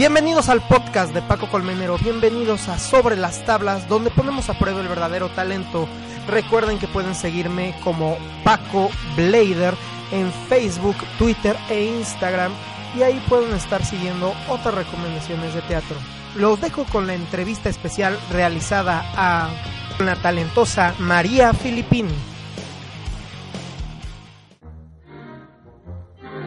Bienvenidos 0.00 0.48
al 0.48 0.62
podcast 0.62 1.12
de 1.12 1.20
Paco 1.20 1.46
Colmenero, 1.50 1.98
bienvenidos 1.98 2.68
a 2.68 2.78
Sobre 2.78 3.16
las 3.16 3.44
Tablas, 3.44 3.86
donde 3.86 4.08
ponemos 4.08 4.48
a 4.48 4.58
prueba 4.58 4.80
el 4.80 4.88
verdadero 4.88 5.28
talento. 5.28 5.86
Recuerden 6.26 6.78
que 6.78 6.88
pueden 6.88 7.14
seguirme 7.14 7.78
como 7.84 8.16
Paco 8.42 8.88
Blader 9.14 9.74
en 10.10 10.32
Facebook, 10.48 10.96
Twitter 11.18 11.54
e 11.68 11.84
Instagram 11.84 12.50
y 12.96 13.02
ahí 13.02 13.22
pueden 13.28 13.52
estar 13.52 13.84
siguiendo 13.84 14.32
otras 14.48 14.74
recomendaciones 14.74 15.52
de 15.52 15.60
teatro. 15.60 15.98
Los 16.34 16.58
dejo 16.62 16.86
con 16.86 17.06
la 17.06 17.12
entrevista 17.12 17.68
especial 17.68 18.18
realizada 18.32 19.04
a 19.14 19.50
la 19.98 20.16
talentosa 20.16 20.94
María 20.98 21.52
Filippini. 21.52 22.14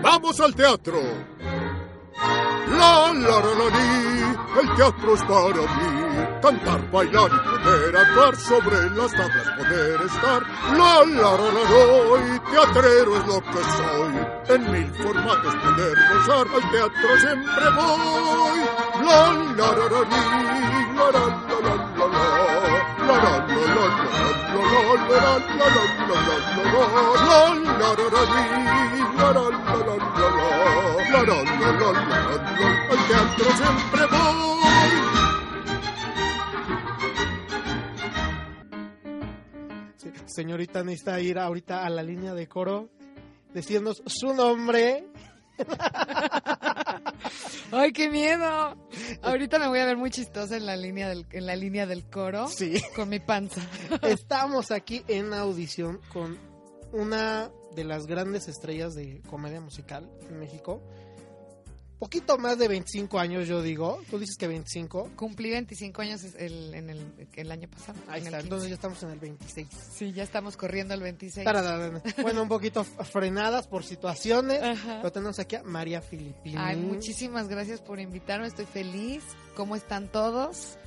¡Vamos 0.01 0.39
al 0.39 0.55
teatro! 0.55 0.99
La, 2.77 3.13
la, 3.13 3.39
la, 3.39 3.53
la, 3.59 3.67
li, 3.77 3.89
el 4.61 4.75
teatro 4.75 5.13
es 5.13 5.23
para 5.23 5.61
mí. 5.77 5.91
Cantar, 6.41 6.91
bailar 6.91 7.31
y 7.31 7.39
poder 7.63 7.97
actuar 7.97 8.35
sobre 8.35 8.89
las 8.89 9.11
tablas, 9.11 9.47
poder 9.57 10.01
estar. 10.01 10.41
La, 10.77 11.05
la, 11.05 11.31
la, 11.37 11.49
la, 11.55 11.63
doy, 11.69 12.39
teatrero 12.51 13.17
es 13.17 13.27
lo 13.27 13.41
que 13.41 13.63
soy. 13.77 14.13
En 14.55 14.71
mil 14.71 14.89
formatos 14.95 15.55
poder 15.55 15.97
gozar, 16.13 16.47
al 16.47 16.71
teatro 16.71 17.09
siempre 17.19 17.69
voy. 17.75 18.59
La, 19.05 19.33
la, 19.57 19.67
la, 19.71 19.85
la, 19.89 20.01
li, 20.11 20.23
la, 20.95 21.05
la, 21.11 21.23
la, 21.47 21.59
la, 21.61 21.75
la, 21.97 22.07
la. 22.07 22.92
Señorita, 40.25 40.83
necesita 40.83 41.21
ir 41.21 41.37
ahorita 41.37 41.85
a 41.85 41.89
la 41.89 42.01
línea 42.01 42.33
de 42.33 42.47
coro, 42.47 42.89
decirnos 43.53 44.01
su 44.07 44.33
nombre. 44.33 45.05
¡Ay, 47.71 47.91
qué 47.91 48.09
miedo! 48.09 48.77
Ahorita 49.21 49.59
me 49.59 49.67
voy 49.67 49.79
a 49.79 49.85
ver 49.85 49.97
muy 49.97 50.11
chistosa 50.11 50.57
en 50.57 50.65
la 50.65 50.75
línea 50.75 51.09
del, 51.09 51.25
en 51.31 51.45
la 51.45 51.55
línea 51.55 51.85
del 51.85 52.05
coro 52.05 52.47
Sí. 52.47 52.81
con 52.95 53.09
mi 53.09 53.19
panza. 53.19 53.61
Estamos 54.03 54.71
aquí 54.71 55.03
en 55.07 55.33
audición 55.33 55.99
con 56.11 56.37
una 56.91 57.49
de 57.75 57.83
las 57.83 58.05
grandes 58.05 58.47
estrellas 58.47 58.93
de 58.93 59.21
comedia 59.27 59.59
musical 59.61 60.09
en 60.29 60.39
México. 60.39 60.81
Poquito 61.99 62.37
más 62.37 62.57
de 62.57 62.67
25 62.67 63.17
años, 63.17 63.47
yo 63.47 63.61
digo. 63.61 64.01
Tú 64.09 64.19
dices 64.19 64.35
que 64.35 64.47
25. 64.47 65.11
Cumplí 65.15 65.51
25 65.51 66.01
años 66.01 66.21
el, 66.37 66.73
en 66.73 66.89
el, 66.89 67.27
el 67.33 67.51
año 67.51 67.69
pasado. 67.69 67.97
Ahí 68.09 68.19
en 68.21 68.25
está, 68.27 68.37
15. 68.39 68.43
entonces 68.43 68.69
ya 68.69 68.75
estamos 68.75 69.03
en 69.03 69.09
el 69.11 69.19
26. 69.19 69.67
Sí, 69.95 70.11
ya 70.11 70.23
estamos 70.23 70.57
corriendo 70.57 70.93
el 70.93 71.01
26. 71.01 71.45
Tararara. 71.45 72.01
Bueno, 72.21 72.41
un 72.43 72.49
poquito 72.49 72.83
frenadas 72.83 73.67
por 73.67 73.85
situaciones, 73.85 74.61
Ajá. 74.61 74.97
pero 74.97 75.11
tenemos 75.13 75.39
aquí 75.39 75.55
a 75.55 75.63
María 75.63 76.01
Filipini. 76.01 76.57
Ay, 76.57 76.75
muchísimas 76.75 77.47
gracias 77.47 77.79
por 77.81 78.01
invitarme. 78.01 78.47
Estoy 78.47 78.65
feliz. 78.65 79.23
¿Cómo 79.55 79.75
están 79.77 80.11
todos? 80.11 80.77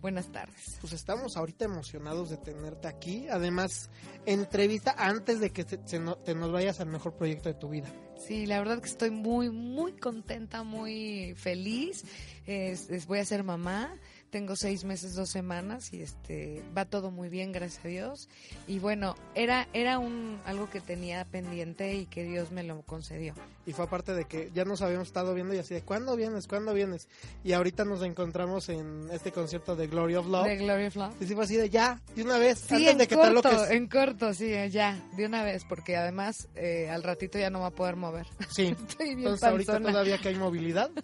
Buenas 0.00 0.26
tardes. 0.32 0.76
Pues 0.80 0.92
estamos 0.92 1.36
ahorita 1.36 1.64
emocionados 1.66 2.30
de 2.30 2.36
tenerte 2.36 2.88
aquí. 2.88 3.26
Además, 3.30 3.88
entrevista 4.26 4.94
antes 4.98 5.40
de 5.40 5.50
que 5.50 5.64
se 5.84 5.98
no- 6.00 6.16
te 6.16 6.34
nos 6.34 6.50
vayas 6.52 6.80
al 6.80 6.88
mejor 6.88 7.14
proyecto 7.16 7.48
de 7.48 7.54
tu 7.54 7.68
vida. 7.70 7.90
Sí, 8.16 8.46
la 8.46 8.58
verdad 8.58 8.78
que 8.80 8.88
estoy 8.88 9.10
muy, 9.10 9.50
muy 9.50 9.92
contenta, 9.92 10.62
muy 10.62 11.34
feliz. 11.36 12.04
Es- 12.46 13.06
voy 13.06 13.18
a 13.18 13.24
ser 13.24 13.42
mamá. 13.44 13.94
Tengo 14.34 14.56
seis 14.56 14.82
meses, 14.82 15.14
dos 15.14 15.30
semanas 15.30 15.92
y 15.92 16.02
este 16.02 16.60
va 16.76 16.86
todo 16.86 17.12
muy 17.12 17.28
bien, 17.28 17.52
gracias 17.52 17.84
a 17.84 17.86
Dios. 17.88 18.28
Y 18.66 18.80
bueno, 18.80 19.14
era 19.36 19.68
era 19.72 20.00
un 20.00 20.40
algo 20.44 20.68
que 20.68 20.80
tenía 20.80 21.24
pendiente 21.24 21.94
y 21.94 22.06
que 22.06 22.24
Dios 22.24 22.50
me 22.50 22.64
lo 22.64 22.82
concedió. 22.82 23.32
Y 23.64 23.74
fue 23.74 23.84
aparte 23.84 24.12
de 24.12 24.24
que 24.24 24.50
ya 24.52 24.64
nos 24.64 24.82
habíamos 24.82 25.06
estado 25.06 25.34
viendo 25.34 25.54
y 25.54 25.58
así 25.58 25.74
de, 25.74 25.82
¿cuándo 25.82 26.16
vienes? 26.16 26.48
¿Cuándo 26.48 26.74
vienes? 26.74 27.06
Y 27.44 27.52
ahorita 27.52 27.84
nos 27.84 28.02
encontramos 28.02 28.68
en 28.70 29.08
este 29.12 29.30
concierto 29.30 29.76
de 29.76 29.86
Glory 29.86 30.16
of 30.16 30.26
Love. 30.26 30.48
De 30.48 30.56
Glory 30.56 30.86
of 30.86 30.96
Love. 30.96 31.14
Y 31.22 31.26
sí 31.26 31.34
fue 31.36 31.44
así 31.44 31.54
de, 31.54 31.70
ya, 31.70 32.02
de 32.16 32.24
una 32.24 32.38
vez, 32.38 32.58
Sí, 32.58 32.74
antes 32.74 32.90
en 32.90 32.98
de 32.98 33.06
que 33.06 33.14
te 33.14 33.22
corto, 33.22 33.66
en 33.68 33.86
corto, 33.86 34.34
sí, 34.34 34.50
ya, 34.68 35.00
de 35.16 35.26
una 35.26 35.44
vez, 35.44 35.64
porque 35.68 35.96
además 35.96 36.48
eh, 36.56 36.90
al 36.90 37.04
ratito 37.04 37.38
ya 37.38 37.50
no 37.50 37.60
va 37.60 37.66
a 37.66 37.70
poder 37.70 37.94
mover. 37.94 38.26
Sí, 38.50 38.74
Estoy 38.88 39.14
bien 39.14 39.18
entonces 39.20 39.44
ahorita 39.44 39.74
panzona. 39.74 39.92
todavía 39.92 40.18
que 40.18 40.30
hay 40.30 40.34
movilidad. 40.34 40.90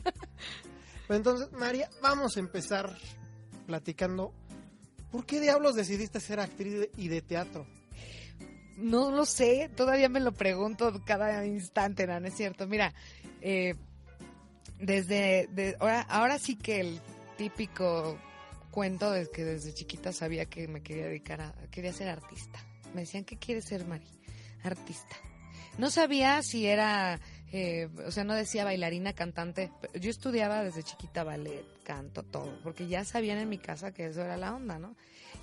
Entonces, 1.09 1.51
María, 1.51 1.91
vamos 2.01 2.37
a 2.37 2.41
empezar 2.41 2.97
platicando. 3.71 4.35
¿Por 5.13 5.25
qué 5.27 5.41
diablos 5.41 5.77
decidiste 5.77 6.19
ser 6.19 6.41
actriz 6.41 6.73
de- 6.73 6.91
y 6.97 7.07
de 7.07 7.23
teatro? 7.23 7.67
No 8.77 9.13
lo 9.13 9.25
sé, 9.27 9.71
todavía 9.77 10.09
me 10.09 10.19
lo 10.19 10.33
pregunto 10.33 11.01
cada 11.05 11.47
instante, 11.47 12.05
¿no? 12.07 12.19
¿No 12.19 12.27
es 12.27 12.35
cierto? 12.35 12.67
Mira, 12.67 12.93
eh, 13.41 13.77
desde 14.81 15.47
de- 15.53 15.77
ahora, 15.79 16.01
ahora 16.03 16.39
sí 16.41 16.57
que 16.57 16.81
el 16.81 17.01
típico 17.39 18.19
cuento 18.73 19.15
es 19.15 19.29
que 19.29 19.45
desde 19.45 19.73
chiquita 19.73 20.13
sabía 20.13 20.47
que 20.47 20.67
me 20.67 20.83
quería 20.83 21.07
dedicar 21.07 21.41
a, 21.41 21.55
quería 21.71 21.93
ser 21.93 22.09
artista. 22.09 22.59
Me 22.93 23.03
decían, 23.03 23.25
¿qué 23.25 23.37
quieres 23.37 23.67
ser, 23.67 23.87
Mari? 23.87 24.07
Artista. 24.65 25.17
No 25.79 25.91
sabía 25.91 26.43
si 26.43 26.67
era, 26.67 27.21
eh, 27.53 27.89
o 28.07 28.11
sea, 28.11 28.25
no 28.25 28.35
decía 28.35 28.65
bailarina, 28.65 29.13
cantante. 29.13 29.71
Yo 30.01 30.11
estudiaba 30.11 30.63
desde 30.63 30.83
chiquita 30.83 31.25
ballet, 31.25 31.65
canto, 31.85 32.23
todo, 32.23 32.59
porque 32.63 32.87
ya 32.87 33.05
sabían 33.05 33.39
en 33.39 33.49
mi 33.49 33.59
casa 33.59 33.93
que 33.93 34.07
eso 34.07 34.23
era 34.23 34.37
la 34.37 34.55
onda, 34.55 34.79
¿no? 34.79 34.95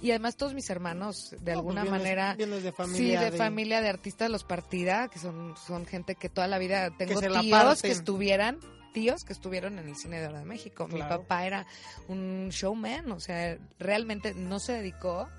Y 0.01 0.11
además 0.11 0.37
todos 0.37 0.53
mis 0.53 0.69
hermanos, 0.69 1.35
de 1.41 1.53
No, 1.53 1.59
alguna 1.59 1.81
pues 1.81 1.91
vienes- 1.91 1.99
manera, 1.99 2.35
vienes 2.35 2.63
de 2.63 2.71
familia 2.71 3.19
sí, 3.19 3.25
de, 3.25 3.31
de- 3.31 3.37
familia 3.37 3.81
de 3.81 3.89
artistas 3.89 4.29
los 4.29 4.43
partida, 4.43 5.07
que 5.07 5.17
son, 5.19 5.55
son 5.57 5.85
gente 5.85 6.15
que 6.15 6.29
toda 6.29 6.47
la 6.47 6.59
vida 6.59 6.91
tengo 6.97 7.19
la 7.21 7.41
tíos 7.41 7.81
que 7.81 7.91
estuvieran 7.91 8.59
tíos 8.93 9.23
que 9.23 9.33
estuvieron 9.33 9.77
en 9.77 9.87
el 9.89 9.95
cine 9.95 10.19
de 10.19 10.27
oro 10.27 10.39
de 10.39 10.45
México. 10.45 10.87
Mi 10.87 10.99
papá 11.01 11.45
era 11.45 11.67
un 12.07 12.49
showman, 12.49 13.11
o 13.11 13.19
sea, 13.19 13.57
realmente 13.79 14.33
no 14.33 14.59
se 14.59 14.73
dedicó, 14.73 15.29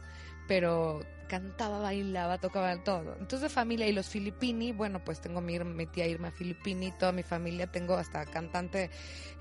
pero 0.46 1.00
cantaba, 1.28 1.78
bailaba, 1.80 2.38
tocaba 2.38 2.76
todo. 2.82 3.12
Entonces 3.12 3.42
de 3.42 3.48
familia 3.48 3.86
y 3.86 3.92
los 3.92 4.08
Filippini, 4.08 4.72
bueno, 4.72 5.04
pues 5.04 5.20
tengo 5.20 5.40
mi, 5.40 5.58
mi 5.60 5.86
tía 5.86 6.06
Irma 6.06 6.30
Filippini, 6.30 6.92
toda 6.92 7.12
mi 7.12 7.22
familia, 7.22 7.70
tengo 7.70 7.94
hasta 7.94 8.26
cantante 8.26 8.90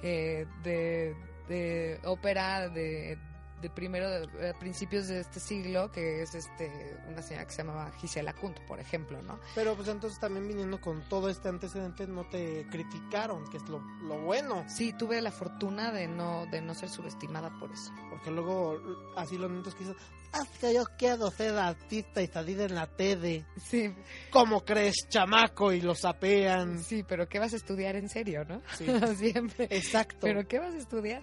eh, 0.03 0.46
de, 0.64 1.16
de 1.48 2.00
ópera, 2.03 2.70
de 2.70 3.18
de 3.62 3.70
primero 3.70 4.09
de, 4.09 4.50
a 4.50 4.53
principios 4.59 5.08
de 5.08 5.20
este 5.20 5.40
siglo 5.40 5.92
que 5.92 6.22
es 6.22 6.36
este 6.36 6.96
una 7.08 7.22
señora 7.22 7.46
que 7.46 7.52
se 7.52 7.64
llamaba 7.64 7.92
Gisela 7.98 8.34
Kunt 8.34 8.59
por 8.68 8.80
ejemplo 8.80 9.22
no 9.24 9.39
Pero 9.56 9.75
pues 9.75 9.88
entonces 9.88 10.19
también 10.19 10.48
viniendo 10.48 10.80
con 10.80 11.07
todo 11.10 11.30
este 11.30 11.50
antecedente 11.50 12.06
no 12.07 12.25
te 12.28 12.68
criticaron, 12.69 13.50
que 13.50 13.57
es 13.57 13.63
lo, 13.68 13.80
lo 14.04 14.19
bueno. 14.22 14.63
sí 14.68 14.94
tuve 14.94 15.22
la 15.22 15.31
fortuna 15.31 15.92
de 15.92 16.07
no 16.07 16.45
de 16.48 16.62
no 16.62 16.75
ser 16.75 16.89
subestimada 16.89 17.50
por 17.60 17.72
eso 17.72 17.92
Porque 18.10 18.30
luego 18.30 18.80
así 19.16 19.38
los 19.38 19.50
niños 19.50 19.74
que 19.74 19.86
dicen, 19.86 19.98
"Ah, 20.33 20.41
es 20.44 20.59
que 20.59 20.74
yo 20.74 20.83
quiero 20.97 21.31
ser 21.31 21.57
artista 21.57 22.21
y 22.21 22.27
salir 22.27 22.59
en 22.62 22.75
la 22.75 22.88
TED. 22.88 23.44
sí 23.63 23.94
¿Cómo 24.31 24.63
crees, 24.63 24.95
chamaco? 25.09 25.71
Y 25.71 25.81
lo 25.81 25.95
sapean. 25.95 26.83
sí 26.83 27.03
pero 27.07 27.27
qué 27.27 27.39
vas 27.39 27.53
a 27.53 27.57
estudiar 27.57 27.95
en 27.95 28.09
serio 28.09 28.44
no 28.45 28.62
Sí. 28.77 28.85
siempre 29.18 29.68
Exacto. 29.69 30.18
pero 30.21 30.47
qué 30.47 30.59
vas 30.59 30.74
a 30.74 30.77
estudiar 30.77 31.21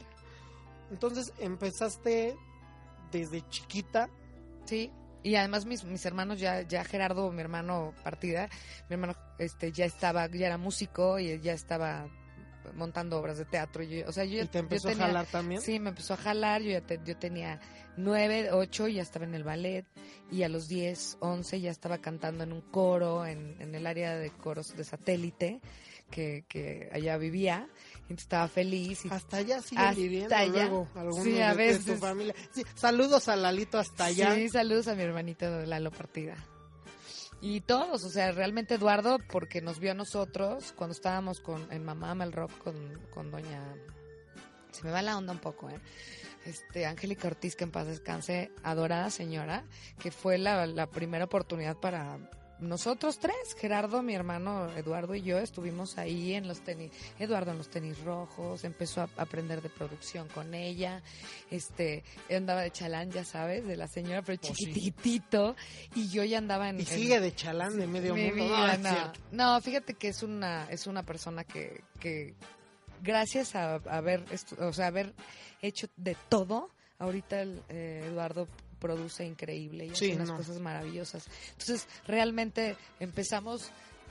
Entonces 0.90 1.32
empezaste 1.38 2.36
desde 3.10 3.46
chiquita. 3.48 4.08
Sí, 4.64 4.90
y 5.22 5.36
además 5.36 5.64
mis, 5.66 5.84
mis 5.84 6.04
hermanos, 6.04 6.38
ya, 6.40 6.62
ya 6.62 6.84
Gerardo, 6.84 7.30
mi 7.30 7.40
hermano 7.40 7.94
partida, 8.02 8.48
mi 8.88 8.94
hermano 8.94 9.14
este 9.38 9.72
ya 9.72 9.84
estaba, 9.84 10.26
ya 10.26 10.46
era 10.46 10.58
músico 10.58 11.18
y 11.18 11.40
ya 11.40 11.52
estaba 11.52 12.06
montando 12.74 13.18
obras 13.18 13.38
de 13.38 13.44
teatro. 13.44 13.82
Yo, 13.82 14.06
o 14.08 14.12
sea, 14.12 14.24
yo, 14.24 14.42
¿Y 14.42 14.46
te 14.46 14.54
yo 14.58 14.60
empezó 14.60 14.88
tenía- 14.88 15.04
a 15.04 15.06
jalar 15.08 15.26
también? 15.26 15.60
Sí, 15.60 15.78
me 15.80 15.90
empezó 15.90 16.14
a 16.14 16.16
jalar. 16.16 16.62
Yo 16.62 16.70
ya 16.70 16.80
te- 16.80 17.00
yo 17.04 17.16
tenía 17.16 17.60
nueve, 17.96 18.50
ocho, 18.52 18.88
ya 18.88 19.02
estaba 19.02 19.24
en 19.24 19.34
el 19.34 19.44
ballet. 19.44 19.84
Y 20.30 20.42
a 20.42 20.48
los 20.48 20.68
10, 20.68 21.16
11 21.20 21.60
ya 21.60 21.70
estaba 21.70 21.98
cantando 21.98 22.44
en 22.44 22.52
un 22.52 22.60
coro, 22.62 23.26
en, 23.26 23.56
en 23.60 23.74
el 23.74 23.86
área 23.86 24.16
de 24.16 24.30
coros 24.30 24.76
de 24.76 24.84
satélite, 24.84 25.60
que, 26.10 26.44
que 26.48 26.88
allá 26.92 27.16
vivía. 27.18 27.68
Y 28.08 28.14
estaba 28.14 28.48
feliz. 28.48 29.04
Y 29.04 29.08
Hasta 29.10 29.38
allá 29.38 29.60
siguen 29.62 29.84
Hasta 29.84 30.00
viviendo 30.00 30.34
allá. 30.36 30.64
luego 30.66 30.88
algunos 30.94 31.24
Sí, 31.24 31.40
a 31.40 31.54
de, 31.54 31.66
de 31.66 31.78
tu 31.78 31.84
veces. 31.86 32.00
familia. 32.00 32.34
Sí, 32.52 32.62
saludos 32.74 33.28
a 33.28 33.36
Lalito 33.36 33.78
hasta 33.78 34.06
allá. 34.06 34.34
Sí, 34.34 34.48
saludos 34.48 34.88
a 34.88 34.94
mi 34.94 35.02
hermanito 35.02 35.46
Lalo 35.64 35.90
Partida. 35.90 36.34
Y 37.46 37.60
todos, 37.60 38.04
o 38.04 38.08
sea, 38.08 38.32
realmente 38.32 38.76
Eduardo, 38.76 39.18
porque 39.30 39.60
nos 39.60 39.78
vio 39.78 39.90
a 39.90 39.94
nosotros 39.94 40.72
cuando 40.74 40.92
estábamos 40.92 41.40
con, 41.40 41.70
en 41.70 41.84
Mamá 41.84 42.12
Ama 42.12 42.24
el 42.24 42.32
Rock 42.32 42.56
con, 42.56 42.74
con 43.12 43.30
doña... 43.30 43.60
Se 44.72 44.82
me 44.82 44.90
va 44.90 45.02
la 45.02 45.18
onda 45.18 45.34
un 45.34 45.40
poco, 45.40 45.68
¿eh? 45.68 45.78
Este, 46.46 46.86
Angélica 46.86 47.28
Ortiz, 47.28 47.54
que 47.54 47.64
en 47.64 47.70
paz 47.70 47.86
descanse, 47.86 48.50
adorada 48.62 49.10
señora, 49.10 49.64
que 49.98 50.10
fue 50.10 50.38
la, 50.38 50.64
la 50.64 50.90
primera 50.90 51.26
oportunidad 51.26 51.76
para 51.76 52.16
nosotros 52.60 53.18
tres, 53.18 53.34
Gerardo, 53.58 54.02
mi 54.02 54.14
hermano 54.14 54.70
Eduardo 54.76 55.14
y 55.14 55.22
yo, 55.22 55.38
estuvimos 55.38 55.98
ahí 55.98 56.34
en 56.34 56.46
los 56.48 56.60
tenis, 56.60 56.92
Eduardo 57.18 57.50
en 57.50 57.58
los 57.58 57.68
tenis 57.68 57.98
rojos, 58.02 58.64
empezó 58.64 59.02
a 59.02 59.08
aprender 59.16 59.60
de 59.60 59.68
producción 59.70 60.28
con 60.28 60.54
ella, 60.54 61.02
este, 61.50 62.04
él 62.28 62.36
andaba 62.38 62.62
de 62.62 62.70
chalán, 62.70 63.10
ya 63.10 63.24
sabes, 63.24 63.66
de 63.66 63.76
la 63.76 63.88
señora, 63.88 64.22
pero 64.22 64.38
Oh, 64.42 64.54
sí. 64.54 64.72
y 65.94 66.08
yo 66.08 66.22
ya 66.24 66.38
andaba 66.38 66.68
en... 66.70 66.76
Y 66.78 66.80
en- 66.82 66.86
sigue 66.86 67.20
de 67.20 67.34
chalán 67.34 67.76
de 67.78 67.86
medio 67.86 68.14
mundo. 68.16 68.34
vida, 68.44 69.12
No, 69.32 69.60
fíjate 69.60 69.94
que 69.94 70.08
es 70.08 70.22
una, 70.22 70.66
es 70.70 70.86
una 70.86 71.02
persona 71.02 71.44
que, 71.44 71.82
que 72.00 72.34
gracias 73.02 73.54
a, 73.56 73.74
a 73.74 73.78
haber, 73.96 74.24
o 74.60 74.72
sea, 74.72 74.86
haber 74.86 75.12
hecho 75.60 75.88
de 75.96 76.16
todo, 76.28 76.70
ahorita 76.98 77.42
el, 77.42 77.62
eh, 77.68 78.04
Eduardo 78.06 78.48
produce 78.84 79.24
increíble 79.24 79.86
y 79.86 79.90
hace 79.92 80.06
Sí, 80.08 80.12
unas 80.12 80.28
no. 80.28 80.36
cosas 80.36 80.60
maravillosas. 80.60 81.26
Entonces, 81.52 81.88
realmente 82.06 82.76
empezamos 83.00 83.70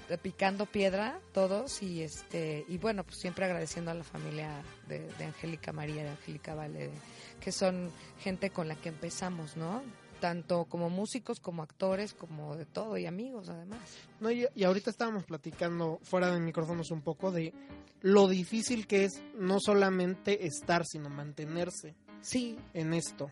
eh, 0.09 0.17
picando 0.17 0.65
piedra 0.65 1.19
todos 1.31 1.83
y 1.83 2.01
este 2.01 2.65
y 2.67 2.79
bueno 2.79 3.03
pues 3.03 3.17
siempre 3.19 3.45
agradeciendo 3.45 3.91
a 3.91 3.93
la 3.93 4.03
familia 4.03 4.49
de, 4.87 4.99
de 5.19 5.25
Angélica 5.25 5.71
María 5.73 6.03
de 6.03 6.09
Angélica 6.09 6.55
Vale 6.55 6.87
de- 6.87 6.91
que 7.39 7.51
son 7.51 7.91
gente 8.19 8.49
con 8.49 8.67
la 8.67 8.75
que 8.75 8.89
empezamos 8.89 9.55
no 9.57 9.83
tanto 10.19 10.65
como 10.65 10.89
músicos 10.89 11.39
como 11.39 11.61
actores 11.63 12.13
como 12.13 12.55
de 12.57 12.65
todo 12.65 12.97
y 12.97 13.05
amigos 13.05 13.47
además 13.49 13.79
No, 14.19 14.31
y, 14.31 14.45
y 14.55 14.63
ahorita 14.63 14.89
estábamos 14.89 15.23
platicando 15.25 15.99
fuera 16.03 16.31
de 16.31 16.39
micrófonos 16.39 16.89
un 16.91 17.01
poco 17.01 17.31
de 17.31 17.53
lo 18.01 18.27
difícil 18.27 18.87
que 18.87 19.05
es 19.05 19.21
no 19.37 19.57
solamente 19.61 20.45
estar, 20.47 20.83
sino 20.85 21.09
mantenerse 21.09 21.93
sí 22.21 22.57
en 22.73 22.93
esto. 22.93 23.29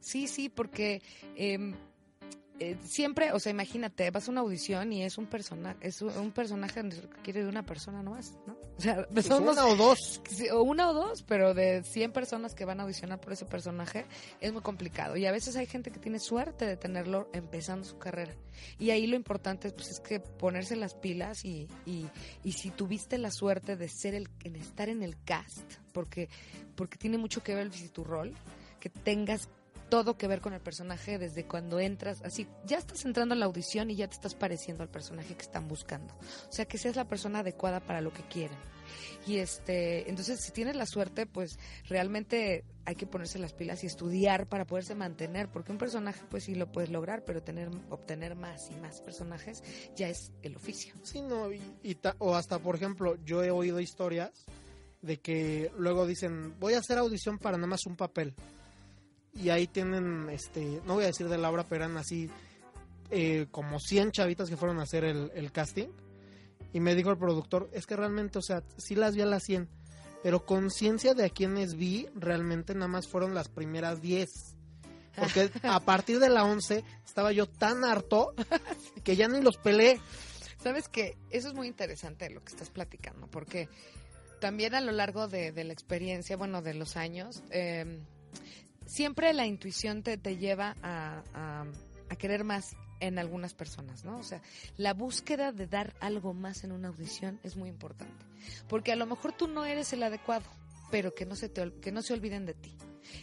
Sí, 0.00 0.28
sí, 0.28 0.48
porque 0.48 1.02
em, 1.36 1.74
eh, 2.62 2.76
siempre, 2.84 3.32
o 3.32 3.40
sea, 3.40 3.50
imagínate, 3.50 4.08
vas 4.12 4.28
a 4.28 4.30
una 4.30 4.42
audición 4.42 4.92
y 4.92 5.02
es 5.02 5.18
un 5.18 5.26
personaje, 5.26 5.78
es 5.80 6.00
un, 6.00 6.30
personaje 6.30 6.80
que 6.80 7.00
requiere 7.00 7.42
de 7.42 7.48
una 7.48 7.64
persona 7.64 8.04
nomás, 8.04 8.38
¿no? 8.46 8.56
O 8.78 8.80
sea, 8.80 9.04
somos 9.20 9.54
una 9.54 9.66
o 9.66 9.74
dos. 9.74 10.22
o 10.52 10.62
una 10.62 10.88
o 10.88 10.94
dos, 10.94 11.24
pero 11.24 11.54
de 11.54 11.82
100 11.82 12.12
personas 12.12 12.54
que 12.54 12.64
van 12.64 12.78
a 12.78 12.84
audicionar 12.84 13.20
por 13.20 13.32
ese 13.32 13.46
personaje 13.46 14.06
es 14.40 14.52
muy 14.52 14.62
complicado. 14.62 15.16
Y 15.16 15.26
a 15.26 15.32
veces 15.32 15.56
hay 15.56 15.66
gente 15.66 15.90
que 15.90 15.98
tiene 15.98 16.20
suerte 16.20 16.64
de 16.64 16.76
tenerlo 16.76 17.28
empezando 17.32 17.84
su 17.84 17.98
carrera. 17.98 18.36
Y 18.78 18.90
ahí 18.90 19.08
lo 19.08 19.16
importante 19.16 19.72
pues, 19.72 19.90
es 19.90 19.98
que 19.98 20.20
ponerse 20.20 20.76
las 20.76 20.94
pilas 20.94 21.44
y, 21.44 21.66
y, 21.84 22.06
y 22.44 22.52
si 22.52 22.70
tuviste 22.70 23.18
la 23.18 23.32
suerte 23.32 23.76
de 23.76 23.88
ser 23.88 24.14
el, 24.14 24.28
en 24.44 24.54
estar 24.54 24.88
en 24.88 25.02
el 25.02 25.20
cast, 25.24 25.68
porque, 25.92 26.28
porque 26.76 26.96
tiene 26.96 27.18
mucho 27.18 27.42
que 27.42 27.56
ver 27.56 27.72
si 27.72 27.88
tu 27.88 28.04
rol, 28.04 28.34
que 28.78 28.88
tengas 28.88 29.48
todo 29.92 30.16
que 30.16 30.26
ver 30.26 30.40
con 30.40 30.54
el 30.54 30.62
personaje 30.62 31.18
desde 31.18 31.44
cuando 31.44 31.78
entras, 31.78 32.22
así, 32.22 32.48
ya 32.64 32.78
estás 32.78 33.04
entrando 33.04 33.34
en 33.34 33.40
la 33.40 33.44
audición 33.44 33.90
y 33.90 33.94
ya 33.94 34.08
te 34.08 34.14
estás 34.14 34.34
pareciendo 34.34 34.82
al 34.82 34.88
personaje 34.88 35.34
que 35.34 35.42
están 35.42 35.68
buscando. 35.68 36.14
O 36.48 36.50
sea, 36.52 36.64
que 36.64 36.78
seas 36.78 36.96
la 36.96 37.06
persona 37.06 37.40
adecuada 37.40 37.78
para 37.80 38.00
lo 38.00 38.10
que 38.10 38.22
quieren. 38.22 38.56
Y 39.26 39.36
este, 39.36 40.08
entonces 40.08 40.40
si 40.40 40.50
tienes 40.50 40.76
la 40.76 40.86
suerte, 40.86 41.26
pues 41.26 41.58
realmente 41.90 42.64
hay 42.86 42.94
que 42.94 43.06
ponerse 43.06 43.38
las 43.38 43.52
pilas 43.52 43.84
y 43.84 43.86
estudiar 43.86 44.46
para 44.46 44.66
poderse 44.66 44.94
mantener, 44.94 45.50
porque 45.50 45.72
un 45.72 45.78
personaje 45.78 46.22
pues 46.30 46.44
sí 46.44 46.54
lo 46.54 46.72
puedes 46.72 46.88
lograr, 46.88 47.22
pero 47.26 47.42
tener 47.42 47.68
obtener 47.90 48.34
más 48.34 48.70
y 48.70 48.76
más 48.76 49.02
personajes 49.02 49.62
ya 49.94 50.08
es 50.08 50.32
el 50.40 50.56
oficio. 50.56 50.94
Sí, 51.02 51.20
no, 51.20 51.52
y, 51.52 51.60
o 52.16 52.34
hasta, 52.34 52.58
por 52.58 52.76
ejemplo, 52.76 53.18
yo 53.26 53.44
he 53.44 53.50
oído 53.50 53.78
historias 53.78 54.46
de 55.02 55.20
que 55.20 55.70
luego 55.76 56.06
dicen, 56.06 56.58
voy 56.58 56.72
a 56.72 56.78
hacer 56.78 56.96
audición 56.96 57.38
para 57.38 57.58
nada 57.58 57.66
más 57.66 57.84
un 57.84 57.96
papel. 57.96 58.34
Y 59.34 59.48
ahí 59.48 59.66
tienen, 59.66 60.28
este, 60.30 60.82
no 60.84 60.94
voy 60.94 61.04
a 61.04 61.08
decir 61.08 61.28
de 61.28 61.38
la 61.38 61.50
obra, 61.50 61.64
pero 61.64 61.84
eran 61.84 61.96
así 61.96 62.30
eh, 63.10 63.46
como 63.50 63.78
100 63.78 64.12
chavitas 64.12 64.48
que 64.48 64.56
fueron 64.56 64.78
a 64.78 64.82
hacer 64.82 65.04
el, 65.04 65.30
el 65.34 65.52
casting. 65.52 65.88
Y 66.72 66.80
me 66.80 66.94
dijo 66.94 67.10
el 67.10 67.18
productor, 67.18 67.68
es 67.72 67.86
que 67.86 67.96
realmente, 67.96 68.38
o 68.38 68.42
sea, 68.42 68.62
sí 68.78 68.94
las 68.94 69.14
vi 69.14 69.22
a 69.22 69.26
las 69.26 69.42
100, 69.44 69.68
pero 70.22 70.44
conciencia 70.46 71.14
de 71.14 71.26
a 71.26 71.28
quienes 71.28 71.74
vi, 71.74 72.06
realmente 72.14 72.74
nada 72.74 72.88
más 72.88 73.08
fueron 73.08 73.34
las 73.34 73.48
primeras 73.48 74.00
10. 74.00 74.30
Porque 75.16 75.50
a 75.62 75.80
partir 75.80 76.18
de 76.18 76.30
la 76.30 76.44
11 76.44 76.84
estaba 77.04 77.32
yo 77.32 77.46
tan 77.46 77.84
harto 77.84 78.34
que 79.04 79.16
ya 79.16 79.28
ni 79.28 79.42
los 79.42 79.56
pelé. 79.56 80.00
Sabes 80.62 80.88
que 80.88 81.16
eso 81.30 81.48
es 81.48 81.54
muy 81.54 81.66
interesante 81.66 82.30
lo 82.30 82.42
que 82.44 82.52
estás 82.52 82.70
platicando, 82.70 83.26
porque 83.26 83.68
también 84.40 84.74
a 84.74 84.80
lo 84.80 84.92
largo 84.92 85.28
de, 85.28 85.52
de 85.52 85.64
la 85.64 85.72
experiencia, 85.72 86.36
bueno, 86.36 86.62
de 86.62 86.74
los 86.74 86.96
años, 86.96 87.42
eh, 87.50 88.00
siempre 88.92 89.32
la 89.32 89.46
intuición 89.46 90.02
te, 90.02 90.16
te 90.18 90.36
lleva 90.36 90.76
a, 90.82 91.22
a- 91.34 91.66
a 92.10 92.16
querer 92.16 92.44
más 92.44 92.76
en 93.00 93.18
algunas 93.18 93.54
personas, 93.54 94.04
¿no? 94.04 94.18
O 94.18 94.22
sea, 94.22 94.40
la 94.76 94.94
búsqueda 94.94 95.50
de 95.50 95.66
dar 95.66 95.94
algo 96.00 96.34
más 96.34 96.62
en 96.62 96.72
una 96.72 96.88
audición 96.88 97.40
es 97.42 97.56
muy 97.56 97.68
importante, 97.68 98.24
porque 98.68 98.92
a 98.92 98.96
lo 98.96 99.06
mejor 99.06 99.32
tú 99.32 99.48
no 99.48 99.64
eres 99.64 99.92
el 99.92 100.02
adecuado, 100.02 100.44
pero 100.90 101.14
que 101.14 101.24
no 101.26 101.34
se 101.34 101.48
te 101.48 101.72
que 101.80 101.90
no 101.90 102.02
se 102.02 102.12
olviden 102.12 102.46
de 102.46 102.54
ti. 102.54 102.76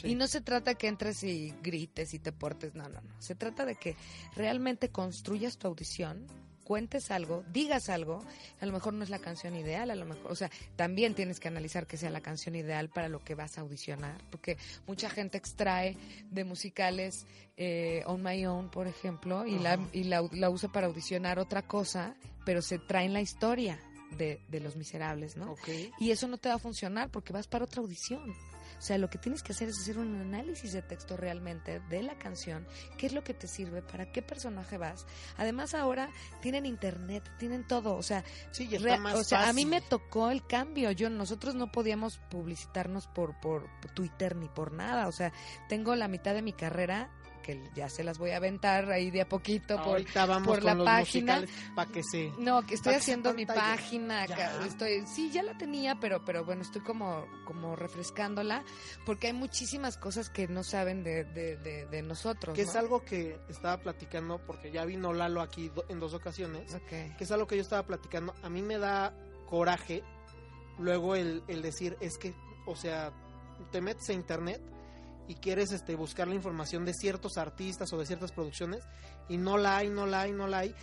Y 0.03 0.15
no 0.15 0.27
se 0.27 0.41
trata 0.41 0.75
que 0.75 0.87
entres 0.87 1.23
y 1.23 1.53
grites 1.63 2.13
y 2.13 2.19
te 2.19 2.31
portes, 2.33 2.75
no, 2.75 2.89
no, 2.89 2.99
no. 3.01 3.21
Se 3.21 3.33
trata 3.35 3.65
de 3.65 3.75
que 3.75 3.95
realmente 4.35 4.89
construyas 4.89 5.57
tu 5.57 5.67
audición, 5.67 6.27
cuentes 6.69 7.09
algo, 7.09 7.43
digas 7.51 7.89
algo, 7.89 8.23
a 8.61 8.65
lo 8.67 8.71
mejor 8.71 8.93
no 8.93 9.03
es 9.03 9.09
la 9.09 9.17
canción 9.17 9.55
ideal, 9.55 9.89
a 9.89 9.95
lo 9.95 10.05
mejor, 10.05 10.31
o 10.31 10.35
sea, 10.35 10.51
también 10.75 11.15
tienes 11.15 11.39
que 11.39 11.47
analizar 11.47 11.87
que 11.87 11.97
sea 11.97 12.11
la 12.11 12.21
canción 12.21 12.53
ideal 12.53 12.89
para 12.89 13.09
lo 13.09 13.23
que 13.23 13.33
vas 13.33 13.57
a 13.57 13.61
audicionar, 13.61 14.21
porque 14.29 14.55
mucha 14.85 15.09
gente 15.09 15.39
extrae 15.39 15.97
de 16.29 16.43
musicales 16.43 17.25
eh, 17.57 18.03
On 18.05 18.21
My 18.21 18.45
Own, 18.45 18.69
por 18.69 18.85
ejemplo, 18.85 19.47
y, 19.47 19.57
la, 19.57 19.79
y 19.93 20.03
la, 20.03 20.29
la 20.31 20.51
usa 20.51 20.71
para 20.71 20.85
audicionar 20.85 21.39
otra 21.39 21.63
cosa, 21.63 22.13
pero 22.45 22.61
se 22.61 22.77
traen 22.77 23.13
la 23.13 23.21
historia 23.21 23.79
de, 24.15 24.39
de 24.47 24.59
Los 24.59 24.75
Miserables, 24.75 25.37
¿no? 25.37 25.53
Ok. 25.53 25.69
Y 25.97 26.11
eso 26.11 26.27
no 26.27 26.37
te 26.37 26.49
va 26.49 26.55
a 26.55 26.59
funcionar 26.59 27.09
porque 27.09 27.33
vas 27.33 27.47
para 27.47 27.65
otra 27.65 27.81
audición. 27.81 28.35
O 28.79 28.81
sea, 28.81 28.97
lo 28.97 29.09
que 29.09 29.17
tienes 29.17 29.43
que 29.43 29.51
hacer 29.51 29.69
es 29.69 29.79
hacer 29.79 29.99
un 29.99 30.19
análisis 30.19 30.73
de 30.73 30.81
texto 30.81 31.17
realmente 31.17 31.81
de 31.89 32.01
la 32.01 32.17
canción, 32.17 32.65
qué 32.97 33.07
es 33.07 33.13
lo 33.13 33.23
que 33.23 33.33
te 33.33 33.47
sirve, 33.47 33.81
para 33.81 34.11
qué 34.11 34.21
personaje 34.21 34.77
vas. 34.77 35.05
Además 35.37 35.73
ahora 35.73 36.09
tienen 36.41 36.65
internet, 36.65 37.29
tienen 37.37 37.67
todo, 37.67 37.95
o 37.95 38.03
sea, 38.03 38.23
Sí, 38.51 38.67
está 38.73 38.97
más 38.97 39.15
o 39.15 39.23
sea, 39.23 39.49
a 39.49 39.53
mí 39.53 39.65
me 39.65 39.81
tocó 39.81 40.31
el 40.31 40.45
cambio. 40.47 40.91
Yo 40.91 41.09
nosotros 41.09 41.55
no 41.55 41.71
podíamos 41.71 42.17
publicitarnos 42.29 43.07
por 43.07 43.39
por 43.39 43.67
Twitter 43.93 44.35
ni 44.35 44.47
por 44.47 44.71
nada. 44.71 45.07
O 45.07 45.11
sea, 45.11 45.31
tengo 45.67 45.95
la 45.95 46.07
mitad 46.07 46.33
de 46.33 46.41
mi 46.41 46.53
carrera 46.53 47.09
que 47.49 47.69
ya 47.75 47.89
se 47.89 48.03
las 48.03 48.17
voy 48.17 48.31
a 48.31 48.37
aventar 48.37 48.91
ahí 48.91 49.09
de 49.11 49.21
a 49.21 49.27
poquito 49.29 49.81
por 49.83 50.03
vamos 50.27 50.63
la 50.63 50.83
página. 50.83 51.43
para 51.75 51.91
que 51.91 52.03
se... 52.03 52.31
no, 52.39 52.65
que 52.65 52.75
estoy 52.75 52.91
que 52.93 52.97
haciendo 52.97 53.33
mi 53.33 53.45
página, 53.45 54.25
Ya. 54.25 54.65
estoy, 54.65 55.05
sí, 55.07 55.31
ya 55.31 55.43
la 55.43 55.57
tenía, 55.57 55.95
pero, 55.99 56.23
pero 56.25 56.45
bueno, 56.45 56.61
estoy 56.61 56.81
como, 56.81 57.25
como 57.45 57.75
refrescándola, 57.75 58.63
porque 59.05 59.27
hay 59.27 59.33
muchísimas 59.33 59.97
cosas 59.97 60.29
que 60.29 60.47
no 60.47 60.63
saben 60.63 61.03
de, 61.03 61.23
de, 61.23 61.57
de, 61.57 61.85
de 61.87 62.01
nosotros. 62.01 62.55
Que 62.55 62.63
¿no? 62.65 62.69
es 62.69 62.75
algo 62.75 63.03
que 63.03 63.39
estaba 63.49 63.77
platicando, 63.81 64.39
porque 64.45 64.71
ya 64.71 64.85
vino 64.85 65.13
Lalo 65.13 65.41
aquí 65.41 65.69
do- 65.69 65.85
en 65.89 65.99
dos 65.99 66.13
ocasiones, 66.13 66.75
que 66.87 67.15
es 67.19 67.31
algo 67.31 67.47
que 67.47 67.55
yo 67.55 67.61
estaba 67.61 67.83
platicando. 67.87 68.35
A 68.43 68.49
mí 68.49 68.61
me 68.61 68.77
da 68.77 69.13
coraje 69.47 70.03
luego 70.77 71.15
el, 71.15 71.43
el 71.47 71.61
decir, 71.61 71.97
es 71.99 72.17
que, 72.17 72.33
o 72.65 72.75
sea, 72.75 73.11
te 73.71 73.81
metes 73.81 74.09
a 74.09 74.13
internet 74.13 74.61
y 75.29 75.35
quieres 75.35 75.71
este, 75.71 75.95
buscar 75.95 76.27
la 76.27 76.33
información 76.33 76.85
de 76.85 76.93
ciertos 76.93 77.37
artistas 77.37 77.93
o 77.93 77.99
de 77.99 78.07
ciertas 78.07 78.31
producciones 78.31 78.83
y 79.29 79.37
no 79.37 79.57
la 79.59 79.77
hay, 79.77 79.87
no 79.87 80.07
la 80.07 80.21
hay, 80.21 80.31
no 80.33 80.47
la 80.47 80.59
hay. 80.59 80.75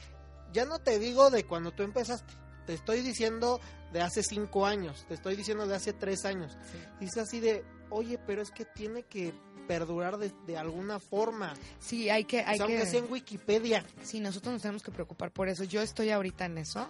Ya 0.52 0.64
no 0.64 0.78
te 0.78 1.00
digo 1.00 1.30
de 1.30 1.44
cuando 1.44 1.72
tú 1.72 1.82
empezaste, 1.82 2.32
te 2.64 2.72
estoy 2.72 3.02
diciendo 3.02 3.60
de 3.92 4.00
hace 4.00 4.22
cinco 4.22 4.64
años, 4.64 5.04
te 5.08 5.14
estoy 5.14 5.34
diciendo 5.34 5.66
de 5.66 5.74
hace 5.74 5.92
tres 5.92 6.24
años. 6.24 6.56
Sí. 6.70 6.78
Dice 7.00 7.20
así 7.20 7.40
de, 7.40 7.64
oye, 7.90 8.18
pero 8.24 8.40
es 8.40 8.52
que 8.52 8.64
tiene 8.64 9.02
que 9.02 9.34
perdurar 9.66 10.16
de, 10.16 10.32
de 10.46 10.56
alguna 10.56 11.00
forma. 11.00 11.54
Sí, 11.80 12.08
hay 12.08 12.22
que... 12.24 12.42
O 12.42 12.44
Hay 12.46 12.60
aunque 12.60 12.78
que... 12.78 12.86
sea 12.86 13.00
en 13.00 13.10
Wikipedia. 13.10 13.84
Sí, 14.04 14.20
nosotros 14.20 14.52
nos 14.52 14.62
tenemos 14.62 14.84
que 14.84 14.92
preocupar 14.92 15.32
por 15.32 15.48
eso. 15.48 15.64
Yo 15.64 15.82
estoy 15.82 16.10
ahorita 16.10 16.46
en 16.46 16.58
eso 16.58 16.88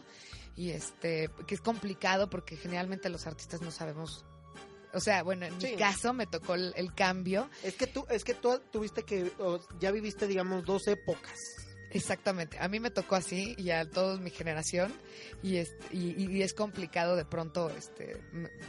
y 0.56 0.72
este, 0.72 1.30
que 1.46 1.54
es 1.54 1.62
complicado 1.62 2.28
porque 2.28 2.56
generalmente 2.56 3.08
los 3.08 3.26
artistas 3.26 3.62
no 3.62 3.70
sabemos. 3.70 4.26
O 4.94 5.00
sea, 5.00 5.22
bueno, 5.22 5.46
en 5.46 5.60
Sí. 5.60 5.72
mi 5.72 5.76
caso 5.76 6.12
me 6.12 6.26
tocó 6.26 6.54
el, 6.54 6.72
el 6.76 6.94
cambio. 6.94 7.48
Es 7.62 7.74
que 7.74 7.86
tú, 7.86 8.06
es 8.10 8.24
que 8.24 8.34
tú 8.34 8.60
tuviste 8.70 9.02
que, 9.04 9.30
o 9.38 9.60
ya 9.78 9.90
viviste, 9.90 10.26
digamos, 10.26 10.64
dos 10.64 10.86
épocas. 10.88 11.38
Exactamente. 11.90 12.58
A 12.60 12.68
mí 12.68 12.80
me 12.80 12.90
tocó 12.90 13.14
así 13.14 13.54
y 13.58 13.70
a 13.70 13.88
toda 13.88 14.18
mi 14.18 14.30
generación 14.30 14.92
y, 15.42 15.56
este, 15.56 15.96
y, 15.96 16.30
y 16.30 16.42
es 16.42 16.52
complicado 16.52 17.16
de 17.16 17.24
pronto 17.24 17.70
este, 17.70 18.20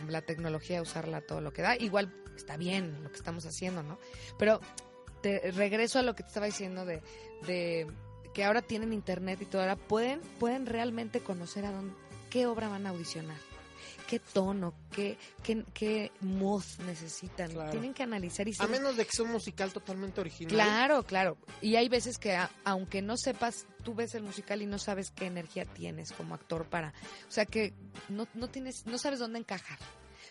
la 0.07 0.21
tecnología 0.21 0.81
usarla 0.81 1.21
todo 1.21 1.41
lo 1.41 1.51
que 1.51 1.61
da. 1.61 1.75
Igual 1.77 2.13
está 2.35 2.57
bien 2.57 3.03
lo 3.03 3.09
que 3.11 3.17
estamos 3.17 3.45
haciendo, 3.45 3.83
¿no? 3.83 3.99
Pero 4.37 4.61
te 5.21 5.51
regreso 5.51 5.99
a 5.99 6.03
lo 6.03 6.15
que 6.15 6.23
te 6.23 6.27
estaba 6.27 6.45
diciendo 6.45 6.85
de, 6.85 7.01
de 7.47 7.87
que 8.33 8.43
ahora 8.45 8.61
tienen 8.61 8.93
internet 8.93 9.41
y 9.41 9.45
todo, 9.45 9.61
ahora 9.63 9.75
pueden, 9.75 10.21
pueden 10.39 10.65
realmente 10.67 11.19
conocer 11.19 11.65
a 11.65 11.71
dónde, 11.71 11.95
qué 12.29 12.45
obra 12.45 12.69
van 12.69 12.85
a 12.85 12.89
audicionar, 12.89 13.39
qué 14.07 14.19
tono, 14.19 14.73
qué, 14.91 15.17
qué, 15.43 15.63
qué 15.73 16.11
mood 16.21 16.63
necesitan. 16.85 17.51
Claro. 17.51 17.71
Tienen 17.71 17.93
que 17.93 18.03
analizar 18.03 18.47
y 18.47 18.51
A 18.51 18.55
ser 18.55 18.69
menos 18.69 18.95
de 18.97 19.05
que 19.05 19.11
sea 19.11 19.25
un 19.25 19.31
musical 19.31 19.71
totalmente 19.73 20.21
original. 20.21 20.53
Claro, 20.53 21.03
claro. 21.03 21.37
Y 21.61 21.75
hay 21.75 21.89
veces 21.89 22.17
que 22.17 22.35
a- 22.35 22.49
aunque 22.63 23.01
no 23.01 23.17
sepas, 23.17 23.65
tú 23.83 23.93
ves 23.93 24.15
el 24.15 24.23
musical 24.23 24.61
y 24.61 24.65
no 24.65 24.79
sabes 24.79 25.11
qué 25.11 25.25
energía 25.25 25.65
tienes 25.65 26.11
como 26.13 26.33
actor 26.35 26.65
para, 26.65 26.93
o 27.27 27.31
sea 27.31 27.45
que 27.45 27.73
no, 28.09 28.27
no 28.33 28.47
tienes, 28.49 28.85
no 28.85 28.97
sabes 28.97 29.19
dónde 29.19 29.39
encajar. 29.39 29.77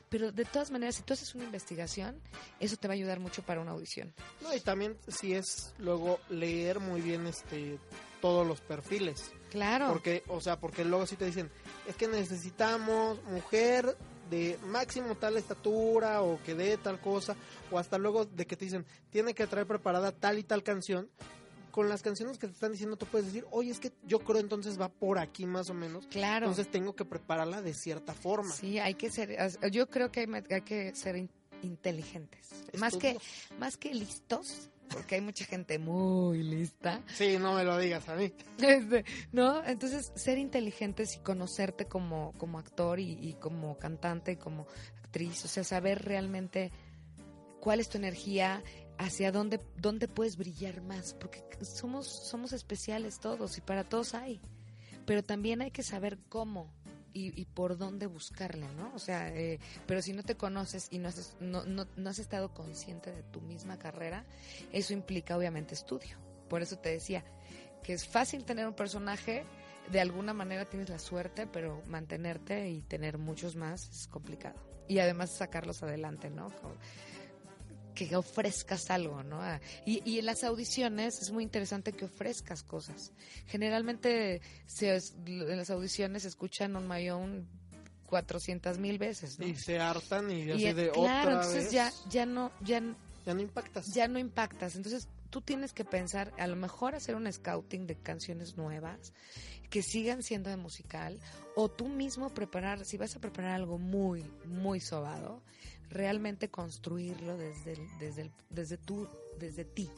Pero 0.08 0.30
de 0.30 0.44
todas 0.44 0.70
maneras, 0.70 0.94
si 0.94 1.02
tú 1.02 1.14
haces 1.14 1.34
una 1.34 1.44
investigación, 1.44 2.20
eso 2.60 2.76
te 2.76 2.86
va 2.86 2.92
a 2.92 2.96
ayudar 2.96 3.18
mucho 3.18 3.42
para 3.42 3.60
una 3.60 3.72
audición. 3.72 4.14
No, 4.40 4.54
y 4.54 4.60
también 4.60 4.96
si 5.08 5.32
es 5.34 5.74
luego 5.78 6.20
leer 6.28 6.78
muy 6.80 7.00
bien 7.00 7.26
este 7.26 7.78
todos 8.20 8.46
los 8.46 8.60
perfiles. 8.60 9.32
Claro. 9.50 9.88
Porque, 9.88 10.22
o 10.28 10.40
sea, 10.40 10.58
porque 10.58 10.84
luego 10.84 11.06
sí 11.06 11.16
te 11.16 11.24
dicen, 11.26 11.50
es 11.86 11.96
que 11.96 12.08
necesitamos 12.08 13.22
mujer 13.24 13.96
de 14.30 14.58
máximo 14.66 15.14
tal 15.14 15.36
estatura 15.36 16.22
o 16.22 16.42
que 16.42 16.54
dé 16.54 16.76
tal 16.78 17.00
cosa, 17.00 17.36
o 17.70 17.78
hasta 17.78 17.96
luego 17.98 18.24
de 18.24 18.44
que 18.46 18.56
te 18.56 18.64
dicen, 18.64 18.84
tiene 19.10 19.34
que 19.34 19.46
traer 19.46 19.66
preparada 19.66 20.12
tal 20.12 20.38
y 20.38 20.42
tal 20.42 20.62
canción. 20.62 21.08
Con 21.70 21.90
las 21.90 22.00
canciones 22.02 22.38
que 22.38 22.46
te 22.46 22.54
están 22.54 22.72
diciendo, 22.72 22.96
tú 22.96 23.04
puedes 23.04 23.26
decir, 23.26 23.44
oye, 23.50 23.70
es 23.70 23.78
que 23.78 23.92
yo 24.06 24.20
creo 24.20 24.40
entonces 24.40 24.80
va 24.80 24.88
por 24.88 25.18
aquí 25.18 25.44
más 25.44 25.68
o 25.68 25.74
menos. 25.74 26.06
claro. 26.06 26.46
Entonces 26.46 26.70
tengo 26.72 26.96
que 26.96 27.04
prepararla 27.04 27.60
de 27.60 27.74
cierta 27.74 28.14
forma. 28.14 28.52
sí, 28.54 28.78
hay 28.78 28.94
que 28.94 29.10
ser, 29.10 29.36
yo 29.70 29.86
creo 29.90 30.10
que 30.10 30.20
hay, 30.20 30.28
hay 30.50 30.62
que 30.62 30.94
ser 30.94 31.16
in- 31.16 31.30
inteligentes. 31.62 32.48
Más 32.78 32.96
que, 32.96 33.18
más 33.60 33.76
que 33.76 33.94
listos, 33.94 34.70
porque 34.90 35.16
hay 35.16 35.20
mucha 35.20 35.44
gente 35.44 35.78
muy 35.78 36.42
lista. 36.42 37.02
Sí, 37.06 37.36
no 37.38 37.54
me 37.54 37.64
lo 37.64 37.78
digas 37.78 38.08
a 38.08 38.16
mí. 38.16 38.32
Este, 38.58 39.04
¿No? 39.32 39.64
Entonces, 39.64 40.12
ser 40.14 40.38
inteligentes 40.38 41.16
y 41.16 41.18
conocerte 41.20 41.86
como, 41.86 42.32
como 42.38 42.58
actor 42.58 43.00
y, 43.00 43.18
y 43.20 43.34
como 43.34 43.78
cantante 43.78 44.32
y 44.32 44.36
como 44.36 44.66
actriz, 45.02 45.44
o 45.44 45.48
sea, 45.48 45.64
saber 45.64 46.04
realmente 46.04 46.72
cuál 47.60 47.80
es 47.80 47.88
tu 47.88 47.98
energía, 47.98 48.62
hacia 48.98 49.32
dónde, 49.32 49.60
dónde 49.76 50.08
puedes 50.08 50.36
brillar 50.36 50.82
más, 50.82 51.14
porque 51.14 51.42
somos, 51.62 52.06
somos 52.06 52.52
especiales 52.52 53.18
todos 53.18 53.58
y 53.58 53.60
para 53.60 53.84
todos 53.84 54.14
hay, 54.14 54.40
pero 55.04 55.22
también 55.22 55.62
hay 55.62 55.70
que 55.70 55.82
saber 55.82 56.18
cómo. 56.28 56.72
Y, 57.16 57.32
y 57.34 57.46
por 57.46 57.78
dónde 57.78 58.06
buscarle, 58.06 58.68
¿no? 58.76 58.92
O 58.94 58.98
sea, 58.98 59.34
eh, 59.34 59.58
pero 59.86 60.02
si 60.02 60.12
no 60.12 60.22
te 60.22 60.36
conoces 60.36 60.88
y 60.90 60.98
no 60.98 61.08
has, 61.08 61.34
no, 61.40 61.64
no, 61.64 61.86
no 61.96 62.10
has 62.10 62.18
estado 62.18 62.52
consciente 62.52 63.10
de 63.10 63.22
tu 63.22 63.40
misma 63.40 63.78
carrera, 63.78 64.26
eso 64.70 64.92
implica 64.92 65.34
obviamente 65.34 65.72
estudio. 65.72 66.18
Por 66.50 66.60
eso 66.60 66.76
te 66.76 66.90
decía, 66.90 67.24
que 67.82 67.94
es 67.94 68.06
fácil 68.06 68.44
tener 68.44 68.66
un 68.66 68.74
personaje, 68.74 69.46
de 69.90 70.00
alguna 70.00 70.34
manera 70.34 70.66
tienes 70.66 70.90
la 70.90 70.98
suerte, 70.98 71.46
pero 71.46 71.82
mantenerte 71.86 72.68
y 72.68 72.82
tener 72.82 73.16
muchos 73.16 73.56
más 73.56 73.88
es 73.88 74.08
complicado. 74.08 74.60
Y 74.86 74.98
además 74.98 75.30
sacarlos 75.30 75.82
adelante, 75.82 76.28
¿no? 76.28 76.50
Que 77.96 78.14
ofrezcas 78.14 78.90
algo, 78.90 79.24
¿no? 79.24 79.42
Ah, 79.42 79.58
Y, 79.84 80.00
y 80.08 80.20
en 80.20 80.26
las 80.26 80.44
audiciones 80.44 81.20
es 81.20 81.32
muy 81.32 81.42
interesante 81.42 81.92
que 81.92 82.04
ofrezcas 82.04 82.62
cosas. 82.62 83.10
Generalmente 83.48 84.40
se, 84.66 84.94
en 85.26 85.56
las 85.56 85.70
audiciones 85.70 86.22
se 86.22 86.28
escuchan 86.28 86.76
un 86.76 86.86
mayón 86.86 87.48
400 88.06 88.78
mil 88.78 88.98
veces, 88.98 89.38
¿no? 89.40 89.46
Y 89.46 89.56
se 89.56 89.80
hartan 89.80 90.30
y 90.30 90.42
Y, 90.44 90.50
así 90.52 90.72
de 90.74 90.90
claro, 90.90 91.00
otra 91.00 91.32
entonces 91.32 91.64
vez. 91.64 91.72
ya, 91.72 91.92
ya 92.08 92.26
no, 92.26 92.52
ya, 92.60 92.80
ya 93.24 93.34
no 93.34 93.40
impactas. 93.40 93.86
ya 93.92 94.06
no 94.06 94.18
impactas. 94.20 94.76
Entonces 94.76 95.08
tú 95.30 95.40
tienes 95.40 95.72
que 95.72 95.84
pensar, 95.84 96.32
a 96.38 96.46
lo 96.46 96.54
mejor 96.54 96.94
hacer 96.94 97.16
un 97.16 97.30
scouting 97.32 97.86
de 97.88 97.96
canciones 97.96 98.56
nuevas 98.56 99.12
que 99.70 99.82
sigan 99.82 100.22
siendo 100.22 100.50
de 100.50 100.56
musical 100.56 101.18
o 101.56 101.68
tú 101.68 101.88
mismo 101.88 102.30
preparar, 102.32 102.84
si 102.84 102.96
vas 102.96 103.16
a 103.16 103.20
preparar 103.20 103.52
algo 103.56 103.78
muy, 103.78 104.22
muy 104.44 104.78
sobado, 104.78 105.42
realmente 105.90 106.48
construirlo 106.48 107.36
desde 107.36 107.72
el, 107.72 107.98
desde 107.98 108.22
el, 108.22 108.32
desde 108.50 108.76
tú, 108.76 109.08
desde 109.38 109.64
ti. 109.64 109.90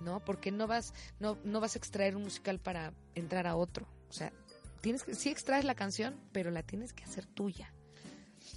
¿No? 0.00 0.20
Porque 0.24 0.52
no 0.52 0.66
vas, 0.66 0.92
no, 1.20 1.38
no 1.44 1.60
vas 1.60 1.74
a 1.74 1.78
extraer 1.78 2.16
un 2.16 2.24
musical 2.24 2.58
para 2.58 2.92
entrar 3.14 3.46
a 3.46 3.56
otro. 3.56 3.86
O 4.10 4.12
sea, 4.12 4.30
tienes 4.82 5.02
que, 5.02 5.14
sí 5.14 5.30
extraes 5.30 5.64
la 5.64 5.74
canción, 5.74 6.20
pero 6.32 6.50
la 6.50 6.62
tienes 6.62 6.92
que 6.92 7.04
hacer 7.04 7.24
tuya. 7.24 7.72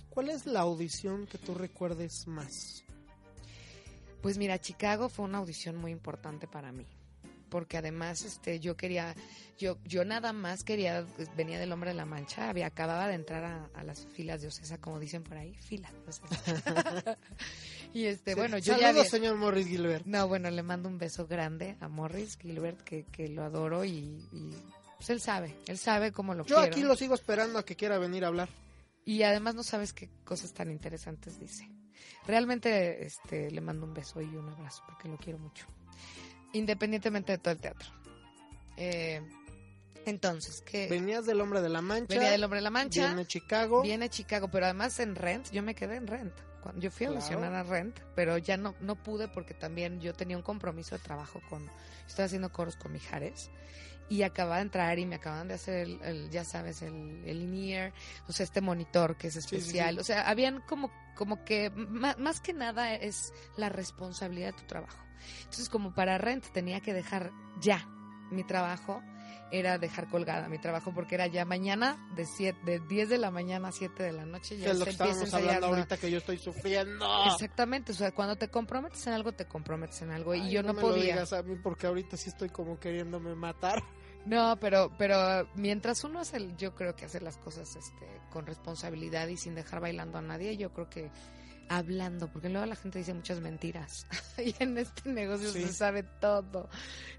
¿Cuál 0.09 0.29
es 0.29 0.45
la 0.45 0.59
audición 0.59 1.27
que 1.27 1.37
tú 1.37 1.53
recuerdes 1.53 2.27
más? 2.27 2.83
Pues 4.21 4.37
mira, 4.37 4.59
Chicago 4.59 5.07
fue 5.07 5.25
una 5.25 5.37
audición 5.37 5.77
muy 5.77 5.91
importante 5.91 6.45
para 6.45 6.73
mí. 6.73 6.85
Porque 7.49 7.77
además, 7.77 8.23
este, 8.23 8.59
yo 8.59 8.77
quería, 8.77 9.15
yo, 9.57 9.77
yo 9.85 10.05
nada 10.05 10.33
más 10.33 10.63
quería, 10.63 11.05
pues, 11.15 11.35
venía 11.35 11.59
del 11.59 11.71
Hombre 11.71 11.89
de 11.89 11.95
la 11.95 12.05
Mancha, 12.05 12.49
había, 12.49 12.67
acababa 12.67 13.07
de 13.07 13.15
entrar 13.15 13.43
a, 13.43 13.69
a 13.73 13.83
las 13.83 14.05
filas 14.07 14.41
de 14.41 14.47
Ocesa, 14.49 14.77
como 14.79 14.99
dicen 14.99 15.23
por 15.23 15.37
ahí, 15.37 15.55
filas 15.55 15.91
y 17.93 18.05
este, 18.05 18.35
bueno, 18.35 18.57
yo 18.57 18.73
ya 18.73 18.79
Saludos, 18.87 18.89
había- 18.99 19.05
señor 19.09 19.35
Morris 19.37 19.67
Gilbert. 19.67 20.05
no, 20.05 20.27
bueno, 20.27 20.49
le 20.51 20.61
mando 20.63 20.89
un 20.89 20.97
beso 20.97 21.27
grande 21.27 21.75
a 21.79 21.87
Morris 21.87 22.37
Gilbert, 22.39 22.81
que, 22.81 23.05
que 23.05 23.27
lo 23.29 23.43
adoro 23.43 23.83
y, 23.83 24.23
y, 24.31 24.53
pues 24.97 25.09
él 25.09 25.21
sabe, 25.21 25.55
él 25.67 25.77
sabe 25.77 26.11
cómo 26.11 26.33
lo 26.35 26.45
Yo 26.45 26.57
quiero. 26.57 26.71
aquí 26.71 26.81
lo 26.83 26.95
sigo 26.95 27.15
esperando 27.15 27.57
a 27.59 27.65
que 27.65 27.75
quiera 27.75 27.97
venir 27.97 28.23
a 28.25 28.27
hablar. 28.27 28.49
Y 29.05 29.23
además 29.23 29.55
no 29.55 29.63
sabes 29.63 29.91
qué 29.93 30.09
cosas 30.23 30.53
tan 30.53 30.69
interesantes 30.69 31.39
dice. 31.39 31.67
Realmente 32.27 33.05
este, 33.05 33.49
le 33.49 33.59
mando 33.61 33.85
un 33.87 33.93
beso 33.93 34.21
y 34.21 34.25
un 34.35 34.47
abrazo 34.49 34.83
porque 34.85 35.07
lo 35.07 35.17
quiero 35.17 35.39
mucho. 35.39 35.65
Independientemente 36.53 37.31
de 37.33 37.37
todo 37.37 37.51
el 37.53 37.59
teatro. 37.59 37.89
Eh, 38.77 39.21
entonces, 40.05 40.61
que 40.61 40.87
Venías 40.87 41.25
del 41.25 41.41
Hombre 41.41 41.61
de 41.61 41.69
la 41.69 41.81
Mancha. 41.81 42.13
venía 42.15 42.31
del 42.31 42.43
Hombre 42.43 42.57
de 42.59 42.63
la 42.63 42.69
Mancha, 42.71 43.07
Viene 43.07 43.25
Chicago. 43.27 43.81
viene 43.81 44.09
Chicago, 44.09 44.49
pero 44.49 44.65
además 44.65 44.99
en 44.99 45.15
Rent, 45.15 45.51
yo 45.51 45.61
me 45.61 45.75
quedé 45.75 45.97
en 45.97 46.07
Rent. 46.07 46.33
Cuando 46.63 46.81
yo 46.81 46.89
fui 46.91 47.05
a 47.05 47.09
Claro. 47.09 47.21
audicionar 47.23 47.53
a 47.53 47.63
Rent, 47.63 47.99
pero 48.15 48.37
ya 48.37 48.57
no, 48.57 48.75
no 48.81 48.95
pude 49.01 49.27
porque 49.27 49.53
también 49.53 50.01
yo 50.01 50.13
tenía 50.13 50.35
un 50.37 50.43
compromiso 50.43 50.97
de 50.97 51.03
trabajo 51.03 51.41
con, 51.49 51.69
estaba 52.07 52.25
haciendo 52.25 52.51
coros 52.51 52.75
con 52.75 52.91
Mijares 52.91 53.49
y 54.09 54.23
acababa 54.23 54.55
de 54.57 54.63
entrar 54.63 54.97
y 54.99 55.05
me 55.05 55.15
acaban 55.15 55.47
de 55.47 55.53
hacer 55.53 55.75
el, 55.87 56.01
el, 56.01 56.29
ya 56.31 56.43
sabes, 56.43 56.81
el, 56.81 57.23
el 57.25 57.41
in-ear, 57.43 57.93
o 58.27 58.31
sea, 58.33 58.43
este 58.43 58.59
monitor 58.61 59.15
que 59.17 59.27
es 59.27 59.33
sí, 59.35 59.39
especial. 59.39 59.95
sí. 59.95 60.01
O 60.01 60.03
sea, 60.03 60.27
habían 60.29 60.61
como, 60.61 60.91
como 61.15 61.45
que 61.45 61.69
ma- 61.69 62.15
más 62.17 62.41
que 62.41 62.53
nada 62.53 62.93
es 62.95 63.31
la 63.55 63.69
responsabilidad 63.69 64.47
de 64.53 64.61
tu 64.61 64.65
trabajo. 64.65 64.97
Entonces, 65.39 65.69
como 65.69 65.93
para 65.93 66.17
Rent 66.17 66.45
tenía 66.51 66.81
que 66.81 66.93
dejar 66.93 67.31
ya 67.61 67.87
mi 68.31 68.43
trabajo, 68.43 69.01
era 69.51 69.77
dejar 69.77 70.07
colgada 70.07 70.47
mi 70.49 70.59
trabajo 70.59 70.91
porque 70.93 71.15
era 71.15 71.27
ya 71.27 71.45
mañana 71.45 71.97
de 72.15 72.25
siete, 72.25 72.59
de 72.65 72.79
10 72.79 73.09
de 73.09 73.17
la 73.17 73.31
mañana 73.31 73.69
a 73.69 73.71
7 73.71 74.03
de 74.03 74.11
la 74.11 74.25
noche 74.25 74.57
ya 74.57 74.71
es 74.71 74.79
lo 74.79 74.85
que 74.85 74.91
estábamos 74.91 75.33
hablando 75.33 75.67
¿no? 75.67 75.75
ahorita 75.75 75.97
que 75.97 76.11
yo 76.11 76.19
estoy 76.19 76.37
sufriendo. 76.37 77.05
Exactamente, 77.25 77.91
o 77.91 77.95
sea, 77.95 78.11
cuando 78.11 78.35
te 78.35 78.49
comprometes 78.49 79.05
en 79.07 79.13
algo, 79.13 79.31
te 79.31 79.45
comprometes 79.45 80.01
en 80.01 80.11
algo. 80.11 80.35
y 80.35 80.49
yo 80.49 80.61
no, 80.63 80.73
me 80.73 80.81
lo 80.81 80.89
podía. 80.89 81.03
digas 81.13 81.33
a 81.33 81.43
mí 81.43 81.55
porque 81.61 81.87
ahorita 81.87 82.17
sí 82.17 82.29
estoy 82.29 82.49
como 82.49 82.79
queriéndome 82.79 83.35
matar. 83.35 83.83
No, 84.25 84.57
pero, 84.59 84.91
pero 84.97 85.49
mientras 85.55 86.03
uno 86.03 86.19
hace, 86.19 86.53
yo 86.57 86.75
creo 86.75 86.95
que 86.95 87.05
hace 87.05 87.21
las 87.21 87.37
cosas 87.37 87.75
este, 87.75 88.05
con 88.29 88.45
responsabilidad 88.45 89.27
y 89.27 89.37
sin 89.37 89.55
dejar 89.55 89.79
bailando 89.79 90.17
a 90.17 90.21
nadie, 90.21 90.57
yo 90.57 90.71
creo 90.73 90.89
que 90.89 91.09
hablando, 91.69 92.27
porque 92.31 92.49
luego 92.49 92.65
la 92.65 92.75
gente 92.75 92.99
dice 92.99 93.13
muchas 93.13 93.39
mentiras. 93.39 94.05
y 94.37 94.53
en 94.59 94.77
este 94.77 95.09
negocio 95.09 95.49
Sí. 95.51 95.61
se 95.67 95.73
sabe 95.73 96.03
todo. 96.03 96.67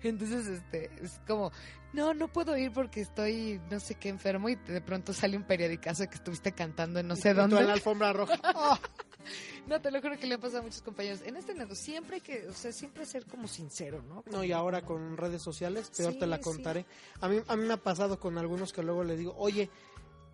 Entonces, 0.02 0.46
este, 0.46 0.90
es 1.02 1.20
como, 1.26 1.50
no, 1.92 2.12
no 2.14 2.28
puedo 2.28 2.56
ir 2.56 2.72
porque 2.72 3.00
estoy 3.00 3.60
no 3.70 3.80
sé 3.80 3.94
qué 3.94 4.08
enfermo 4.08 4.48
y 4.48 4.56
de 4.56 4.80
pronto 4.80 5.12
sale 5.12 5.36
un 5.36 5.44
periodicazo 5.44 6.02
de 6.02 6.08
que 6.08 6.16
estuviste 6.16 6.52
cantando 6.52 7.00
en 7.00 7.08
no 7.08 7.16
sé 7.16 7.30
Y 7.30 7.34
dónde. 7.34 7.58
en 7.60 7.66
la 7.68 7.72
alfombra 7.74 8.12
roja. 8.12 8.34
Ah, 8.42 8.78
No, 9.66 9.80
te 9.82 9.90
lo 9.90 10.00
juro 10.00 10.18
que 10.18 10.26
le 10.26 10.34
ha 10.36 10.38
pasado 10.38 10.60
a 10.60 10.62
muchos 10.62 10.80
compañeros. 10.80 11.20
En 11.26 11.36
este 11.36 11.52
negocio 11.54 11.76
siempre 11.84 12.16
hay 12.16 12.20
que, 12.22 12.48
o 12.48 12.54
sea, 12.54 12.72
siempre 12.72 13.04
ser 13.04 13.26
como 13.26 13.46
sincero, 13.46 14.02
¿no? 14.02 14.24
No, 14.32 14.42
y 14.42 14.50
ahora 14.50 14.80
con 14.82 15.16
redes 15.18 15.42
sociales, 15.42 15.90
peor 15.94 16.14
Sí, 16.14 16.18
te 16.18 16.26
la 16.26 16.38
sí. 16.38 16.42
contaré. 16.42 16.86
A 17.20 17.28
mí, 17.28 17.38
a 17.46 17.54
mí 17.56 17.66
me 17.66 17.74
ha 17.74 17.76
pasado 17.76 18.18
con 18.18 18.38
algunos 18.38 18.72
que 18.72 18.82
luego 18.82 19.04
le 19.04 19.16
digo, 19.18 19.34
oye, 19.36 19.68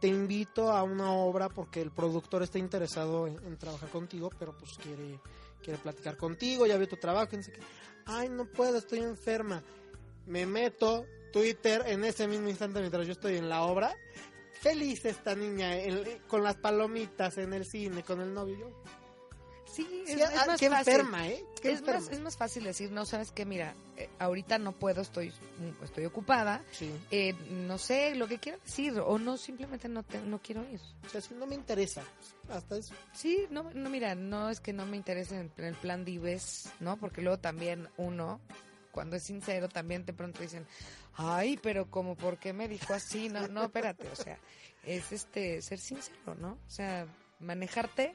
te 0.07 0.11
invito 0.11 0.71
a 0.71 0.85
una 0.85 1.11
obra 1.11 1.49
porque 1.49 1.83
el 1.83 1.91
productor 1.91 2.45
está 2.45 2.61
interesado 2.61 3.27
en, 3.27 3.57
trabajar 3.57 3.89
contigo, 3.89 4.31
pero 4.39 4.57
pues 4.57 4.79
quiere, 4.79 5.19
quiere 5.61 5.81
platicar 5.81 6.17
contigo, 6.17 6.65
ya 6.65 6.77
vio 6.77 6.87
tu 6.87 6.95
trabajo, 6.95 7.31
y 7.33 7.39
no 7.39 7.43
sé. 7.43 7.53
Ay, 8.05 8.29
no 8.29 8.45
puedo, 8.45 8.79
estoy 8.79 9.01
enferma. 9.01 9.65
Me 10.27 10.47
meto 10.47 11.07
Twitter 11.33 11.83
en 11.87 12.05
ese 12.05 12.29
mismo 12.29 12.49
instante 12.49 12.79
mientras 12.79 13.05
yo 13.05 13.15
estoy 13.15 13.37
en 13.37 13.49
la 13.49 13.63
obra. 13.63 13.97
Feliz 14.61 15.05
esta 15.07 15.35
niña 15.35 15.73
con 16.29 16.45
las 16.45 16.55
palomitas 16.55 17.37
en 17.39 17.53
el 17.53 17.65
cine, 17.65 18.05
con 18.05 18.21
el 18.21 18.33
novio. 18.33 18.57
Yo, 18.61 18.71
Sí, 19.77 20.05
es, 20.07 20.15
sí, 20.15 20.21
es 20.23 20.31
ah, 20.35 20.45
más 20.47 20.59
qué 20.61 20.71
fácil. 20.71 20.93
enferma, 20.95 21.29
¿eh? 21.29 21.45
Qué 21.61 21.73
Es 21.73 21.83
más, 21.83 22.09
es 22.09 22.21
más 22.21 22.37
fácil 22.37 22.65
decir, 22.65 22.91
no, 22.91 23.05
sabes 23.05 23.31
qué, 23.31 23.45
mira, 23.45 23.75
eh, 23.97 24.09
ahorita 24.19 24.59
no 24.59 24.73
puedo, 24.73 25.03
estoy, 25.03 25.29
mm, 25.31 25.85
estoy 25.85 26.07
ocupada, 26.07 26.63
Sí. 26.73 26.91
eh, 27.11 27.35
no 27.51 27.77
sé 27.77 28.15
lo 28.15 28.27
que 28.27 28.39
quiero 28.39 28.59
decir, 28.65 28.99
o 28.99 29.19
no, 29.19 29.37
simplemente 29.37 29.89
no, 29.89 30.03
te, 30.03 30.19
no 30.23 30.39
quiero 30.41 30.63
ir. 30.71 30.81
O 31.05 31.09
sea, 31.11 31.21
si 31.21 31.35
no 31.35 31.47
me 31.47 31.55
interesa. 31.55 32.03
Hasta 32.49 32.79
eso. 32.79 32.95
Sí, 33.13 33.47
no, 33.51 33.71
no, 33.75 33.91
mira, 33.91 34.15
no 34.15 34.49
es 34.49 34.61
que 34.61 34.73
no 34.73 34.87
me 34.87 34.97
interese 34.97 35.37
en, 35.39 35.53
el 35.57 35.75
plan 35.75 36.05
dives, 36.05 36.71
¿no? 36.81 36.97
Porque 36.97 37.21
luego 37.21 37.39
también 37.39 37.89
uno, 37.99 38.41
cuando 38.93 39.17
es 39.17 39.25
sincero, 39.25 39.69
también 39.69 40.07
de 40.07 40.13
pronto 40.15 40.41
dicen, 40.41 40.67
ay, 41.15 41.59
pero 41.63 41.91
como, 41.91 42.15
¿por 42.17 42.39
qué 42.39 42.53
me 42.53 42.67
dijo 42.69 42.95
así? 42.95 43.29
No, 43.29 43.47
no, 43.49 43.65
espérate, 43.65 44.09
o 44.09 44.17
sea, 44.17 44.39
es 44.85 45.13
este, 45.13 45.61
ser 45.61 45.79
sincero, 45.81 46.35
¿no? 46.37 46.53
O 46.67 46.71
sea, 46.71 47.07
manejarte 47.41 48.15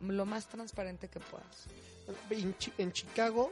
lo 0.00 0.26
más 0.26 0.46
transparente 0.48 1.08
que 1.08 1.20
puedas. 1.20 1.66
En, 2.30 2.56
Chi- 2.58 2.72
en 2.78 2.92
Chicago, 2.92 3.50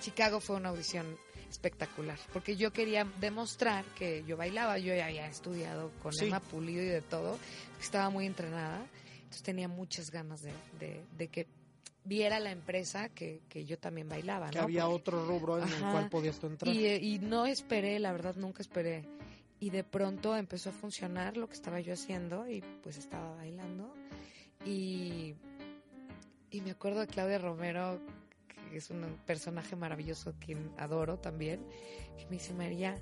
Chicago 0.00 0.40
fue 0.40 0.56
una 0.56 0.70
audición 0.70 1.06
espectacular, 1.50 2.18
porque 2.32 2.56
yo 2.56 2.72
quería 2.72 3.04
demostrar 3.20 3.84
que 3.96 4.24
yo 4.26 4.36
bailaba, 4.36 4.78
yo 4.78 4.94
ya 4.94 5.06
había 5.06 5.26
estudiado 5.26 5.90
con 6.02 6.12
Sí. 6.12 6.26
Emma 6.26 6.40
Pulido 6.40 6.82
y 6.82 6.86
de 6.86 7.02
todo, 7.02 7.36
que 7.78 7.84
estaba 7.84 8.08
muy 8.08 8.24
entrenada, 8.26 8.86
entonces 9.16 9.42
tenía 9.42 9.68
muchas 9.68 10.10
ganas 10.10 10.42
de, 10.42 10.52
de- 10.78 11.04
de 11.18 11.28
que 11.28 11.46
viera 12.04 12.40
la 12.40 12.50
empresa 12.52 13.08
que, 13.10 13.42
que 13.48 13.64
yo 13.66 13.78
también 13.78 14.08
bailaba, 14.08 14.48
que 14.50 14.58
¿no? 14.58 14.64
había 14.64 14.84
Porque- 14.84 14.96
otro 14.96 15.26
rubro 15.26 15.58
en 15.58 15.64
el 15.68 15.74
Ajá. 15.74 15.92
cual 15.92 16.08
podías 16.08 16.38
tú 16.38 16.46
entrar. 16.46 16.74
y, 16.74 16.86
eh, 16.86 16.96
y 17.02 17.18
no 17.18 17.44
esperé, 17.46 17.98
la 17.98 18.12
verdad 18.12 18.36
nunca 18.36 18.62
esperé. 18.62 19.04
Y 19.58 19.68
de 19.68 19.84
pronto 19.84 20.34
empezó 20.36 20.70
a 20.70 20.72
funcionar 20.72 21.36
lo 21.36 21.46
que 21.48 21.54
estaba 21.54 21.80
yo 21.80 21.92
haciendo 21.92 22.48
y 22.48 22.62
pues 22.82 22.96
estaba 22.96 23.34
bailando. 23.36 23.92
Y, 24.64 25.34
y 26.50 26.60
me 26.60 26.70
acuerdo 26.72 27.00
de 27.00 27.06
Claudia 27.06 27.38
Romero, 27.38 28.00
que 28.70 28.76
es 28.76 28.90
un 28.90 29.18
personaje 29.26 29.76
maravilloso 29.76 30.34
que 30.38 30.56
adoro 30.78 31.18
también, 31.18 31.60
que 32.16 32.24
me 32.26 32.32
dice, 32.32 32.52
María, 32.54 32.96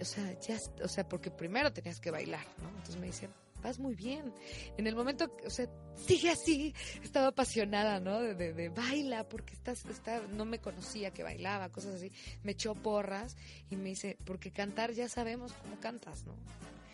o 0.00 0.04
sea, 0.04 0.38
ya, 0.40 0.58
o 0.82 0.88
sea, 0.88 1.08
porque 1.08 1.30
primero 1.30 1.72
tenías 1.72 2.00
que 2.00 2.10
bailar, 2.10 2.44
¿no? 2.62 2.68
Entonces 2.70 2.96
me 2.96 3.06
dice, 3.06 3.28
vas 3.62 3.78
muy 3.78 3.94
bien. 3.94 4.32
En 4.78 4.86
el 4.86 4.94
momento, 4.94 5.30
o 5.44 5.50
sea, 5.50 5.66
sigue 5.94 6.30
así. 6.30 6.74
Estaba 7.02 7.28
apasionada, 7.28 8.00
¿no? 8.00 8.20
De, 8.20 8.34
de- 8.34 8.52
de 8.54 8.68
baila, 8.70 9.28
porque 9.28 9.52
estás, 9.54 9.84
está, 9.86 10.20
no 10.28 10.44
me 10.44 10.60
conocía 10.60 11.10
que 11.12 11.22
bailaba, 11.22 11.68
cosas 11.70 11.96
así. 11.96 12.10
Me 12.42 12.52
echó 12.52 12.74
porras 12.74 13.36
y 13.70 13.76
me 13.76 13.90
dice, 13.90 14.16
porque 14.24 14.50
cantar 14.52 14.92
ya 14.92 15.08
sabemos 15.08 15.52
cómo 15.62 15.78
cantas, 15.80 16.24
¿no? 16.24 16.34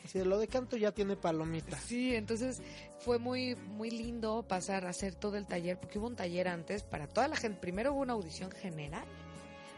Así 0.04 0.18
de 0.18 0.25
lo 0.25 0.38
de 0.38 0.49
canto 0.49 0.76
ya 0.76 0.92
tiene 0.92 1.16
palomitas. 1.16 1.80
Sí, 1.82 2.14
entonces 2.14 2.61
fue 2.99 3.18
muy 3.18 3.54
muy 3.54 3.90
lindo 3.90 4.44
pasar 4.47 4.85
a 4.87 4.90
hacer 4.90 5.14
todo 5.14 5.37
el 5.37 5.47
taller, 5.47 5.78
porque 5.78 5.99
hubo 5.99 6.09
un 6.09 6.16
taller 6.16 6.49
antes 6.49 6.82
para 6.82 7.06
toda 7.06 7.28
la 7.28 7.37
gente. 7.37 7.61
Primero 7.61 7.92
hubo 7.92 8.00
una 8.00 8.14
audición 8.14 8.50
general 8.50 9.04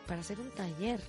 para 0.07 0.21
hacer 0.21 0.41
un 0.41 0.51
taller. 0.51 1.01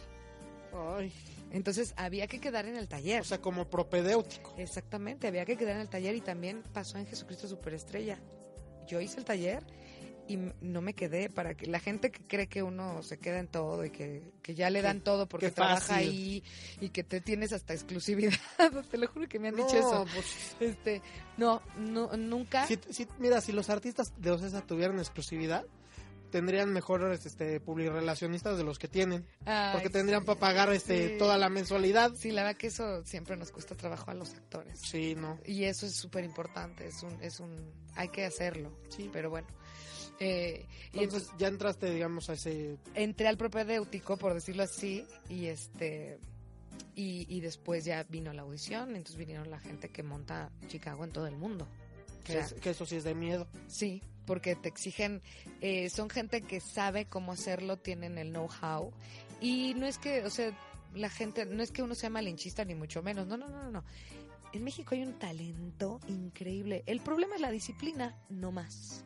Ay, 0.98 1.13
Entonces 1.51 1.93
había 1.95 2.27
que 2.27 2.39
quedar 2.41 2.65
en 2.65 2.75
el 2.75 2.88
taller. 2.89 3.22
o 3.22 3.24
sea, 3.24 3.39
como 3.39 3.69
propedéutico. 3.69 4.53
Exactamente, 4.57 5.27
había 5.27 5.45
que 5.45 5.55
quedar 5.55 5.75
en 5.75 5.81
el 5.81 5.89
taller 5.89 6.15
y 6.15 6.22
también 6.22 6.63
pasó 6.74 6.98
en 6.98 7.07
Jesucristo 7.07 7.48
Superestrella. 7.48 8.19
Yo 8.88 9.00
hice 9.00 9.17
el 9.19 9.25
taller 9.25 9.63
y 10.27 10.38
no 10.62 10.82
me 10.82 10.94
quedé 10.94 11.29
para 11.29 11.55
que 11.55 11.67
la 11.67 11.79
gente 11.79 12.10
que 12.12 12.24
cree 12.25 12.48
que 12.48 12.63
uno 12.63 13.03
se 13.03 13.17
queda 13.20 13.39
en 13.39 13.48
todo 13.48 13.86
y 13.86 13.91
que, 13.91 14.32
que 14.41 14.55
ya 14.55 14.70
le 14.70 14.82
dan 14.82 15.01
todo 15.01 15.27
porque 15.27 15.51
trabaja 15.51 15.98
ahí 15.98 16.44
y 16.82 16.89
que 16.89 17.03
te 17.03 17.22
tienes 17.22 17.53
hasta 17.53 17.74
exclusividad. 17.74 18.34
te 18.89 18.98
lo 18.98 19.08
juro 19.08 19.27
que 19.27 19.38
me 19.39 19.50
han 19.50 19.55
No, 19.55 19.65
dicho 19.65 19.77
eso. 19.77 20.05
pues, 20.13 20.55
Este, 20.60 21.01
no, 21.38 21.62
no 21.77 22.15
nunca. 22.17 22.65
si- 22.67 22.79
si- 22.89 23.08
mira, 23.20 23.39
si 23.41 23.51
los 23.51 23.70
artistas 23.70 24.13
de 24.17 24.32
Ocesa 24.32 24.62
tuvieran 24.65 24.98
exclusividad, 25.00 25.65
tendrían 26.32 26.74
mejores 26.74 27.25
este, 27.25 27.60
publirelacionistas 27.62 28.58
de 28.58 28.63
los 28.63 28.77
que 28.79 28.88
tienen. 28.88 29.25
Ay, 29.46 29.74
Porque 29.74 29.89
tendrían 29.89 30.22
sí, 30.22 30.25
para 30.25 30.39
pagar 30.39 30.74
este, 30.74 31.10
sí. 31.12 31.17
toda 31.17 31.38
la 31.38 31.50
mensualidad. 31.50 32.12
Sí, 32.15 32.32
la 32.32 32.44
verdad 32.44 32.58
que 32.58 32.67
eso 32.67 33.05
siempre 33.05 33.38
nos 33.38 33.51
cuesta 33.51 33.75
trabajo 33.75 34.12
a 34.12 34.15
los 34.15 34.34
actores. 34.34 34.79
Sí, 34.82 35.15
no. 35.15 35.39
Y 35.46 35.63
eso 35.65 35.86
es 35.86 35.96
súper 35.96 36.24
importante, 36.25 36.88
es 36.88 37.03
un, 37.03 37.22
es 37.22 37.40
un, 37.40 37.55
hay 37.96 38.09
que 38.09 38.25
hacerlo. 38.25 38.77
Sí. 38.90 39.09
Pero 39.14 39.29
bueno. 39.29 39.48
Eh, 40.19 40.65
y 40.93 40.99
Entonces 40.99 41.29
ya 41.37 41.47
entraste, 41.47 41.91
digamos, 41.91 42.29
a 42.29 42.33
ese... 42.33 42.77
entré 42.93 43.27
al 43.27 43.37
propedéutico, 43.37 44.17
por 44.17 44.33
decirlo 44.33 44.63
así, 44.63 45.05
y 45.29 45.45
este 45.47 46.19
y, 46.95 47.25
y 47.29 47.41
después 47.41 47.83
ya 47.85 48.03
vino 48.03 48.31
la 48.33 48.43
audición, 48.43 48.89
entonces 48.95 49.17
vinieron 49.17 49.49
la 49.51 49.59
gente 49.59 49.89
que 49.89 50.03
monta 50.03 50.49
Chicago 50.67 51.03
en 51.03 51.11
todo 51.11 51.27
el 51.27 51.35
mundo. 51.35 51.67
O 52.21 52.23
Que, 52.23 52.33
sea, 52.33 52.41
es- 52.45 52.53
que 52.53 52.69
eso 52.69 52.85
sí 52.85 52.95
es 52.95 53.03
de 53.03 53.13
miedo. 53.15 53.47
sí, 53.67 54.01
porque 54.25 54.55
te 54.55 54.69
exigen, 54.69 55.21
eh, 55.61 55.89
son 55.89 56.09
gente 56.09 56.41
que 56.41 56.59
sabe 56.59 57.05
cómo 57.05 57.31
hacerlo, 57.33 57.77
tienen 57.77 58.17
el 58.17 58.29
know-how, 58.31 58.91
y 59.41 59.73
no 59.75 59.85
es 59.85 59.97
que, 59.97 60.23
o 60.23 60.29
sea, 60.29 60.57
la 60.95 61.09
gente, 61.09 61.45
no 61.45 61.61
es 61.61 61.71
que 61.71 61.83
uno 61.83 61.93
sea 61.93 62.09
malinchista 62.09 62.63
ni 62.65 62.73
mucho 62.75 63.03
menos, 63.03 63.27
no, 63.27 63.35
no, 63.37 63.47
no, 63.49 63.63
no, 63.63 63.71
no. 63.71 63.83
En 64.53 64.63
México 64.63 64.95
hay 64.95 65.03
un 65.03 65.19
talento 65.19 65.99
increíble. 66.07 66.83
El 66.85 67.01
problema 67.01 67.35
es 67.35 67.41
la 67.41 67.51
disciplina, 67.51 68.15
no 68.29 68.51
más. 68.53 69.03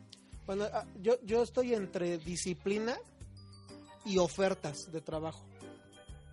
Bueno, 0.50 0.64
ah, 0.72 0.84
yo, 1.00 1.14
yo 1.22 1.44
estoy 1.44 1.74
entre 1.74 2.18
disciplina 2.18 2.98
y 4.04 4.18
ofertas 4.18 4.90
de 4.90 5.00
trabajo. 5.00 5.46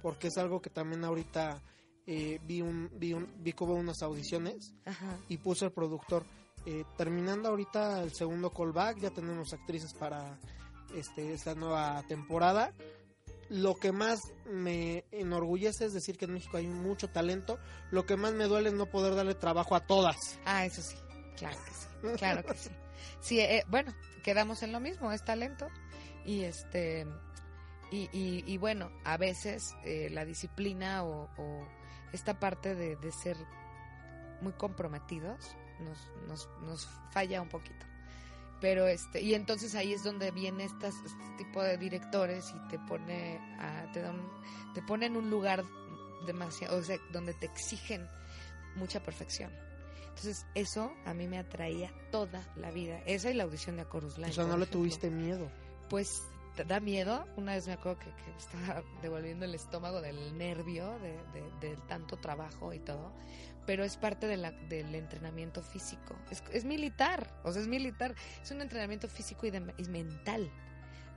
Porque 0.01 0.29
es 0.29 0.39
algo 0.39 0.59
que 0.59 0.71
también 0.71 1.05
ahorita 1.05 1.61
eh, 2.07 2.39
vi, 2.43 2.63
un, 2.63 2.89
vi, 2.95 3.13
un, 3.13 3.31
vi 3.43 3.53
como 3.53 3.75
unas 3.75 4.01
audiciones 4.01 4.73
Ajá. 4.85 5.19
y 5.29 5.37
puse 5.37 5.65
el 5.65 5.71
productor. 5.71 6.25
eh, 6.65 6.83
terminando 6.97 7.49
ahorita 7.49 8.01
el 8.01 8.11
segundo 8.11 8.49
callback, 8.49 8.97
ya 8.97 9.11
tenemos 9.11 9.53
actrices 9.53 9.93
para 9.93 10.39
este, 10.95 11.33
esta 11.33 11.53
nueva 11.53 12.03
temporada. 12.07 12.73
Lo 13.49 13.75
que 13.75 13.91
más 13.91 14.19
me 14.49 15.05
enorgullece 15.11 15.85
es 15.85 15.93
decir 15.93 16.17
que 16.17 16.25
en 16.25 16.33
México 16.33 16.57
hay 16.57 16.65
mucho 16.65 17.07
talento. 17.07 17.59
Lo 17.91 18.07
que 18.07 18.17
más 18.17 18.33
me 18.33 18.45
duele 18.45 18.69
es 18.69 18.75
no 18.75 18.87
poder 18.87 19.13
darle 19.13 19.35
trabajo 19.35 19.75
a 19.75 19.85
todas. 19.85 20.39
Ah, 20.43 20.65
eso 20.65 20.81
sí, 20.81 20.95
claro 21.37 21.57
que 21.63 21.71
sí, 21.71 22.17
claro 22.17 22.43
que 22.43 22.55
sí. 22.55 22.71
Sí, 23.19 23.39
eh, 23.39 23.63
bueno, 23.67 23.93
quedamos 24.23 24.63
en 24.63 24.71
lo 24.71 24.79
mismo, 24.79 25.11
es 25.11 25.23
talento 25.23 25.67
y 26.25 26.43
este 26.43 27.07
y, 27.89 28.09
y, 28.11 28.57
bueno, 28.57 28.91
a 29.05 29.15
veces 29.15 29.73
eh, 29.85 30.09
la 30.11 30.25
disciplina 30.25 31.05
o, 31.05 31.29
o 31.37 31.67
esta 32.11 32.37
parte 32.37 32.75
de, 32.75 33.11
ser 33.13 33.37
muy 34.41 34.51
comprometidos 34.53 35.55
nos, 35.79 36.11
nos, 36.27 36.49
nos 36.63 36.85
falla 37.11 37.41
un 37.41 37.47
poquito. 37.47 37.85
Pero 38.59 38.87
este, 38.87 39.21
y 39.21 39.35
entonces 39.35 39.75
ahí 39.75 39.93
es 39.93 40.03
donde 40.03 40.31
viene 40.31 40.65
estas, 40.65 40.95
este 41.05 41.23
tipo 41.37 41.61
de 41.61 41.77
directores 41.77 42.53
y 42.55 42.67
te 42.69 42.79
pone 42.79 43.39
te 43.93 44.01
dan, 44.01 44.19
te 44.73 44.81
pone 44.81 45.05
en 45.05 45.15
un 45.15 45.29
lugar 45.29 45.63
demasiado, 46.25 46.77
o 46.77 46.83
sea, 46.83 46.97
donde 47.13 47.33
te 47.35 47.45
exigen 47.45 48.07
mucha 48.75 49.01
perfección. 49.01 49.51
Entonces, 50.17 50.47
eso 50.55 50.91
a 51.05 51.13
mí 51.13 51.27
me 51.27 51.37
atraía 51.37 51.91
toda 52.11 52.41
la 52.55 52.71
vida. 52.71 52.99
Esa 53.05 53.29
y 53.29 53.35
la 53.35 53.43
audición 53.43 53.75
de 53.75 53.83
Acorus 53.83 54.17
Line. 54.17 54.31
O 54.31 54.33
sea, 54.33 54.45
no 54.45 54.57
le 54.57 54.65
tuviste 54.65 55.11
miedo. 55.11 55.47
Pues 55.89 56.23
da 56.67 56.79
miedo. 56.79 57.27
Una 57.37 57.53
vez 57.53 57.67
me 57.67 57.73
acuerdo 57.73 57.99
que, 57.99 58.05
que 58.23 58.31
estaba 58.35 58.81
devolviendo 59.03 59.45
el 59.45 59.53
estómago 59.53 60.01
del 60.01 60.35
nervio, 60.35 60.97
de, 60.99 61.11
de- 61.33 61.51
del 61.69 61.79
tanto 61.83 62.17
trabajo 62.17 62.73
y 62.73 62.79
todo. 62.79 63.13
Pero 63.67 63.83
es 63.83 63.95
parte 63.97 64.25
de 64.25 64.37
la, 64.37 64.51
del 64.51 64.95
entrenamiento 64.95 65.61
físico. 65.61 66.15
Es, 66.31 66.41
es 66.51 66.65
militar, 66.65 67.39
o 67.43 67.51
sea, 67.51 67.61
es 67.61 67.67
militar. 67.67 68.15
Es 68.41 68.49
un 68.49 68.61
entrenamiento 68.61 69.07
físico 69.07 69.45
y, 69.45 69.51
de- 69.51 69.75
y 69.77 69.83
mental. 69.83 70.49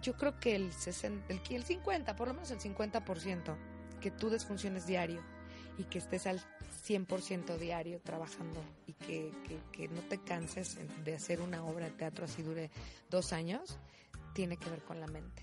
Yo 0.03 0.15
creo 0.15 0.39
que 0.39 0.57
el, 0.57 0.75
60, 0.75 1.33
el, 1.33 1.41
el 1.49 1.65
50, 1.65 2.17
por 2.17 2.29
lo 2.29 2.35
menos 2.35 2.51
el 2.51 2.59
50%, 2.59 3.57
que 4.01 4.11
tú 4.11 4.29
desfunciones 4.29 4.87
diario 4.87 5.23
y 5.81 5.85
que 5.85 5.99
estés 5.99 6.27
al 6.27 6.41
100% 6.87 7.57
diario 7.57 8.01
trabajando 8.01 8.63
y 8.87 8.93
que, 8.93 9.33
que, 9.73 9.89
no 9.89 10.03
te 10.03 10.19
canses 10.19 10.79
de 11.05 11.15
hacer 11.15 11.41
una 11.41 11.65
obra 11.65 11.87
de 11.87 11.93
teatro 11.93 12.27
así 12.27 12.43
dure 12.43 12.71
dos 13.09 13.33
años, 13.33 13.79
tiene 14.35 14.59
que 14.59 14.69
ver 14.69 14.83
con 14.83 15.01
la 15.01 15.07
mente. 15.07 15.43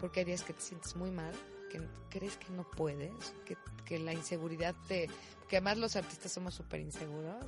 Porque 0.00 0.20
hay 0.20 0.26
días 0.26 0.42
que 0.42 0.54
te 0.54 0.60
sientes 0.60 0.96
muy 0.96 1.12
mal, 1.12 1.32
que 1.70 1.80
crees 2.08 2.36
que 2.36 2.50
no 2.50 2.68
puedes, 2.68 3.12
que, 3.44 3.56
que 3.84 3.98
la 4.00 4.12
inseguridad 4.12 4.74
te... 4.88 5.08
Que 5.48 5.56
además 5.56 5.78
los 5.78 5.96
artistas 5.96 6.32
somos 6.32 6.54
súper 6.54 6.80
inseguros. 6.80 7.44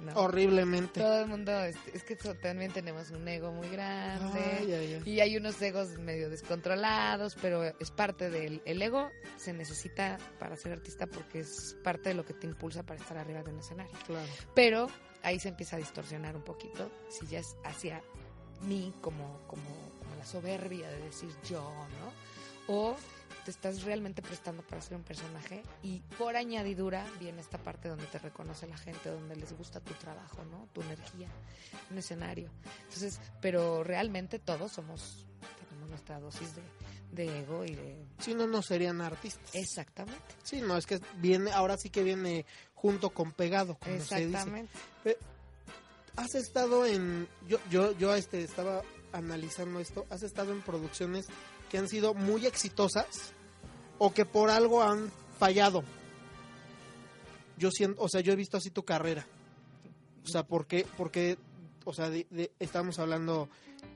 ¿No? 0.00 0.12
Horriblemente. 0.14 1.00
Todo 1.00 1.22
el 1.22 1.28
mundo, 1.28 1.52
es, 1.64 1.76
es 1.92 2.02
que 2.04 2.16
también 2.16 2.72
tenemos 2.72 3.10
un 3.10 3.26
ego 3.28 3.52
muy 3.52 3.68
grande. 3.68 4.40
Ay, 4.60 4.72
ay, 4.72 4.94
ay. 4.94 5.02
Y 5.04 5.20
hay 5.20 5.36
unos 5.36 5.60
egos 5.62 5.98
medio 5.98 6.30
descontrolados, 6.30 7.36
pero 7.40 7.64
es 7.64 7.90
parte 7.90 8.30
del 8.30 8.62
el 8.64 8.82
ego 8.82 9.10
se 9.36 9.52
necesita 9.52 10.18
para 10.38 10.56
ser 10.56 10.72
artista 10.72 11.06
porque 11.06 11.40
es 11.40 11.76
parte 11.82 12.10
de 12.10 12.14
lo 12.14 12.24
que 12.24 12.34
te 12.34 12.46
impulsa 12.46 12.82
para 12.82 13.00
estar 13.00 13.18
arriba 13.18 13.42
de 13.42 13.50
un 13.50 13.58
escenario. 13.58 13.92
Claro. 14.06 14.28
Pero 14.54 14.88
ahí 15.22 15.38
se 15.40 15.48
empieza 15.48 15.76
a 15.76 15.78
distorsionar 15.78 16.36
un 16.36 16.42
poquito 16.42 16.90
si 17.08 17.26
ya 17.26 17.40
es 17.40 17.56
hacia 17.64 18.02
mí 18.62 18.92
como, 19.00 19.40
como, 19.46 19.64
como 19.98 20.16
la 20.16 20.24
soberbia 20.24 20.88
de 20.90 21.00
decir 21.00 21.30
yo, 21.48 21.62
¿no? 22.00 22.74
O 22.74 22.96
te 23.44 23.50
estás 23.50 23.82
realmente 23.82 24.22
prestando 24.22 24.62
para 24.62 24.80
ser 24.80 24.96
un 24.96 25.02
personaje 25.02 25.62
y 25.82 26.00
por 26.18 26.36
añadidura 26.36 27.06
viene 27.18 27.40
esta 27.40 27.58
parte 27.58 27.88
donde 27.88 28.06
te 28.06 28.18
reconoce 28.18 28.66
la 28.66 28.76
gente, 28.76 29.10
donde 29.10 29.36
les 29.36 29.52
gusta 29.56 29.80
tu 29.80 29.94
trabajo, 29.94 30.44
¿no? 30.44 30.68
Tu 30.72 30.82
energía, 30.82 31.28
un 31.90 31.98
escenario. 31.98 32.50
Entonces, 32.84 33.20
pero 33.40 33.84
realmente 33.84 34.38
todos 34.38 34.72
somos, 34.72 35.26
tenemos 35.58 35.88
nuestra 35.88 36.20
dosis 36.20 36.54
de, 36.54 36.62
de 37.12 37.40
ego 37.40 37.64
y 37.64 37.74
de... 37.74 38.04
Si 38.18 38.34
no, 38.34 38.46
no 38.46 38.62
serían 38.62 39.00
artistas. 39.00 39.54
Exactamente. 39.54 40.34
Sí, 40.42 40.60
no, 40.60 40.76
es 40.76 40.86
que 40.86 41.00
viene, 41.16 41.50
ahora 41.52 41.76
sí 41.76 41.90
que 41.90 42.02
viene 42.02 42.44
junto 42.74 43.10
con 43.10 43.32
pegado, 43.32 43.76
como 43.76 43.96
Exactamente. 43.96 44.72
se 45.02 45.08
dice. 45.10 45.20
Has 46.16 46.34
estado 46.34 46.84
en, 46.84 47.28
yo, 47.46 47.58
yo, 47.70 47.92
yo 47.92 48.14
este, 48.14 48.42
estaba 48.42 48.82
analizando 49.12 49.80
esto, 49.80 50.06
has 50.10 50.22
estado 50.22 50.52
en 50.52 50.62
producciones 50.62 51.26
que 51.68 51.78
han 51.78 51.88
sido 51.88 52.14
muy 52.14 52.46
exitosas 52.46 53.32
o 53.98 54.12
que 54.12 54.24
por 54.24 54.50
algo 54.50 54.82
han 54.82 55.10
fallado. 55.38 55.82
Yo 57.56 57.70
siento, 57.70 58.00
o 58.02 58.08
sea, 58.08 58.20
yo 58.20 58.32
he 58.32 58.36
visto 58.36 58.56
así 58.56 58.70
tu 58.70 58.84
carrera. 58.84 59.26
O 60.24 60.28
sea, 60.28 60.44
porque, 60.44 60.86
porque, 60.96 61.38
o 61.84 61.92
sea, 61.92 62.10
de, 62.10 62.26
de, 62.30 62.52
estamos 62.58 62.98
hablando 62.98 63.48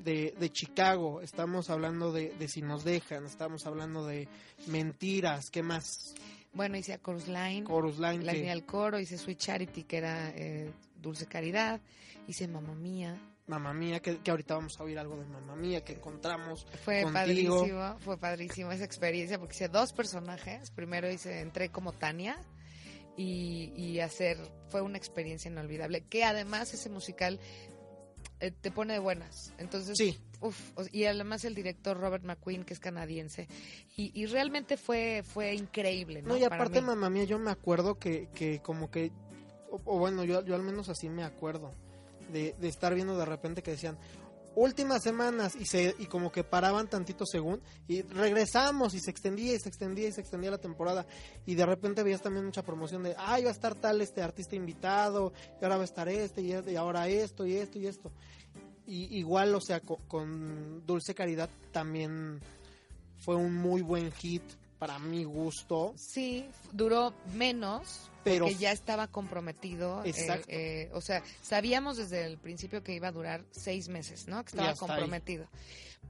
de, 0.02 0.34
de, 0.38 0.50
Chicago, 0.50 1.20
estamos 1.20 1.70
hablando 1.70 2.12
de, 2.12 2.32
Si 2.48 2.62
nos 2.62 2.84
dejan, 2.84 3.26
estamos 3.26 3.66
hablando 3.66 4.06
de 4.06 4.28
Mentiras, 4.66 5.50
¿qué 5.50 5.62
más? 5.62 6.14
Bueno, 6.54 6.76
hice 6.76 6.92
a 6.94 7.00
Chorus 7.00 7.28
Line, 7.28 7.64
Chorus 7.66 7.98
Line 7.98 8.24
la 8.24 8.32
que- 8.32 8.38
línea 8.38 8.54
del 8.54 8.64
coro, 8.64 8.98
hice 8.98 9.16
Sweet 9.16 9.38
Charity, 9.38 9.84
que 9.84 9.96
era 9.96 10.30
eh, 10.30 10.70
Dulce 11.00 11.26
Caridad, 11.26 11.80
hice 12.26 12.48
Mamma 12.48 12.74
Mía. 12.74 13.16
Mamá 13.46 13.74
Mía, 13.74 14.00
que, 14.00 14.18
que 14.18 14.30
ahorita 14.30 14.54
vamos 14.54 14.78
a 14.78 14.84
oír 14.84 14.98
algo 14.98 15.16
de 15.16 15.26
Mamá 15.26 15.56
Mía 15.56 15.84
que 15.84 15.94
encontramos. 15.94 16.66
Fue 16.84 17.02
Contigo. 17.02 17.12
padrísimo, 17.12 17.98
fue 18.00 18.16
padrísimo 18.18 18.72
esa 18.72 18.84
experiencia 18.84 19.38
porque 19.38 19.54
hice 19.54 19.68
dos 19.68 19.92
personajes. 19.92 20.70
Primero 20.70 21.10
hice, 21.10 21.40
entré 21.40 21.70
como 21.70 21.92
Tania 21.92 22.38
y, 23.16 23.72
y 23.76 24.00
hacer, 24.00 24.38
fue 24.68 24.80
una 24.80 24.96
experiencia 24.96 25.50
inolvidable. 25.50 26.02
Que 26.04 26.24
además 26.24 26.72
ese 26.72 26.88
musical 26.88 27.40
eh, 28.40 28.52
te 28.52 28.70
pone 28.70 28.92
de 28.94 28.98
buenas. 29.00 29.52
Entonces, 29.58 29.98
Sí, 29.98 30.18
uf, 30.40 30.56
y 30.92 31.04
además 31.04 31.44
el 31.44 31.54
director 31.56 31.98
Robert 31.98 32.24
McQueen, 32.24 32.64
que 32.64 32.74
es 32.74 32.80
canadiense. 32.80 33.48
Y, 33.96 34.12
y 34.20 34.26
realmente 34.26 34.76
fue, 34.76 35.22
fue 35.24 35.54
increíble, 35.54 36.22
¿no? 36.22 36.28
no, 36.30 36.36
y 36.36 36.44
aparte. 36.44 36.80
Mamá 36.80 37.10
Mía, 37.10 37.24
yo 37.24 37.38
me 37.40 37.50
acuerdo 37.50 37.98
que, 37.98 38.28
que 38.34 38.60
como 38.60 38.90
que, 38.90 39.10
o, 39.70 39.80
o 39.84 39.98
bueno, 39.98 40.22
yo, 40.24 40.44
yo 40.44 40.54
al 40.54 40.62
menos 40.62 40.88
así 40.88 41.08
me 41.08 41.24
acuerdo, 41.24 41.74
de, 42.32 42.56
estar 42.62 42.94
viendo 42.94 43.16
de 43.16 43.24
repente 43.24 43.62
que 43.62 43.72
decían, 43.72 43.98
últimas 44.54 45.02
semanas, 45.02 45.54
y 45.56 45.64
se 45.64 45.94
y 45.98 46.06
como 46.06 46.30
que 46.30 46.44
paraban 46.44 46.88
tantito 46.88 47.24
según, 47.24 47.60
y 47.88 48.02
regresamos, 48.02 48.94
y 48.94 49.00
se 49.00 49.10
extendía, 49.10 49.54
y 49.54 49.58
se 49.58 49.68
extendía, 49.68 50.08
y 50.08 50.12
se 50.12 50.20
extendía 50.20 50.50
la 50.50 50.58
temporada, 50.58 51.06
y 51.46 51.54
de 51.54 51.64
repente 51.64 52.02
veías 52.02 52.20
también 52.20 52.44
mucha 52.44 52.62
promoción 52.62 53.02
de, 53.02 53.14
ay, 53.16 53.44
va 53.44 53.50
a 53.50 53.52
estar 53.52 53.74
tal 53.74 54.00
este 54.00 54.22
artista 54.22 54.54
invitado, 54.56 55.32
y 55.60 55.64
ahora 55.64 55.76
va 55.76 55.82
a 55.82 55.86
estar 55.86 56.08
este, 56.08 56.42
y, 56.42 56.52
y 56.52 56.76
ahora 56.76 57.08
esto, 57.08 57.46
y 57.46 57.54
esto, 57.56 57.78
y 57.78 57.86
esto. 57.86 58.12
Y 58.84 59.16
igual, 59.16 59.54
o 59.54 59.60
sea, 59.60 59.80
co- 59.80 60.00
con 60.08 60.84
Dulce 60.84 61.14
Caridad 61.14 61.48
también 61.70 62.40
fue 63.18 63.36
un 63.36 63.54
muy 63.54 63.80
buen 63.80 64.10
hit 64.12 64.42
para 64.82 64.98
mi 64.98 65.22
gusto, 65.22 65.94
Sí, 65.96 66.44
duró 66.72 67.14
menos, 67.34 68.10
pero 68.24 68.46
que 68.46 68.56
ya 68.56 68.72
estaba 68.72 69.06
comprometido. 69.06 70.02
eh, 70.04 70.08
Exacto. 70.08 70.46
eh, 70.48 70.90
o 70.92 71.00
sea, 71.00 71.22
sabíamos 71.40 71.98
desde 71.98 72.24
el 72.26 72.36
principio 72.36 72.82
que 72.82 72.92
iba 72.92 73.06
a 73.06 73.12
durar 73.12 73.44
seis 73.52 73.88
meses, 73.88 74.26
¿no? 74.26 74.42
Que 74.42 74.50
estaba 74.50 74.70
ahí. 74.70 74.76
comprometido. 74.76 75.46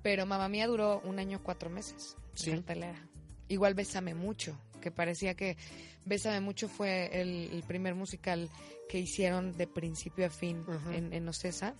Pero 0.03 0.25
Mamá 0.25 0.49
Mía 0.49 0.67
duró 0.67 1.03
un 1.05 1.19
año, 1.19 1.43
cuatro 1.43 1.69
meses. 1.69 2.17
Sí. 2.33 2.51
Cartelera. 2.53 3.07
Igual 3.49 3.75
Bésame 3.75 4.15
Mucho, 4.15 4.59
que 4.81 4.91
parecía 4.91 5.35
que 5.35 5.59
Bésame 6.07 6.41
Mucho 6.41 6.67
fue 6.67 7.11
el, 7.21 7.51
el 7.53 7.63
primer 7.65 7.95
musical 7.95 8.49
que 8.89 8.99
hicieron 9.01 9.53
de 9.53 9.67
principio 9.67 10.25
a 10.25 10.31
fin 10.31 10.65
en, 10.95 11.13
en 11.13 11.29
Ocesa. 11.29 11.75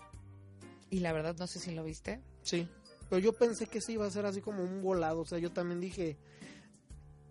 Y 0.91 1.01
la 1.01 1.15
verdad, 1.15 1.35
no 1.39 1.47
sé 1.47 1.59
si 1.59 1.71
lo 1.71 1.85
viste. 1.85 2.21
Sí, 2.43 2.69
pero 3.09 3.19
yo 3.19 3.33
pensé 3.33 3.65
que 3.67 3.81
sí 3.81 3.93
iba 3.95 4.07
a 4.07 4.11
ser 4.11 4.27
así 4.27 4.43
como 4.43 4.63
un 4.63 4.83
volado, 4.83 5.21
o 5.21 5.25
sea, 5.25 5.39
yo 5.39 5.51
también 5.53 5.81
dije 5.81 6.19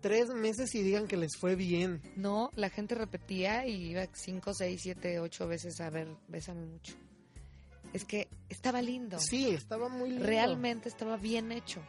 tres 0.02 0.28
meses 0.28 0.74
y 0.74 0.82
digan 0.82 1.06
que 1.06 1.16
les 1.16 1.36
fue 1.38 1.54
bien. 1.56 2.02
No, 2.16 2.50
la 2.54 2.68
gente 2.68 2.94
repetía 2.94 3.66
y 3.66 3.90
iba 3.90 4.06
cinco, 4.12 4.52
seis, 4.52 4.80
siete, 4.82 5.18
ocho 5.20 5.48
veces 5.48 5.80
a 5.80 5.88
ver 5.88 6.08
Bésame 6.28 6.66
Mucho. 6.66 6.94
Es 7.94 8.04
que 8.04 8.28
estaba 8.50 8.82
lindo. 8.82 9.18
Sí, 9.18 9.48
estaba 9.48 9.88
muy 9.88 10.10
lindo. 10.10 10.26
Realmente 10.26 10.88
estaba 10.88 11.16
bien 11.16 11.52
hecho. 11.52 11.80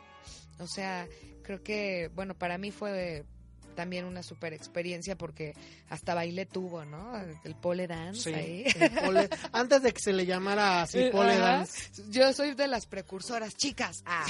O 0.60 0.68
sea, 0.68 1.08
creo 1.44 1.64
que, 1.64 2.10
bueno, 2.14 2.38
para 2.38 2.58
mí 2.58 2.72
fue 2.72 3.26
también 3.74 4.06
una 4.06 4.24
super 4.24 4.54
experiencia 4.54 5.18
porque 5.18 5.54
hasta 5.90 6.14
baile 6.14 6.46
tuvo, 6.46 6.86
¿no? 6.86 7.14
El 7.44 7.56
pole 7.56 7.88
dance 7.88 8.30
Sí, 8.30 8.34
ahí. 8.34 8.64
el 8.80 8.92
pole- 8.92 9.30
antes 9.52 9.82
de 9.84 9.92
que 9.94 10.00
se 10.00 10.14
le 10.14 10.26
llamara 10.26 10.84
así 10.84 11.10
pole 11.12 11.34
Ajá. 11.34 11.58
dance. 11.58 11.92
Yo 12.10 12.32
soy 12.34 12.54
de 12.56 12.68
las 12.68 12.86
precursoras, 12.86 13.56
chicas. 13.56 14.04
Ah, 14.06 14.26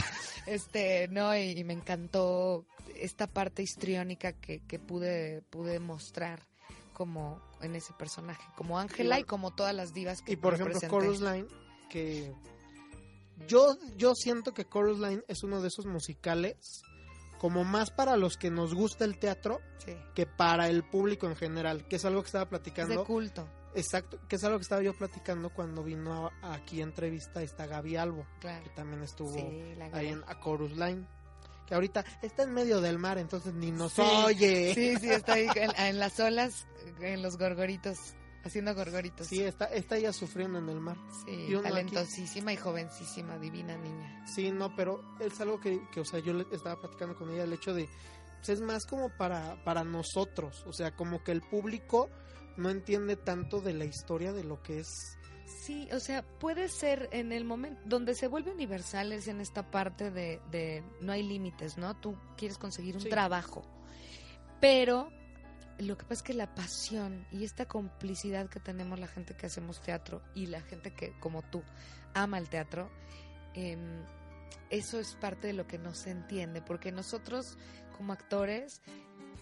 este, 0.45 1.07
no, 1.09 1.35
y, 1.37 1.51
y 1.51 1.63
me 1.63 1.73
encantó 1.73 2.65
esta 2.95 3.27
parte 3.27 3.61
histriónica 3.63 4.33
que, 4.33 4.59
que 4.67 4.79
pude, 4.79 5.41
pude 5.49 5.79
mostrar 5.79 6.39
como 6.93 7.41
en 7.61 7.75
ese 7.75 7.91
personaje, 7.93 8.43
como 8.55 8.77
Ángela 8.77 9.19
y 9.19 9.23
como 9.23 9.51
todas 9.51 9.73
las 9.73 9.93
divas 9.93 10.21
que 10.21 10.33
Y 10.33 10.35
por 10.35 10.53
ejemplo, 10.53 10.73
representé. 10.75 10.95
Chorus 11.05 11.21
Line, 11.21 11.47
que 11.89 12.31
yo, 13.47 13.77
yo 13.97 14.13
siento 14.15 14.53
que 14.53 14.63
Chorus 14.67 14.99
Line 14.99 15.23
es 15.27 15.43
uno 15.43 15.61
de 15.61 15.67
esos 15.69 15.85
musicales 15.85 16.83
como 17.43 17.65
más 17.65 17.91
para 17.91 18.15
los 18.15 18.37
que 18.37 18.49
nos 18.49 18.73
gusta 18.73 19.03
el 19.03 19.19
teatro 19.19 19.59
Sí, 19.79 19.93
que 20.15 20.25
para 20.25 20.69
el 20.69 20.81
público 20.85 21.27
en 21.27 21.35
general, 21.35 21.85
que 21.89 21.97
es 21.97 22.05
algo 22.05 22.21
que 22.21 22.27
estaba 22.27 22.45
es 22.45 22.49
platicando. 22.49 23.01
de 23.01 23.03
culto, 23.05 23.45
Exacto, 23.75 24.17
que 24.29 24.37
es 24.37 24.43
algo 24.45 24.59
que 24.59 24.61
estaba 24.63 24.81
yo 24.81 24.93
platicando 24.93 25.49
cuando 25.49 25.83
vino 25.83 26.27
a- 26.41 26.53
aquí 26.53 26.79
a 26.79 26.83
entrevista 26.85 27.41
esta 27.43 27.65
Gaby 27.65 27.97
Albo, 27.97 28.25
claro. 28.39 28.63
que 28.63 28.69
también 28.69 29.03
estuvo 29.03 29.33
Sí, 29.33 29.41
ahí 29.91 30.07
en 30.07 30.23
A 30.25 30.39
Chorus 30.39 30.71
Line, 30.71 31.05
que 31.67 31.75
ahorita 31.75 32.05
está 32.21 32.43
en 32.43 32.53
medio 32.53 32.79
del 32.79 32.97
mar, 32.97 33.17
entonces 33.17 33.53
ni 33.53 33.71
nos 33.71 33.91
Sí, 33.91 34.01
oye. 34.01 34.73
Sí, 34.73 34.95
sí, 35.01 35.09
está 35.09 35.33
ahí 35.33 35.47
en, 35.57 35.71
en 35.77 35.99
las 35.99 36.17
olas, 36.21 36.65
en 37.01 37.21
los 37.21 37.37
gorgoritos, 37.37 37.97
haciendo 38.43 38.73
gorgoritos. 38.75 39.27
Sí, 39.27 39.41
está, 39.41 39.65
está 39.65 39.97
ella 39.97 40.11
sufriendo 40.13 40.59
en 40.59 40.69
el 40.69 40.79
mar. 40.79 40.97
Sí, 41.25 41.31
y 41.47 41.55
uno 41.55 41.59
aquí- 41.59 41.69
talentosísima 41.69 42.53
y 42.53 42.57
jovencísima, 42.57 43.37
divina 43.37 43.77
niña. 43.77 44.25
Sí, 44.27 44.51
no, 44.51 44.75
pero 44.75 45.01
es 45.19 45.39
algo 45.41 45.59
que, 45.59 45.79
que, 45.91 46.01
o 46.01 46.05
sea, 46.05 46.19
yo 46.19 46.33
le 46.33 46.45
estaba 46.51 46.79
platicando 46.79 47.15
con 47.15 47.29
ella, 47.31 47.43
el 47.43 47.53
hecho 47.53 47.73
de, 47.73 47.87
pues 48.37 48.49
es 48.49 48.61
más 48.61 48.85
como 48.85 49.09
para, 49.17 49.63
para 49.63 49.83
nosotros, 49.83 50.63
o 50.67 50.73
sea, 50.73 50.95
como 50.95 51.23
que 51.23 51.31
el 51.31 51.41
público 51.41 52.09
no 52.57 52.69
entiende 52.69 53.15
tanto 53.15 53.61
de 53.61 53.73
la 53.73 53.85
historia 53.85 54.33
de 54.33 54.43
lo 54.43 54.61
que 54.61 54.79
es. 54.81 55.17
Sí, 55.45 55.87
o 55.91 55.99
sea, 55.99 56.23
puede 56.39 56.67
ser 56.69 57.09
en 57.11 57.31
el 57.31 57.45
momento 57.45 57.81
donde 57.85 58.15
se 58.15 58.27
vuelve 58.27 58.51
universal 58.51 59.11
es 59.13 59.27
en 59.27 59.39
esta 59.41 59.69
parte 59.71 60.09
de, 60.11 60.41
de 60.51 60.83
no 61.01 61.11
hay 61.13 61.23
límites, 61.23 61.77
¿no? 61.77 61.95
Tú 61.99 62.15
quieres 62.37 62.57
conseguir 62.57 62.95
un 62.95 63.01
Sí. 63.01 63.09
trabajo, 63.09 63.63
pero 64.59 65.09
lo 65.79 65.97
que 65.97 66.03
pasa 66.03 66.13
es 66.13 66.23
que 66.23 66.33
la 66.33 66.53
pasión 66.53 67.25
y 67.31 67.43
esta 67.43 67.67
complicidad 67.67 68.49
que 68.49 68.59
tenemos 68.59 68.99
la 68.99 69.07
gente 69.07 69.35
que 69.35 69.47
hacemos 69.47 69.81
teatro 69.81 70.21
y 70.35 70.47
la 70.47 70.61
gente 70.61 70.93
que, 70.93 71.13
como 71.19 71.41
tú, 71.41 71.63
ama 72.13 72.37
el 72.37 72.49
teatro, 72.49 72.89
em, 73.53 74.03
eso 74.69 74.99
es 74.99 75.15
parte 75.15 75.47
de 75.47 75.53
lo 75.53 75.67
que 75.67 75.77
no 75.77 75.93
se 75.93 76.11
entiende, 76.11 76.61
porque 76.61 76.91
nosotros 76.91 77.57
como 77.97 78.13
actores 78.13 78.81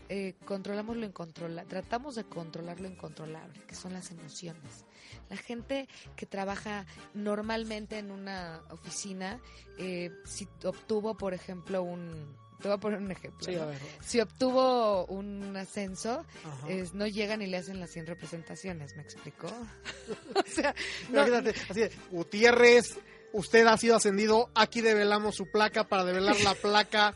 eh, 0.10 0.36
controlamos 0.46 0.98
lo 0.98 1.06
incontrolable, 1.06 1.70
tratamos 1.70 2.16
de 2.16 2.26
controlar 2.26 2.82
lo 2.82 2.90
incontrolable, 2.90 3.62
que 3.66 3.76
son 3.76 3.94
las 3.94 4.12
emociones. 4.12 4.84
La 5.30 5.38
gente 5.38 5.88
que 6.18 6.26
trabaja 6.26 6.86
normalmente 7.14 7.98
en 7.98 8.12
una 8.12 8.62
oficina, 8.72 9.40
eh, 9.78 10.12
si 10.26 10.50
obtuvo, 10.66 11.16
por 11.16 11.34
ejemplo, 11.34 11.82
un... 11.84 12.36
Te 12.62 12.68
voy 12.68 12.78
a 12.78 12.80
poner 12.80 13.00
un 13.00 13.12
ejemplo. 13.12 13.46
Sí, 13.46 13.56
¿no? 13.56 13.64
a 13.64 13.66
ver. 13.68 13.80
Si 14.06 14.20
obtuvo 14.20 15.06
un 15.06 15.56
ascenso, 15.58 16.26
es- 16.68 16.94
no 16.94 17.08
llegan 17.08 17.42
y 17.42 17.48
le 17.48 17.58
hacen 17.58 17.80
las 17.80 17.90
100 17.92 18.08
representaciones, 18.08 18.96
¿me 18.96 19.02
explicó? 19.04 19.48
o 20.36 20.44
sea, 20.48 20.74
no, 21.10 21.26
Imagínate, 21.28 21.54
así 21.70 21.80
de, 21.82 21.92
Gutiérrez, 22.12 22.98
usted 23.34 23.66
ha 23.68 23.78
sido 23.78 23.96
ascendido, 23.96 24.50
aquí 24.56 24.82
develamos 24.82 25.36
su 25.36 25.50
placa, 25.50 25.88
para 25.88 26.04
develar 26.06 26.40
la 26.42 26.54
placa 26.54 27.16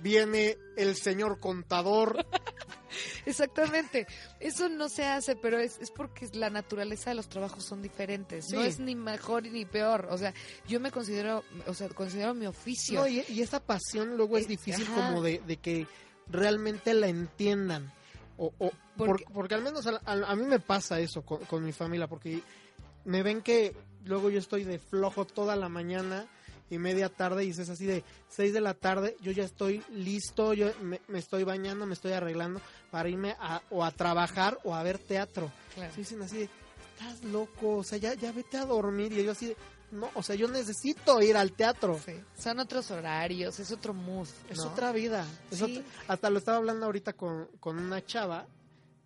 viene 0.00 0.56
el 0.76 0.96
señor 0.96 1.38
contador. 1.40 2.24
Exactamente. 3.26 4.06
Eso 4.40 4.68
no 4.68 4.88
se 4.88 5.04
hace, 5.04 5.36
pero 5.36 5.58
es, 5.58 5.78
es 5.78 5.90
porque 5.90 6.28
la 6.32 6.50
naturaleza 6.50 7.10
de 7.10 7.16
los 7.16 7.28
trabajos 7.28 7.64
son 7.64 7.82
diferentes. 7.82 8.50
No 8.52 8.62
es 8.62 8.78
ni 8.78 8.94
mejor 8.94 9.42
ni 9.44 9.64
peor. 9.64 10.08
O 10.10 10.18
sea, 10.18 10.32
yo 10.66 10.80
me 10.80 10.90
considero, 10.90 11.44
o 11.66 11.74
sea, 11.74 11.88
considero 11.88 12.34
mi 12.34 12.46
oficio. 12.46 13.00
No, 13.00 13.06
y, 13.06 13.24
y 13.28 13.42
esa 13.42 13.60
pasión 13.60 14.16
luego 14.16 14.36
es 14.38 14.44
Eh, 14.46 14.48
difícil 14.48 14.86
ajá. 14.86 14.94
como 15.08 15.22
de, 15.22 15.40
de 15.46 15.56
que 15.56 15.86
realmente 16.28 16.94
la 16.94 17.08
entiendan. 17.08 17.92
O, 18.36 18.52
o- 18.58 18.70
Porque- 18.96 19.24
por- 19.24 19.32
porque 19.32 19.54
al 19.54 19.62
menos 19.62 19.86
a, 19.86 20.00
a- 20.04 20.30
a 20.30 20.36
mí 20.36 20.44
me 20.46 20.60
pasa 20.60 21.00
eso 21.00 21.22
con, 21.22 21.44
con 21.46 21.64
mi 21.64 21.72
familia, 21.72 22.06
porque 22.06 22.40
me 23.04 23.22
ven 23.22 23.42
que 23.42 23.74
luego 24.04 24.30
yo 24.30 24.38
estoy 24.38 24.64
de 24.64 24.78
flojo 24.78 25.24
toda 25.24 25.56
la 25.56 25.68
mañana 25.68 26.26
y 26.70 26.78
media 26.78 27.08
tarde 27.08 27.44
y 27.44 27.50
es 27.50 27.58
así 27.68 27.86
de 27.86 28.04
6 28.28 28.52
de 28.52 28.60
la 28.60 28.74
tarde, 28.74 29.16
yo 29.20 29.32
ya 29.32 29.44
estoy 29.44 29.82
listo, 29.90 30.52
yo 30.54 30.70
me, 30.82 31.00
me 31.08 31.18
estoy 31.18 31.44
bañando, 31.44 31.86
me 31.86 31.94
estoy 31.94 32.12
arreglando 32.12 32.60
para 32.90 33.08
irme 33.08 33.36
a, 33.40 33.62
o 33.70 33.84
a 33.84 33.90
trabajar 33.90 34.58
o 34.64 34.74
a 34.74 34.82
ver 34.82 34.98
teatro. 34.98 35.50
Claro. 35.74 35.92
Sí, 35.94 36.00
dicen 36.02 36.22
así 36.22 36.36
de, 36.38 36.48
estás 36.94 37.22
loco, 37.24 37.76
o 37.78 37.84
sea, 37.84 37.98
ya, 37.98 38.14
ya 38.14 38.32
vete 38.32 38.56
a 38.58 38.66
dormir. 38.66 39.12
Y 39.12 39.24
yo 39.24 39.32
así 39.32 39.46
de, 39.46 39.56
no, 39.92 40.10
o 40.14 40.22
sea, 40.22 40.34
yo 40.36 40.48
necesito 40.48 41.22
ir 41.22 41.36
al 41.36 41.52
teatro. 41.52 41.98
Sí. 42.04 42.12
Son 42.38 42.58
otros 42.58 42.90
horarios, 42.90 43.58
es 43.58 43.70
otro 43.70 43.94
mood. 43.94 44.28
Es 44.50 44.58
otra 44.60 44.92
vida. 44.92 45.26
es 45.50 45.58
Sí. 45.58 45.64
otra- 45.64 45.82
hasta 46.08 46.28
lo 46.30 46.38
estaba 46.38 46.58
hablando 46.58 46.84
ahorita 46.86 47.14
con, 47.14 47.46
con 47.60 47.78
una 47.78 48.04
chava 48.04 48.46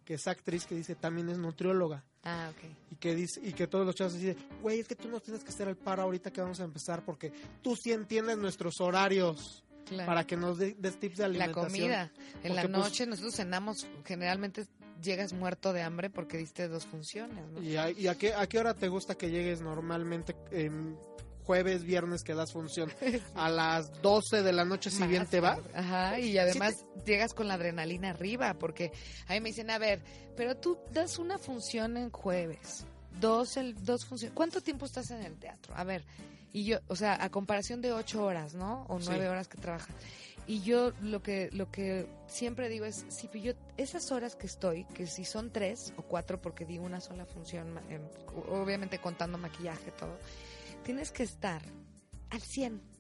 que 0.04 0.14
es 0.14 0.26
actriz 0.26 0.66
que 0.66 0.74
dice 0.74 0.96
también 0.96 1.28
es 1.28 1.38
nutrióloga. 1.38 2.02
Ah, 2.24 2.50
ok. 2.52 2.70
Y 2.92 2.96
que 2.96 3.14
dice, 3.14 3.40
y 3.42 3.52
que 3.52 3.66
todos 3.66 3.84
los 3.84 3.94
chavos 3.94 4.14
dicen, 4.14 4.36
güey, 4.60 4.80
es 4.80 4.86
que 4.86 4.94
tú 4.94 5.08
no 5.08 5.18
tienes 5.20 5.42
que 5.42 5.50
hacer 5.50 5.66
el 5.68 5.76
paro 5.76 6.02
ahorita 6.02 6.30
que 6.32 6.40
vamos 6.40 6.60
a 6.60 6.64
empezar 6.64 7.04
porque 7.04 7.32
tú 7.62 7.74
sí 7.76 7.92
entiendes 7.92 8.38
nuestros 8.38 8.80
horarios 8.80 9.64
Claro. 9.86 10.06
para 10.06 10.24
que 10.24 10.36
nos 10.36 10.58
de- 10.58 10.74
des 10.78 10.98
tips 11.00 11.16
de 11.18 11.22
la 11.24 11.26
alimentación. 11.44 11.66
comida. 11.72 12.12
En 12.44 12.54
la 12.54 12.62
Porque, 12.62 12.74
pues, 12.76 12.84
noche 12.88 13.06
nosotros 13.06 13.34
cenamos, 13.34 13.86
generalmente 14.04 14.66
llegas 15.02 15.32
muerto 15.32 15.72
de 15.72 15.82
hambre 15.82 16.08
porque 16.10 16.38
diste 16.38 16.68
dos 16.68 16.86
funciones, 16.86 17.44
¿no? 17.50 17.60
¿Y, 17.60 17.76
a, 17.76 17.90
y 17.90 18.06
a 18.06 18.14
qué, 18.16 18.32
a 18.32 18.46
qué 18.46 18.60
hora 18.60 18.74
te 18.74 18.86
gusta 18.86 19.16
que 19.16 19.30
llegues 19.30 19.60
normalmente 19.60 20.36
em, 20.52 20.94
jueves, 21.44 21.84
viernes 21.84 22.22
que 22.22 22.34
das 22.34 22.52
función? 22.52 22.90
A 23.34 23.48
las 23.48 24.00
12 24.02 24.42
de 24.42 24.52
la 24.52 24.64
noche 24.64 24.90
si 24.90 25.00
Más 25.00 25.08
bien 25.08 25.26
te 25.26 25.40
va. 25.40 25.58
Ajá, 25.74 26.18
y 26.18 26.38
además 26.38 26.84
llegas 27.04 27.34
con 27.34 27.48
la 27.48 27.54
adrenalina 27.54 28.10
arriba, 28.10 28.54
porque 28.54 28.92
a 29.28 29.34
mí 29.34 29.40
me 29.40 29.48
dicen, 29.50 29.70
a 29.70 29.78
ver, 29.78 30.00
pero 30.36 30.56
tú 30.56 30.78
das 30.92 31.18
una 31.18 31.38
función 31.38 31.96
en 31.96 32.10
jueves, 32.10 32.84
dos, 33.20 33.56
el, 33.56 33.74
dos 33.84 34.04
funciones, 34.04 34.34
¿cuánto 34.34 34.60
tiempo 34.60 34.86
estás 34.86 35.10
en 35.10 35.22
el 35.22 35.36
teatro? 35.36 35.74
A 35.76 35.84
ver, 35.84 36.04
y 36.52 36.64
yo, 36.64 36.78
o 36.88 36.96
sea, 36.96 37.22
a 37.22 37.30
comparación 37.30 37.80
de 37.80 37.92
ocho 37.92 38.24
horas, 38.24 38.54
¿no? 38.54 38.84
O 38.88 39.00
Sí. 39.00 39.06
nueve 39.08 39.28
horas 39.28 39.48
que 39.48 39.58
trabajas. 39.58 39.94
Y 40.46 40.60
yo 40.62 40.92
lo 41.02 41.22
que, 41.22 41.50
lo 41.52 41.70
que 41.70 42.06
siempre 42.26 42.68
digo 42.68 42.84
es, 42.84 43.04
si 43.08 43.28
yo, 43.40 43.52
esas 43.76 44.10
horas 44.10 44.34
que 44.34 44.46
estoy, 44.48 44.84
que 44.86 45.06
si 45.06 45.24
son 45.24 45.50
tres 45.52 45.92
o 45.96 46.02
cuatro, 46.02 46.42
porque 46.42 46.66
di 46.66 46.78
una 46.78 47.00
sola 47.00 47.24
función, 47.24 47.78
em, 47.88 48.02
obviamente 48.50 48.98
contando 48.98 49.38
maquillaje, 49.38 49.92
todo, 49.92 50.18
tienes 50.82 51.10
que 51.10 51.22
estar 51.22 51.62
al 52.30 52.40
100 52.40 52.92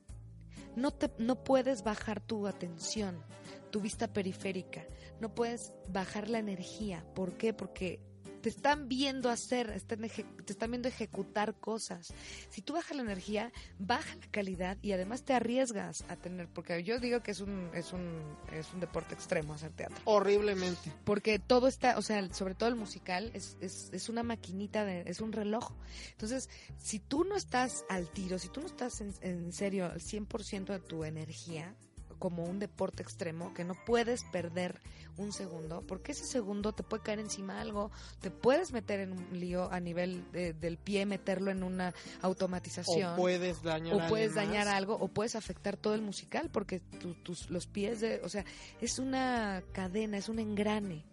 no 0.76 0.90
te 0.90 1.10
no 1.18 1.44
puedes 1.44 1.82
bajar 1.82 2.20
tu 2.20 2.46
atención, 2.46 3.22
tu 3.70 3.80
vista 3.80 4.12
periférica, 4.12 4.84
no 5.20 5.34
puedes 5.34 5.72
bajar 5.88 6.28
la 6.28 6.38
energía. 6.38 7.04
¿Por 7.14 7.36
qué? 7.36 7.52
Porque 7.52 8.00
te 8.42 8.48
están 8.48 8.88
viendo 8.88 9.30
hacer, 9.30 9.70
están 9.70 10.00
te 10.00 10.52
están 10.52 10.70
viendo 10.70 10.88
ejecutar 10.88 11.54
cosas. 11.54 12.12
Si 12.50 12.60
tú 12.60 12.74
bajas 12.74 12.96
la 12.96 13.02
energía, 13.02 13.52
baja 13.78 14.14
la 14.16 14.26
calidad 14.30 14.78
y 14.82 14.92
además 14.92 15.22
te 15.22 15.32
arriesgas 15.32 16.04
a 16.08 16.16
tener, 16.16 16.48
porque 16.48 16.82
yo 16.82 16.98
digo 16.98 17.20
que 17.20 17.30
es 17.30 17.40
un 17.40 17.70
es 17.72 17.92
un 17.92 18.36
es 18.52 18.72
un 18.74 18.80
deporte 18.80 19.14
extremo 19.14 19.54
hacer 19.54 19.72
teatro 19.72 19.96
Horriblemente. 20.04 20.92
porque 21.04 21.38
todo 21.38 21.68
está, 21.68 21.96
o 21.96 22.02
sea, 22.02 22.32
sobre 22.34 22.54
todo 22.54 22.68
el 22.68 22.74
musical 22.74 23.30
es, 23.34 23.56
es, 23.60 23.90
es 23.92 24.08
una 24.08 24.22
maquinita, 24.22 24.84
de, 24.84 25.04
es 25.06 25.20
un 25.20 25.32
reloj. 25.32 25.72
Entonces, 26.10 26.50
si 26.78 26.98
tú 26.98 27.24
no 27.24 27.36
estás 27.36 27.84
al 27.88 28.10
tiro, 28.10 28.38
si 28.38 28.48
tú 28.48 28.60
no 28.60 28.66
estás 28.66 29.00
en, 29.00 29.14
en 29.20 29.52
serio 29.52 29.86
al 29.86 30.00
100% 30.00 30.64
de 30.66 30.80
tu 30.80 31.04
energía, 31.04 31.74
como 32.22 32.44
un 32.44 32.60
deporte 32.60 33.02
extremo, 33.02 33.52
que 33.52 33.64
no 33.64 33.74
puedes 33.84 34.22
perder 34.30 34.80
un 35.16 35.32
segundo, 35.32 35.82
porque 35.88 36.12
ese 36.12 36.24
segundo 36.24 36.72
te 36.72 36.84
puede 36.84 37.02
caer 37.02 37.18
encima 37.18 37.60
algo, 37.60 37.90
te 38.20 38.30
puedes 38.30 38.70
meter 38.70 39.00
en 39.00 39.10
un 39.10 39.40
lío 39.40 39.68
a 39.72 39.80
nivel 39.80 40.30
de- 40.30 40.52
del 40.52 40.78
pie, 40.78 41.04
meterlo 41.04 41.50
en 41.50 41.64
una 41.64 41.92
automatización 42.20 43.14
O 43.14 43.16
puedes 43.16 43.60
dañar 43.64 43.94
o 43.96 44.08
puedes 44.08 44.34
dañar 44.36 44.68
algo 44.68 44.94
o 44.94 45.08
puedes 45.08 45.34
afectar 45.34 45.76
todo 45.76 45.94
el 45.96 46.02
musical 46.02 46.48
porque 46.52 46.78
tu- 46.78 47.14
tus 47.14 47.50
los 47.50 47.66
pies 47.66 48.00
de 48.00 48.20
o 48.22 48.28
sea 48.28 48.44
es 48.80 49.00
una 49.00 49.64
cadena 49.72 50.16
es 50.16 50.28
un 50.28 50.38
engrane 50.38 51.04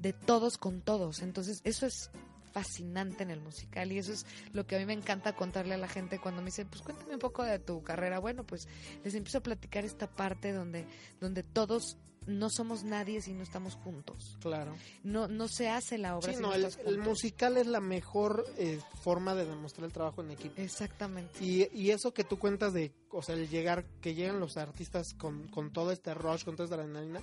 de 0.00 0.12
todos 0.12 0.58
con 0.58 0.80
todos. 0.82 1.22
Entonces 1.22 1.60
eso 1.62 1.86
es 1.86 2.10
fascinante 2.56 3.22
en 3.22 3.30
el 3.30 3.40
musical 3.42 3.92
y 3.92 3.98
eso 3.98 4.14
es 4.14 4.24
lo 4.54 4.66
que 4.66 4.76
a 4.76 4.78
mí 4.78 4.86
me 4.86 4.94
encanta 4.94 5.34
contarle 5.36 5.74
a 5.74 5.76
la 5.76 5.88
gente 5.88 6.18
cuando 6.18 6.40
me 6.40 6.46
dicen 6.46 6.66
pues 6.68 6.80
cuéntame 6.80 7.12
un 7.12 7.20
poco 7.20 7.42
de 7.42 7.58
tu 7.58 7.82
carrera 7.82 8.18
bueno 8.18 8.44
pues 8.44 8.66
les 9.04 9.14
empiezo 9.14 9.38
a 9.38 9.42
platicar 9.42 9.84
esta 9.84 10.06
parte 10.06 10.52
donde 10.54 10.86
donde 11.20 11.42
todos 11.42 11.98
no 12.26 12.48
somos 12.48 12.82
nadie 12.82 13.20
si 13.20 13.34
no 13.34 13.42
estamos 13.42 13.74
juntos 13.74 14.38
Claro. 14.40 14.74
no 15.04 15.28
no 15.28 15.48
se 15.48 15.68
hace 15.68 15.98
la 15.98 16.16
obra 16.16 16.30
Sí, 16.32 16.36
si 16.36 16.40
no, 16.42 16.48
no, 16.48 16.54
el, 16.54 16.64
estás 16.64 16.80
el 16.86 16.94
juntos. 16.94 17.06
musical 17.08 17.56
es 17.58 17.66
la 17.66 17.80
mejor 17.80 18.46
eh, 18.56 18.80
forma 19.02 19.34
de 19.34 19.44
demostrar 19.44 19.84
el 19.84 19.92
trabajo 19.92 20.22
en 20.22 20.30
equipo. 20.30 20.54
exactamente 20.56 21.44
Y, 21.44 21.68
y 21.78 21.90
eso 21.90 22.14
que 22.14 22.24
tú 22.24 22.38
cuentas 22.38 22.72
de, 22.72 22.90
o 23.10 23.20
sea, 23.22 23.34
el 23.34 23.50
llegar, 23.50 23.84
que 24.00 24.14
llegan 24.14 24.40
los 24.40 24.56
artistas 24.56 25.12
con, 25.18 25.46
con 25.48 25.74
todo 25.74 25.92
este 25.92 26.14
rush, 26.14 26.42
con 26.44 26.56
toda 26.56 26.64
esta 26.64 26.76
adrenalina, 26.76 27.20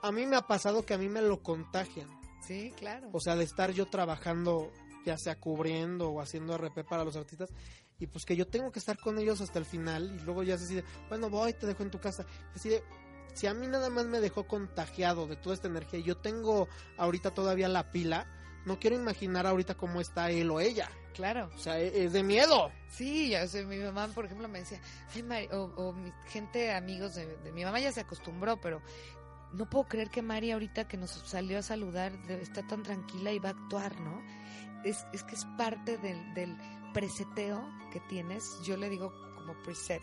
a 0.00 0.12
mí 0.12 0.26
me 0.26 0.36
ha 0.36 0.42
pasado 0.46 0.86
que 0.86 0.94
a 0.94 0.98
mí 0.98 1.08
me 1.08 1.22
lo 1.22 1.42
contagian. 1.42 2.08
Sí 2.46 2.72
claro 2.76 3.08
O 3.12 3.20
sea, 3.20 3.36
de 3.36 3.44
estar 3.44 3.70
yo 3.72 3.86
trabajando, 3.86 4.70
ya 5.06 5.16
sea 5.16 5.36
cubriendo 5.38 6.10
o 6.10 6.20
haciendo 6.20 6.54
RP 6.56 6.84
para 6.84 7.04
los 7.04 7.16
artistas, 7.16 7.50
y 7.98 8.06
pues 8.06 8.24
que 8.24 8.36
yo 8.36 8.46
tengo 8.46 8.70
que 8.72 8.78
estar 8.78 8.98
con 8.98 9.18
ellos 9.18 9.40
hasta 9.40 9.58
el 9.58 9.64
final, 9.64 10.16
y 10.16 10.24
luego 10.24 10.42
ya 10.42 10.56
se 10.58 10.64
decide, 10.64 10.84
bueno, 11.08 11.30
voy, 11.30 11.52
te 11.52 11.66
dejo 11.66 11.82
en 11.82 11.90
tu 11.90 12.00
casa. 12.00 12.26
Así 12.54 12.68
de, 12.68 12.82
si 13.34 13.46
a 13.46 13.54
mí 13.54 13.66
nada 13.66 13.90
más 13.90 14.06
me 14.06 14.20
dejó 14.20 14.46
contagiado 14.46 15.26
de 15.26 15.36
toda 15.36 15.54
esta 15.54 15.68
energía, 15.68 16.00
y 16.00 16.02
yo 16.04 16.16
tengo 16.16 16.68
ahorita 16.98 17.30
todavía 17.32 17.68
la 17.68 17.90
pila, 17.92 18.26
no 18.66 18.78
quiero 18.78 18.96
imaginar 18.96 19.46
ahorita 19.46 19.74
cómo 19.76 20.00
está 20.00 20.30
él 20.30 20.50
o 20.50 20.60
ella. 20.60 20.88
claro 21.14 21.50
O 21.54 21.58
sea, 21.58 21.80
e- 21.80 22.04
es 22.04 22.12
de 22.12 22.22
miedo. 22.22 22.70
Sí, 22.90 23.30
ya 23.30 23.46
sé, 23.48 23.64
mi 23.64 23.78
mamá, 23.78 24.08
por 24.08 24.24
ejemplo, 24.26 24.48
me 24.48 24.60
decía, 24.60 24.80
Ay, 25.14 25.22
Mari", 25.22 25.48
o, 25.52 25.64
o 25.76 25.92
mi 25.92 26.12
gente, 26.28 26.72
amigos 26.72 27.14
de, 27.14 27.26
de 27.38 27.52
mi 27.52 27.64
mamá 27.64 27.80
ya 27.80 27.90
se 27.92 28.00
acostumbró, 28.00 28.60
pero 28.60 28.80
no 29.52 29.68
puedo 29.68 29.84
creer 29.84 30.10
que 30.10 30.22
Mari 30.22 30.50
ahorita 30.50 30.88
que 30.88 30.96
nos 30.96 31.10
salió 31.10 31.58
a 31.58 31.62
saludar 31.62 32.12
está 32.28 32.66
tan 32.66 32.82
tranquila 32.82 33.32
y 33.32 33.38
va 33.38 33.50
a 33.50 33.52
actuar, 33.52 33.98
¿no? 34.00 34.22
Es, 34.84 35.06
es 35.12 35.22
que 35.22 35.34
es 35.34 35.44
parte 35.56 35.98
del, 35.98 36.34
del 36.34 36.56
preseteo 36.92 37.62
que 37.92 38.00
tienes, 38.00 38.44
yo 38.64 38.76
le 38.76 38.88
digo 38.88 39.12
como 39.36 39.54
preset, 39.62 40.02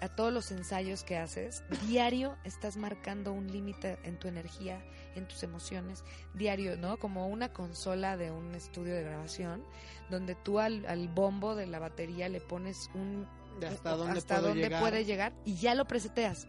a 0.00 0.08
todos 0.08 0.32
los 0.32 0.50
ensayos 0.50 1.02
que 1.02 1.16
haces, 1.16 1.62
diario 1.86 2.36
estás 2.44 2.76
marcando 2.76 3.32
un 3.32 3.50
límite 3.50 3.98
en 4.02 4.18
tu 4.18 4.28
energía, 4.28 4.84
en 5.14 5.26
tus 5.26 5.42
emociones, 5.42 6.04
diario, 6.34 6.76
¿no? 6.76 6.98
Como 6.98 7.28
una 7.28 7.52
consola 7.52 8.16
de 8.16 8.30
un 8.30 8.54
estudio 8.54 8.94
de 8.94 9.04
grabación, 9.04 9.64
donde 10.10 10.34
tú 10.34 10.58
al, 10.58 10.84
al 10.86 11.08
bombo 11.08 11.54
de 11.54 11.66
la 11.66 11.78
batería 11.78 12.28
le 12.28 12.40
pones 12.40 12.90
un 12.94 13.26
De 13.60 13.66
hasta 13.68 13.90
dónde 13.96 14.18
hasta 14.18 14.36
puedo 14.36 14.48
dónde 14.48 14.62
llegar. 14.64 14.80
puede 14.80 15.04
llegar 15.04 15.32
y 15.44 15.54
ya 15.54 15.74
lo 15.74 15.86
preseteas. 15.86 16.46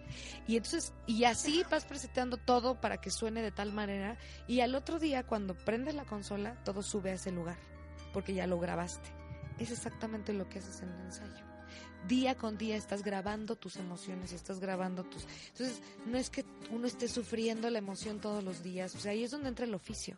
Y 0.48 0.58
entonces, 0.58 0.94
y 1.06 1.26
así 1.26 1.64
vas 1.70 1.86
preseteando 1.86 2.38
todo 2.38 2.80
para 2.82 3.00
que 3.00 3.12
suene 3.12 3.42
de 3.42 3.52
tal 3.52 3.72
manera 3.72 4.18
y 4.48 4.62
al 4.62 4.76
otro 4.76 5.00
día 5.00 5.26
cuando 5.26 5.56
prendes 5.56 5.96
la 5.96 6.06
consola, 6.06 6.62
todo 6.64 6.82
sube 6.82 7.12
a 7.12 7.14
ese 7.14 7.32
lugar, 7.32 7.58
porque 8.14 8.34
ya 8.34 8.48
lo 8.48 8.60
grabaste. 8.60 9.10
Es 9.60 9.72
exactamente 9.72 10.34
lo 10.34 10.50
que 10.50 10.60
haces 10.60 10.82
en 10.82 10.90
el 10.90 11.02
ensayo. 11.02 11.46
Día 12.08 12.36
con 12.36 12.58
día 12.58 12.76
estás 12.76 13.04
grabando 13.04 13.56
tus 13.56 13.78
emociones 13.78 14.32
y 14.32 14.36
estás 14.36 14.60
grabando 14.60 15.04
tus... 15.04 15.26
Entonces, 15.48 15.82
no 16.06 16.18
es 16.18 16.30
que 16.30 16.46
uno 16.70 16.86
esté 16.86 17.08
sufriendo 17.08 17.70
la 17.70 17.80
emoción 17.80 18.20
todos 18.20 18.44
los 18.44 18.62
días, 18.62 18.94
o 18.96 19.00
sea, 19.00 19.12
ahí 19.12 19.24
es 19.24 19.32
donde 19.32 19.50
entra 19.50 19.66
el 19.66 19.74
oficio. 19.74 20.18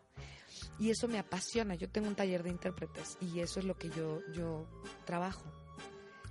Y 0.80 0.90
eso 0.90 1.08
me 1.08 1.20
apasiona. 1.20 1.76
Yo 1.76 1.90
tengo 1.90 2.08
un 2.08 2.16
taller 2.16 2.44
de 2.44 2.50
intérpretes 2.50 3.18
y 3.22 3.40
eso 3.40 3.60
es 3.60 3.66
lo 3.66 3.78
que 3.78 3.90
yo, 3.90 4.20
yo 4.34 4.68
trabajo 5.06 5.44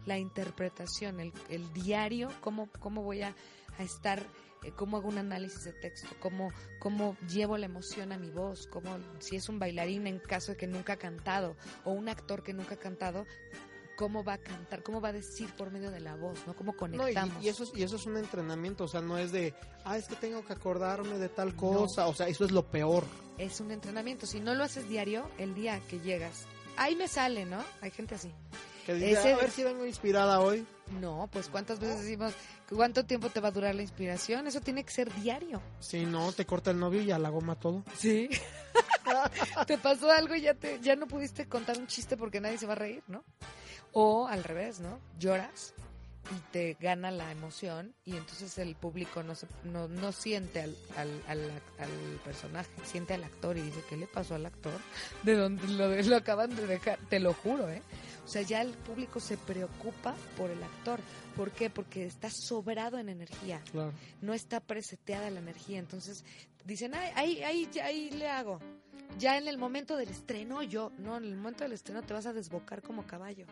la 0.07 0.19
interpretación, 0.19 1.21
el, 1.21 1.33
el 1.51 1.73
diario, 1.73 2.29
cómo, 2.41 2.69
cómo 2.81 3.03
voy 3.03 3.23
a, 3.23 3.35
a 3.79 3.83
estar, 3.83 4.23
eh, 4.63 4.73
cómo 4.75 4.97
hago 4.97 5.09
un 5.09 5.19
análisis 5.19 5.65
de 5.65 5.73
texto, 5.73 6.09
cómo, 6.21 6.51
cómo 6.79 7.17
llevo 7.29 7.59
la 7.59 7.67
emoción 7.67 8.13
a 8.13 8.19
mi 8.19 8.31
voz, 8.31 8.67
cómo, 8.69 8.97
si 9.19 9.37
es 9.37 9.49
un 9.49 9.59
bailarín 9.59 10.07
en 10.07 10.19
caso 10.19 10.53
de 10.53 10.59
que 10.59 10.67
nunca 10.67 10.95
ha 10.95 10.97
cantado 10.97 11.57
o 11.85 11.91
un 11.93 12.09
actor 12.09 12.43
que 12.43 12.55
nunca 12.55 12.77
ha 12.77 12.79
cantado, 12.79 13.27
cómo 13.97 14.23
va 14.23 14.35
a 14.35 14.39
cantar, 14.39 14.83
cómo 14.83 15.01
va 15.01 15.09
a 15.09 15.13
decir 15.13 15.51
por 15.57 15.71
medio 15.73 15.91
de 15.91 16.01
la 16.01 16.15
voz, 16.17 16.47
¿no? 16.47 16.55
Cómo 16.55 16.73
No, 16.73 16.87
y, 16.87 16.97
conectamos. 16.99 17.43
y 17.43 17.49
eso 17.49 17.65
es, 17.65 17.73
y 17.75 17.83
eso 17.83 17.97
es 17.97 18.07
un 18.07 18.17
entrenamiento, 18.19 18.85
o 18.85 18.89
sea, 18.89 19.01
no 19.01 19.19
es 19.19 19.33
de, 19.33 19.55
ah, 19.85 19.97
es 19.97 20.07
que 20.07 20.17
tengo 20.17 20.45
que 20.45 20.53
acordarme 20.53 21.19
de 21.19 21.29
tal 21.29 21.57
cosa, 21.57 22.07
o 22.07 22.15
sea, 22.15 22.29
eso 22.29 22.45
es 22.45 22.53
lo 22.53 22.71
peor. 22.71 23.05
Es 23.39 23.61
un 23.61 23.71
entrenamiento. 23.71 24.27
Si 24.27 24.41
no 24.41 24.55
lo 24.55 24.65
haces 24.65 24.89
diario, 24.89 25.29
el 25.39 25.55
día 25.55 25.81
que 25.89 25.99
llegas, 26.01 26.45
ahí 26.77 26.95
me 26.95 27.09
sale, 27.09 27.47
¿no? 27.47 27.59
Hay 27.81 27.91
gente 27.91 28.15
así. 28.15 28.33
Que 28.87 28.95
dice, 28.95 29.13
Ese- 29.13 29.33
a 29.33 29.37
ver 29.37 29.51
si 29.51 29.65
vengo 29.65 29.85
inspirada 29.85 30.41
hoy. 30.41 30.65
No, 31.01 31.29
pues 31.33 31.49
cuántas 31.49 31.81
veces 31.81 32.03
decimos, 32.03 32.33
¿cuánto 32.71 33.05
tiempo 33.05 33.29
te 33.29 33.41
va 33.41 33.49
a 33.49 33.51
durar 33.51 33.75
la 33.75 33.83
inspiración? 33.83 34.47
Eso 34.47 34.61
tiene 34.61 34.85
que 34.85 34.93
ser 34.93 35.13
diario. 35.15 35.61
Si 35.81 36.07
no, 36.07 36.31
te 36.33 36.47
corta 36.47 36.71
el 36.71 36.79
novio 36.79 37.03
y 37.03 37.11
a 37.11 37.19
la 37.19 37.29
goma 37.29 37.57
todo. 37.59 37.83
Sí. 37.99 38.31
te 39.67 39.79
pasó 39.79 40.11
algo 40.13 40.37
y 40.37 40.43
ya, 40.43 40.55
te, 40.55 40.79
ya 40.81 40.95
no 40.95 41.07
pudiste 41.09 41.49
contar 41.49 41.79
un 41.79 41.89
chiste 41.89 42.17
porque 42.17 42.41
nadie 42.41 42.59
se 42.59 42.67
va 42.67 42.75
a 42.75 42.77
reír, 42.77 43.03
¿no? 43.09 43.25
O 43.93 44.29
al 44.29 44.45
revés, 44.45 44.79
¿no? 44.81 45.01
Lloras 45.19 45.75
y 46.31 46.53
te 46.53 46.77
gana 46.81 47.11
la 47.11 47.31
emoción 47.31 47.95
y 48.05 48.17
entonces 48.17 48.59
el 48.59 48.75
público 48.75 49.23
no, 49.23 49.35
se, 49.35 49.47
no, 49.65 49.89
no 49.89 50.13
siente 50.13 50.61
al, 50.61 50.77
al, 50.97 51.23
al, 51.29 51.41
al 51.79 52.21
personaje, 52.25 52.71
siente 52.85 53.15
al 53.15 53.25
actor 53.25 53.57
y 53.57 53.63
dice, 53.63 53.83
¿qué 53.89 53.97
le 53.97 54.07
pasó 54.07 54.35
al 54.35 54.47
actor? 54.47 54.81
De 55.23 55.35
donde 55.35 55.67
lo, 55.69 55.95
lo 55.95 56.17
acaban 56.17 56.55
de 56.55 56.67
dejar, 56.67 56.99
te 57.09 57.21
lo 57.21 57.33
juro, 57.35 57.69
¿eh? 57.69 57.83
O 58.25 58.29
sea, 58.29 58.43
ya 58.43 58.61
el 58.61 58.73
público 58.73 59.21
se 59.21 59.37
preocupa 59.37 60.15
por 60.37 60.51
el 60.51 60.61
actor. 60.61 60.99
¿Por 61.37 61.53
qué? 61.53 61.71
Porque 61.71 62.07
está 62.07 62.29
sobrado 62.29 62.99
en 62.99 63.09
energía. 63.09 63.63
Claro. 63.71 63.93
No 64.21 64.35
está 64.35 64.59
preseteada 64.59 65.31
la 65.31 65.39
energía. 65.39 65.79
Entonces 65.79 66.25
dicen, 66.65 66.95
ay, 66.95 67.13
ahí, 67.15 67.43
ahí, 67.45 67.71
ahí 67.81 68.11
le 68.11 68.29
hago. 68.29 68.59
Ya 69.19 69.39
en 69.39 69.49
el 69.49 69.57
momento 69.59 69.97
del 69.97 70.09
estreno, 70.11 70.63
yo, 70.63 70.93
no, 70.99 71.17
en 71.17 71.25
el 71.25 71.37
momento 71.37 71.65
del 71.65 71.73
estreno 71.73 72.03
te 72.03 72.13
vas 72.13 72.27
a 72.27 72.33
desbocar 72.33 72.83
como 72.83 73.07
caballo. 73.07 73.47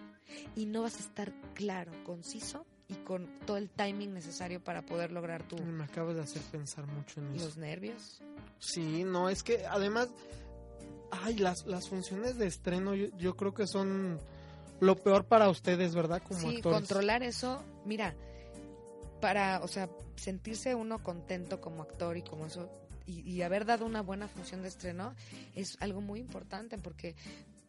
Y 0.54 0.66
no 0.66 0.82
vas 0.82 0.96
a 0.96 1.00
estar 1.00 1.32
claro, 1.54 1.90
conciso 2.04 2.66
y 2.88 2.94
con 2.96 3.26
todo 3.46 3.56
el 3.56 3.70
timing 3.70 4.12
necesario 4.12 4.62
para 4.62 4.82
poder 4.82 5.10
lograr 5.10 5.46
tu, 5.48 5.56
Me 5.56 5.84
acabas 5.84 6.16
de 6.16 6.22
hacer 6.22 6.42
pensar 6.52 6.86
mucho 6.86 7.20
en 7.20 7.34
eso. 7.34 7.46
los 7.46 7.56
nervios. 7.56 8.20
Sí, 8.58 9.04
no, 9.04 9.30
es 9.30 9.42
que 9.42 9.64
además, 9.66 10.08
ay, 11.10 11.36
las, 11.38 11.64
las 11.66 11.88
funciones 11.88 12.36
de 12.36 12.46
estreno 12.46 12.94
yo, 12.94 13.06
yo 13.16 13.36
creo 13.36 13.54
que 13.54 13.66
son 13.66 14.18
lo 14.80 14.96
peor 14.96 15.24
para 15.24 15.48
ustedes, 15.48 15.94
¿verdad? 15.94 16.22
Como 16.22 16.40
sí, 16.40 16.56
actores. 16.56 16.78
controlar 16.80 17.22
eso, 17.22 17.62
mira, 17.86 18.14
para, 19.20 19.60
o 19.62 19.68
sea, 19.68 19.88
sentirse 20.16 20.74
uno 20.74 21.02
contento 21.02 21.60
como 21.60 21.82
actor 21.82 22.16
y 22.18 22.22
como 22.22 22.46
eso, 22.46 22.68
y, 23.06 23.42
haber 23.42 23.64
dado 23.64 23.86
una 23.86 24.02
buena 24.02 24.28
función 24.28 24.62
de 24.62 24.68
estreno, 24.68 25.14
es 25.54 25.76
algo 25.80 26.00
muy 26.00 26.20
importante 26.20 26.78
porque 26.78 27.14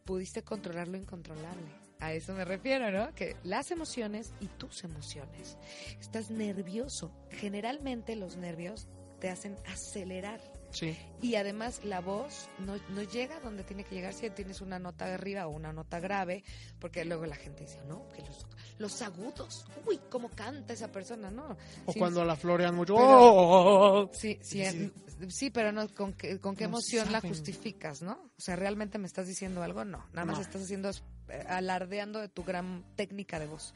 pudiste 0.04 0.42
controlar 0.42 0.88
lo 0.88 0.96
incontrolable. 0.96 1.66
A 1.98 2.12
eso 2.12 2.34
me 2.34 2.44
refiero, 2.44 2.90
¿no? 2.90 3.14
Que 3.14 3.36
las 3.42 3.70
emociones 3.70 4.32
y 4.40 4.48
tus 4.48 4.84
emociones. 4.84 5.56
Estás 5.98 6.30
nervioso. 6.30 7.10
Generalmente 7.30 8.16
los 8.16 8.36
nervios 8.36 8.86
te 9.18 9.30
hacen 9.30 9.56
acelerar. 9.66 10.40
Sí, 10.70 10.96
Y 11.22 11.36
además 11.36 11.80
la 11.84 12.00
voz 12.00 12.48
no, 12.58 12.76
no 12.90 13.02
llega 13.02 13.40
donde 13.40 13.64
tiene 13.64 13.84
que 13.84 13.94
llegar 13.94 14.12
si 14.12 14.28
tienes 14.30 14.60
una 14.60 14.78
nota 14.78 15.12
arriba 15.14 15.46
o 15.46 15.50
una 15.50 15.72
nota 15.72 16.00
grave, 16.00 16.44
porque 16.78 17.04
luego 17.04 17.24
la 17.24 17.36
gente 17.36 17.62
dice, 17.64 17.78
no, 17.88 18.06
que 18.12 18.22
los, 18.22 18.46
los 18.78 19.00
agudos, 19.02 19.64
uy, 19.86 19.98
cómo 20.10 20.28
canta 20.28 20.72
esa 20.74 20.92
persona, 20.92 21.30
¿no? 21.30 21.56
o 21.86 21.92
Sí, 21.92 21.98
cuando 21.98 22.24
la 22.24 22.36
florean 22.36 22.74
mucho. 22.74 22.94
Pero- 22.94 23.06
¡oh! 23.08 24.10
Sí, 24.12 24.38
sí, 24.42 24.90
Sí. 25.28 25.50
pero 25.50 25.72
no, 25.72 25.88
¿con 25.94 26.12
qué, 26.12 26.38
con 26.40 26.54
qué 26.54 26.64
No 26.64 26.70
emoción 26.70 27.10
la 27.10 27.20
justificas, 27.22 28.02
no? 28.02 28.12
O 28.36 28.40
sea, 28.40 28.54
¿realmente 28.56 28.98
me 28.98 29.06
estás 29.06 29.26
diciendo 29.26 29.62
algo? 29.62 29.84
No, 29.84 30.04
nada 30.12 30.26
más 30.26 30.36
No. 30.36 30.42
estás 30.42 30.62
haciendo, 30.62 30.90
eh, 30.90 31.44
alardeando 31.48 32.20
de 32.20 32.28
tu 32.28 32.44
gran 32.44 32.84
técnica 32.96 33.38
de 33.38 33.46
voz. 33.46 33.72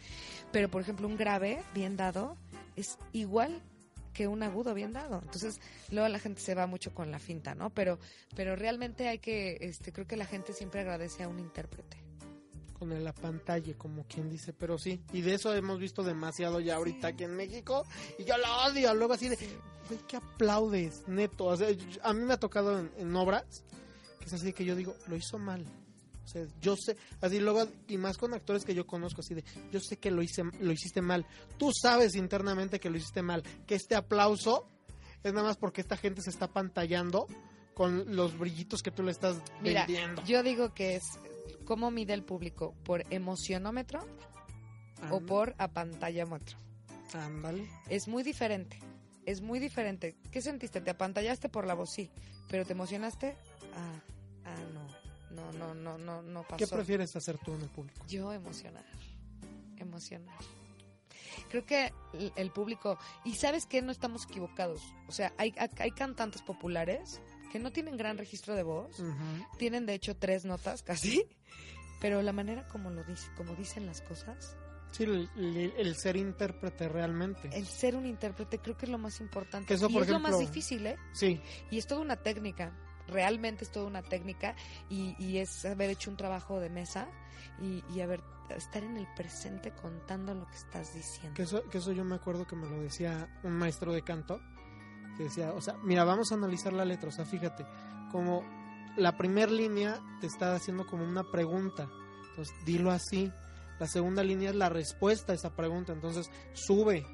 Pero, 0.52 0.68
por 0.68 0.82
ejemplo, 0.82 1.06
un 1.08 1.16
grave 1.16 1.62
bien 1.72 1.96
dado 1.96 2.36
es 2.76 2.98
igual 3.12 3.62
que 4.12 4.26
un 4.28 4.42
agudo 4.42 4.74
bien 4.74 4.92
dado. 4.92 5.20
Entonces, 5.22 5.60
luego 5.90 6.08
la 6.08 6.18
gente 6.18 6.40
se 6.40 6.54
va 6.54 6.66
mucho 6.66 6.92
con 6.94 7.10
la 7.10 7.18
finta, 7.18 7.54
¿no? 7.54 7.70
Pero, 7.70 7.98
pero 8.34 8.56
realmente 8.56 9.08
hay 9.08 9.18
que, 9.18 9.58
este, 9.60 9.92
creo 9.92 10.06
que 10.06 10.16
la 10.16 10.26
gente 10.26 10.52
siempre 10.52 10.80
agradece 10.80 11.22
a 11.22 11.28
un 11.28 11.38
intérprete. 11.38 11.96
Con 12.78 13.04
la 13.04 13.12
pantalla, 13.12 13.74
como 13.76 14.04
quien 14.04 14.30
dice, 14.30 14.52
pero 14.54 14.78
sí. 14.78 15.02
Y 15.12 15.20
de 15.20 15.34
eso 15.34 15.54
hemos 15.54 15.78
visto 15.78 16.02
demasiado 16.02 16.60
ya 16.60 16.76
ahorita 16.76 17.08
aquí 17.08 17.24
en 17.24 17.36
México. 17.36 17.84
Y 18.18 18.24
yo 18.24 18.38
lo 18.38 18.64
odio. 18.66 18.94
Luego 18.94 19.12
así 19.12 19.28
de, 19.28 19.36
güey, 19.36 20.00
¿qué 20.08 20.16
aplaudes? 20.16 21.06
Neto. 21.06 21.44
O 21.44 21.56
sea, 21.58 21.70
yo- 21.70 22.00
a 22.02 22.14
mí 22.14 22.22
me 22.24 22.32
ha 22.32 22.38
tocado 22.40 22.78
en, 22.78 22.90
en 22.96 23.14
obras 23.16 23.64
que 24.18 24.26
es 24.26 24.32
así 24.32 24.52
que 24.54 24.64
yo 24.64 24.74
digo, 24.76 24.94
lo 25.08 25.16
hizo 25.16 25.38
mal. 25.38 25.64
O 26.24 26.28
sea, 26.28 26.46
yo 26.60 26.76
sé, 26.76 26.96
así 27.20 27.40
luego, 27.40 27.66
y 27.88 27.96
más 27.96 28.16
con 28.16 28.34
actores 28.34 28.64
que 28.64 28.74
yo 28.74 28.86
conozco, 28.86 29.20
así 29.20 29.34
de, 29.34 29.44
yo 29.72 29.80
sé 29.80 29.96
que 29.96 30.10
lo, 30.10 30.22
hice, 30.22 30.44
lo 30.60 30.72
hiciste 30.72 31.02
mal. 31.02 31.26
Tú 31.58 31.70
sabes 31.72 32.14
internamente 32.14 32.78
que 32.78 32.90
lo 32.90 32.96
hiciste 32.98 33.22
mal. 33.22 33.42
Que 33.66 33.74
este 33.74 33.96
aplauso 33.96 34.68
es 35.22 35.32
nada 35.32 35.48
más 35.48 35.56
porque 35.56 35.80
esta 35.80 35.96
gente 35.96 36.22
se 36.22 36.30
está 36.30 36.46
pantallando 36.48 37.26
con 37.74 38.14
los 38.14 38.38
brillitos 38.38 38.82
que 38.82 38.90
tú 38.90 39.02
le 39.02 39.10
estás 39.10 39.38
Mira, 39.62 39.86
vendiendo. 39.86 40.22
yo 40.24 40.42
digo 40.42 40.74
que 40.74 40.96
es 40.96 41.02
cómo 41.64 41.90
mide 41.90 42.14
el 42.14 42.22
público, 42.22 42.74
por 42.84 43.04
emocionómetro 43.12 44.00
o 45.10 45.20
por 45.20 45.54
apantallámetro. 45.58 46.58
Ándale. 47.14 47.68
Es 47.88 48.06
muy 48.06 48.22
diferente. 48.22 48.78
Es 49.26 49.40
muy 49.40 49.58
diferente. 49.58 50.16
¿Qué 50.30 50.42
sentiste? 50.42 50.80
¿Te 50.80 50.90
apantallaste 50.90 51.48
por 51.48 51.66
la 51.66 51.74
voz? 51.74 51.90
Sí. 51.92 52.10
¿Pero 52.48 52.64
te 52.64 52.72
emocionaste? 52.72 53.36
Ah, 53.74 54.00
ah, 54.44 54.56
no. 54.74 54.79
No, 55.30 55.52
no, 55.52 55.74
no, 55.74 55.96
no, 55.98 56.22
no 56.22 56.42
pasó. 56.42 56.56
¿Qué 56.56 56.66
prefieres 56.66 57.14
hacer 57.16 57.38
tú 57.38 57.54
en 57.54 57.62
el 57.62 57.68
público? 57.68 58.04
Yo 58.08 58.32
emocionar. 58.32 58.84
Emocionar. 59.76 60.36
Creo 61.48 61.64
que 61.64 61.92
el, 62.14 62.32
el 62.36 62.50
público... 62.50 62.98
Y 63.24 63.34
sabes 63.34 63.66
que 63.66 63.82
no 63.82 63.92
estamos 63.92 64.24
equivocados. 64.24 64.80
O 65.08 65.12
sea, 65.12 65.32
hay, 65.38 65.54
hay 65.78 65.90
cantantes 65.92 66.42
populares 66.42 67.20
que 67.52 67.58
no 67.58 67.72
tienen 67.72 67.96
gran 67.96 68.18
registro 68.18 68.54
de 68.54 68.62
voz. 68.62 68.98
Ujú. 69.00 69.14
Tienen 69.58 69.86
de 69.86 69.94
hecho 69.94 70.16
tres 70.16 70.44
notas 70.44 70.82
casi. 70.84 71.24
Pero 72.00 72.22
la 72.22 72.32
manera 72.32 72.66
como 72.68 72.90
lo 72.90 73.04
dice, 73.04 73.28
como 73.36 73.54
dicen 73.54 73.86
las 73.86 74.00
cosas, 74.02 74.56
Sí, 74.92 75.04
el, 75.04 75.30
el- 75.36 75.72
el 75.76 75.94
ser 75.96 76.16
intérprete 76.16 76.88
realmente. 76.88 77.48
el 77.52 77.64
ser 77.64 77.94
un 77.94 78.06
intérprete 78.06 78.58
creo 78.58 78.76
que 78.76 78.86
es 78.86 78.90
lo 78.90 78.98
más 78.98 79.20
importante. 79.20 79.68
Que 79.68 79.74
eso, 79.74 79.88
y 79.88 79.92
por 79.92 80.02
es 80.02 80.08
lo 80.08 80.18
más 80.18 80.32
ejemplo- 80.32 80.48
difícil, 80.48 80.84
¿eh? 80.88 80.96
Sí, 81.12 81.40
Y 81.70 81.78
es 81.78 81.86
toda 81.86 82.00
una 82.00 82.16
técnica, 82.16 82.72
realmente 83.08 83.64
es 83.64 83.70
toda 83.70 83.86
una 83.86 84.02
técnica 84.02 84.54
y, 84.88 85.14
y 85.18 85.38
es 85.38 85.64
haber 85.64 85.90
hecho 85.90 86.10
un 86.10 86.16
trabajo 86.16 86.60
de 86.60 86.70
mesa 86.70 87.08
y, 87.60 87.82
y 87.92 88.00
haber 88.00 88.22
estar 88.56 88.82
en 88.82 88.96
el 88.96 89.06
presente 89.16 89.72
contando 89.72 90.34
lo 90.34 90.46
que 90.46 90.56
estás 90.56 90.94
diciendo. 90.94 91.34
que 91.34 91.42
eso, 91.42 91.62
que 91.70 91.78
eso 91.78 91.92
yo 91.92 92.04
me 92.04 92.16
acuerdo 92.16 92.46
que 92.46 92.56
me 92.56 92.68
lo 92.68 92.80
decía 92.80 93.28
un 93.44 93.52
maestro 93.52 93.92
de 93.92 94.02
canto, 94.02 94.40
que 95.16 95.24
decía, 95.24 95.52
o 95.52 95.60
sea, 95.60 95.74
mira, 95.84 96.04
vamos 96.04 96.32
a 96.32 96.34
analizar 96.34 96.72
la 96.72 96.84
letra, 96.84 97.08
o 97.10 97.12
sea, 97.12 97.24
fíjate, 97.24 97.64
como 98.10 98.42
la 98.96 99.16
primera 99.16 99.50
línea 99.52 100.00
te 100.20 100.26
está 100.26 100.54
haciendo 100.54 100.86
como 100.86 101.04
una 101.04 101.22
pregunta, 101.30 101.88
entonces 102.30 102.54
dilo 102.64 102.90
así, 102.90 103.32
la 103.78 103.86
segunda 103.86 104.22
línea 104.24 104.50
es 104.50 104.56
la 104.56 104.68
respuesta 104.68 105.32
a 105.32 105.36
esa 105.36 105.54
pregunta, 105.54 105.92
entonces 105.92 106.28
sube, 106.52 107.06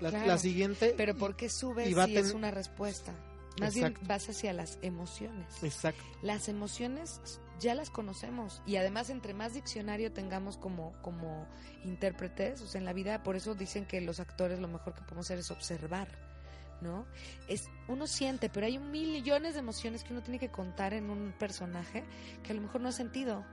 la, 0.00 0.10
Claro, 0.10 0.26
la 0.26 0.38
siguiente, 0.38 0.94
Pero 0.96 1.14
¿por 1.16 1.34
qué 1.36 1.48
sube 1.48 1.84
y 1.84 1.88
si 1.88 1.94
va 1.94 2.04
es 2.04 2.26
ten- 2.28 2.36
una 2.36 2.50
respuesta? 2.50 3.14
Más 3.60 3.74
bien 3.74 3.94
vas 4.06 4.28
hacia 4.28 4.52
las 4.52 4.78
emociones. 4.82 5.62
exacto, 5.62 6.02
Las 6.22 6.48
emociones 6.48 7.20
ya 7.60 7.74
las 7.74 7.90
conocemos 7.90 8.62
y 8.66 8.76
además 8.76 9.10
entre 9.10 9.34
más 9.34 9.54
diccionario 9.54 10.12
tengamos 10.12 10.56
como, 10.56 10.92
como 11.02 11.46
intérpretes, 11.84 12.60
o 12.62 12.66
sea, 12.66 12.80
en 12.80 12.84
la 12.84 12.92
vida, 12.92 13.22
por 13.22 13.36
eso 13.36 13.54
dicen 13.54 13.86
que 13.86 14.00
los 14.00 14.20
actores 14.20 14.58
lo 14.58 14.68
mejor 14.68 14.94
que 14.94 15.02
podemos 15.02 15.26
hacer 15.26 15.38
es 15.38 15.50
observar, 15.50 16.08
¿no? 16.80 17.06
Es, 17.48 17.68
uno 17.88 18.06
siente, 18.06 18.48
pero 18.48 18.66
hay 18.66 18.78
un 18.78 18.90
mil 18.90 19.12
millones 19.12 19.54
de 19.54 19.60
emociones 19.60 20.02
que 20.02 20.12
uno 20.12 20.22
tiene 20.22 20.38
que 20.38 20.50
contar 20.50 20.94
en 20.94 21.10
un 21.10 21.32
personaje 21.38 22.04
que 22.42 22.52
a 22.52 22.54
lo 22.54 22.62
mejor 22.62 22.80
no 22.80 22.88
ha 22.88 22.92
sentido. 22.92 23.44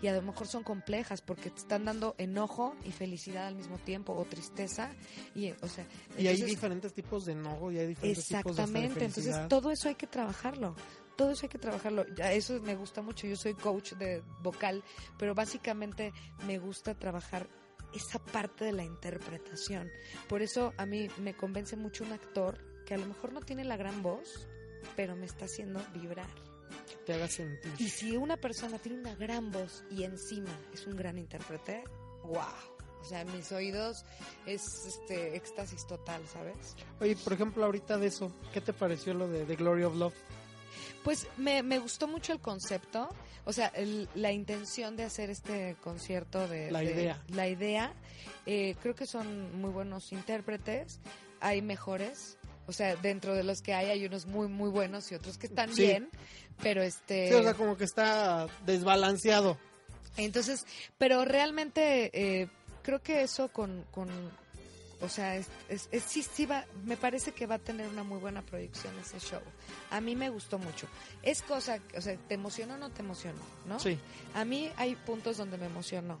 Y 0.00 0.06
a 0.06 0.12
lo 0.14 0.22
mejor 0.22 0.46
son 0.46 0.62
complejas 0.62 1.20
porque 1.20 1.50
te 1.50 1.58
están 1.58 1.84
dando 1.84 2.14
enojo 2.18 2.74
y 2.84 2.92
felicidad 2.92 3.46
al 3.46 3.56
mismo 3.56 3.78
tiempo 3.78 4.14
o 4.14 4.24
tristeza 4.24 4.90
y 5.34 5.50
o 5.50 5.68
sea 5.68 5.86
y 6.18 6.26
hay 6.26 6.40
diferentes 6.42 6.92
tipos 6.92 7.24
de 7.24 7.32
enojo 7.32 7.72
y 7.72 7.78
hay 7.78 7.88
diferentes 7.88 8.26
tipos 8.26 8.56
de, 8.56 8.62
Exactamente, 8.62 9.04
entonces 9.04 9.48
todo 9.48 9.70
eso 9.70 9.88
hay 9.88 9.94
que 9.94 10.06
trabajarlo. 10.06 10.74
Todo 11.16 11.30
eso 11.30 11.42
hay 11.44 11.50
que 11.50 11.58
trabajarlo. 11.58 12.06
Eso 12.16 12.60
me 12.62 12.74
gusta 12.74 13.02
mucho. 13.02 13.26
Yo 13.26 13.36
soy 13.36 13.54
coach 13.54 13.92
de 13.92 14.22
vocal, 14.42 14.82
pero 15.18 15.34
básicamente 15.34 16.12
me 16.46 16.58
gusta 16.58 16.94
trabajar 16.94 17.46
esa 17.94 18.18
parte 18.18 18.64
de 18.64 18.72
la 18.72 18.84
interpretación. 18.84 19.90
Por 20.28 20.42
eso 20.42 20.72
a 20.78 20.86
mí 20.86 21.08
me 21.18 21.34
convence 21.34 21.76
mucho 21.76 22.04
un 22.04 22.12
actor 22.12 22.58
que 22.86 22.94
a 22.94 22.98
lo 22.98 23.06
mejor 23.06 23.32
no 23.32 23.40
tiene 23.40 23.64
la 23.64 23.76
gran 23.76 24.02
voz, 24.02 24.48
pero 24.96 25.14
me 25.16 25.26
está 25.26 25.44
haciendo 25.44 25.80
vibrar. 25.92 26.51
Te 27.06 27.14
haga 27.14 27.28
sentir. 27.28 27.72
Y 27.78 27.88
si 27.88 28.16
una 28.16 28.36
persona 28.36 28.78
tiene 28.78 28.98
una 28.98 29.14
gran 29.14 29.50
voz 29.50 29.84
y 29.90 30.04
encima 30.04 30.50
es 30.72 30.86
un 30.86 30.96
gran 30.96 31.18
intérprete, 31.18 31.84
wow. 32.24 32.42
O 33.00 33.04
sea, 33.04 33.22
en 33.22 33.32
mis 33.36 33.50
oídos 33.50 34.04
es 34.46 34.62
este 34.86 35.34
éxtasis 35.36 35.86
total, 35.88 36.22
¿sabes? 36.32 36.76
Oye, 37.00 37.16
por 37.16 37.32
ejemplo, 37.32 37.64
ahorita 37.64 37.98
de 37.98 38.06
eso, 38.06 38.30
¿qué 38.52 38.60
te 38.60 38.72
pareció 38.72 39.12
lo 39.14 39.26
de 39.28 39.44
The 39.44 39.56
Glory 39.56 39.82
of 39.82 39.96
Love? 39.96 40.14
Pues 41.02 41.26
me, 41.36 41.64
me 41.64 41.80
gustó 41.80 42.06
mucho 42.06 42.32
el 42.32 42.38
concepto, 42.40 43.08
o 43.44 43.52
sea, 43.52 43.66
el- 43.74 44.08
la 44.14 44.30
intención 44.30 44.94
de 44.96 45.02
hacer 45.02 45.30
este 45.30 45.76
concierto 45.82 46.46
de... 46.46 46.70
La 46.70 46.78
de- 46.78 46.92
idea. 46.92 47.22
La 47.34 47.48
idea, 47.48 47.92
eh, 48.46 48.76
creo 48.80 48.94
que 48.94 49.06
son 49.06 49.60
muy 49.60 49.70
buenos 49.70 50.12
intérpretes, 50.12 51.00
hay 51.40 51.60
mejores, 51.60 52.38
o 52.68 52.72
sea, 52.72 52.94
dentro 52.94 53.34
de 53.34 53.42
los 53.42 53.62
que 53.62 53.74
hay 53.74 53.86
hay 53.90 54.06
unos 54.06 54.26
muy, 54.26 54.46
muy 54.46 54.70
buenos 54.70 55.10
y 55.10 55.16
otros 55.16 55.38
que 55.38 55.48
están 55.48 55.74
Sí. 55.74 55.82
bien, 55.82 56.08
pero 56.60 56.82
este... 56.82 57.28
Sí, 57.28 57.34
o 57.34 57.42
sea, 57.42 57.54
como 57.54 57.76
que 57.76 57.84
está 57.84 58.46
desbalanceado. 58.66 59.56
Entonces, 60.16 60.66
pero 60.98 61.24
realmente 61.24 62.10
eh, 62.42 62.48
creo 62.82 63.02
que 63.02 63.22
eso 63.22 63.48
con, 63.48 63.84
con 63.90 64.08
o 65.00 65.08
sea, 65.08 65.36
es, 65.36 65.46
es- 65.68 65.88
es- 65.90 66.02
sí, 66.04 66.22
sí 66.22 66.46
va, 66.46 66.64
me 66.84 66.96
parece 66.96 67.32
que 67.32 67.46
va 67.46 67.54
a 67.56 67.58
tener 67.58 67.88
una 67.88 68.04
muy 68.04 68.18
buena 68.18 68.42
proyección 68.42 68.92
ese 69.00 69.18
show. 69.20 69.40
A 69.90 70.00
mí 70.00 70.14
me 70.14 70.28
gustó 70.30 70.58
mucho. 70.58 70.86
Es 71.22 71.42
cosa, 71.42 71.78
o 71.96 72.00
sea, 72.00 72.16
¿te 72.16 72.34
emocionó 72.34 72.74
o 72.74 72.78
no 72.78 72.90
te 72.90 73.00
emocionó? 73.02 73.40
¿no? 73.66 73.80
Sí. 73.80 73.98
A 74.34 74.44
mí 74.44 74.70
hay 74.76 74.94
puntos 74.96 75.38
donde 75.38 75.56
me 75.58 75.66
emocionó, 75.66 76.18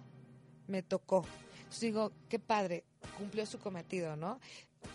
me 0.66 0.82
tocó. 0.82 1.24
Entonces 1.58 1.80
digo, 1.80 2.12
qué 2.28 2.38
padre, 2.38 2.84
cumplió 3.18 3.46
su 3.46 3.58
cometido, 3.58 4.16
¿no? 4.16 4.40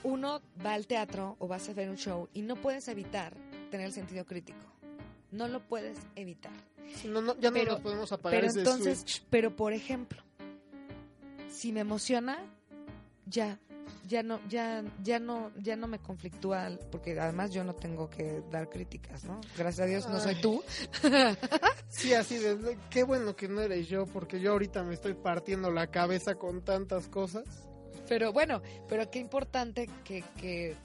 Uno 0.03 0.41
va 0.65 0.73
al 0.73 0.85
teatro 0.85 1.37
o 1.39 1.47
vas 1.47 1.69
a 1.69 1.73
ver 1.73 1.89
un 1.89 1.97
show 1.97 2.27
y 2.33 2.41
no 2.41 2.55
puedes 2.57 2.87
evitar 2.89 3.33
tener 3.71 3.85
el 3.87 3.93
sentido 3.93 4.25
crítico. 4.25 4.59
No 5.31 5.47
lo 5.47 5.59
puedes 5.61 5.97
evitar. 6.15 6.51
No, 7.05 7.21
no, 7.21 7.35
ya 7.39 7.51
Pero- 7.51 7.65
no 7.65 7.71
nos 7.73 7.81
podemos 7.81 8.11
apagar 8.11 8.39
Pero 8.41 8.53
entonces, 8.53 8.99
switch. 8.99 9.23
pero 9.29 9.55
por 9.55 9.73
ejemplo, 9.73 10.21
si 11.51 11.71
me 11.73 11.81
emociona, 11.81 12.37
ya, 13.25 13.59
ya 14.07 14.23
no, 14.23 14.39
ya, 14.47 14.83
ya 15.03 15.19
no, 15.19 15.51
ya 15.61 15.75
no 15.75 15.87
me 15.87 15.99
conflictúa, 15.99 16.69
porque 16.91 17.19
además 17.19 17.51
yo 17.51 17.63
no 17.65 17.75
tengo 17.75 18.09
que 18.09 18.41
dar 18.51 18.69
críticas, 18.69 19.25
¿no? 19.25 19.41
Gracias 19.57 19.79
a 19.85 19.85
Dios 19.89 20.07
no 20.07 20.19
soy 20.19 20.35
tú. 20.41 20.63
Sí, 21.89 22.13
así 22.13 22.37
de- 22.37 22.77
qué 22.89 23.03
bueno 23.03 23.35
que 23.35 23.47
no 23.47 23.61
eres 23.61 23.87
yo, 23.87 24.05
porque 24.05 24.39
yo 24.39 24.51
ahorita 24.51 24.83
me 24.83 24.93
estoy 24.93 25.13
partiendo 25.13 25.71
la 25.71 25.87
cabeza 25.87 26.35
con 26.35 26.61
tantas 26.61 27.07
cosas. 27.07 27.45
Pero 28.07 28.31
bueno, 28.31 28.61
pero 28.87 29.09
qué 29.09 29.19
importante 29.19 29.89
que, 30.03 30.23
que 30.39 30.75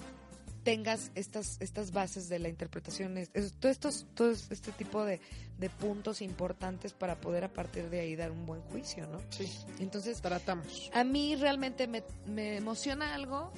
tengas 0.62 1.10
estas, 1.14 1.56
estas 1.60 1.92
bases 1.92 2.28
de 2.28 2.38
la 2.38 2.48
interpretación, 2.48 3.18
es- 3.18 3.30
es- 3.34 3.52
todo, 3.54 3.70
estos, 3.72 4.06
todo 4.14 4.30
este 4.30 4.72
tipo 4.72 5.04
de, 5.04 5.20
de 5.58 5.70
puntos 5.70 6.22
importantes 6.22 6.92
para 6.92 7.20
poder 7.20 7.44
a 7.44 7.52
partir 7.52 7.90
de 7.90 8.00
ahí 8.00 8.14
dar 8.16 8.30
un 8.30 8.46
buen 8.46 8.60
juicio, 8.62 9.06
¿no? 9.08 9.18
Sí, 9.30 9.50
Entonces, 9.80 10.20
tratamos. 10.20 10.90
a 10.94 11.04
mí 11.04 11.34
realmente 11.36 11.86
me, 11.86 12.02
me 12.26 12.56
emociona 12.56 13.14
algo 13.14 13.52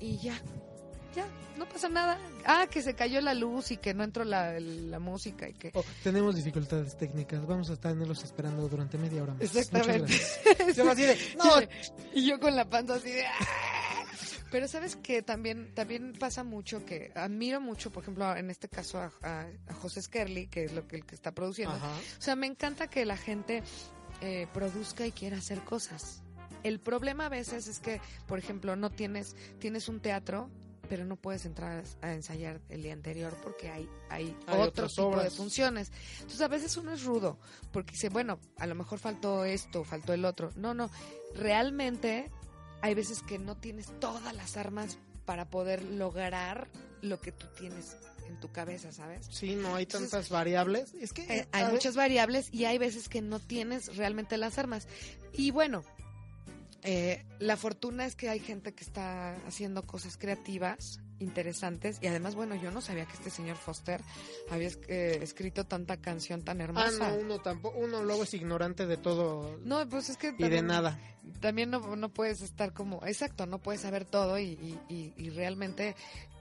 y 0.00 0.16
ya, 0.18 0.34
ya, 1.14 1.26
no 1.58 1.66
pasa 1.68 1.88
nada. 1.88 2.18
Ah, 2.44 2.66
que 2.70 2.82
se 2.82 2.94
cayó 2.94 3.20
la 3.22 3.32
luz 3.34 3.70
y 3.70 3.76
que 3.78 3.94
no 3.94 4.04
entró 4.04 4.24
la, 4.24 4.58
la 4.60 4.98
música 4.98 5.48
y 5.48 5.54
que... 5.54 5.70
Oh, 5.74 5.82
tenemos 6.02 6.36
dificultades 6.36 6.96
técnicas, 6.96 7.46
vamos 7.46 7.70
a 7.70 7.72
estarnos 7.74 8.22
esperando 8.24 8.68
durante 8.68 8.98
media 8.98 9.22
hora 9.22 9.32
más. 9.34 9.42
Exactamente. 9.42 10.12
Muchas 10.12 10.40
gracias. 10.44 10.76
Yo 10.76 10.90
así 10.90 11.02
de, 11.02 11.16
no, 11.38 11.44
Y 12.14 12.26
yo 12.26 12.38
con 12.40 12.54
la 12.56 12.64
panza 12.68 12.94
así 12.94 13.10
de... 13.10 13.24
Pero 14.50 14.68
sabes 14.68 14.96
que 14.96 15.22
también 15.22 15.74
también 15.74 16.12
pasa 16.18 16.44
mucho 16.44 16.84
que 16.84 17.10
admiro 17.14 17.60
mucho, 17.60 17.90
por 17.90 18.02
ejemplo, 18.02 18.36
en 18.36 18.50
este 18.50 18.68
caso 18.68 18.98
a, 18.98 19.12
a, 19.22 19.46
a 19.68 19.74
José 19.74 20.02
Skerli, 20.02 20.46
que 20.46 20.64
es 20.64 20.72
lo 20.72 20.86
que 20.86 20.96
el 20.96 21.04
que 21.04 21.14
está 21.14 21.32
produciendo. 21.32 21.74
Ajá. 21.74 21.92
O 22.18 22.22
sea, 22.22 22.36
me 22.36 22.46
encanta 22.46 22.88
que 22.88 23.04
la 23.04 23.16
gente 23.16 23.62
eh, 24.20 24.46
produzca 24.52 25.06
y 25.06 25.12
quiera 25.12 25.38
hacer 25.38 25.62
cosas. 25.62 26.22
El 26.62 26.80
problema 26.80 27.26
a 27.26 27.28
veces 27.28 27.68
es 27.68 27.80
que, 27.80 28.00
por 28.26 28.38
ejemplo, 28.38 28.76
no 28.76 28.90
tienes 28.90 29.36
tienes 29.58 29.88
un 29.88 30.00
teatro, 30.00 30.48
pero 30.88 31.04
no 31.04 31.16
puedes 31.16 31.44
entrar 31.44 31.84
a 32.00 32.12
ensayar 32.12 32.60
el 32.68 32.82
día 32.82 32.92
anterior 32.92 33.36
porque 33.42 33.70
hay 33.70 33.88
hay, 34.08 34.36
Hay 34.46 34.60
otro 34.60 34.88
tipo 34.88 35.20
de 35.20 35.30
funciones. 35.30 35.92
Entonces 36.16 36.40
a 36.40 36.48
veces 36.48 36.76
uno 36.76 36.92
es 36.92 37.04
rudo 37.04 37.38
porque 37.72 37.92
dice, 37.92 38.08
bueno, 38.08 38.38
a 38.58 38.66
lo 38.66 38.74
mejor 38.74 38.98
faltó 38.98 39.44
esto, 39.44 39.84
faltó 39.84 40.12
el 40.12 40.24
otro. 40.24 40.50
No, 40.56 40.72
no, 40.72 40.90
realmente 41.34 42.30
hay 42.82 42.94
veces 42.94 43.22
que 43.22 43.38
no 43.38 43.56
tienes 43.56 43.86
todas 44.00 44.34
las 44.34 44.56
armas 44.56 44.98
para 45.24 45.48
poder 45.50 45.82
lograr 45.82 46.68
lo 47.02 47.20
que 47.20 47.32
tú 47.32 47.46
tienes 47.58 47.96
en 48.28 48.38
tu 48.40 48.50
cabeza, 48.50 48.90
¿sabes? 48.92 49.26
Sí, 49.30 49.54
no 49.54 49.74
hay 49.76 49.84
Entonces, 49.84 50.10
tantas 50.10 50.30
variables. 50.30 50.94
Es 50.94 51.12
que 51.12 51.22
Eh, 51.22 51.48
hay 51.52 51.70
muchas 51.72 51.94
variables 51.96 52.48
y 52.52 52.64
hay 52.64 52.78
veces 52.78 53.08
que 53.08 53.22
no 53.22 53.38
tienes 53.38 53.96
realmente 53.96 54.36
las 54.36 54.58
armas. 54.58 54.88
Y 55.32 55.50
bueno, 55.52 55.84
eh, 56.82 57.24
la 57.38 57.56
fortuna 57.56 58.04
es 58.06 58.14
que 58.16 58.28
hay 58.28 58.40
gente 58.40 58.72
que 58.74 58.84
está 58.84 59.34
haciendo 59.46 59.82
cosas 59.86 60.16
creativas, 60.16 61.00
interesantes. 61.18 61.98
Y 62.02 62.06
además, 62.08 62.34
bueno, 62.34 62.54
yo 62.56 62.70
no 62.70 62.80
sabía 62.80 63.06
que 63.06 63.14
este 63.14 63.30
señor 63.30 63.56
Foster 63.56 64.00
había 64.50 64.68
eh, 64.88 65.18
escrito 65.22 65.64
tanta 65.64 65.96
canción 65.96 66.42
tan 66.42 66.60
Ah, 66.60 66.64
hermosa. 66.64 67.08
no, 67.10 67.14
uno 67.16 67.38
tampoco, 67.40 67.78
uno 67.78 68.02
luego 68.02 68.24
es 68.24 68.34
ignorante 68.34 68.86
de 68.86 68.96
todo 68.98 69.58
no, 69.64 69.88
pues 69.88 70.10
es 70.10 70.16
que 70.16 70.34
y 70.36 70.48
de 70.48 70.62
nada. 70.62 70.98
También 71.40 71.70
no, 71.70 71.96
no 71.96 72.08
puedes 72.08 72.40
estar 72.42 72.72
como, 72.72 73.04
exacto, 73.06 73.46
no 73.46 73.58
puedes 73.58 73.80
saber 73.82 74.04
todo 74.04 74.38
y, 74.38 74.78
y- 74.88 75.30
realmente 75.30 75.94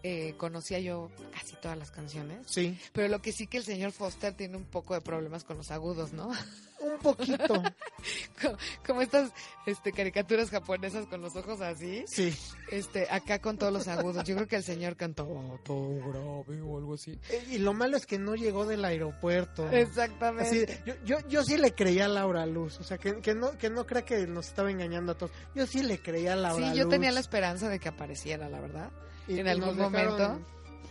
eh, 0.03 0.35
conocía 0.37 0.79
yo 0.79 1.09
casi 1.33 1.55
todas 1.55 1.77
las 1.77 1.89
canciones. 1.91 2.39
Sí, 2.45 2.77
Pero 2.93 3.07
lo 3.07 3.21
que 3.21 3.31
sí 3.31 3.47
que 3.47 3.57
el 3.57 3.63
señor 3.63 3.91
Foster 3.91 4.33
tiene 4.33 4.55
un 4.57 4.65
poco 4.65 4.93
de 4.93 5.01
problemas 5.01 5.43
con 5.43 5.57
los 5.57 5.71
agudos, 5.71 6.13
¿no? 6.13 6.31
un 6.79 6.99
poquito. 6.99 7.47
como, 8.41 8.57
como 8.85 9.01
estas 9.01 9.31
este, 9.65 9.91
caricaturas 9.91 10.51
japonesas 10.51 11.07
con 11.07 11.21
los 11.21 11.35
ojos 11.35 11.59
así, 11.61 12.03
Sí. 12.07 12.31
este, 12.69 13.07
acá 13.09 13.39
con 13.39 13.57
todos 13.57 13.73
los 13.73 13.87
agudos. 13.87 14.23
Yo 14.25 14.35
creo 14.35 14.47
que 14.47 14.57
el 14.57 14.63
señor 14.63 14.95
cantó 14.95 15.25
todo 15.63 15.89
grave 16.09 16.61
o 16.61 16.77
algo 16.77 16.93
así. 16.93 17.19
Eh, 17.31 17.43
Y 17.53 17.57
lo 17.57 17.73
malo 17.73 17.97
es 17.97 18.05
que 18.05 18.19
no 18.19 18.35
llegó 18.35 18.65
del 18.67 18.85
aeropuerto. 18.85 19.67
Exactamente. 19.71 20.47
Así, 20.47 20.81
yo, 20.85 20.93
yo, 21.03 21.27
yo 21.27 21.43
sí 21.43 21.57
le 21.57 21.73
creía 21.73 22.05
a 22.05 22.09
Laura 22.09 22.45
Luz, 22.45 22.79
o 22.79 22.83
sea, 22.83 22.99
que, 22.99 23.15
que 23.21 23.33
no 23.33 23.57
que 23.57 23.71
no 23.71 23.87
crea 23.87 24.03
que 24.05 24.27
nos 24.27 24.47
estaba 24.47 24.69
engañando 24.75 25.13
a 25.13 25.15
todos. 25.17 25.31
Yo 25.55 25.65
sí 25.65 25.81
le 25.83 25.99
creía 25.99 26.33
a 26.33 26.35
Laura 26.35 26.63
sí, 26.63 26.69
Luz. 26.71 26.79
yo 26.79 26.87
tenía 26.89 27.11
la 27.11 27.19
esperanza 27.19 27.67
de 27.69 27.79
que 27.79 27.89
apareciera, 27.89 28.47
la 28.49 28.59
verdad. 28.59 28.91
Y- 29.27 29.39
en 29.39 29.47
algún 29.47 29.77
momento. 29.77 30.39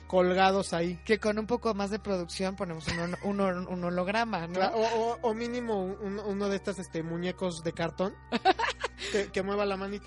colgados 0.09 0.73
ahí. 0.75 0.99
Que 1.05 1.19
con 1.19 1.39
un 1.39 1.47
poco 1.47 1.75
más 1.75 1.91
de 1.91 1.99
producción 1.99 2.57
ponemos 2.57 2.87
un, 2.89 3.17
un, 3.25 3.39
hol- 3.41 3.67
un 3.69 3.85
holograma, 3.85 4.47
¿no? 4.47 4.61
O, 4.69 5.13
o- 5.13 5.19
o 5.23 5.35
mínimo 5.35 5.83
un- 5.85 6.19
uno 6.21 6.49
de 6.49 6.57
estos 6.57 6.79
este, 6.79 7.03
muñecos 7.03 7.63
de 7.65 7.73
cartón 7.73 8.15
que, 9.13 9.27
que 9.33 9.43
mueva 9.43 9.65
la 9.65 9.77
manita. 9.77 10.07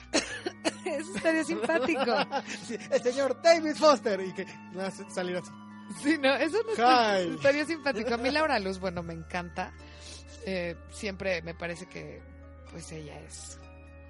Eso 0.86 1.16
estaría 1.16 1.44
simpático. 1.44 2.02
Sí, 2.68 2.78
el 2.92 3.02
señor 3.04 3.42
David 3.42 3.76
Foster 3.76 4.22
y 4.22 4.34
que 4.34 4.46
salir 5.14 5.38
así. 5.38 5.52
Sí, 6.04 6.18
no, 6.22 6.36
eso 6.36 6.58
no 6.64 6.74
Hi. 6.74 7.34
estaría 7.36 7.66
simpático. 7.66 8.14
A 8.14 8.18
mí 8.18 8.30
Laura 8.32 8.60
Luz, 8.60 8.80
bueno, 8.80 9.04
me 9.04 9.14
encanta. 9.14 9.74
Eh, 10.46 10.76
siempre 10.92 11.42
me 11.42 11.54
parece 11.54 11.88
que, 11.88 12.22
pues 12.72 12.90
ella 12.94 13.20
es, 13.22 13.60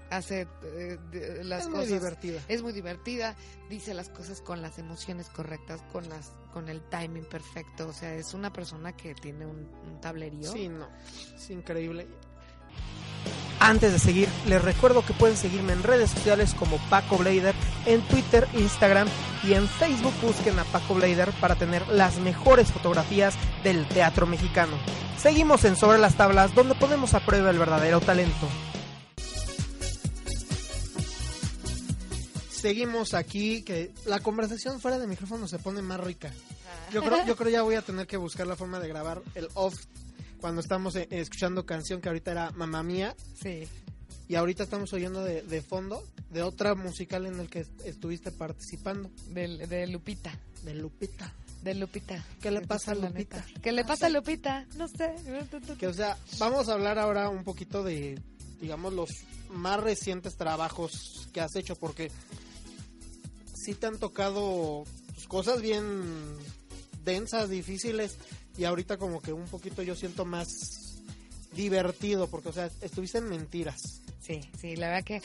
hace 0.10 0.48
eh, 0.64 0.98
de- 1.12 1.44
las 1.44 1.64
es 1.64 1.68
muy 1.70 1.76
cosas. 1.80 1.90
divertida. 1.92 2.42
Es 2.48 2.62
muy 2.64 2.74
divertida, 2.74 3.36
dice 3.70 3.94
las 3.94 4.10
cosas 4.10 4.42
con 4.42 4.62
las 4.62 4.78
emociones 4.80 5.28
correctas, 5.30 5.82
con 5.92 6.08
las, 6.10 6.32
con 6.54 6.70
el 6.70 6.82
timing 6.90 7.26
perfecto. 7.26 7.88
O 7.88 7.94
sea, 7.94 8.14
es 8.16 8.34
una 8.34 8.52
persona 8.54 8.96
que 8.96 9.14
tiene 9.16 9.46
un, 9.46 9.70
un 9.86 10.02
tablerío. 10.02 10.52
Sí, 10.52 10.68
no, 10.70 10.88
es 11.36 11.50
increíble. 11.50 12.08
Antes 13.60 13.92
de 13.92 13.98
seguir, 13.98 14.30
les 14.46 14.62
recuerdo 14.62 15.04
que 15.04 15.14
pueden 15.14 15.36
seguirme 15.36 15.74
en 15.74 15.82
redes 15.82 16.12
sociales 16.12 16.54
como 16.54 16.78
Paco 16.92 17.18
Blader, 17.18 17.56
en 17.88 18.02
Twitter, 18.02 18.48
Instagram 18.54 19.08
y 19.44 19.54
en 19.54 19.68
Facebook 19.68 20.14
busquen 20.22 20.60
a 20.60 20.64
Paco 20.66 20.94
Blader 20.94 21.32
para 21.42 21.56
tener 21.56 21.88
las 21.88 22.18
mejores 22.20 22.72
fotografías 22.72 23.34
del 23.64 23.88
teatro 23.88 24.28
mexicano. 24.28 24.74
Seguimos 25.18 25.66
en 25.66 25.76
Sobre 25.76 25.98
las 25.98 26.14
Tablas 26.16 26.54
donde 26.54 26.76
ponemos 26.76 27.16
a 27.16 27.20
prueba 27.20 27.50
el 27.50 27.58
verdadero 27.58 28.00
talento. 28.00 28.48
Seguimos 32.60 33.14
aquí, 33.14 33.62
que 33.62 33.92
la 34.06 34.20
conversación 34.20 34.80
fuera 34.82 34.98
de 34.98 35.08
micrófono 35.08 35.48
se 35.48 35.60
pone 35.60 35.82
más 35.82 36.00
rica. 36.00 36.32
Ah. 36.68 36.90
Yo 36.92 37.04
creo, 37.04 37.26
yo 37.26 37.36
creo 37.38 37.50
ya 37.52 37.62
voy 37.62 37.76
a 37.76 37.82
tener 37.82 38.08
que 38.08 38.18
buscar 38.18 38.48
la 38.48 38.56
forma 38.56 38.80
de 38.80 38.88
grabar 38.88 39.22
el 39.36 39.48
off 39.54 39.76
cuando 40.42 40.62
estamos 40.62 40.96
eh, 40.96 41.08
escuchando 41.12 41.66
canción 41.66 42.02
que 42.02 42.10
ahorita 42.10 42.32
era 42.32 42.52
Mamá 42.52 42.84
Mía 42.84 43.16
Sí. 43.42 43.68
y 44.28 44.36
ahorita 44.36 44.64
estamos 44.64 44.92
oyendo 44.94 45.24
de, 45.24 45.42
de 45.44 45.62
fondo 45.62 46.04
de 46.32 46.42
otra 46.44 46.76
musical 46.76 47.26
en 47.26 47.40
el 47.40 47.50
que 47.50 47.60
est- 47.62 47.82
estuviste 47.86 48.32
participando, 48.32 49.10
De, 49.30 49.66
de 49.68 49.88
Lupita. 49.88 50.32
de 50.64 50.74
Lupita. 50.76 51.34
De 51.64 51.74
Lupita. 51.74 52.24
¿Qué 52.42 52.52
le 52.52 52.62
pasa 52.62 52.92
a 52.92 52.96
Lupita? 52.96 53.44
¿Qué 53.62 53.72
le 53.72 53.84
pasa 53.84 54.06
a 54.06 54.10
Lupita? 54.10 54.66
No 54.78 54.88
sé. 54.88 55.14
Que 55.80 55.88
o 55.88 55.94
sea, 55.94 56.18
vamos 56.38 56.70
a 56.70 56.74
hablar 56.74 56.98
ahora 57.00 57.30
un 57.30 57.44
poquito 57.44 57.84
de, 57.84 58.22
digamos, 58.62 58.94
los 58.94 59.10
más 59.50 59.80
recientes 59.80 60.36
trabajos 60.38 61.28
que 61.34 61.42
has 61.42 61.56
hecho, 61.56 61.76
porque 61.76 62.12
sí 63.64 63.74
te 63.74 63.88
han 63.88 63.98
tocado 63.98 64.84
pues, 65.14 65.28
cosas 65.28 65.62
bien 65.62 66.04
densas, 67.04 67.50
difíciles, 67.50 68.18
y 68.58 68.64
ahorita 68.66 68.98
como 68.98 69.22
que 69.22 69.34
un 69.34 69.46
poquito 69.46 69.82
yo 69.84 69.96
siento 69.96 70.26
más 70.26 70.48
divertido, 71.54 72.28
porque 72.28 72.50
o 72.50 72.54
sea, 72.54 72.70
estuviste 72.82 73.18
en 73.20 73.30
mentiras, 73.30 74.02
Sí, 74.22 74.42
sí, 74.60 74.76
la 74.76 74.90
verdad 74.90 75.06
que 75.06 75.22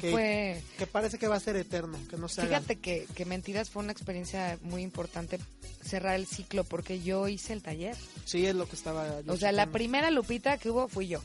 Que- 0.00 0.10
fue... 0.10 0.62
que 0.76 0.86
parece 0.86 1.18
que 1.18 1.28
va 1.28 1.36
a 1.36 1.40
ser 1.40 1.56
eterno, 1.56 1.98
que 2.10 2.18
no 2.18 2.28
se. 2.28 2.42
Fíjate 2.42 2.76
que, 2.76 3.06
que 3.14 3.24
Mentiras 3.24 3.70
fue 3.70 3.82
una 3.82 3.92
experiencia 3.92 4.58
muy 4.60 4.82
importante 4.82 5.38
cerrar 5.82 6.16
el 6.16 6.26
ciclo 6.26 6.62
porque 6.64 7.00
yo 7.00 7.26
hice 7.28 7.54
el 7.54 7.62
taller. 7.62 7.96
Sí, 8.26 8.44
es 8.44 8.54
lo 8.54 8.68
que 8.68 8.76
estaba 8.76 9.22
yo 9.22 9.32
O 9.32 9.36
sea, 9.38 9.50
la 9.52 9.68
primera 9.68 10.10
Lupita 10.10 10.58
que 10.58 10.68
hubo 10.70 10.88
fui 10.88 11.08
yo. 11.08 11.22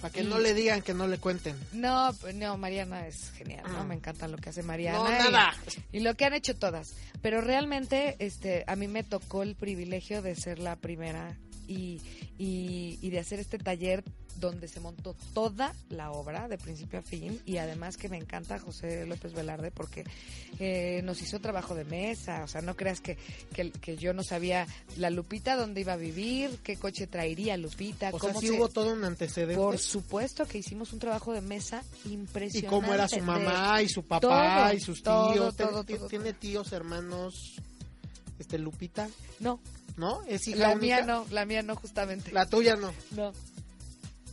Para 0.00 0.12
que 0.12 0.22
y- 0.22 0.26
no 0.26 0.38
le 0.38 0.52
digan, 0.54 0.82
que 0.82 0.92
no 0.94 1.06
le 1.06 1.18
cuenten. 1.18 1.56
No, 1.72 2.12
no, 2.34 2.56
Mariana 2.58 3.06
es 3.06 3.30
genial, 3.32 3.64
¿no? 3.68 3.78
Ah. 3.80 3.84
Me 3.84 3.94
encanta 3.94 4.28
lo 4.28 4.36
que 4.36 4.50
hace 4.50 4.62
Mariana. 4.62 4.98
No, 4.98 5.08
y- 5.08 5.12
nada. 5.30 5.54
Y, 5.92 6.00
lo 6.00 6.14
que 6.14 6.24
han 6.26 6.34
hecho 6.34 6.54
todas. 6.56 6.94
Pero 7.22 7.40
realmente, 7.40 8.16
este, 8.18 8.64
a 8.66 8.76
mí 8.76 8.88
me 8.88 9.02
tocó 9.04 9.42
el 9.42 9.56
privilegio 9.56 10.20
de 10.22 10.34
ser 10.36 10.58
la 10.58 10.76
primera 10.76 11.36
y, 11.66 12.00
y, 12.38 12.98
y 13.00 13.10
de 13.10 13.18
hacer 13.18 13.38
este 13.40 13.58
taller 13.58 14.04
donde 14.40 14.68
se 14.68 14.80
montó 14.80 15.16
toda 15.34 15.72
la 15.88 16.10
obra 16.10 16.46
de 16.48 16.58
principio 16.58 16.98
a 16.98 17.02
fin 17.02 17.40
y 17.46 17.56
además 17.56 17.96
que 17.96 18.08
me 18.08 18.16
encanta 18.18 18.58
José 18.58 19.06
López 19.06 19.32
Velarde 19.32 19.70
porque 19.70 20.04
eh, 20.58 21.00
nos 21.04 21.22
hizo 21.22 21.40
trabajo 21.40 21.74
de 21.74 21.84
mesa, 21.84 22.42
o 22.44 22.48
sea, 22.48 22.60
no 22.60 22.76
creas 22.76 23.00
que, 23.00 23.16
que, 23.54 23.70
que 23.70 23.96
yo 23.96 24.12
no 24.12 24.22
sabía 24.22 24.66
la 24.98 25.10
Lupita 25.10 25.56
dónde 25.56 25.80
iba 25.80 25.94
a 25.94 25.96
vivir, 25.96 26.58
qué 26.62 26.76
coche 26.76 27.06
traería 27.06 27.56
Lupita, 27.56 28.10
O 28.12 28.18
sea, 28.18 28.34
sí 28.34 28.48
se- 28.48 28.52
hubo 28.52 28.68
todo 28.68 28.92
un 28.92 29.04
antecedente. 29.04 29.54
por 29.56 29.78
supuesto 29.78 30.44
que 30.46 30.58
hicimos 30.58 30.92
un 30.92 30.98
trabajo 30.98 31.32
de 31.32 31.40
mesa 31.40 31.82
y 32.04 32.12
impresionante. 32.12 32.68
cómo 32.68 32.92
era 32.92 33.08
su 33.08 33.20
mamá 33.20 33.80
y 33.82 33.88
su 33.88 34.02
papá 34.02 34.66
todo, 34.68 34.72
y 34.74 34.80
sus 34.80 35.02
todo, 35.02 35.32
tíos. 35.32 35.56
todo, 35.56 35.84
¿Tiene, 36.08 36.32
tíos, 36.34 36.72
hermanos, 36.72 37.54
este 38.38 38.58
Lupita, 38.58 39.08
No, 39.40 39.60
¿no? 39.96 40.22
¿Es 40.24 40.46
hija 40.48 40.58
la 40.58 40.68
única? 40.74 40.80
mía 40.80 41.06
no, 41.06 41.26
la 41.30 41.46
mía 41.46 41.62
no 41.62 41.74
justamente. 41.76 42.32
La 42.32 42.46
tuya 42.46 42.76
no. 42.76 42.92
No, 43.12 43.32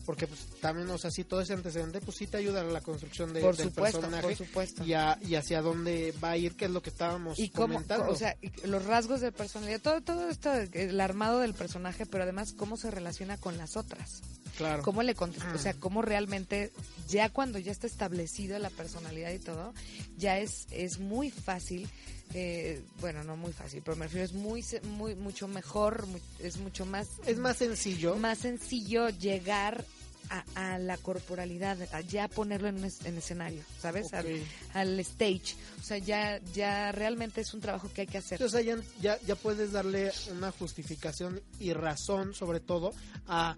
Porque 0.05 0.27
pues 0.27 0.41
también, 0.59 0.89
o 0.89 0.97
sea, 0.97 1.11
sí, 1.11 1.23
todo 1.23 1.41
ese 1.41 1.53
antecedente, 1.53 2.01
pues 2.01 2.17
sí 2.17 2.27
te 2.27 2.37
ayuda 2.37 2.61
a 2.61 2.63
la 2.65 2.81
construcción 2.81 3.31
de, 3.33 3.39
por 3.41 3.55
del 3.55 3.67
supuesto, 3.69 3.99
personaje. 4.01 4.27
por 4.27 4.35
supuesto. 4.35 4.83
Y, 4.85 4.93
a- 4.93 5.17
y 5.21 5.35
hacia 5.35 5.61
dónde 5.61 6.13
va 6.23 6.31
a 6.31 6.37
ir, 6.37 6.55
que 6.55 6.65
es 6.65 6.71
lo 6.71 6.81
que 6.81 6.89
estábamos 6.89 7.39
y 7.39 7.49
cómo, 7.49 7.75
comentando. 7.75 8.09
o 8.11 8.15
sea, 8.15 8.35
los 8.65 8.83
rasgos 8.85 9.21
de 9.21 9.31
personalidad, 9.31 9.79
todo, 9.81 10.01
todo 10.01 10.29
esto, 10.29 10.51
el 10.53 10.99
armado 10.99 11.39
del 11.39 11.53
personaje, 11.53 12.05
pero 12.05 12.23
además 12.23 12.53
cómo 12.53 12.75
se 12.77 12.91
relaciona 12.91 13.37
con 13.37 13.57
las 13.57 13.77
otras. 13.77 14.21
claro. 14.57 14.83
cómo 14.83 15.03
le 15.03 15.15
contesta, 15.15 15.53
o 15.53 15.57
sea, 15.57 15.73
cómo 15.73 16.01
realmente 16.01 16.71
ya 17.07 17.29
cuando 17.29 17.57
ya 17.59 17.71
está 17.71 17.87
establecido 17.87 18.59
la 18.59 18.69
personalidad 18.69 19.31
y 19.31 19.39
todo, 19.39 19.73
ya 20.17 20.37
es 20.37 20.67
es 20.71 20.99
muy 20.99 21.31
fácil, 21.31 21.89
eh, 22.33 22.81
bueno, 22.99 23.23
no 23.23 23.35
muy 23.37 23.53
fácil, 23.53 23.81
pero 23.83 23.95
me 23.97 24.05
refiero 24.05 24.25
es 24.25 24.33
muy 24.33 24.63
muy 24.83 25.15
mucho 25.15 25.47
mejor, 25.47 26.07
mu- 26.07 26.19
es 26.39 26.57
mucho 26.57 26.85
más 26.85 27.07
Es 27.25 27.37
más 27.37 27.57
sencillo. 27.57 28.15
más 28.15 28.39
sencillo 28.39 29.09
llegar 29.09 29.85
a, 30.29 30.45
a 30.73 30.77
la 30.79 30.97
corporalidad, 30.97 31.77
a 31.91 32.01
ya 32.01 32.27
ponerlo 32.29 32.69
en, 32.69 32.83
es- 32.85 33.05
en 33.05 33.17
escenario, 33.17 33.61
¿sabes? 33.79 34.07
Al, 34.13 34.99
stage. 35.01 35.55
O 35.79 35.83
sea, 35.83 35.97
ya 35.97 36.39
ya 36.53 36.91
realmente 36.91 37.41
es 37.41 37.53
un 37.53 37.59
trabajo 37.61 37.91
que 37.93 38.01
hay 38.01 38.07
que 38.07 38.17
hacer. 38.19 38.41
O 38.41 38.49
sea, 38.49 38.61
ya, 38.61 38.77
ya, 39.01 39.19
ya 39.27 39.35
puedes 39.35 39.73
darle 39.73 40.11
una 40.31 40.51
justificación 40.51 41.41
y 41.59 41.73
razón, 41.73 42.33
sobre 42.33 42.61
todo, 42.61 42.93
a 43.27 43.55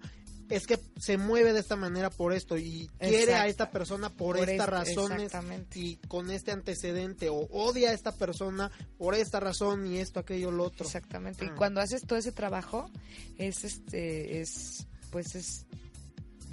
es 0.48 0.66
que 0.66 0.78
se 1.00 1.18
mueve 1.18 1.52
de 1.52 1.60
esta 1.60 1.76
manera 1.76 2.10
por 2.10 2.32
esto 2.32 2.56
y 2.56 2.88
quiere 2.98 3.34
a 3.34 3.46
esta 3.48 3.70
persona 3.70 4.10
por, 4.10 4.36
Por 4.38 4.48
estas 4.48 4.66
este- 4.88 4.94
razones 4.94 5.32
y 5.74 5.96
con 6.08 6.30
este 6.30 6.52
antecedente 6.52 7.28
o 7.28 7.46
odia 7.50 7.90
a 7.90 7.92
esta 7.92 8.12
persona 8.12 8.70
por 8.98 9.14
esta 9.14 9.40
razón 9.40 9.86
y 9.86 9.98
esto, 9.98 10.20
aquello, 10.20 10.50
lo 10.50 10.64
otro. 10.64 10.86
Exactamente. 10.86 11.44
Y 11.44 11.48
Ah. 11.48 11.54
cuando 11.56 11.80
haces 11.80 12.02
todo 12.06 12.18
ese 12.18 12.32
trabajo, 12.32 12.90
es 13.38 13.64
este, 13.64 14.40
es, 14.40 14.86
pues 15.10 15.34
es, 15.34 15.66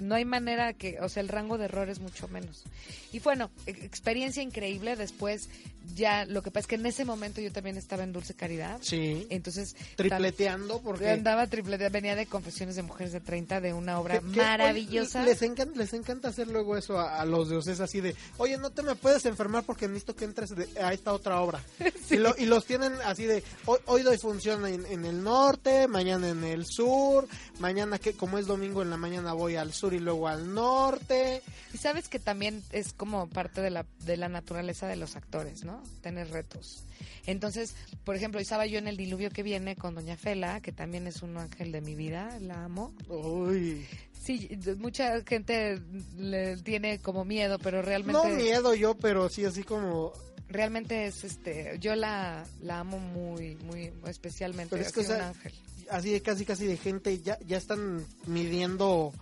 no 0.00 0.16
hay 0.16 0.24
manera 0.24 0.72
que, 0.72 0.98
o 1.00 1.08
sea, 1.08 1.20
el 1.22 1.28
rango 1.28 1.56
de 1.56 1.66
error 1.66 1.88
es 1.88 2.00
mucho 2.00 2.26
menos. 2.26 2.64
Y 3.12 3.20
bueno, 3.20 3.50
e- 3.66 3.70
experiencia 3.70 4.42
increíble. 4.42 4.96
Después, 4.96 5.48
ya, 5.94 6.24
lo 6.24 6.42
que 6.42 6.50
pasa 6.50 6.60
es 6.62 6.66
que 6.68 6.74
en 6.76 6.86
ese 6.86 7.04
momento 7.04 7.40
yo 7.40 7.52
también 7.52 7.76
estaba 7.76 8.04
en 8.04 8.12
Dulce 8.12 8.34
Caridad. 8.34 8.78
Sí. 8.82 9.26
Entonces, 9.30 9.76
Tripleteando 9.96 10.80
porque... 10.80 11.10
andaba 11.10 11.46
triple, 11.46 11.76
venía 11.90 12.16
de 12.16 12.26
Confesiones 12.26 12.76
de 12.76 12.82
Mujeres 12.82 13.12
de 13.12 13.20
30, 13.20 13.60
de 13.60 13.72
una 13.72 13.98
obra 14.00 14.20
que- 14.20 14.30
que, 14.30 14.36
maravillosa. 14.40 15.20
oye, 15.22 15.30
les, 15.30 15.42
encanta, 15.42 15.78
les 15.78 15.92
encanta 15.92 16.28
hacer 16.28 16.48
luego 16.48 16.76
eso 16.76 16.98
a, 16.98 17.20
a 17.20 17.24
los 17.24 17.50
ustedes 17.50 17.80
así 17.80 18.00
de, 18.00 18.14
oye, 18.38 18.56
no 18.58 18.70
te 18.70 18.82
me 18.82 18.94
puedes 18.94 19.24
enfermar 19.26 19.64
porque 19.64 19.86
necesito 19.88 20.16
que 20.16 20.24
entres 20.24 20.54
de- 20.56 20.68
a 20.82 20.92
esta 20.92 21.12
otra 21.12 21.40
obra. 21.40 21.60
y, 22.10 22.16
lo- 22.16 22.34
y 22.38 22.46
los 22.46 22.64
tienen 22.64 22.94
así 23.04 23.24
de, 23.24 23.42
hoy, 23.66 23.78
hoy 23.86 24.02
doy 24.02 24.18
función 24.18 24.66
en, 24.66 24.86
en 24.86 25.04
el 25.04 25.22
norte, 25.22 25.86
mañana 25.88 26.28
en 26.28 26.44
el 26.44 26.64
sur, 26.66 27.26
mañana 27.58 27.98
que 27.98 28.14
como 28.14 28.38
es 28.38 28.46
domingo 28.46 28.82
en 28.82 28.90
la 28.90 28.96
mañana 28.96 29.32
voy 29.32 29.56
al 29.56 29.72
sur 29.72 29.92
y 29.94 29.98
luego 30.00 30.28
al 30.28 30.52
norte. 30.54 31.42
Y 31.72 31.78
sabes 31.78 32.08
que 32.08 32.18
también 32.18 32.62
es 32.72 32.92
como 32.92 33.28
parte 33.28 33.60
de 33.60 33.70
la, 33.70 33.84
de 34.04 34.16
la 34.16 34.28
naturaleza 34.28 34.86
de 34.86 34.96
los 34.96 35.16
actores, 35.16 35.64
¿no? 35.64 35.73
Tener 36.02 36.30
retos. 36.30 36.84
Entonces, 37.26 37.74
por 38.04 38.16
ejemplo, 38.16 38.40
estaba 38.40 38.66
yo 38.66 38.78
en 38.78 38.88
el 38.88 38.96
diluvio 38.96 39.30
que 39.30 39.42
viene 39.42 39.76
con 39.76 39.94
Doña 39.94 40.16
Fela, 40.16 40.60
que 40.60 40.72
también 40.72 41.06
es 41.06 41.22
un 41.22 41.36
ángel 41.38 41.72
de 41.72 41.80
mi 41.80 41.94
vida, 41.94 42.38
la 42.40 42.64
amo. 42.64 42.94
Uy. 43.08 43.86
Sí, 44.22 44.48
mucha 44.78 45.20
gente 45.22 45.80
le 46.16 46.56
tiene 46.58 46.98
como 46.98 47.24
miedo, 47.24 47.58
pero 47.58 47.82
realmente 47.82 48.26
No 48.28 48.34
miedo 48.34 48.74
yo, 48.74 48.94
pero 48.96 49.28
sí 49.28 49.44
así 49.44 49.62
como... 49.64 50.12
realmente 50.48 51.06
es 51.06 51.24
este, 51.24 51.76
yo 51.80 51.94
la, 51.94 52.46
la 52.62 52.80
amo 52.80 52.98
muy 52.98 53.56
muy 53.56 53.92
especialmente, 54.06 54.70
Pero 54.70 54.82
es 54.82 54.88
es 54.88 54.94
que, 54.94 55.00
o 55.00 55.04
sea, 55.04 55.16
un 55.16 55.22
ángel. 55.22 55.52
así 55.90 56.10
de 56.10 56.22
casi 56.22 56.44
casi 56.46 56.66
de 56.66 56.76
gente 56.78 57.18
ya 57.20 57.38
ya 57.46 57.58
están 57.58 58.02
midiendo 58.26 59.12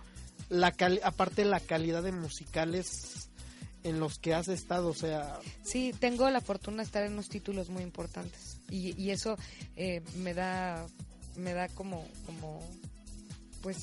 la 0.49 0.71
cali- 0.71 1.01
aparte 1.03 1.43
la 1.43 1.59
calidad 1.59 2.01
de 2.03 2.11
musicales 2.13 3.29
en 3.83 3.99
los 3.99 4.17
que 4.19 4.33
has 4.33 4.47
estado 4.47 4.87
o 4.89 4.93
sea 4.93 5.39
Sí, 5.63 5.93
tengo 5.99 6.29
la 6.29 6.41
fortuna 6.41 6.77
de 6.77 6.83
estar 6.83 7.03
en 7.03 7.13
unos 7.13 7.29
títulos 7.29 7.69
muy 7.69 7.83
importantes 7.83 8.57
y, 8.69 8.99
y 9.01 9.11
eso 9.11 9.37
eh, 9.75 10.01
me 10.17 10.33
da 10.33 10.85
me 11.35 11.53
da 11.53 11.67
como 11.69 12.05
como 12.25 12.61
pues 13.61 13.77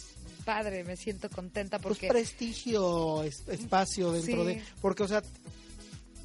padre, 0.44 0.84
me 0.84 0.96
siento 0.96 1.28
contenta 1.30 1.78
pues 1.78 1.94
porque 1.94 2.09
prestigio 2.09 3.22
es- 3.22 3.46
espacio 3.48 4.12
dentro 4.12 4.42
Sí. 4.44 4.55
de 4.55 4.62
porque 4.80 5.03
o 5.03 5.09
sea 5.09 5.22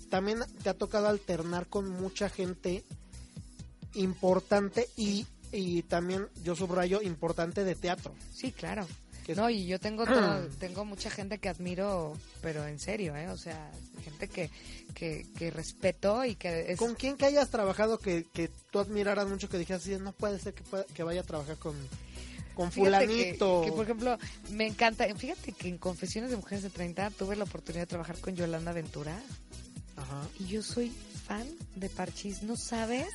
también 0.09 0.39
te 0.63 0.69
ha 0.69 0.73
tocado 0.73 1.07
alternar 1.07 1.67
con 1.67 1.89
mucha 1.89 2.29
gente 2.29 2.83
importante 3.93 4.89
y 4.97 5.25
y 5.51 5.83
también 5.83 6.27
yo 6.43 6.55
subrayo 6.55 7.01
importante 7.01 7.63
de 7.63 7.75
teatro 7.75 8.13
sí, 8.33 8.51
claro. 8.51 8.85
Es- 9.33 9.37
No, 9.37 9.49
y 9.49 9.65
yo 9.65 9.79
tengo 9.79 10.05
todo- 10.05 10.47
tengo 10.59 10.85
mucha 10.85 11.09
gente 11.09 11.37
que 11.39 11.49
admiro, 11.49 12.13
pero 12.41 12.65
en 12.67 12.79
serio, 12.79 13.15
¿eh? 13.15 13.29
O 13.29 13.37
sea, 13.37 13.71
gente 14.03 14.27
que 14.27 14.49
que, 14.93 15.25
que 15.37 15.51
respeto 15.51 16.23
y 16.23 16.35
que 16.35 16.71
es 16.71 16.79
con 16.79 16.95
quién 16.95 17.17
que 17.17 17.25
hayas 17.25 17.49
trabajado 17.49 17.97
que, 17.99 18.25
que 18.33 18.49
tú 18.71 18.79
admiraras 18.79 19.27
mucho 19.27 19.49
que 19.49 19.57
dijeras 19.57 19.81
"Sí, 19.83 19.95
no 19.99 20.13
puede 20.13 20.39
ser 20.39 20.53
que 20.53 20.63
que 20.93 21.03
vaya 21.03 21.21
a 21.21 21.23
trabajar 21.25 21.57
con 21.57 21.75
con 22.53 22.71
Fíjate 22.71 23.07
que- 23.07 23.13
fulanito 23.13 23.61
Que, 23.65 23.71
por 23.73 23.83
ejemplo, 23.83 24.17
me 24.51 24.65
encanta. 24.67 25.05
Fíjate 25.15 25.51
que 25.51 25.67
en 25.67 25.77
Confesiones 25.77 26.29
de 26.31 26.37
Mujeres 26.37 26.63
de 26.63 26.69
30 26.69 27.09
tuve 27.11 27.35
la 27.35 27.43
oportunidad 27.43 27.81
de 27.83 27.87
trabajar 27.87 28.17
con 28.19 28.33
Yolanda 28.35 28.71
Ventura. 28.71 29.19
Ajá. 29.97 30.21
Y 30.39 30.45
yo 30.47 30.61
soy 30.63 30.89
fan 31.25 31.47
de 31.75 31.89
Parchís, 31.89 32.43
¿no 32.43 32.55
sabes? 32.55 33.07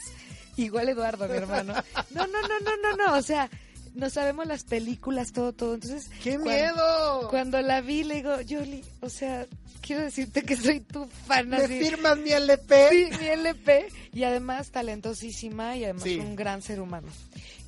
Igual 0.57 0.91
Eduardo, 0.91 1.27
mi 1.29 1.37
hermano. 1.37 1.73
No, 2.11 2.27
no, 2.27 2.43
no, 2.43 2.61
no, 2.61 2.77
no, 2.83 2.97
no. 2.97 3.17
O 3.19 3.23
sea, 3.23 3.49
no 3.95 4.09
sabemos 4.11 4.47
las 4.47 4.64
películas, 4.64 5.32
todo, 5.32 5.53
todo. 5.53 5.74
Entonces, 5.74 6.11
¡Qué 6.22 6.38
cuan- 6.38 6.45
miedo! 6.57 7.28
Cuando 7.30 7.61
la 7.62 7.80
vi, 7.80 8.05
le 8.05 8.16
digo, 8.16 8.41
Yoli, 8.41 8.82
o 9.01 9.09
sea, 9.11 9.47
quiero 9.80 10.03
decirte 10.03 10.43
que 10.43 10.57
soy 10.57 10.80
tu 10.80 11.07
fan. 11.07 11.49
¿Me 11.49 11.57
así. 11.57 11.78
firmas 11.80 12.16
mi 12.18 12.30
LP? 12.30 12.88
Sí, 12.91 13.09
mi 13.20 13.26
LP. 13.26 13.88
Y 14.12 14.22
además 14.24 14.70
talentosísima 14.70 15.76
y 15.76 15.84
además 15.84 16.05
Sí. 16.05 16.18
un 16.18 16.36
gran 16.36 16.62
ser 16.62 16.80
humano. 16.80 17.09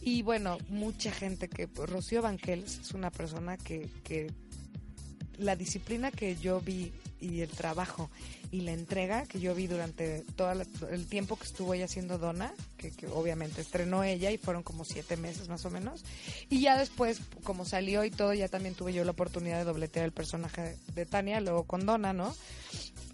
Y 0.01 0.23
bueno, 0.23 0.59
mucha 0.69 1.13
gente 1.13 1.49
que... 1.49 1.69
pues, 1.69 1.89
Rocío 1.89 2.23
Banquels 2.23 2.79
es 2.81 2.93
una 2.93 3.11
persona 3.11 3.57
que, 3.57 3.89
que 4.05 4.33
la 5.39 5.57
disciplina 5.57 6.11
que 6.11 6.37
yo 6.37 6.61
vi 6.61 6.93
y 7.23 7.41
el 7.41 7.49
trabajo 7.49 8.11
y 8.51 8.61
la 8.63 8.73
entrega 8.73 9.25
que 9.27 9.41
yo 9.41 9.55
vi 9.55 9.67
durante 9.67 10.25
todo 10.37 10.53
el 10.91 11.07
tiempo 11.07 11.37
que 11.37 11.45
estuvo 11.45 11.73
ella 11.73 11.87
haciendo 11.87 12.19
Donna, 12.19 12.53
que, 12.77 12.91
que 12.91 13.07
obviamente 13.07 13.61
estrenó 13.63 14.05
ella 14.05 14.31
y 14.31 14.37
fueron 14.39 14.63
como 14.63 14.85
siete 14.85 15.17
meses 15.17 15.49
más 15.49 15.65
o 15.65 15.71
menos. 15.71 16.05
Y 16.51 16.61
ya 16.61 16.77
después, 16.77 17.21
como 17.45 17.65
salió 17.65 18.05
y 18.05 18.11
todo, 18.11 18.35
ya 18.35 18.49
también 18.49 18.75
tuve 18.75 18.93
yo 18.93 19.05
la 19.05 19.13
oportunidad 19.13 19.59
de 19.59 19.65
dobletear 19.65 20.05
el 20.05 20.13
personaje 20.13 20.77
de, 20.95 21.07
Tania, 21.07 21.41
luego 21.41 21.65
con 21.65 21.87
Donna, 21.87 22.13
¿no? 22.13 22.35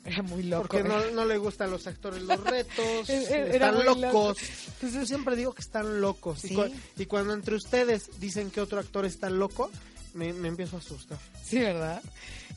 Era 0.04 0.22
muy 0.22 0.42
loco. 0.42 0.68
Porque 0.68 0.82
no, 0.88 1.10
no 1.10 1.24
le 1.26 1.36
gustan 1.36 1.70
los 1.70 1.86
actores 1.86 2.22
los 2.22 2.42
retos, 2.42 3.08
están 3.10 3.74
muy 3.74 3.84
loco. 3.84 4.00
locos. 4.00 4.38
Entonces 4.74 4.94
yo 5.00 5.06
siempre 5.06 5.36
digo 5.36 5.52
que 5.52 5.60
están 5.62 6.00
locos. 6.00 6.44
Y, 6.44 6.48
Sí. 6.48 6.54
cua- 6.56 6.72
y 6.96 7.06
cuando 7.06 7.34
entre 7.34 7.54
ustedes 7.56 8.18
dicen 8.18 8.50
que 8.50 8.60
otro 8.60 8.80
actor 8.80 9.04
está 9.04 9.28
loco, 9.30 9.70
me, 10.14 10.32
me 10.32 10.48
empiezo 10.48 10.76
a 10.76 10.78
asustar. 10.80 11.18
Sí, 11.44 11.58
¿verdad? 11.58 12.02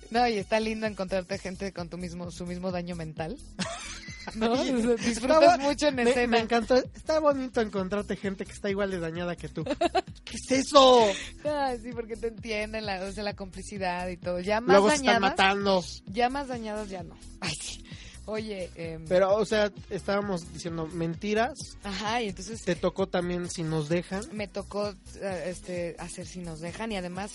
No, 0.10 0.28
y 0.28 0.38
está 0.38 0.60
lindo 0.60 0.88
encontrarte 0.88 1.38
gente 1.38 1.72
con 1.72 1.90
tu 1.90 1.98
mismo, 1.98 2.32
su 2.32 2.46
mismo 2.46 2.72
daño 2.72 2.96
mental. 2.96 3.38
¿No? 4.36 4.56
Disfrutas 4.64 5.42
está 5.42 5.58
mucho 5.58 5.88
en 5.88 5.96
me, 5.96 6.04
escena. 6.04 6.28
me 6.28 6.40
encantó. 6.40 6.76
Está 6.76 7.20
bonito 7.20 7.60
encontrarte 7.60 8.16
gente 8.16 8.46
que 8.46 8.52
está 8.52 8.70
igual 8.70 8.92
de 8.92 9.00
dañada 9.00 9.36
que 9.36 9.50
tú. 9.50 9.64
¿Qué 10.26 10.36
es 10.36 10.52
eso? 10.52 11.06
Ah, 11.44 11.74
sí, 11.82 11.92
porque 11.92 12.16
te 12.16 12.28
entienden, 12.28 12.86
la, 12.86 13.02
o 13.04 13.12
sea, 13.12 13.24
la 13.24 13.36
complicidad 13.36 14.08
y 14.10 14.18
todo. 14.18 14.40
Ya 14.40 14.62
más 14.62 14.74
Luego 14.76 14.90
se 14.90 14.96
están 14.98 15.06
dañadas, 15.14 15.32
matando. 15.32 15.84
ya 16.06 16.30
más 16.30 16.48
dañadas 16.48 16.90
ya 16.90 17.04
no. 17.04 17.18
Ay, 17.40 17.54
sí. 17.60 17.84
Oye, 18.32 18.70
em, 18.76 19.04
Pero, 19.10 19.36
o 19.36 19.46
sea, 19.46 19.72
estábamos 19.90 20.54
diciendo 20.54 20.88
mentiras. 20.88 21.78
ajá, 21.84 22.22
y 22.22 22.30
entonces 22.30 22.62
Te 22.64 22.76
tocó 22.76 23.08
también 23.08 23.50
si 23.50 23.62
nos 23.64 23.90
dejan. 23.90 24.24
me 24.32 24.48
tocó 24.48 24.90
eh, 25.16 25.44
este 25.48 25.96
hacer 26.00 26.26
si 26.26 26.40
nos 26.40 26.62
dejan 26.62 26.94
y 26.94 26.96
además 26.96 27.34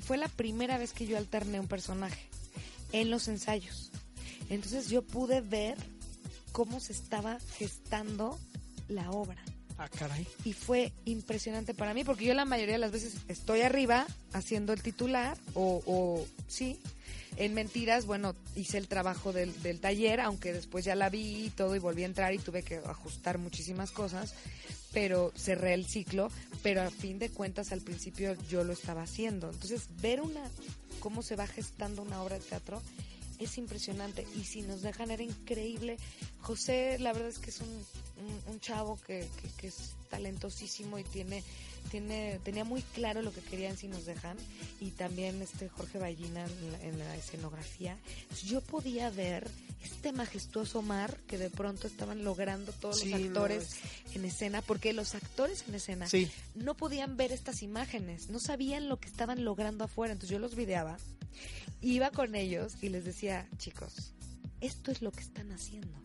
fue 0.00 0.18
la 0.18 0.28
primera 0.28 0.76
vez 0.76 0.92
que 0.92 1.06
yo 1.06 1.16
alterné 1.16 1.58
un 1.58 1.68
personaje 1.68 2.28
en 2.92 3.08
los 3.10 3.28
ensayos. 3.28 3.90
Entonces 4.50 4.90
yo 4.90 5.00
pude 5.02 5.40
ver 5.40 5.76
cómo 6.52 6.80
se 6.80 6.92
estaba 6.92 7.38
gestando 7.56 8.38
la 8.88 9.10
obra. 9.10 9.42
Ah, 9.78 9.88
caray. 9.88 10.24
Y 10.44 10.52
fue 10.52 10.92
impresionante 11.06 11.72
para 11.74 11.94
mí, 11.94 12.04
porque 12.04 12.26
yo 12.26 12.34
la 12.34 12.44
mayoría 12.44 12.74
de 12.74 12.78
las 12.78 12.92
veces 12.92 13.14
estoy 13.26 13.62
arriba 13.62 14.06
haciendo 14.34 14.72
el 14.74 14.82
titular, 14.82 15.36
o, 15.54 15.82
o 15.86 16.24
sí, 16.46 16.78
en 17.36 17.54
mentiras, 17.54 18.06
bueno, 18.06 18.34
hice 18.54 18.78
el 18.78 18.88
trabajo 18.88 19.32
del, 19.32 19.60
del, 19.62 19.80
taller, 19.80 20.20
aunque 20.20 20.52
después 20.52 20.84
ya 20.84 20.94
la 20.94 21.10
vi 21.10 21.46
y 21.46 21.50
todo 21.50 21.74
y 21.74 21.78
volví 21.78 22.02
a 22.02 22.06
entrar 22.06 22.32
y 22.32 22.38
tuve 22.38 22.62
que 22.62 22.76
ajustar 22.76 23.38
muchísimas 23.38 23.90
cosas, 23.90 24.34
pero 24.92 25.32
cerré 25.36 25.74
el 25.74 25.86
ciclo, 25.86 26.30
pero 26.62 26.82
a 26.82 26.90
fin 26.90 27.18
de 27.18 27.30
cuentas 27.30 27.72
al 27.72 27.80
principio 27.80 28.36
yo 28.48 28.62
lo 28.62 28.72
estaba 28.72 29.02
haciendo. 29.02 29.50
Entonces, 29.50 29.88
ver 30.00 30.20
una 30.20 30.42
cómo 31.00 31.22
se 31.22 31.36
va 31.36 31.46
gestando 31.46 32.02
una 32.02 32.22
obra 32.22 32.38
de 32.38 32.44
teatro 32.44 32.80
es 33.38 33.58
impresionante 33.58 34.26
y 34.36 34.44
si 34.44 34.62
nos 34.62 34.82
dejan 34.82 35.10
era 35.10 35.22
increíble. 35.22 35.96
José, 36.40 36.98
la 37.00 37.12
verdad 37.12 37.28
es 37.30 37.38
que 37.38 37.50
es 37.50 37.60
un, 37.60 37.68
un, 37.68 38.52
un 38.52 38.60
chavo 38.60 38.98
que, 39.06 39.26
que, 39.40 39.48
que 39.56 39.66
es 39.66 39.94
talentosísimo 40.08 40.98
y 40.98 41.04
tiene 41.04 41.42
tiene, 41.90 42.40
tenía 42.42 42.64
muy 42.64 42.82
claro 42.82 43.22
lo 43.22 43.32
que 43.32 43.40
querían 43.40 43.76
si 43.76 43.88
nos 43.88 44.04
dejan 44.04 44.36
y 44.80 44.90
también 44.90 45.40
este 45.42 45.68
Jorge 45.68 45.98
Ballina 45.98 46.44
en 46.44 46.72
la, 46.72 46.82
en 46.82 46.98
la, 46.98 47.16
escenografía. 47.16 47.98
Yo 48.44 48.60
podía 48.60 49.10
ver 49.10 49.48
este 49.82 50.12
majestuoso 50.12 50.82
mar 50.82 51.18
que 51.26 51.38
de 51.38 51.50
pronto 51.50 51.86
estaban 51.86 52.24
logrando 52.24 52.72
todos 52.72 53.00
sí, 53.00 53.10
los 53.10 53.20
actores 53.20 53.70
no 53.70 54.10
es... 54.10 54.16
en 54.16 54.24
escena, 54.24 54.62
porque 54.62 54.92
los 54.92 55.14
actores 55.14 55.64
en 55.68 55.74
escena 55.74 56.08
sí. 56.08 56.30
no 56.54 56.74
podían 56.74 57.16
ver 57.16 57.32
estas 57.32 57.62
imágenes, 57.62 58.30
no 58.30 58.40
sabían 58.40 58.88
lo 58.88 58.98
que 58.98 59.08
estaban 59.08 59.44
logrando 59.44 59.84
afuera, 59.84 60.12
entonces 60.12 60.30
yo 60.30 60.38
los 60.38 60.54
videaba, 60.54 60.96
iba 61.80 62.10
con 62.10 62.34
ellos 62.34 62.72
y 62.82 62.88
les 62.88 63.04
decía, 63.04 63.48
chicos, 63.58 64.14
esto 64.60 64.90
es 64.90 65.02
lo 65.02 65.12
que 65.12 65.20
están 65.20 65.52
haciendo 65.52 66.02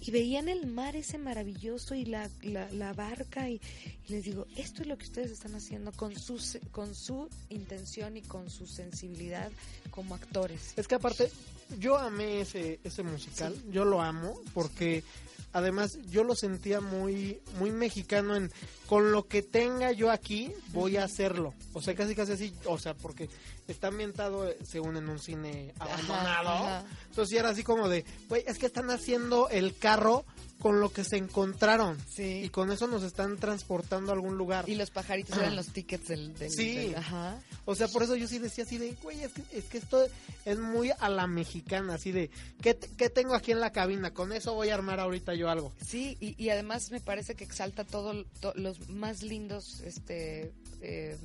y 0.00 0.10
veían 0.10 0.48
el 0.48 0.66
mar 0.66 0.96
ese 0.96 1.18
maravilloso 1.18 1.94
y 1.94 2.04
la, 2.04 2.28
la, 2.42 2.70
la 2.72 2.92
barca 2.92 3.48
y, 3.48 3.60
y, 4.08 4.12
les 4.12 4.24
digo, 4.24 4.46
esto 4.56 4.82
es 4.82 4.88
lo 4.88 4.96
que 4.96 5.04
ustedes 5.04 5.30
están 5.30 5.54
haciendo 5.54 5.92
con 5.92 6.18
su, 6.18 6.40
con 6.70 6.94
su 6.94 7.28
intención 7.50 8.16
y 8.16 8.22
con 8.22 8.50
su 8.50 8.66
sensibilidad 8.66 9.50
como 9.90 10.14
actores. 10.14 10.72
Es 10.76 10.88
que 10.88 10.94
aparte, 10.94 11.30
yo 11.78 11.96
amé 11.96 12.40
ese, 12.40 12.80
ese 12.84 13.02
musical, 13.02 13.54
sí. 13.54 13.70
yo 13.72 13.84
lo 13.84 14.00
amo 14.00 14.40
porque 14.54 15.04
además 15.52 15.98
yo 16.10 16.24
lo 16.24 16.34
sentía 16.34 16.80
muy 16.80 17.40
muy 17.58 17.72
mexicano 17.72 18.36
en 18.36 18.52
con 18.86 19.12
lo 19.12 19.26
que 19.26 19.42
tenga 19.42 19.90
yo 19.92 20.10
aquí 20.10 20.52
voy 20.68 20.96
a 20.96 21.02
hacerlo 21.02 21.54
o 21.72 21.82
sea 21.82 21.94
casi 21.94 22.14
casi 22.14 22.32
así 22.32 22.54
o 22.66 22.78
sea 22.78 22.94
porque 22.94 23.28
está 23.72 23.88
ambientado 23.88 24.52
según 24.64 24.96
en 24.96 25.08
un 25.08 25.18
cine 25.18 25.72
abandonado 25.78 26.48
Ajá, 26.48 26.78
ajá. 26.78 26.86
entonces 27.08 27.38
era 27.38 27.50
así 27.50 27.62
como 27.62 27.88
de 27.88 28.04
güey 28.28 28.44
es 28.46 28.58
que 28.58 28.66
están 28.66 28.90
haciendo 28.90 29.48
el 29.48 29.76
carro 29.76 30.24
con 30.60 30.78
lo 30.80 30.92
que 30.92 31.04
se 31.04 31.16
encontraron 31.16 31.98
sí. 32.06 32.42
y 32.44 32.48
con 32.50 32.70
eso 32.70 32.86
nos 32.86 33.02
están 33.02 33.38
transportando 33.38 34.12
a 34.12 34.14
algún 34.14 34.36
lugar 34.36 34.68
y 34.68 34.74
los 34.74 34.90
pajaritos 34.90 35.36
eran 35.38 35.56
los 35.56 35.68
tickets 35.68 36.08
del, 36.08 36.34
del 36.34 36.50
sí 36.50 36.76
del, 36.76 36.96
ajá. 36.96 37.40
o 37.64 37.74
sea 37.74 37.88
por 37.88 38.02
eso 38.02 38.14
yo 38.14 38.28
sí 38.28 38.38
decía 38.38 38.64
así 38.64 38.76
de 38.76 38.92
güey 39.02 39.22
es 39.22 39.32
que, 39.32 39.42
es 39.52 39.64
que 39.64 39.78
esto 39.78 40.06
es 40.44 40.58
muy 40.58 40.90
a 40.98 41.08
la 41.08 41.26
mexicana 41.26 41.94
así 41.94 42.12
de 42.12 42.30
¿qué, 42.60 42.78
qué 42.78 43.08
tengo 43.08 43.34
aquí 43.34 43.52
en 43.52 43.60
la 43.60 43.72
cabina 43.72 44.12
con 44.12 44.32
eso 44.32 44.54
voy 44.54 44.68
a 44.68 44.74
armar 44.74 45.00
ahorita 45.00 45.34
yo 45.34 45.48
algo 45.48 45.72
sí 45.82 46.18
y, 46.20 46.34
y 46.42 46.50
además 46.50 46.90
me 46.90 47.00
parece 47.00 47.34
que 47.34 47.44
exalta 47.44 47.84
todo 47.84 48.24
to, 48.40 48.52
los 48.54 48.88
más 48.90 49.22
lindos 49.22 49.80
este 49.80 50.52
eh, 50.82 51.16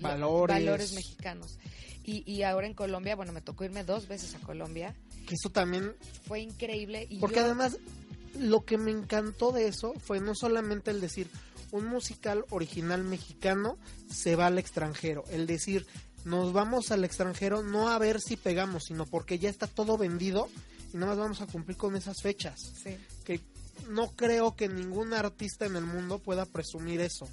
valores. 0.00 0.56
valores 0.56 0.92
mexicanos 0.92 1.58
y, 2.04 2.30
y 2.30 2.42
ahora 2.42 2.66
en 2.66 2.74
Colombia 2.74 3.16
bueno 3.16 3.32
me 3.32 3.40
tocó 3.40 3.64
irme 3.64 3.84
dos 3.84 4.08
veces 4.08 4.34
a 4.34 4.38
Colombia 4.40 4.94
que 5.26 5.34
eso 5.34 5.50
también 5.50 5.94
fue 6.26 6.40
increíble 6.40 7.06
y 7.08 7.18
porque 7.18 7.36
yo... 7.36 7.44
además 7.44 7.78
lo 8.38 8.64
que 8.64 8.78
me 8.78 8.90
encantó 8.90 9.52
de 9.52 9.66
eso 9.66 9.94
fue 9.94 10.20
no 10.20 10.34
solamente 10.34 10.90
el 10.90 11.00
decir 11.00 11.28
un 11.72 11.86
musical 11.86 12.44
original 12.50 13.04
mexicano 13.04 13.78
se 14.10 14.36
va 14.36 14.46
al 14.46 14.58
extranjero, 14.58 15.24
el 15.30 15.46
decir 15.46 15.86
nos 16.24 16.52
vamos 16.52 16.90
al 16.90 17.04
extranjero 17.04 17.62
no 17.62 17.88
a 17.88 17.98
ver 17.98 18.20
si 18.20 18.36
pegamos, 18.36 18.84
sino 18.84 19.06
porque 19.06 19.38
ya 19.38 19.48
está 19.48 19.66
todo 19.66 19.96
vendido 19.96 20.48
y 20.92 20.96
nada 20.96 21.12
más 21.12 21.18
vamos 21.18 21.40
a 21.40 21.46
cumplir 21.46 21.76
con 21.76 21.96
esas 21.96 22.20
fechas. 22.20 22.60
Sí. 22.82 22.96
Que 23.24 23.40
no 23.88 24.10
creo 24.10 24.56
que 24.56 24.68
ningún 24.68 25.14
artista 25.14 25.66
en 25.66 25.76
el 25.76 25.84
mundo 25.84 26.18
pueda 26.18 26.44
presumir 26.44 27.00
eso. 27.00 27.28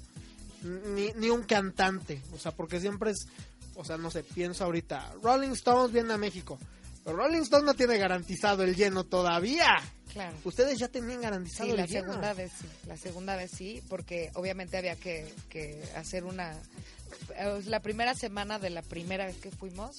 Ni, 0.62 1.12
ni 1.12 1.30
un 1.30 1.42
cantante, 1.44 2.20
o 2.32 2.38
sea, 2.38 2.52
porque 2.52 2.80
siempre 2.80 3.12
es, 3.12 3.28
o 3.76 3.84
sea, 3.84 3.96
no 3.96 4.10
sé, 4.10 4.24
pienso 4.24 4.64
ahorita, 4.64 5.14
Rolling 5.22 5.50
Stones 5.50 5.92
viene 5.92 6.12
a 6.12 6.18
México, 6.18 6.58
pero 7.04 7.16
Rolling 7.16 7.42
Stones 7.42 7.64
no 7.64 7.74
tiene 7.74 7.96
garantizado 7.96 8.64
el 8.64 8.74
lleno 8.74 9.04
todavía. 9.04 9.76
Claro. 10.12 10.36
Ustedes 10.44 10.78
ya 10.78 10.88
tenían 10.88 11.20
garantizado 11.20 11.66
sí, 11.66 11.70
el 11.70 11.76
la 11.76 11.86
lleno. 11.86 12.06
segunda 12.06 12.32
vez 12.32 12.52
sí, 12.58 12.66
la 12.86 12.96
segunda 12.96 13.36
vez 13.36 13.50
sí, 13.50 13.82
porque 13.88 14.30
obviamente 14.34 14.78
había 14.78 14.96
que, 14.96 15.32
que 15.48 15.82
hacer 15.94 16.24
una 16.24 16.56
la 17.66 17.80
primera 17.80 18.14
semana 18.14 18.58
de 18.58 18.70
la 18.70 18.82
primera 18.82 19.26
vez 19.26 19.36
que 19.36 19.50
fuimos 19.50 19.96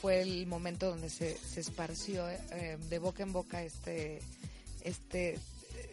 fue 0.00 0.20
el 0.20 0.46
momento 0.46 0.90
donde 0.90 1.10
se, 1.10 1.36
se 1.36 1.60
esparció 1.60 2.28
eh, 2.28 2.76
de 2.88 2.98
boca 2.98 3.22
en 3.22 3.32
boca 3.32 3.62
este 3.62 4.20
este 4.82 5.38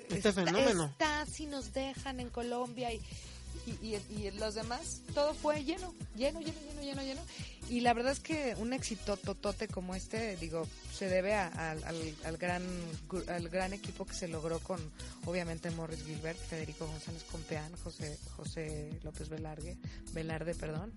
este 0.09 0.33
fenómeno 0.33 0.85
está 0.85 1.25
si 1.25 1.45
nos 1.45 1.73
dejan 1.73 2.19
en 2.19 2.29
Colombia 2.29 2.91
y 2.93 3.01
y, 3.65 3.87
y, 3.87 4.01
y, 4.09 4.31
los 4.31 4.55
demás, 4.55 5.01
todo 5.13 5.33
fue 5.33 5.63
lleno, 5.63 5.93
lleno, 6.15 6.39
lleno, 6.41 6.59
lleno, 6.59 6.81
lleno, 6.81 7.01
lleno. 7.03 7.21
Y 7.69 7.79
la 7.79 7.93
verdad 7.93 8.11
es 8.11 8.19
que 8.19 8.55
un 8.57 8.73
éxito 8.73 9.15
totote 9.17 9.67
como 9.67 9.95
este, 9.95 10.35
digo, 10.37 10.67
se 10.93 11.07
debe 11.07 11.33
a, 11.33 11.47
a, 11.47 11.71
al, 11.71 12.15
al, 12.25 12.37
gran, 12.37 12.63
al 13.27 13.49
gran 13.49 13.73
equipo 13.73 14.05
que 14.05 14.13
se 14.13 14.27
logró 14.27 14.59
con, 14.59 14.79
obviamente, 15.25 15.71
Morris 15.71 16.03
Gilbert, 16.05 16.37
Federico 16.37 16.85
González 16.87 17.23
Compeán, 17.31 17.71
José, 17.83 18.17
José 18.35 18.99
López 19.03 19.29
Velarde, 19.29 19.77
Velarde, 20.11 20.55
perdón, 20.55 20.91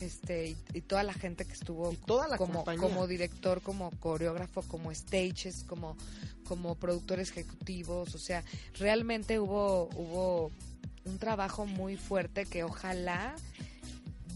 este, 0.00 0.48
y, 0.48 0.56
y, 0.74 0.80
toda 0.80 1.02
la 1.02 1.12
gente 1.12 1.44
que 1.44 1.52
estuvo 1.52 1.94
como, 2.36 2.64
como 2.64 3.06
director, 3.06 3.62
como 3.62 3.90
coreógrafo, 3.98 4.62
como 4.62 4.94
stages, 4.94 5.64
como, 5.64 5.96
como 6.44 6.74
productor 6.74 7.20
ejecutivos, 7.20 8.14
o 8.14 8.18
sea, 8.18 8.44
realmente 8.78 9.38
hubo, 9.38 9.88
hubo 9.96 10.50
un 11.04 11.18
trabajo 11.18 11.66
muy 11.66 11.96
fuerte 11.96 12.46
que 12.46 12.64
ojalá 12.64 13.34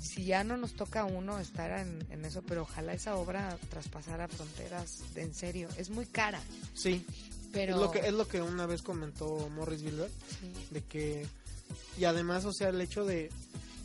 si 0.00 0.24
ya 0.24 0.42
no 0.42 0.56
nos 0.56 0.74
toca 0.74 1.02
a 1.02 1.04
uno 1.04 1.38
estar 1.38 1.78
en, 1.78 2.04
en, 2.10 2.24
eso, 2.24 2.42
pero 2.42 2.62
ojalá 2.62 2.92
esa 2.92 3.16
obra 3.16 3.56
traspasara 3.70 4.26
fronteras 4.26 5.14
de, 5.14 5.22
en 5.22 5.34
serio. 5.34 5.68
Es 5.76 5.90
muy 5.90 6.06
cara. 6.06 6.40
Sí. 6.74 7.06
Pero 7.52 7.76
es 7.76 7.80
lo 7.80 7.90
que 7.90 7.98
es 8.00 8.12
lo 8.12 8.26
que 8.26 8.42
una 8.42 8.66
vez 8.66 8.82
comentó 8.82 9.48
Morris 9.50 9.82
Gilbert 9.82 10.12
sí. 10.40 10.52
de 10.70 10.80
que 10.82 11.26
y 11.98 12.04
además, 12.04 12.44
o 12.44 12.52
sea, 12.52 12.70
el 12.70 12.80
hecho 12.80 13.04
de 13.04 13.30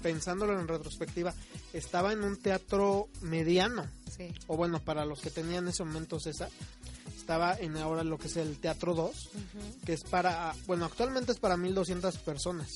pensándolo 0.01 0.59
en 0.59 0.67
retrospectiva, 0.67 1.33
estaba 1.73 2.13
en 2.13 2.23
un 2.23 2.37
teatro 2.37 3.09
mediano. 3.21 3.85
Sí. 4.15 4.33
O 4.47 4.57
bueno, 4.57 4.79
para 4.79 5.05
los 5.05 5.19
que 5.19 5.29
tenían 5.29 5.65
en 5.65 5.69
ese 5.69 5.83
momento 5.83 6.19
César, 6.19 6.49
estaba 7.27 7.55
en 7.59 7.75
ahora 7.77 8.03
lo 8.03 8.17
que 8.17 8.27
es 8.27 8.37
el 8.37 8.57
Teatro 8.57 8.93
2, 8.93 9.11
uh 9.11 9.37
-huh. 9.37 9.85
que 9.85 9.93
es 9.93 10.03
para, 10.03 10.55
bueno, 10.65 10.85
actualmente 10.85 11.33
es 11.33 11.39
para 11.39 11.57
1200 11.57 12.17
personas, 12.19 12.69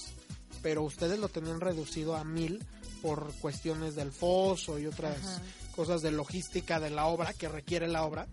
pero 0.61 0.83
ustedes 0.83 1.19
lo 1.19 1.29
tenían 1.29 1.61
reducido 1.61 2.17
a 2.17 2.25
1000 2.25 2.61
por 3.01 3.33
cuestiones 3.35 3.95
del 3.95 4.11
foso 4.11 4.77
y 4.77 4.87
otras 4.87 5.41
cosas 5.73 6.01
de 6.01 6.11
logística 6.11 6.79
de 6.79 6.89
la 6.89 7.05
obra 7.05 7.33
que 7.33 7.47
requiere 7.47 7.87
la 7.87 8.03
obra. 8.03 8.27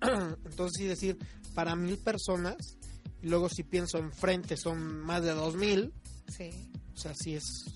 Entonces, 0.00 0.72
sí 0.78 0.84
decir, 0.84 1.18
para 1.54 1.76
mil 1.76 1.98
personas, 1.98 2.78
y 3.20 3.26
luego 3.26 3.48
si 3.48 3.62
pienso 3.64 3.98
enfrente 3.98 4.56
son 4.56 5.00
más 5.00 5.22
de 5.22 5.32
2000, 5.32 5.92
sí. 6.28 6.50
O 6.94 6.96
sea, 6.96 7.14
sí 7.14 7.34
es 7.34 7.66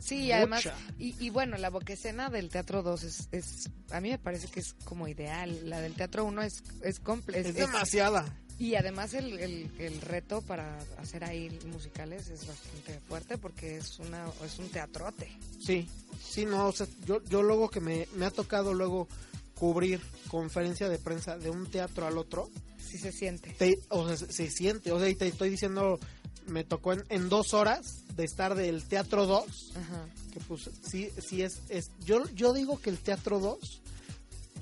Sí, 0.00 0.24
y 0.24 0.32
además, 0.32 0.68
y, 0.98 1.14
y, 1.18 1.30
bueno, 1.30 1.56
la 1.56 1.70
boquecena 1.70 2.30
del 2.30 2.48
Teatro 2.50 2.82
2 2.82 3.02
es, 3.04 3.28
es, 3.32 3.70
a 3.90 4.00
mí 4.00 4.10
me 4.10 4.18
parece 4.18 4.48
que 4.48 4.60
es 4.60 4.74
como 4.84 5.08
ideal. 5.08 5.68
La 5.68 5.80
del 5.80 5.94
Teatro 5.94 6.24
1 6.24 6.42
es, 6.42 6.62
es, 6.82 7.00
es, 7.28 7.46
es 7.46 7.54
demasiada. 7.54 8.24
Y 8.58 8.74
además 8.74 9.14
el, 9.14 9.38
el, 9.38 9.70
el, 9.78 10.00
reto 10.00 10.42
para 10.42 10.78
hacer 10.98 11.22
ahí 11.24 11.56
musicales 11.66 12.28
es 12.28 12.44
bastante 12.46 12.98
fuerte 13.06 13.38
porque 13.38 13.76
es 13.76 14.00
una 14.00 14.26
es 14.44 14.58
un 14.58 14.68
teatrote. 14.68 15.30
Sí, 15.64 15.88
sí, 16.20 16.44
no, 16.44 16.66
o 16.66 16.72
sea, 16.72 16.88
yo, 17.06 17.22
yo 17.24 17.42
luego 17.42 17.70
que 17.70 17.80
me, 17.80 18.08
me 18.16 18.26
ha 18.26 18.32
tocado 18.32 18.74
luego 18.74 19.06
cubrir 19.54 20.00
conferencia 20.28 20.88
de 20.88 20.98
prensa 20.98 21.38
de 21.38 21.50
un 21.50 21.70
teatro 21.70 22.06
al 22.06 22.18
otro. 22.18 22.50
Sí 22.84 22.98
se 22.98 23.12
siente. 23.12 23.50
Te, 23.50 23.78
o 23.90 24.08
sea, 24.08 24.16
se, 24.16 24.32
se, 24.32 24.50
siente, 24.50 24.90
o 24.90 24.98
sea, 24.98 25.08
y 25.08 25.14
te 25.14 25.28
estoy 25.28 25.50
diciendo, 25.50 26.00
me 26.48 26.64
tocó 26.64 26.92
en, 26.92 27.04
en 27.08 27.28
dos 27.28 27.54
horas 27.54 28.04
de 28.16 28.24
estar 28.24 28.54
del 28.54 28.82
Teatro 28.84 29.26
2, 29.26 29.72
Ajá. 29.76 30.06
que 30.32 30.40
pues 30.40 30.68
sí, 30.88 31.10
sí 31.26 31.42
es, 31.42 31.60
es 31.68 31.90
yo, 32.04 32.28
yo 32.34 32.52
digo 32.52 32.80
que 32.80 32.90
el 32.90 32.98
Teatro 32.98 33.38
2 33.38 33.58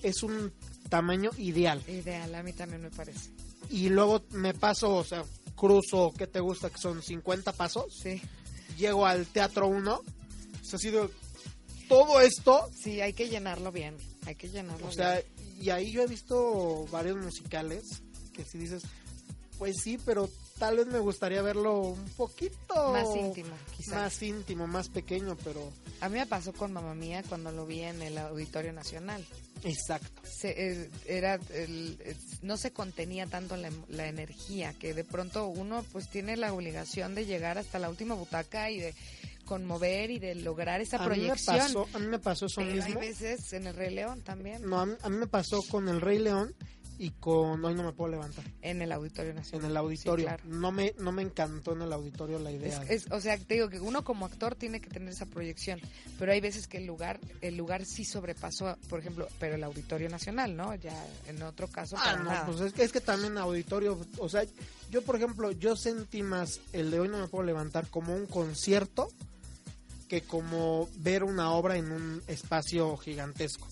es 0.03 0.22
un 0.22 0.53
tamaño 0.89 1.30
ideal. 1.39 1.82
Ideal, 1.89 2.34
a 2.34 2.43
mí 2.43 2.53
también 2.53 2.82
me 2.82 2.91
parece. 2.91 3.30
Y 3.70 3.89
luego 3.89 4.22
me 4.30 4.55
paso, 4.55 4.95
o 4.95 5.05
sea, 5.05 5.24
cruzo, 5.57 6.12
¿qué 6.16 6.26
te 6.26 6.41
gusta? 6.41 6.70
Que 6.70 6.78
son 6.78 7.03
50 7.03 7.53
pasos. 7.53 7.87
Sí. 8.03 8.20
Llego 8.76 9.07
al 9.07 9.26
Teatro 9.26 9.66
1. 9.68 9.95
O 9.95 10.05
sea, 10.64 10.76
ha 10.76 10.78
sido 10.78 11.11
todo 11.89 12.20
esto. 12.20 12.68
Sí, 12.78 13.01
hay 13.01 13.12
que 13.14 13.28
llenarlo 13.28 13.72
bien. 13.72 13.97
Hay 14.26 14.34
que 14.34 14.49
llenarlo 14.49 14.87
O 14.87 14.93
sea, 14.93 15.14
bien. 15.37 15.62
y 15.62 15.70
ahí 15.70 15.91
yo 15.93 16.03
he 16.03 16.07
visto 16.07 16.84
varios 16.91 17.16
musicales 17.16 17.84
que 18.32 18.45
si 18.45 18.59
dices, 18.59 18.82
pues 19.59 19.76
sí, 19.82 19.99
pero 20.05 20.28
tal 20.59 20.77
vez 20.77 20.87
me 20.87 20.99
gustaría 20.99 21.43
verlo 21.43 21.81
un 21.81 22.05
poquito 22.17 22.93
Más 22.93 23.15
íntimo, 23.17 23.51
quizás. 23.77 23.95
más 23.95 24.23
íntimo, 24.23 24.67
más 24.67 24.89
pequeño, 24.89 25.37
pero 25.45 25.73
A 26.01 26.09
mí 26.09 26.19
me 26.19 26.27
pasó 26.27 26.53
con 26.53 26.73
Mamá 26.73 26.95
Mía 26.95 27.23
cuando 27.29 27.53
lo 27.53 27.67
vi 27.67 27.81
en 27.81 28.03
el 28.03 28.19
Auditorio 28.19 28.73
Nacional. 28.73 29.25
exacto. 29.65 30.23
Se, 30.25 30.51
eh, 30.83 30.91
era 31.07 31.39
el- 31.55 31.99
no 32.43 32.57
se 32.57 32.73
contenía 32.73 33.27
tanto 33.27 33.57
la, 33.57 33.71
la 33.89 34.07
energía 34.09 34.75
que 34.75 34.93
de 34.95 35.05
pronto 35.05 35.47
uno 35.49 35.85
pues 35.93 36.09
tiene 36.11 36.37
la 36.37 36.53
obligación 36.53 37.15
de 37.15 37.25
llegar 37.27 37.57
hasta 37.59 37.79
la 37.79 37.89
última 37.89 38.15
butaca 38.15 38.71
y 38.71 38.81
de 38.81 38.95
conmover 39.45 40.11
y 40.11 40.19
de 40.19 40.35
lograr 40.35 40.81
esa 40.81 40.97
A 40.97 41.01
mí, 41.01 41.07
me 41.07 41.15
proyección. 41.15 41.57
pasó, 41.59 41.89
a 41.95 41.99
mí 41.99 42.07
me 42.09 42.19
pasó 42.19 42.47
eso 42.47 42.61
Pero 42.61 42.73
hay 42.73 42.77
mismo. 42.89 43.01
veces 43.01 43.53
en 43.53 43.67
el 43.69 43.75
Rey 43.77 43.95
León 43.95 44.21
también, 44.23 44.69
No, 44.69 44.81
a 44.81 44.87
mí, 44.87 44.95
a 45.03 45.09
mí 45.09 45.17
me 45.19 45.27
pasó 45.29 45.63
con 45.63 45.89
el 45.89 46.01
Rey 46.01 46.19
León 46.19 46.53
y 46.99 47.11
con 47.11 47.63
hoy 47.65 47.75
no 47.75 47.83
me 47.83 47.93
puedo 47.93 48.11
levantar 48.11 48.45
en 48.63 48.81
el 48.83 48.91
Auditorio 48.93 49.35
Nacional. 49.35 49.65
en 49.67 49.71
el 49.71 49.77
auditorio. 49.77 50.25
Sí, 50.25 50.35
claro. 50.37 50.43
No 50.47 50.73
me 50.73 50.95
no 50.99 51.13
me 51.13 51.23
encantó 51.23 51.73
en 51.73 51.83
el 51.83 51.93
auditorio 51.93 52.39
la 52.39 52.51
Es- 52.51 52.57
idea. 52.57 52.83
es- 52.89 53.07
o 53.11 53.21
sea, 53.21 53.37
te 53.39 53.55
digo 53.55 53.69
que 53.69 53.81
uno 53.81 54.03
como 54.05 54.25
actor 54.27 54.55
tiene 54.55 54.81
que 54.81 54.89
tener 54.89 55.11
esa 55.11 55.27
proyección, 55.27 55.81
pero 56.19 56.33
hay 56.33 56.41
veces 56.41 56.67
que 56.67 56.79
el 56.79 56.87
lugar, 56.87 57.21
el 57.43 57.57
lugar 57.57 57.85
sí 57.85 58.05
sobrepasó, 58.05 58.77
por 58.89 59.01
ejemplo, 59.01 59.29
pero 59.39 59.57
el 59.57 59.65
Auditorio 59.65 60.09
Nacional, 60.09 60.57
¿no? 60.57 60.75
Ya 60.75 61.07
en 61.27 61.43
otro 61.43 61.69
caso. 61.69 61.97
Ah, 61.99 62.05
para 62.05 62.19
no, 62.19 62.25
nada. 62.31 62.47
pues 62.47 62.61
es 62.61 62.73
que, 62.73 62.83
es 62.85 62.93
que 62.93 63.01
también 63.01 63.37
auditorio, 63.39 63.99
o 64.19 64.29
sea, 64.29 64.45
yo 64.91 65.03
por 65.03 65.17
ejemplo, 65.17 65.53
yo 65.53 65.77
sentí 65.77 66.23
más 66.23 66.61
el 66.73 66.91
de 66.91 67.01
hoy 67.01 67.09
no 67.09 67.19
me 67.19 67.29
puedo 67.29 67.45
levantar 67.45 67.89
como 67.89 68.15
un 68.15 68.27
concierto 68.27 69.09
que 70.09 70.23
como 70.23 70.89
ver 70.99 71.25
una 71.25 71.51
obra 71.51 71.77
en 71.77 71.91
un 71.91 72.23
espacio 72.29 72.97
gigantesco. 72.97 73.67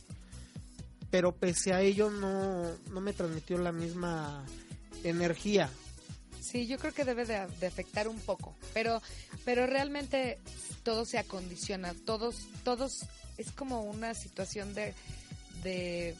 Pero 1.14 1.30
pese 1.30 1.72
a 1.72 1.80
ello 1.80 2.10
no, 2.10 2.76
no 2.90 3.00
me 3.00 3.12
transmitió 3.12 3.56
la 3.56 3.70
misma 3.70 4.44
energía. 5.04 5.70
Sí, 6.40 6.66
yo 6.66 6.76
creo 6.76 6.92
que 6.92 7.04
debe 7.04 7.24
de, 7.24 7.46
de 7.60 7.68
afectar 7.68 8.08
un 8.08 8.18
poco, 8.18 8.56
pero, 8.72 9.00
pero 9.44 9.64
realmente 9.64 10.40
todo 10.82 11.04
se 11.04 11.18
acondiciona, 11.18 11.94
todos, 12.04 12.48
todos, 12.64 13.04
es 13.38 13.52
como 13.52 13.82
una 13.82 14.14
situación 14.14 14.74
de, 14.74 14.92
de, 15.62 16.16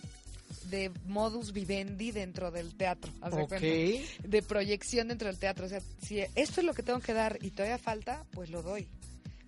de 0.71 0.93
modus 1.07 1.53
vivendi 1.53 2.13
dentro 2.13 2.53
del 2.53 2.77
teatro, 2.77 3.11
cuenta. 3.19 3.59
de 3.59 4.43
proyección 4.47 5.09
dentro 5.09 5.27
del 5.27 5.41
teatro, 5.41 5.67
o 5.67 5.69
sea, 5.69 5.81
si 6.07 6.21
esto 6.21 6.61
es 6.61 6.65
lo 6.65 6.73
que 6.73 6.85
tengo 6.85 7.01
que 7.01 7.15
dar 7.15 7.41
y 7.43 7.51
todavía 7.51 7.79
falta, 7.79 8.25
pues 8.31 8.49
lo 8.49 8.63
doy, 8.63 8.87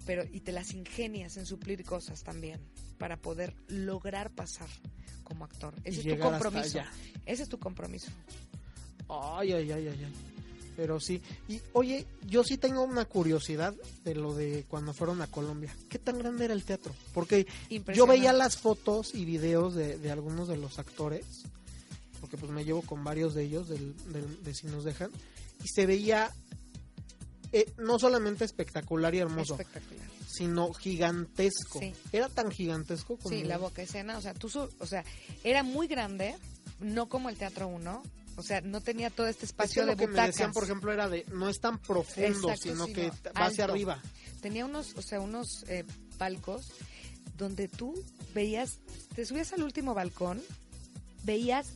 pero 0.07 0.24
y 0.24 0.40
te 0.40 0.51
las 0.51 0.72
ingenias 0.72 1.36
en 1.36 1.47
suplir 1.47 1.84
cosas 1.84 2.24
también 2.24 2.59
para 2.99 3.16
poder 3.16 3.55
lograr 3.68 4.30
pasar 4.30 4.68
como 5.24 5.44
actor. 5.44 5.74
Y 5.84 5.88
Ese 5.90 6.01
es 6.01 6.05
tu 6.05 6.11
compromiso. 6.30 6.78
Ese 7.26 7.42
es 7.42 7.49
tu 7.49 7.59
compromiso. 7.59 8.11
Ay, 9.09 9.53
ay, 9.53 9.72
ay, 9.72 9.88
ay, 9.88 10.05
ay. 10.05 10.12
Pero 10.76 11.01
sí. 11.01 11.22
Y 11.49 11.61
oye, 11.72 12.07
yo 12.26 12.44
sí 12.44 12.59
tengo 12.59 12.82
una 12.82 13.07
curiosidad 13.07 13.74
de 14.05 14.14
lo 14.14 14.34
de 14.34 14.64
cuando 14.68 14.92
fueron 14.92 15.22
a 15.22 15.26
Colombia. 15.26 15.74
¿Qué 15.88 15.99
tan 15.99 16.18
grande 16.18 16.44
era 16.44 16.55
el 16.55 16.64
teatro? 16.64 16.94
Porque 17.14 17.47
yo 17.97 18.07
veía 18.07 18.32
las 18.34 18.59
fotos 18.59 19.14
y 19.14 19.24
videos 19.24 19.74
de, 19.74 19.97
de 19.99 20.11
algunos 20.11 20.49
de 20.49 20.59
los 20.59 20.78
actores, 20.78 21.24
porque 22.20 22.36
pues 22.36 22.53
me 22.53 22.64
llevo 22.64 22.82
con 22.82 23.05
varios 23.05 23.34
de 23.34 23.44
ellos, 23.44 23.68
del, 23.68 23.94
del- 24.12 24.44
de 24.44 24.55
si 24.55 24.66
nos 24.66 24.84
dejan, 24.84 25.11
y 25.64 25.68
se 25.68 25.86
veía 25.86 26.30
eh, 27.53 27.72
no 27.78 27.99
solamente 27.99 28.44
espectacular 28.44 29.14
y 29.14 29.18
hermoso, 29.20 29.55
espectacular. 29.55 30.07
Sino 30.27 30.72
gigantesco. 30.72 31.79
Sí. 31.79 31.93
Era 32.12 32.29
tan 32.29 32.51
gigantesco 32.51 33.16
como... 33.16 33.35
Sí, 33.35 33.45
la 33.45 33.59
boca 33.59 33.83
escena, 33.83 34.18
o 34.18 34.20
sea, 34.20 34.35
tú, 34.35 34.51
o 34.79 34.87
sea, 34.87 35.05
era 35.45 35.62
muy 35.62 35.87
grande, 35.87 36.35
no 36.81 37.09
como 37.09 37.29
el 37.29 37.37
Teatro 37.37 37.68
1, 37.68 38.03
o 38.37 38.43
sea, 38.43 38.61
no 38.61 38.81
tenía 38.81 39.09
todo 39.11 39.29
este 39.29 39.47
Es 39.47 39.53
que 39.53 39.62
espacio 39.62 39.85
lo 39.85 39.93
de 39.93 39.97
que 39.97 40.07
me 40.07 40.12
butacas. 40.12 40.35
decían, 40.35 40.53
por 40.53 40.64
ejemplo, 40.64 40.93
era 40.93 41.09
de 41.09 41.24
no 41.33 41.49
es 41.49 41.61
tan 41.61 41.79
profundo, 41.79 42.51
Exacto, 42.51 42.62
sino 42.62 42.87
sino 42.87 42.95
que 42.95 43.11
va 43.29 43.47
hacia 43.47 43.64
arriba. 43.64 44.03
Tenía 44.43 44.64
unos, 44.66 44.95
o 44.97 45.03
sea, 45.03 45.20
unos 45.20 45.64
eh, 45.68 45.85
palcos 46.18 46.66
donde 47.37 47.68
tú 47.68 47.95
veías, 48.35 48.79
te 49.14 49.24
subías 49.24 49.53
al 49.53 49.62
último 49.62 49.95
balcón, 49.95 50.43
veías 51.24 51.68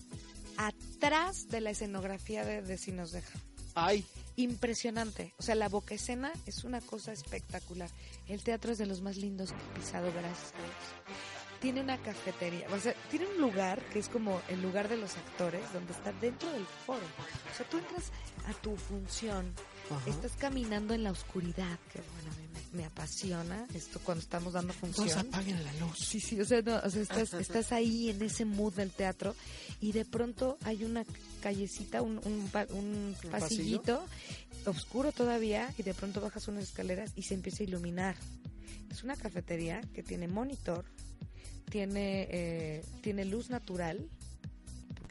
atrás 0.57 1.49
de 1.49 1.61
la 1.61 1.71
escenografía 1.71 2.45
de, 2.45 2.63
de 2.63 2.77
Si 2.77 2.93
nos 2.93 3.13
deja. 3.13 3.39
Ay, 3.75 4.05
Impresionante. 4.37 5.35
O 5.39 5.43
sea, 5.43 5.55
la 5.55 5.69
boca 5.69 5.95
escena 5.95 6.33
es 6.47 6.65
una 6.65 6.81
cosa 6.81 7.13
espectacular. 7.13 7.91
El 8.27 8.43
teatro 8.43 8.73
es 8.73 8.79
de 8.79 8.87
los 8.87 9.03
más 9.03 9.19
lindos 9.19 9.53
que 9.53 9.59
he 9.59 9.79
pisado, 9.79 10.11
gracias 10.13 10.55
a 10.55 10.59
Dios. 10.59 11.19
Tiene 11.61 11.83
una 11.83 11.99
cafetería, 11.99 12.67
o 12.73 12.81
sea, 12.81 12.95
tiene 13.11 13.27
un 13.27 13.39
lugar 13.39 13.83
que 13.93 13.99
es 13.99 14.09
como 14.09 14.41
el 14.49 14.63
lugar 14.63 14.89
de 14.89 14.97
los 14.97 15.15
actores, 15.15 15.61
donde 15.75 15.93
está 15.93 16.11
dentro 16.13 16.51
del 16.53 16.65
foro. 16.65 17.05
O 17.53 17.55
sea, 17.55 17.69
tú 17.69 17.77
entras 17.77 18.13
a 18.47 18.55
tu 18.63 18.77
función, 18.77 19.53
Ajá. 19.97 20.11
estás 20.11 20.33
caminando 20.33 20.95
en 20.95 21.03
la 21.03 21.11
oscuridad, 21.11 21.79
que 21.93 22.01
bueno, 22.01 22.31
a 22.33 22.37
mí 22.37 22.49
me, 22.73 22.79
me 22.79 22.85
apasiona 22.87 23.67
esto 23.75 24.01
cuando 24.05 24.23
estamos 24.23 24.53
dando 24.53 24.73
todos 24.75 24.95
función. 24.97 25.27
apaguen 25.27 25.63
la 25.65 25.73
luz. 25.75 25.97
Sí, 25.99 26.21
sí, 26.21 26.41
o 26.41 26.45
sea, 26.45 26.63
no, 26.63 26.77
o 26.77 26.91
sea, 26.91 27.03
estás, 27.03 27.35
estás 27.35 27.73
ahí 27.73 28.11
en 28.11 28.23
ese 28.23 28.45
mood 28.45 28.75
del 28.75 28.91
teatro 28.93 29.35
y 29.81 29.93
de 29.93 30.05
pronto 30.05 30.59
hay 30.65 30.85
una 30.85 31.05
callecita, 31.41 32.03
un, 32.03 32.21
un 32.25 32.51
¿Un 32.71 33.17
pasillito 33.31 34.05
oscuro 34.67 35.13
todavía 35.13 35.73
y 35.79 35.83
de 35.83 35.95
pronto 35.95 36.21
bajas 36.21 36.49
unas 36.49 36.65
escaleras 36.65 37.13
y 37.17 37.23
se 37.23 37.35
empieza 37.35 37.63
a 37.63 37.67
iluminar. 37.67 38.17
Es 38.91 39.03
una 39.05 39.17
cafetería 39.17 39.81
que 39.95 40.03
tiene 40.03 40.29
monitor, 40.29 40.85
tiene, 41.71 42.27
eh, 42.31 42.85
tiene 43.03 43.25
luz 43.25 43.49
natural, 43.51 44.09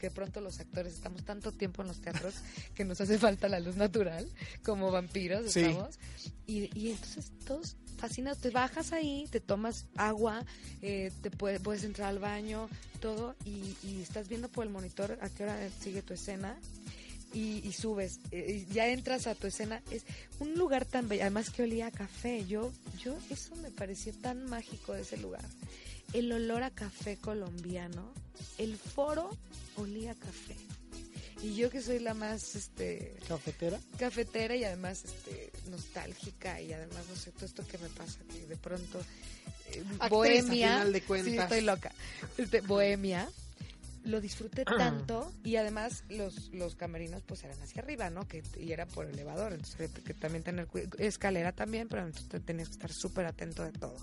porque 0.00 0.08
de 0.08 0.14
pronto 0.14 0.40
los 0.40 0.58
actores 0.60 0.94
estamos 0.94 1.22
tanto 1.26 1.52
tiempo 1.52 1.82
en 1.82 1.88
los 1.88 2.00
teatros 2.00 2.34
que 2.74 2.86
nos 2.86 3.02
hace 3.02 3.18
falta 3.18 3.48
la 3.50 3.60
luz 3.60 3.76
natural, 3.76 4.26
como 4.62 4.90
vampiros 4.90 5.52
Sí. 5.52 5.60
estamos. 5.60 5.98
Y, 6.46 6.70
y 6.78 6.92
entonces 6.92 7.30
todos 7.46 7.76
fascinados, 7.98 8.38
te 8.38 8.48
bajas 8.48 8.92
ahí, 8.94 9.26
te 9.30 9.40
tomas 9.40 9.84
agua, 9.96 10.42
eh, 10.80 11.12
te 11.20 11.30
puede- 11.30 11.60
puedes 11.60 11.84
entrar 11.84 12.08
al 12.08 12.18
baño, 12.18 12.70
todo, 13.00 13.36
y, 13.44 13.76
y 13.82 14.00
estás 14.00 14.26
viendo 14.28 14.48
por 14.48 14.64
el 14.64 14.70
monitor 14.72 15.18
a 15.20 15.28
qué 15.28 15.42
hora 15.42 15.58
sigue 15.82 16.00
tu 16.00 16.14
escena. 16.14 16.58
Y, 17.34 17.60
y 17.64 17.72
subes, 17.74 18.18
eh, 18.32 18.64
y 18.68 18.72
ya 18.74 18.88
entras 18.88 19.26
a 19.28 19.34
tu 19.36 19.46
escena. 19.46 19.82
Es 19.92 20.02
un 20.40 20.54
lugar 20.54 20.84
tan 20.86 21.08
bello, 21.08 21.22
además 21.22 21.50
que 21.50 21.62
olía 21.62 21.86
a 21.88 21.90
café. 21.92 22.44
Yo, 22.46 22.72
yo, 23.04 23.16
eso 23.28 23.54
me 23.56 23.70
pareció 23.70 24.12
tan 24.14 24.46
mágico 24.46 24.94
de 24.94 25.02
ese 25.02 25.16
lugar. 25.18 25.44
El 26.12 26.32
olor 26.32 26.62
a 26.62 26.70
café 26.70 27.16
colombiano, 27.16 28.12
el 28.58 28.76
foro 28.76 29.30
olía 29.76 30.12
a 30.12 30.14
café. 30.14 30.56
Y 31.42 31.54
yo 31.54 31.70
que 31.70 31.80
soy 31.80 32.00
la 32.00 32.12
más, 32.12 32.54
este, 32.54 33.16
Cafetera. 33.26 33.78
cafetera 33.98 34.56
y 34.56 34.64
además 34.64 35.04
este 35.04 35.50
nostálgica 35.70 36.60
y 36.60 36.72
además 36.72 37.06
no 37.08 37.16
sé 37.16 37.30
todo 37.32 37.46
esto 37.46 37.66
que 37.66 37.78
me 37.78 37.88
pasa 37.88 38.18
que 38.30 38.46
de 38.46 38.56
pronto 38.56 39.00
eh, 39.72 39.82
bohemia 40.10 40.80
final 40.80 40.92
de 40.92 41.22
sí 41.22 41.38
estoy 41.38 41.60
loca 41.62 41.92
este, 42.36 42.60
bohemia 42.60 43.26
lo 44.04 44.20
disfruté 44.20 44.64
tanto 44.64 45.30
y 45.44 45.56
además 45.56 46.04
los 46.08 46.48
los 46.54 46.74
camerinos 46.74 47.22
pues 47.26 47.44
eran 47.44 47.60
hacia 47.60 47.82
arriba 47.82 48.08
no 48.10 48.26
que 48.26 48.42
y 48.58 48.72
era 48.72 48.86
por 48.86 49.06
elevador 49.06 49.52
entonces 49.52 49.90
que 49.90 50.14
también 50.14 50.42
tener 50.42 50.66
escalera 50.98 51.52
también 51.52 51.86
pero 51.88 52.02
entonces 52.06 52.28
te 52.28 52.40
tenías 52.40 52.68
que 52.68 52.74
estar 52.74 52.92
súper 52.92 53.26
atento 53.26 53.62
de 53.62 53.72
todo. 53.72 53.96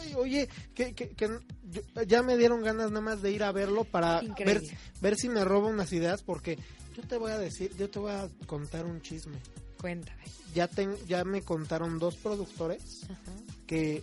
Ay, 0.00 0.14
oye, 0.14 0.48
que, 0.74 0.94
que- 0.94 1.10
que 1.10 1.28
yo- 1.70 2.02
ya 2.06 2.22
me 2.22 2.36
dieron 2.36 2.62
ganas 2.62 2.88
nada 2.90 3.00
más 3.00 3.22
de 3.22 3.30
ir 3.30 3.42
a 3.44 3.52
verlo 3.52 3.84
para 3.84 4.20
ver, 4.44 4.62
ver 5.00 5.16
si 5.16 5.28
me 5.28 5.44
robo 5.44 5.68
unas 5.68 5.92
ideas 5.92 6.22
porque 6.22 6.58
yo 6.96 7.02
te 7.04 7.16
voy 7.18 7.30
a 7.32 7.38
decir, 7.38 7.72
yo 7.76 7.88
te 7.88 7.98
voy 8.00 8.10
a 8.12 8.28
contar 8.46 8.84
un 8.84 9.00
chisme. 9.00 9.38
cuéntame. 9.80 10.24
Ya 10.54 10.66
ten, 10.66 10.96
ya 11.06 11.24
me 11.24 11.42
contaron 11.42 11.98
dos 12.00 12.16
productores 12.16 13.04
Ajá. 13.04 13.32
que 13.66 14.02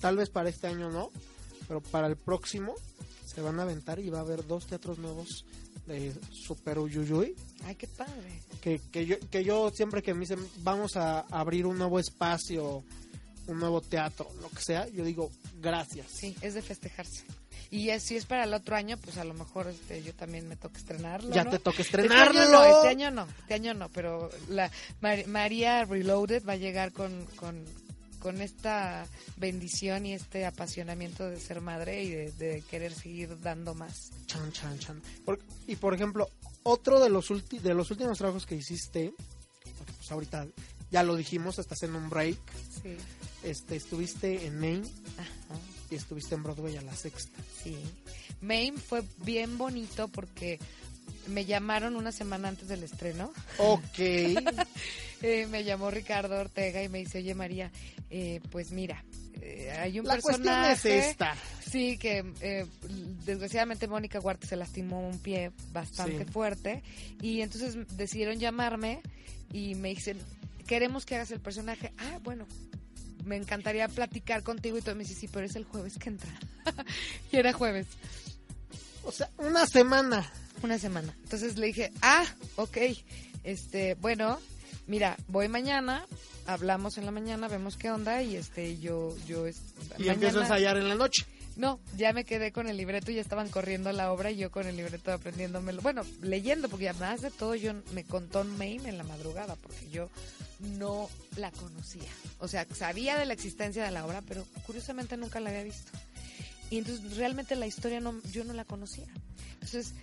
tal 0.00 0.16
vez 0.16 0.28
para 0.30 0.48
este 0.48 0.66
año 0.66 0.90
no, 0.90 1.10
pero 1.68 1.80
para 1.80 2.08
el 2.08 2.16
próximo 2.16 2.74
se 3.34 3.40
van 3.40 3.58
a 3.58 3.62
aventar 3.62 3.98
y 3.98 4.10
va 4.10 4.18
a 4.18 4.22
haber 4.22 4.46
dos 4.46 4.66
teatros 4.66 4.98
nuevos 4.98 5.44
de 5.86 6.14
Super 6.30 6.78
Uyuyuy. 6.78 7.34
ay 7.64 7.74
qué 7.74 7.86
padre 7.88 8.40
que, 8.62 8.80
que 8.92 9.04
yo 9.06 9.16
que 9.30 9.44
yo 9.44 9.70
siempre 9.70 10.02
que 10.02 10.14
me 10.14 10.20
dicen 10.20 10.38
vamos 10.58 10.96
a 10.96 11.20
abrir 11.30 11.66
un 11.66 11.76
nuevo 11.78 11.98
espacio 11.98 12.82
un 13.46 13.58
nuevo 13.58 13.80
teatro 13.82 14.26
lo 14.40 14.48
que 14.48 14.62
sea 14.62 14.88
yo 14.88 15.04
digo 15.04 15.30
gracias 15.60 16.06
sí 16.10 16.34
es 16.40 16.54
de 16.54 16.62
festejarse 16.62 17.24
y 17.70 17.90
si 18.00 18.16
es 18.16 18.24
para 18.24 18.44
el 18.44 18.54
otro 18.54 18.76
año 18.76 18.96
pues 18.98 19.18
a 19.18 19.24
lo 19.24 19.34
mejor 19.34 19.66
este 19.66 20.02
yo 20.02 20.14
también 20.14 20.48
me 20.48 20.56
toca 20.56 20.78
estrenarlo 20.78 21.34
ya 21.34 21.44
¿no? 21.44 21.50
te 21.50 21.58
toca 21.58 21.82
Este 21.82 21.98
estrenarlo 22.00 22.40
año 22.40 22.50
no, 22.50 22.64
este 22.76 22.88
año 22.88 23.10
no, 23.10 23.26
este 23.40 23.54
año 23.54 23.74
no, 23.74 23.88
pero 23.90 24.30
la 24.48 24.70
Mar- 25.02 25.26
María 25.26 25.84
Reloaded 25.84 26.44
va 26.48 26.52
a 26.54 26.56
llegar 26.56 26.92
con, 26.92 27.26
con, 27.36 27.62
con 28.24 28.40
esta 28.40 29.06
bendición 29.36 30.06
y 30.06 30.14
este 30.14 30.46
apasionamiento 30.46 31.28
de 31.28 31.38
ser 31.38 31.60
madre 31.60 32.02
y 32.04 32.08
de, 32.08 32.32
de 32.32 32.62
querer 32.62 32.94
seguir 32.94 33.38
dando 33.42 33.74
más. 33.74 34.12
Chan, 34.24 34.50
chan, 34.50 34.78
chan. 34.78 35.02
Por- 35.26 35.40
y 35.66 35.76
por 35.76 35.92
ejemplo 35.94 36.30
otro 36.62 37.00
de 37.00 37.10
los 37.10 37.30
ulti- 37.30 37.60
de 37.60 37.74
los 37.74 37.90
últimos 37.90 38.16
trabajos 38.16 38.46
que 38.46 38.54
hiciste 38.54 39.12
porque 39.76 39.92
pues 39.92 40.10
ahorita 40.10 40.46
ya 40.90 41.02
lo 41.02 41.16
dijimos 41.16 41.58
estás 41.58 41.82
en 41.82 41.94
un 41.94 42.08
break 42.08 42.38
Sí, 42.82 42.96
este 43.42 43.76
estuviste 43.76 44.46
en 44.46 44.58
Maine 44.58 44.88
ajá, 45.18 45.60
y 45.90 45.96
estuviste 45.96 46.34
en 46.34 46.42
Broadway 46.44 46.78
a 46.78 46.82
la 46.82 46.96
sexta 46.96 47.38
sí. 47.62 47.76
Maine 48.40 48.78
fue 48.78 49.02
bien 49.18 49.58
bonito 49.58 50.08
porque 50.08 50.58
me 51.26 51.44
llamaron 51.44 51.96
una 51.96 52.12
semana 52.12 52.48
antes 52.48 52.68
del 52.68 52.82
estreno. 52.82 53.30
Ok. 53.58 53.98
Eh, 55.26 55.46
me 55.46 55.64
llamó 55.64 55.90
Ricardo 55.90 56.38
Ortega 56.38 56.82
y 56.82 56.88
me 56.88 56.98
dice, 56.98 57.18
oye 57.18 57.34
María, 57.34 57.70
eh, 58.10 58.40
pues 58.50 58.72
mira, 58.72 59.04
eh, 59.40 59.70
hay 59.78 59.98
un 59.98 60.06
La 60.06 60.20
cuestión 60.20 60.42
es 60.64 60.80
personaje... 60.82 60.98
esta. 61.10 61.34
Sí, 61.70 61.96
que 61.98 62.24
eh, 62.40 62.66
desgraciadamente 63.24 63.88
Mónica 63.88 64.20
Huarte 64.20 64.46
se 64.46 64.56
lastimó 64.56 65.08
un 65.08 65.18
pie 65.18 65.50
bastante 65.72 66.24
Sí. 66.24 66.30
fuerte 66.30 66.82
y 67.20 67.40
entonces 67.40 67.76
decidieron 67.96 68.38
llamarme 68.38 69.00
y 69.52 69.74
me 69.74 69.88
dicen, 69.90 70.18
queremos 70.66 71.04
que 71.06 71.14
hagas 71.16 71.30
el 71.30 71.40
personaje. 71.40 71.92
Ah, 71.98 72.18
bueno, 72.22 72.46
me 73.24 73.36
encantaría 73.36 73.88
platicar 73.88 74.42
contigo 74.42 74.76
y 74.78 74.82
todo. 74.82 74.94
Me 74.94 75.04
dice, 75.04 75.14
sí, 75.18 75.28
pero 75.28 75.46
es 75.46 75.56
el 75.56 75.64
jueves 75.64 75.98
que 75.98 76.10
entra. 76.10 76.30
y 77.32 77.36
era 77.38 77.52
jueves, 77.52 77.86
O 79.04 79.10
sea, 79.12 79.30
una 79.38 79.66
semana. 79.66 80.30
una 80.62 80.78
semana. 80.78 81.16
Entonces 81.22 81.56
le 81.58 81.66
dije, 81.68 81.92
ah, 82.02 82.24
ok, 82.56 82.76
este, 83.42 83.94
bueno, 83.94 84.38
mira, 84.86 85.16
voy 85.28 85.48
mañana, 85.48 86.06
hablamos 86.46 86.98
en 86.98 87.04
la 87.06 87.10
mañana, 87.10 87.48
vemos 87.48 87.76
qué 87.76 87.90
onda 87.90 88.22
y 88.22 88.36
este, 88.36 88.78
yo, 88.78 89.14
yo, 89.26 89.46
es- 89.46 89.60
Y 89.98 90.08
empiezo 90.08 90.38
a 90.38 90.40
mañana- 90.40 90.40
ensayar 90.42 90.76
en 90.76 90.88
la 90.88 90.94
noche. 90.94 91.24
No, 91.56 91.78
ya 91.96 92.12
me 92.12 92.24
quedé 92.24 92.50
con 92.50 92.66
el 92.68 92.76
libreto 92.76 93.12
y 93.12 93.14
ya 93.14 93.20
estaban 93.20 93.48
corriendo 93.48 93.92
la 93.92 94.10
obra 94.12 94.32
y 94.32 94.36
yo 94.36 94.50
con 94.50 94.66
el 94.66 94.76
libreto 94.76 95.12
aprendiéndomelo. 95.12 95.82
Bueno, 95.82 96.02
leyendo, 96.20 96.68
porque 96.68 96.88
además 96.88 97.22
de 97.22 97.30
todo 97.30 97.54
yo 97.54 97.72
me 97.92 98.02
contó 98.02 98.42
Maine 98.42 98.88
en 98.88 98.98
la 98.98 99.04
madrugada, 99.04 99.54
porque 99.54 99.88
yo 99.88 100.10
no 100.58 101.08
la 101.36 101.52
conocía. 101.52 102.10
O 102.40 102.48
sea, 102.48 102.66
sabía 102.74 103.16
de 103.18 103.26
la 103.26 103.34
existencia 103.34 103.84
de 103.84 103.92
la 103.92 104.04
obra, 104.04 104.20
pero 104.26 104.44
curiosamente 104.66 105.16
nunca 105.16 105.38
la 105.38 105.50
había 105.50 105.62
visto. 105.62 105.92
Y 106.74 106.78
entonces 106.78 107.16
realmente 107.16 107.54
la 107.54 107.68
historia 107.68 108.00
no, 108.00 108.20
yo 108.32 108.42
no 108.42 108.52
la 108.52 108.64
conocía. 108.64 109.06
Entonces 109.54 109.94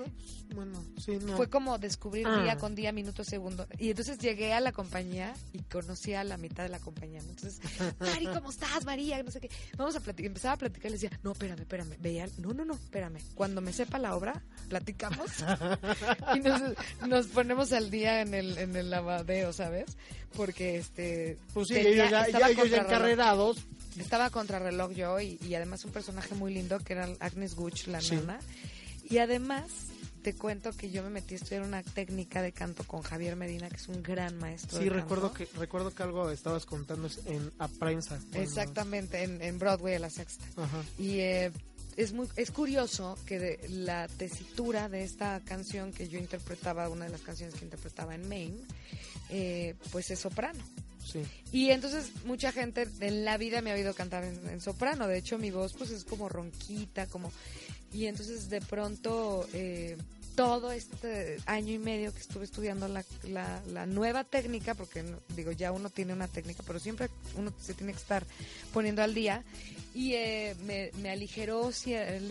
Bueno, 0.56 0.82
sí, 0.98 1.18
no. 1.22 1.36
fue 1.36 1.50
como 1.50 1.78
descubrir 1.78 2.26
Ah. 2.28 2.42
día 2.44 2.58
con 2.58 2.76
día, 2.76 2.94
minuto, 2.94 3.26
segundo. 3.26 3.68
Y 3.78 3.90
entonces 3.90 4.18
llegué 4.20 4.54
a 4.54 4.62
la 4.62 4.72
compañía 4.72 5.34
y 5.52 5.60
conocí 5.64 6.14
a 6.14 6.24
la 6.24 6.38
mitad 6.38 6.64
de 6.64 6.70
la 6.70 6.80
compañía. 6.80 7.20
Entonces, 7.20 7.60
Mari, 8.00 8.28
¿cómo 8.28 8.50
estás, 8.52 8.86
María? 8.86 9.22
No 9.22 9.32
sé 9.32 9.42
qué. 9.42 9.50
Vamos 9.78 9.96
a 9.98 10.00
platicar. 10.00 10.28
Empezaba 10.28 10.54
a 10.54 10.58
platicar 10.58 10.86
y 10.92 10.94
le 10.96 11.00
decía, 11.00 11.20
no, 11.24 11.34
espérame, 11.34 11.60
espérame. 11.60 11.98
Veía, 12.00 12.28
no, 12.38 12.54
no, 12.54 12.64
no, 12.64 12.74
espérame. 12.76 13.20
Cuando 13.36 13.60
me 13.60 13.74
sepa 13.74 14.00
la 14.00 14.16
obra, 14.16 14.42
platicamos. 14.70 15.28
y 16.36 16.40
nos, 16.40 16.62
nos 17.08 17.28
ponemos 17.28 17.74
al 17.74 17.92
día 17.92 18.22
en 18.22 18.34
el, 18.34 18.58
en 18.58 18.76
el 18.78 18.90
lavadeo, 18.90 19.52
¿sabes? 19.52 19.98
Porque 20.36 20.78
este. 20.78 21.38
Pues 21.54 21.68
sí, 21.68 21.74
tenía- 21.76 21.92
ellos 21.92 22.10
ya, 22.12 22.22
estaba 22.26 22.46
ya 22.48 22.50
ellos 22.52 22.70
ya 22.70 22.78
encarrerados. 22.78 23.58
Estaba 24.00 24.30
contrarreloj 24.30 24.92
yo 24.94 25.20
y, 25.20 25.38
y 25.46 25.56
además 25.56 25.84
un 25.86 25.92
personaje 25.92 26.34
muy 26.36 26.54
lindo 26.54 26.80
que 26.80 26.94
era 26.94 27.10
Agnes 27.20 27.56
Guch, 27.56 27.88
la 27.88 28.00
Sí. 28.02 28.16
nana. 28.16 28.40
Y 29.10 29.18
además 29.18 29.66
te 30.24 30.34
cuento 30.36 30.72
que 30.72 30.90
yo 30.92 31.04
me 31.04 31.10
metí 31.10 31.34
a 31.34 31.38
estudiar 31.38 31.64
una 31.64 31.84
técnica 31.84 32.42
de 32.42 32.52
canto 32.54 32.84
con 32.86 33.02
Javier 33.02 33.36
Medina, 33.36 33.68
que 33.70 33.76
es 33.76 33.88
un 33.90 34.02
gran 34.02 34.38
maestro. 34.38 34.78
Sí, 34.78 34.86
de 34.86 34.92
recuerdo 34.92 35.34
canto. 35.34 35.52
que 35.52 35.60
recuerdo 35.60 35.94
que 35.94 36.04
algo 36.04 36.30
estabas 36.32 36.66
contando 36.66 37.10
en 37.26 37.52
a 37.60 37.68
prensa. 37.68 38.20
Exactamente, 38.34 39.24
en, 39.24 39.42
en 39.42 39.60
Broadway 39.60 39.96
a 39.96 40.00
la 40.00 40.10
sexta. 40.10 40.46
Ajá. 40.56 40.84
Y 40.98 41.20
eh, 41.20 41.52
es 41.98 42.14
muy 42.14 42.28
es 42.38 42.52
curioso 42.52 43.18
que 43.26 43.40
de 43.40 43.60
la 43.68 44.08
tesitura 44.08 44.88
de 44.88 45.04
esta 45.04 45.42
canción 45.44 45.92
que 45.92 46.08
yo 46.08 46.18
interpretaba, 46.20 46.88
una 46.88 47.06
de 47.06 47.12
las 47.12 47.22
canciones 47.22 47.56
que 47.56 47.66
interpretaba 47.66 48.16
en 48.16 48.30
Maine, 48.30 48.62
eh, 49.32 49.76
pues 49.92 50.12
es 50.12 50.20
soprano. 50.20 50.60
Sí. 51.04 51.24
Y 51.52 51.72
entonces 51.72 52.12
mucha 52.26 52.52
gente 52.52 52.88
en 53.00 53.26
la 53.26 53.38
vida 53.38 53.62
me 53.62 53.72
ha 53.72 53.76
oído 53.76 53.94
cantar 53.96 54.24
en, 54.24 54.40
en 54.50 54.62
soprano. 54.62 55.08
De 55.08 55.18
hecho, 55.18 55.38
mi 55.38 55.50
voz 55.52 55.74
pues 55.74 55.90
es 55.90 56.04
como 56.04 56.30
ronquita, 56.30 57.08
como... 57.08 57.32
Y 57.94 58.06
entonces 58.06 58.50
de 58.50 58.62
pronto 58.62 59.46
eh, 59.52 59.98
todo 60.36 60.72
este 60.72 61.38
año 61.46 61.74
y 61.74 61.78
medio 61.78 62.14
que 62.14 62.20
estuve 62.20 62.46
estudiando 62.46 62.88
la, 62.88 63.04
la, 63.24 63.62
la 63.68 63.86
nueva 63.86 64.24
técnica, 64.24 64.76
porque 64.76 65.04
no- 65.04 65.20
digo, 65.36 65.52
ya 65.52 65.74
uno 65.74 65.90
tiene 65.90 66.14
una 66.14 66.30
técnica, 66.30 66.64
pero 66.66 66.80
siempre 66.80 67.10
uno 67.36 67.52
se 67.60 67.74
tiene 67.74 67.92
que 67.92 68.00
estar 68.00 68.26
poniendo 68.72 69.02
al 69.04 69.14
día. 69.14 69.44
Y 69.94 70.14
eh, 70.14 70.56
me, 70.66 70.92
me 71.02 71.10
aligeró 71.10 71.70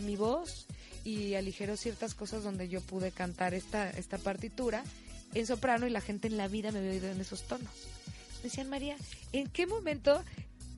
mi 0.05 0.16
voz 0.16 0.66
y 1.05 1.34
aligeró 1.34 1.76
ciertas 1.76 2.14
cosas 2.14 2.42
donde 2.42 2.68
yo 2.70 2.80
pude 2.80 3.11
cantar 3.11 3.53
esta, 3.53 3.90
esta 3.90 4.16
partitura 4.16 4.82
en 5.35 5.47
soprano 5.47 5.87
y 5.87 5.91
la 5.91 6.01
gente 6.01 6.28
en 6.28 6.37
la 6.37 6.49
vida 6.49 6.72
me 6.72 6.78
había 6.78 6.91
oído 6.93 7.09
en 7.09 7.20
esos 7.20 7.43
tonos. 7.43 7.70
Me 8.39 8.45
decían, 8.45 8.68
María, 8.70 8.97
¿en 9.33 9.49
qué 9.49 9.66
momento 9.66 10.22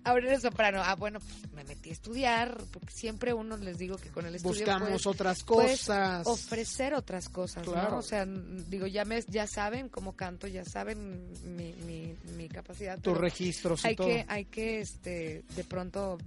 ahora 0.04 0.26
eres 0.26 0.42
soprano? 0.42 0.82
Ah, 0.84 0.96
bueno, 0.96 1.20
pues 1.20 1.52
me 1.52 1.62
metí 1.64 1.90
a 1.90 1.92
estudiar, 1.92 2.58
porque 2.72 2.90
siempre 2.92 3.32
uno 3.32 3.56
les 3.56 3.78
digo 3.78 3.96
que 3.98 4.08
con 4.10 4.26
el 4.26 4.34
estudio 4.34 4.58
Buscamos 4.64 4.88
puedes- 4.88 5.06
otras 5.06 5.44
cosas. 5.44 6.26
ofrecer 6.26 6.92
otras 6.94 7.28
cosas, 7.28 7.62
Claro. 7.62 7.90
¿no? 7.92 7.98
O 7.98 8.02
sea, 8.02 8.26
digo, 8.26 8.86
ya 8.88 9.04
me, 9.04 9.22
ya 9.28 9.46
saben 9.46 9.88
cómo 9.88 10.16
canto, 10.16 10.48
ya 10.48 10.64
saben 10.64 11.28
mi, 11.56 11.72
mi, 11.86 12.16
mi 12.36 12.48
capacidad. 12.48 12.98
tus 12.98 13.16
registros 13.16 13.84
y 13.84 13.88
hay 13.88 13.96
todo. 13.96 14.08
que, 14.08 14.24
hay 14.28 14.44
que, 14.46 14.80
este, 14.80 15.44
de 15.54 15.64
pronto 15.64 16.18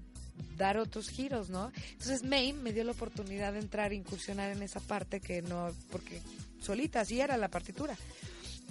dar 0.57 0.77
otros 0.77 1.09
giros, 1.09 1.49
¿no? 1.49 1.71
Entonces 1.91 2.23
Maine 2.23 2.59
me 2.61 2.71
dio 2.73 2.83
la 2.85 2.91
oportunidad 2.93 3.53
de 3.53 3.59
entrar 3.59 3.91
e 3.91 3.95
incursionar 3.95 4.51
en 4.51 4.63
esa 4.63 4.79
parte 4.79 5.19
que 5.19 5.41
no, 5.41 5.69
porque 5.91 6.21
solita 6.65 7.01
así 7.01 7.21
era 7.21 7.37
la 7.37 7.49
partitura. 7.49 7.95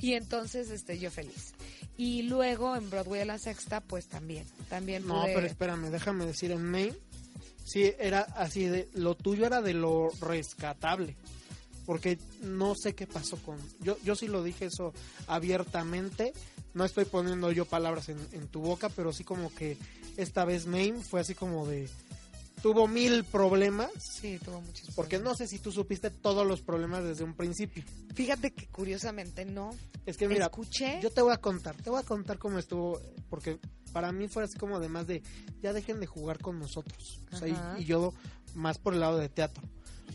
Y 0.00 0.14
entonces, 0.14 0.70
este, 0.70 0.98
yo 0.98 1.10
feliz. 1.10 1.54
Y 1.96 2.22
luego 2.22 2.74
en 2.76 2.90
Broadway 2.90 3.20
a 3.22 3.24
la 3.24 3.38
sexta, 3.38 3.80
pues 3.80 4.06
también, 4.08 4.44
también 4.68 5.06
No, 5.06 5.22
pude- 5.22 5.34
pero 5.34 5.46
espérame, 5.46 5.90
déjame 5.90 6.26
decir, 6.26 6.50
en 6.50 6.62
Maine, 6.62 6.96
sí, 7.64 7.92
era 7.98 8.22
así 8.36 8.64
de, 8.66 8.88
lo 8.94 9.14
tuyo 9.14 9.46
era 9.46 9.62
de 9.62 9.72
lo 9.74 10.10
rescatable, 10.20 11.14
porque 11.86 12.18
no 12.42 12.74
sé 12.74 12.94
qué 12.96 13.06
pasó 13.06 13.36
con, 13.38 13.56
yo, 13.80 13.96
yo 14.04 14.16
sí 14.16 14.26
lo 14.26 14.42
dije 14.42 14.66
eso 14.66 14.92
abiertamente, 15.28 16.32
no 16.74 16.84
estoy 16.84 17.04
poniendo 17.04 17.52
yo 17.52 17.64
palabras 17.64 18.08
en, 18.08 18.18
en 18.32 18.48
tu 18.48 18.60
boca, 18.60 18.88
pero 18.88 19.12
sí 19.12 19.22
como 19.22 19.54
que 19.54 19.76
esta 20.16 20.44
vez 20.44 20.66
Maine 20.66 21.00
fue 21.00 21.20
así 21.20 21.34
como 21.34 21.66
de, 21.66 21.88
tuvo 22.64 22.88
mil 22.88 23.24
problemas, 23.24 23.90
Sí, 23.98 24.38
tuvo 24.42 24.62
muchos 24.62 24.88
porque 24.94 25.18
no 25.18 25.34
sé 25.34 25.46
si 25.46 25.58
tú 25.58 25.70
supiste 25.70 26.08
todos 26.08 26.46
los 26.46 26.62
problemas 26.62 27.04
desde 27.04 27.22
un 27.22 27.34
principio. 27.34 27.84
Fíjate 28.14 28.54
que 28.54 28.66
curiosamente 28.68 29.44
no. 29.44 29.72
Es 30.06 30.16
que 30.16 30.26
mira, 30.28 30.46
Escuché. 30.46 30.98
yo 31.02 31.10
te 31.10 31.20
voy 31.20 31.34
a 31.34 31.36
contar, 31.36 31.76
te 31.76 31.90
voy 31.90 32.00
a 32.00 32.04
contar 32.06 32.38
cómo 32.38 32.58
estuvo, 32.58 32.98
porque 33.28 33.58
para 33.92 34.12
mí 34.12 34.28
fue 34.28 34.44
así 34.44 34.56
como 34.58 34.80
de 34.80 34.88
más 34.88 35.06
de, 35.06 35.22
ya 35.62 35.74
dejen 35.74 36.00
de 36.00 36.06
jugar 36.06 36.38
con 36.38 36.58
nosotros. 36.58 37.20
O 37.32 37.36
sea, 37.36 37.48
y- 37.48 37.82
y, 37.82 37.84
yo 37.84 38.14
más 38.54 38.78
por 38.78 38.94
el 38.94 39.00
lado 39.00 39.18
de 39.18 39.28
teatro. 39.28 39.62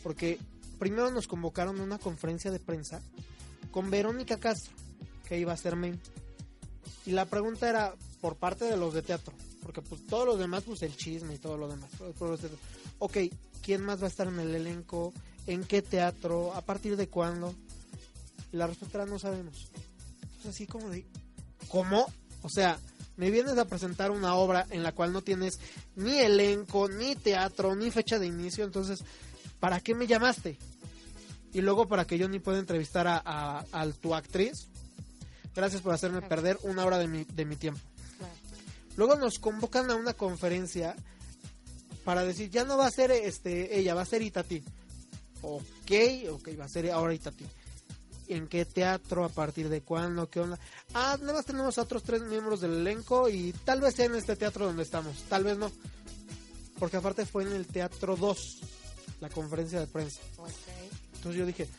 Porque 0.02 0.40
primero 0.80 1.12
nos 1.12 1.28
convocaron 1.28 1.80
a 1.80 1.84
una 1.84 2.00
conferencia 2.00 2.50
de 2.50 2.60
prensa 2.60 3.00
con 3.70 3.92
Verónica 3.92 4.40
Castro, 4.40 4.74
que 5.28 5.38
iba 5.38 5.54
a 5.54 5.58
ser 5.58 5.76
main. 5.76 6.00
Y 7.06 7.12
la 7.12 7.26
pregunta 7.26 7.70
era 7.70 7.94
por 8.22 8.38
parte 8.38 8.66
de 8.66 8.76
los 8.76 8.96
de 8.96 9.04
teatro, 9.04 9.34
porque 9.62 9.82
pues 9.82 10.06
todos 10.08 10.26
los 10.26 10.40
demás, 10.40 10.64
pues 10.66 10.82
el 10.82 10.96
chisme 10.96 11.36
y 11.36 11.38
todo 11.38 11.58
lo 11.58 11.68
demás. 11.68 11.90
Ok, 13.00 13.18
¿quién 13.62 13.82
más 13.84 14.02
va 14.02 14.06
a 14.06 14.10
estar 14.10 14.28
en 14.28 14.40
el 14.40 14.54
elenco? 14.56 15.14
¿En 15.48 15.64
qué 15.64 15.82
teatro? 15.82 16.54
¿A 16.54 16.62
partir 16.62 16.96
de 16.98 17.08
cuándo? 17.08 17.54
La 18.52 18.68
respuesta 18.68 19.00
era 19.00 19.06
no 19.06 19.20
sabemos. 19.20 19.68
Entonces 20.22 20.48
así 20.56 20.66
como 20.68 20.90
de, 20.90 21.06
¿cómo? 21.68 22.08
O 22.42 22.50
sea, 22.50 22.80
me 23.18 23.32
vienes 23.32 23.58
a 23.58 23.66
presentar 23.66 24.12
una 24.12 24.36
obra 24.36 24.66
en 24.70 24.82
la 24.84 24.94
cual 24.94 25.12
no 25.12 25.22
tienes 25.22 25.60
ni 25.96 26.18
elenco, 26.20 26.88
ni 26.88 27.16
teatro, 27.16 27.76
ni 27.76 27.92
fecha 27.92 28.18
de 28.18 28.28
inicio, 28.28 28.64
entonces, 28.64 29.00
¿para 29.60 29.80
qué 29.82 29.94
me 29.94 30.08
llamaste? 30.08 30.58
Y 31.52 31.62
luego 31.62 31.88
para 31.88 32.06
que 32.06 32.18
yo 32.18 32.30
ni 32.30 32.40
pueda 32.40 32.60
entrevistar 32.60 33.08
a, 33.08 33.22
a- 33.26 33.66
a 33.72 33.92
tu 33.92 34.16
actriz. 34.16 34.68
Gracias 35.56 35.82
por 35.82 35.94
hacerme 35.94 36.22
perder 36.22 36.58
una 36.64 36.86
hora 36.86 36.98
de 37.00 37.08
mi, 37.08 37.24
de 37.26 37.44
mi 37.46 37.56
tiempo. 37.56 37.82
Luego 39.00 39.16
nos 39.16 39.40
convocan 39.40 39.90
a 39.90 39.96
una 39.96 40.14
conferencia 40.14 40.94
para 42.04 42.26
decir, 42.26 42.50
ya 42.50 42.66
no 42.66 42.78
va 42.78 42.86
a 42.86 42.92
ser 42.92 43.12
este 43.12 43.80
ella, 43.80 43.94
va 43.94 44.02
a 44.02 44.06
ser 44.06 44.22
Itati. 44.22 44.62
Ok, 45.42 45.92
ok, 46.30 46.50
va 46.60 46.66
a 46.66 46.68
ser 46.68 46.92
ahora 46.92 47.14
Itati. 47.14 47.46
¿En 48.28 48.50
qué 48.50 48.66
teatro? 48.66 49.24
¿A 49.24 49.30
partir 49.30 49.70
de 49.70 49.84
cuándo? 49.84 50.30
¿Qué 50.30 50.42
onda? 50.42 50.60
Ah, 50.94 51.18
nada 51.22 51.32
más 51.32 51.46
tenemos 51.46 51.78
a 51.78 51.84
otros 51.84 52.04
tres 52.04 52.24
miembros 52.24 52.60
del 52.60 52.74
elenco 52.74 53.30
y 53.30 53.54
tal 53.64 53.80
vez 53.80 53.96
sea 53.96 54.08
en 54.08 54.16
este 54.16 54.36
teatro 54.36 54.66
donde 54.66 54.84
estamos, 54.84 55.24
tal 55.30 55.46
vez 55.46 55.58
no. 55.58 55.72
Porque 56.78 56.98
aparte 56.98 57.26
fue 57.26 57.44
en 57.44 57.54
el 57.54 57.68
Teatro 57.68 58.18
2, 58.18 58.60
la 59.22 59.30
conferencia 59.30 59.80
de 59.80 59.88
prensa. 59.88 60.20
Entonces 61.14 61.40
yo 61.40 61.46
dije, 61.46 61.70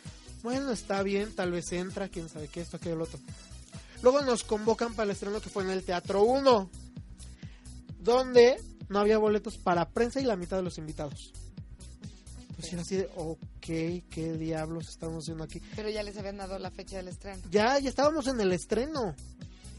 bueno, 0.42 0.72
está 0.72 1.02
bien, 1.02 1.34
tal 1.34 1.52
vez 1.52 1.70
entra, 1.72 2.08
quién 2.08 2.30
sabe 2.30 2.48
qué, 2.48 2.62
esto, 2.62 2.78
aquello, 2.78 2.96
lo 2.96 3.04
otro. 3.04 3.20
Luego 4.00 4.22
nos 4.22 4.42
convocan 4.42 4.94
para 4.94 5.04
el 5.04 5.10
estreno 5.10 5.42
que 5.42 5.50
fue 5.50 5.64
en 5.64 5.70
el 5.70 5.84
Teatro 5.84 6.22
1, 6.22 6.70
donde 8.00 8.56
no 8.88 8.98
había 8.98 9.18
boletos 9.18 9.58
para 9.58 9.88
prensa 9.90 10.20
y 10.20 10.24
la 10.24 10.36
mitad 10.36 10.56
de 10.56 10.62
los 10.62 10.78
invitados. 10.78 11.32
Entonces 12.50 12.72
era 12.72 12.82
así 12.82 12.96
de, 12.96 13.10
ok, 13.16 13.40
¿qué 14.10 14.36
diablos 14.38 14.88
estamos 14.88 15.24
haciendo 15.24 15.44
aquí? 15.44 15.62
Pero 15.76 15.88
ya 15.88 16.02
les 16.02 16.16
habían 16.18 16.36
dado 16.36 16.58
la 16.58 16.70
fecha 16.70 16.96
del 16.96 17.08
estreno. 17.08 17.42
Ya, 17.50 17.78
ya 17.78 17.88
estábamos 17.88 18.26
en 18.26 18.40
el 18.40 18.52
estreno. 18.52 19.14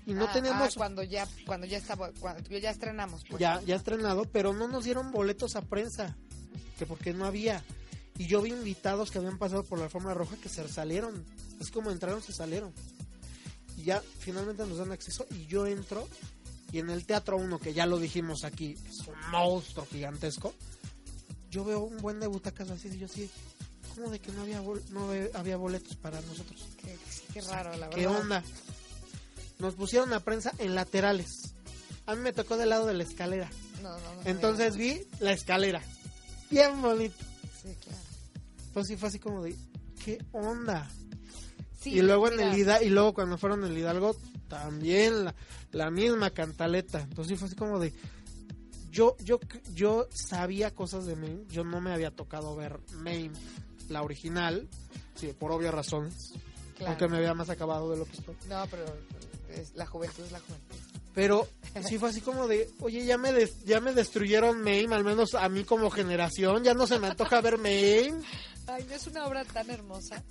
Y 0.07 0.13
no 0.13 0.25
Ah, 0.25 0.33
teníamos, 0.33 0.69
ah, 0.69 0.77
cuando 0.77 1.03
ya 1.03 1.27
cuando 1.45 1.67
ya 1.67 1.77
estaba 1.77 2.09
cuando 2.19 2.57
ya 2.57 2.71
estrenamos 2.71 3.23
pues. 3.29 3.39
ya, 3.39 3.61
ya 3.61 3.75
estrenado, 3.75 4.23
pero 4.25 4.51
no 4.51 4.67
nos 4.67 4.83
dieron 4.85 5.11
boletos 5.11 5.55
a 5.55 5.61
prensa. 5.61 6.17
Que 6.79 6.87
porque 6.87 7.13
no 7.13 7.25
había. 7.25 7.63
Y 8.17 8.25
yo 8.25 8.41
vi 8.41 8.51
invitados 8.51 9.11
que 9.11 9.19
habían 9.19 9.37
pasado 9.37 9.63
por 9.63 9.77
la 9.77 9.85
alfombra 9.85 10.15
roja 10.15 10.35
que 10.37 10.49
se 10.49 10.67
salieron. 10.67 11.23
Es 11.59 11.69
como 11.69 11.91
entraron, 11.91 12.23
se 12.23 12.33
salieron. 12.33 12.73
Y 13.77 13.83
ya 13.83 14.01
finalmente 14.19 14.65
nos 14.65 14.79
dan 14.79 14.91
acceso 14.91 15.27
y 15.29 15.45
yo 15.45 15.67
entro 15.67 16.07
y 16.71 16.79
en 16.79 16.89
el 16.89 17.05
Teatro 17.05 17.37
1, 17.37 17.59
que 17.59 17.73
ya 17.73 17.85
lo 17.85 17.99
dijimos 17.99 18.43
aquí, 18.43 18.77
es 18.89 18.99
un 19.07 19.31
monstruo 19.31 19.85
gigantesco, 19.85 20.53
yo 21.49 21.65
veo 21.65 21.81
un 21.81 21.97
buen 21.97 22.19
de 22.19 22.27
butacas 22.27 22.69
así 22.69 22.87
y 22.87 22.97
yo 22.97 23.07
sí, 23.07 23.29
¿cómo 23.93 24.09
de 24.09 24.19
que 24.19 24.31
no 24.31 24.41
había, 24.41 24.61
no 24.61 25.09
había 25.33 25.57
boletos 25.57 25.97
para 25.97 26.21
nosotros? 26.21 26.65
Qué, 27.33 27.41
raro, 27.41 27.71
la 27.71 27.87
verdad. 27.87 27.95
¿Qué 27.95 28.07
onda? 28.07 28.43
Nos 29.59 29.75
pusieron 29.75 30.13
a 30.13 30.21
prensa 30.21 30.53
en 30.57 30.75
laterales. 30.75 31.53
A 32.05 32.15
mí 32.15 32.21
me 32.21 32.33
tocó 32.33 32.57
del 32.57 32.69
lado 32.69 32.85
de 32.87 32.93
la 32.93 33.03
escalera. 33.03 33.49
No, 33.81 33.89
no, 33.89 34.15
no, 34.15 34.21
Entonces 34.25 34.75
vi 34.75 35.05
la 35.19 35.33
escalera. 35.33 35.81
Bien 36.49 36.81
bonito. 36.81 37.15
Sí, 37.61 37.75
claro. 37.81 37.99
Pues 38.73 38.87
sí 38.87 38.95
fue 38.95 39.09
así 39.09 39.19
como 39.19 39.43
de, 39.43 39.55
¿qué 40.03 40.23
onda? 40.31 40.89
Sí, 41.79 41.93
y 41.93 42.01
luego 42.01 42.29
en 42.29 42.39
el 42.39 42.57
Hidalgo, 42.57 42.85
y 42.85 42.89
luego 42.89 43.13
cuando 43.13 43.37
fueron 43.37 43.65
en 43.65 43.71
el 43.71 43.77
Hidalgo 43.77 44.15
también 44.47 45.25
la, 45.25 45.35
la 45.71 45.89
misma 45.89 46.29
cantaleta. 46.31 47.01
Entonces 47.01 47.37
fue 47.37 47.47
así 47.47 47.55
como 47.55 47.79
de 47.79 47.93
yo 48.89 49.15
yo 49.23 49.39
yo 49.73 50.07
sabía 50.13 50.75
cosas 50.75 51.05
de 51.05 51.15
Maine, 51.15 51.45
yo 51.49 51.63
no 51.63 51.79
me 51.81 51.93
había 51.93 52.11
tocado 52.11 52.55
ver 52.55 52.79
Maine 52.95 53.33
la 53.89 54.03
original, 54.03 54.67
sí, 55.15 55.33
por 55.37 55.51
obvias 55.51 55.73
razones. 55.73 56.33
Aunque 56.85 57.07
me 57.07 57.17
había 57.17 57.33
más 57.33 57.49
acabado 57.49 57.91
de 57.91 57.97
lo 57.97 58.05
que 58.05 58.13
estoy. 58.13 58.35
No, 58.49 58.65
pero 58.71 58.85
la 59.75 59.85
juventud 59.85 60.23
es 60.23 60.31
la 60.31 60.39
juventud. 60.39 60.75
Pero 61.13 61.47
sí 61.85 61.97
fue 61.97 62.09
así 62.09 62.21
como 62.21 62.47
de, 62.47 62.69
oye, 62.79 63.05
ya 63.05 63.17
me 63.17 63.31
ya 63.65 63.79
me 63.81 63.93
destruyeron 63.93 64.61
Maine, 64.61 64.95
al 64.95 65.03
menos 65.03 65.35
a 65.35 65.47
mí 65.49 65.63
como 65.63 65.89
generación, 65.89 66.63
ya 66.63 66.73
no 66.73 66.87
se 66.87 66.99
me 66.99 67.07
antoja 67.07 67.41
ver 67.41 67.57
Maine. 67.57 68.21
Ay, 68.67 68.85
no 68.87 68.95
es 68.95 69.07
una 69.07 69.27
obra 69.27 69.43
tan 69.45 69.69
hermosa. 69.69 70.23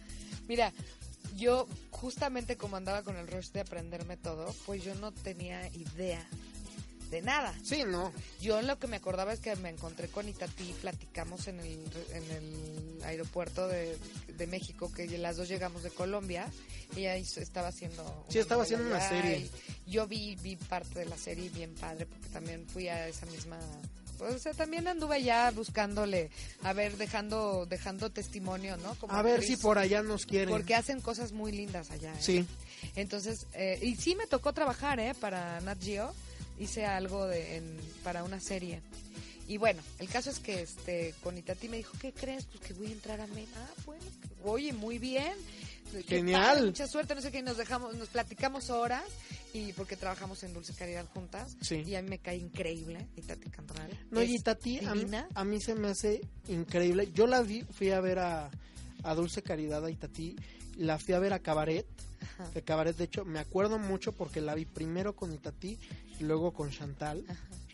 Mira, 0.49 0.73
yo 1.37 1.67
justamente 1.91 2.57
como 2.57 2.77
andaba 2.77 3.03
con 3.03 3.17
el 3.17 3.27
rush 3.27 3.51
de 3.51 3.61
aprenderme 3.61 4.17
todo, 4.17 4.55
pues 4.67 4.83
yo 4.85 4.95
no 4.95 5.13
tenía 5.13 5.69
idea 5.69 6.27
de 7.11 7.23
nada. 7.23 7.53
Sí, 7.63 7.83
no. 7.87 8.13
Yo 8.41 8.63
lo 8.63 8.79
que 8.79 8.87
me 8.87 8.97
acordaba 8.97 9.33
es 9.33 9.41
que 9.41 9.55
me 9.57 9.69
encontré 9.69 10.09
con 10.09 10.29
Itatí, 10.29 10.73
platicamos 10.81 11.49
en 11.49 11.61
el, 11.61 11.81
en 12.13 12.31
el 12.31 13.03
aeropuerto 13.05 13.67
de, 13.67 13.99
México, 14.49 14.91
que 14.91 15.07
las 15.19 15.37
dos 15.37 15.49
llegamos 15.49 15.83
de 15.83 15.91
Colombia. 15.91 16.49
Ella 16.97 17.17
estaba 17.17 17.69
haciendo... 17.69 18.25
Sí, 18.29 18.39
estaba 18.39 18.63
haciendo 18.63 18.87
una 18.87 19.07
serie. 19.07 19.49
Yo 19.87 20.07
vi, 20.07 20.37
vi 20.37 20.57
parte 20.57 21.01
de 21.01 21.07
la 21.07 21.19
serie 21.19 21.51
bien 21.51 21.75
padre, 21.75 22.07
porque 22.07 22.29
también 22.29 22.67
fui 22.67 22.89
a 22.89 23.07
esa 23.07 23.27
misma 23.27 23.59
o 24.21 24.39
sea, 24.39 24.53
también 24.53 24.89
anduve 24.89 25.23
ya 25.23 25.51
buscándole, 25.51 26.31
a 26.63 26.73
ver, 26.73 26.97
dejando 26.97 27.67
dejando 27.67 28.11
testimonio, 28.11 28.77
¿no? 28.79 28.97
a 29.09 29.23
ver 29.23 29.43
si 29.43 29.57
por 29.57 29.79
allá 29.79 30.03
nos 30.03 30.27
quieren. 30.27 30.51
Porque 30.51 30.75
hacen 30.75 31.01
cosas 31.01 31.33
muy 31.33 31.53
lindas 31.53 31.91
allá. 31.91 32.13
¿eh? 32.13 32.21
Sí. 32.21 32.47
Entonces, 32.97 33.47
eh, 33.55 33.79
y 33.83 33.97
sí 33.97 34.15
me 34.17 34.27
tocó 34.27 34.53
trabajar, 34.53 35.01
¿eh? 35.01 35.15
Para 35.15 35.61
Nat 35.61 35.83
Geo. 35.83 36.15
Hice 36.59 36.85
algo 36.85 37.27
de, 37.27 37.57
en, 37.57 37.81
para 38.05 38.23
una 38.23 38.39
serie. 38.39 38.83
Y 39.49 39.57
bueno, 39.57 39.83
el 39.99 40.09
caso 40.09 40.31
es 40.31 40.39
que 40.39 40.63
este 40.63 41.13
con 41.25 41.37
Itati 41.37 41.69
me 41.69 41.79
dijo, 41.79 41.93
¿qué 42.01 42.13
crees? 42.13 42.45
Pues 42.45 42.61
que 42.61 42.73
voy 42.75 42.87
a 42.87 42.93
entrar 42.93 43.21
a 43.21 43.27
Men. 43.27 43.49
Ah, 43.57 43.83
bueno, 43.85 44.05
oye, 44.45 44.73
muy 44.73 44.99
bien. 44.99 45.33
Genial. 46.07 46.67
mucha 46.67 46.87
suerte, 46.87 47.15
no 47.15 47.21
sé 47.21 47.31
qué, 47.31 47.43
nos 47.43 47.57
dejamos, 47.57 47.97
nos 47.97 48.09
platicamos 48.09 48.71
horas 48.71 49.05
y 49.53 49.73
porque 49.73 49.97
trabajamos 49.97 50.43
en 50.43 50.55
Dulce 50.55 50.75
Caridad 50.75 51.07
juntas. 51.13 51.57
Sí. 51.61 51.83
Y 51.87 51.95
a 51.95 52.03
mí 52.03 52.09
me 52.09 52.19
cae 52.19 52.37
increíble 52.37 53.09
Itati 53.17 53.51
Cantoral. 53.51 53.91
No, 54.11 54.23
y 54.23 54.37
Itati 54.37 54.85
a 54.85 54.95
mí, 54.95 55.07
a 55.35 55.45
mí, 55.45 55.61
se 55.61 55.75
me 55.75 55.89
hace 55.89 56.21
increíble. 56.49 57.11
Yo 57.13 57.27
la 57.27 57.43
vi, 57.43 57.63
fui 57.63 57.91
a 57.91 58.01
ver 58.01 58.19
a, 58.19 58.51
a 59.03 59.15
Dulce 59.15 59.43
Caridad, 59.43 59.85
a 59.85 59.91
Itati, 59.91 60.37
la 60.77 60.99
fui 60.99 61.15
a 61.15 61.19
ver 61.19 61.33
a 61.33 61.41
Cabaret. 61.41 61.87
De 62.55 62.63
Cabaret, 62.63 62.97
de 62.97 63.05
hecho, 63.05 63.25
me 63.25 63.39
acuerdo 63.39 63.79
mucho 63.79 64.13
porque 64.13 64.41
la 64.41 64.55
vi 64.55 64.65
primero 64.65 65.15
con 65.15 65.33
Itati 65.33 65.79
y 66.19 66.25
luego 66.25 66.53
con 66.53 66.71
Chantal. 66.71 67.25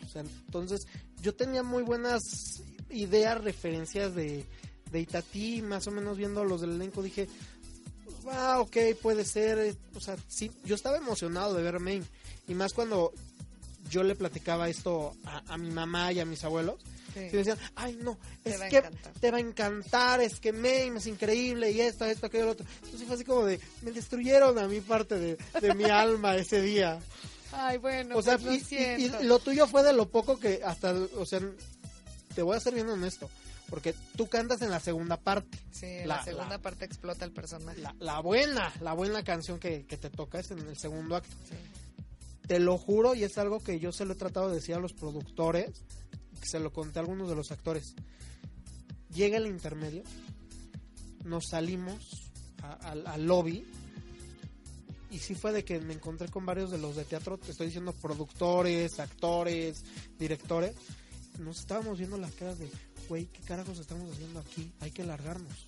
O 0.05 0.09
sea, 0.09 0.21
entonces, 0.21 0.87
yo 1.21 1.35
tenía 1.35 1.63
muy 1.63 1.83
buenas 1.83 2.21
ideas, 2.89 3.41
referencias 3.43 4.15
de, 4.15 4.45
de 4.91 5.01
Itatí, 5.01 5.61
más 5.61 5.87
o 5.87 5.91
menos 5.91 6.17
viendo 6.17 6.43
los 6.43 6.61
del 6.61 6.71
elenco, 6.71 7.01
dije, 7.01 7.27
ah, 8.31 8.59
ok, 8.59 8.77
puede 9.01 9.25
ser. 9.25 9.75
O 9.95 9.99
sea, 9.99 10.15
sí, 10.27 10.51
yo 10.65 10.75
estaba 10.75 10.97
emocionado 10.97 11.53
de 11.53 11.63
ver 11.63 11.79
Maine. 11.79 12.05
Y 12.47 12.53
más 12.53 12.73
cuando 12.73 13.13
yo 13.89 14.03
le 14.03 14.15
platicaba 14.15 14.69
esto 14.69 15.15
a, 15.25 15.57
mi 15.57 15.69
mamá 15.71 16.11
y 16.11 16.19
a 16.19 16.25
mis 16.25 16.43
abuelos. 16.43 16.75
Y 17.15 17.35
decían, 17.35 17.57
ay, 17.75 17.97
no, 18.03 18.15
es 18.45 18.59
que 18.69 18.83
te 19.19 19.31
va 19.31 19.37
a 19.37 19.39
encantar, 19.39 20.21
es 20.21 20.39
que 20.39 20.53
Maine 20.53 20.99
es 20.99 21.07
increíble 21.07 21.71
y 21.71 21.81
esto, 21.81 22.05
esto, 22.05 22.27
aquello, 22.27 22.45
lo 22.45 22.51
otro. 22.51 22.65
Entonces 22.83 23.07
fue 23.07 23.15
así 23.15 23.25
como 23.25 23.43
de, 23.43 23.59
me 23.81 23.91
destruyeron 23.91 24.59
a 24.59 24.67
mi 24.67 24.81
parte 24.81 25.17
de, 25.17 25.37
de 25.59 25.73
mi 25.73 25.85
alma 25.85 26.35
ese 26.35 26.61
día. 26.61 26.99
Ay, 27.51 27.79
bueno, 27.79 28.17
o 28.17 28.21
sea, 28.21 28.37
pues 28.37 28.71
y, 28.71 29.09
lo 29.23 29.39
tuyo 29.39 29.65
fue 29.65 29.81
de 29.81 29.93
lo 29.93 30.09
poco 30.09 30.39
que 30.39 30.61
hasta, 30.63 30.93
o 30.93 31.25
sea, 31.25 31.39
te 32.35 32.43
voy 32.43 32.55
a 32.55 32.59
ser 32.59 32.75
bien 32.75 32.87
honesto 32.87 33.31
porque 33.69 33.93
tú 34.15 34.27
cantas 34.27 34.61
en 34.61 34.71
la 34.71 34.79
segunda 34.79 35.17
parte. 35.17 35.57
Sí, 35.71 35.85
en 35.85 36.07
la, 36.07 36.23
segunda 36.23 36.57
parte 36.59 36.85
explota 36.85 37.25
el 37.25 37.31
personaje. 37.31 37.81
La, 37.99 38.19
buena, 38.19 38.73
la 38.81 38.93
buena 38.93 39.23
canción 39.23 39.59
que, 39.59 39.79
te 39.79 40.09
toca 40.09 40.39
es 40.39 40.51
en 40.51 40.59
el 40.59 40.77
segundo 40.77 41.15
acto. 41.15 41.35
Te 42.47 42.59
lo 42.59 42.77
juro 42.77 43.13
y 43.13 43.23
es 43.23 43.37
algo 43.37 43.59
que 43.59 43.79
yo 43.79 43.91
se 43.91 44.05
lo 44.05 44.13
he 44.13 44.15
tratado 44.15 44.49
de 44.49 44.55
decir 44.55 44.75
a 44.75 44.79
los 44.79 44.93
productores, 44.93 45.83
que 46.39 46.47
se 46.47 46.59
lo 46.59 46.71
conté 46.71 46.99
a 46.99 47.01
algunos 47.01 47.29
de 47.29 47.35
los 47.35 47.51
actores. 47.51 47.95
Llega 49.13 49.37
el 49.37 49.47
intermedio, 49.47 50.03
nos 51.25 51.47
salimos 51.47 52.31
al 52.61 53.25
lobby 53.25 53.65
y 55.09 55.19
sí 55.19 55.35
fue 55.35 55.51
de 55.51 55.63
que 55.63 55.79
me 55.79 55.93
encontré 55.93 56.29
con 56.29 56.45
varios 56.45 56.69
de 56.69 56.77
los 56.77 56.95
de 56.95 57.05
teatro, 57.05 57.37
te 57.37 57.51
estoy 57.51 57.67
diciendo 57.67 57.93
productores, 57.93 58.99
actores, 58.99 59.83
directores, 60.19 60.75
nos 61.39 61.59
estábamos 61.59 61.97
viendo 61.97 62.17
las 62.17 62.33
caras 62.33 62.59
de, 62.59 62.69
güey, 63.07 63.25
¿qué 63.25 63.41
carajos 63.41 63.79
estamos 63.79 64.11
haciendo 64.13 64.39
aquí? 64.39 64.71
Hay 64.79 64.91
que 64.91 65.03
largarnos. 65.03 65.67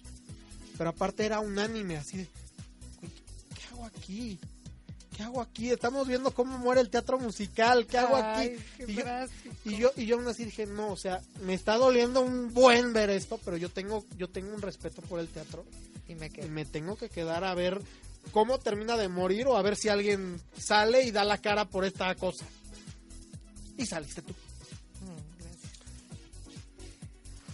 Pero 0.77 0.91
aparte 0.91 1.25
era 1.25 1.39
unánime, 1.39 1.97
así 1.97 2.17
de, 2.17 2.27
güey, 2.99 3.11
¿qué 3.55 3.67
hago 3.71 3.85
aquí? 3.85 4.39
¿Qué 5.15 5.23
hago 5.23 5.41
aquí? 5.41 5.69
Estamos 5.69 6.07
viendo 6.07 6.31
cómo 6.31 6.57
muere 6.57 6.79
el 6.79 6.89
teatro 6.89 7.19
musical, 7.19 7.85
¿qué 7.85 7.97
hago 7.97 8.15
aquí? 8.15 8.55
Y 8.87 8.95
yo, 8.95 9.03
y 9.65 9.75
yo, 9.77 9.91
y 9.97 10.05
yo 10.05 10.15
aún 10.15 10.27
así 10.27 10.45
dije, 10.45 10.65
no, 10.65 10.91
o 10.91 10.97
sea, 10.97 11.21
me 11.43 11.53
está 11.53 11.75
doliendo 11.75 12.21
un 12.21 12.53
buen 12.53 12.93
ver 12.93 13.09
esto, 13.09 13.39
pero 13.43 13.57
yo 13.57 13.69
tengo, 13.69 14.05
yo 14.17 14.29
tengo 14.29 14.53
un 14.55 14.61
respeto 14.61 15.01
por 15.01 15.19
el 15.19 15.27
teatro. 15.27 15.65
Y 16.07 16.15
me, 16.15 16.27
y 16.27 16.49
me 16.49 16.65
tengo 16.65 16.95
que 16.95 17.09
quedar 17.09 17.43
a 17.43 17.53
ver 17.53 17.81
cómo 18.31 18.59
termina 18.59 18.97
de 18.97 19.09
morir 19.09 19.47
o 19.47 19.57
a 19.57 19.61
ver 19.61 19.75
si 19.75 19.89
alguien 19.89 20.41
sale 20.57 21.03
y 21.03 21.11
da 21.11 21.23
la 21.23 21.37
cara 21.37 21.65
por 21.65 21.85
esta 21.85 22.13
cosa. 22.15 22.45
Y 23.77 23.85
saliste 23.85 24.21
tú. 24.21 24.33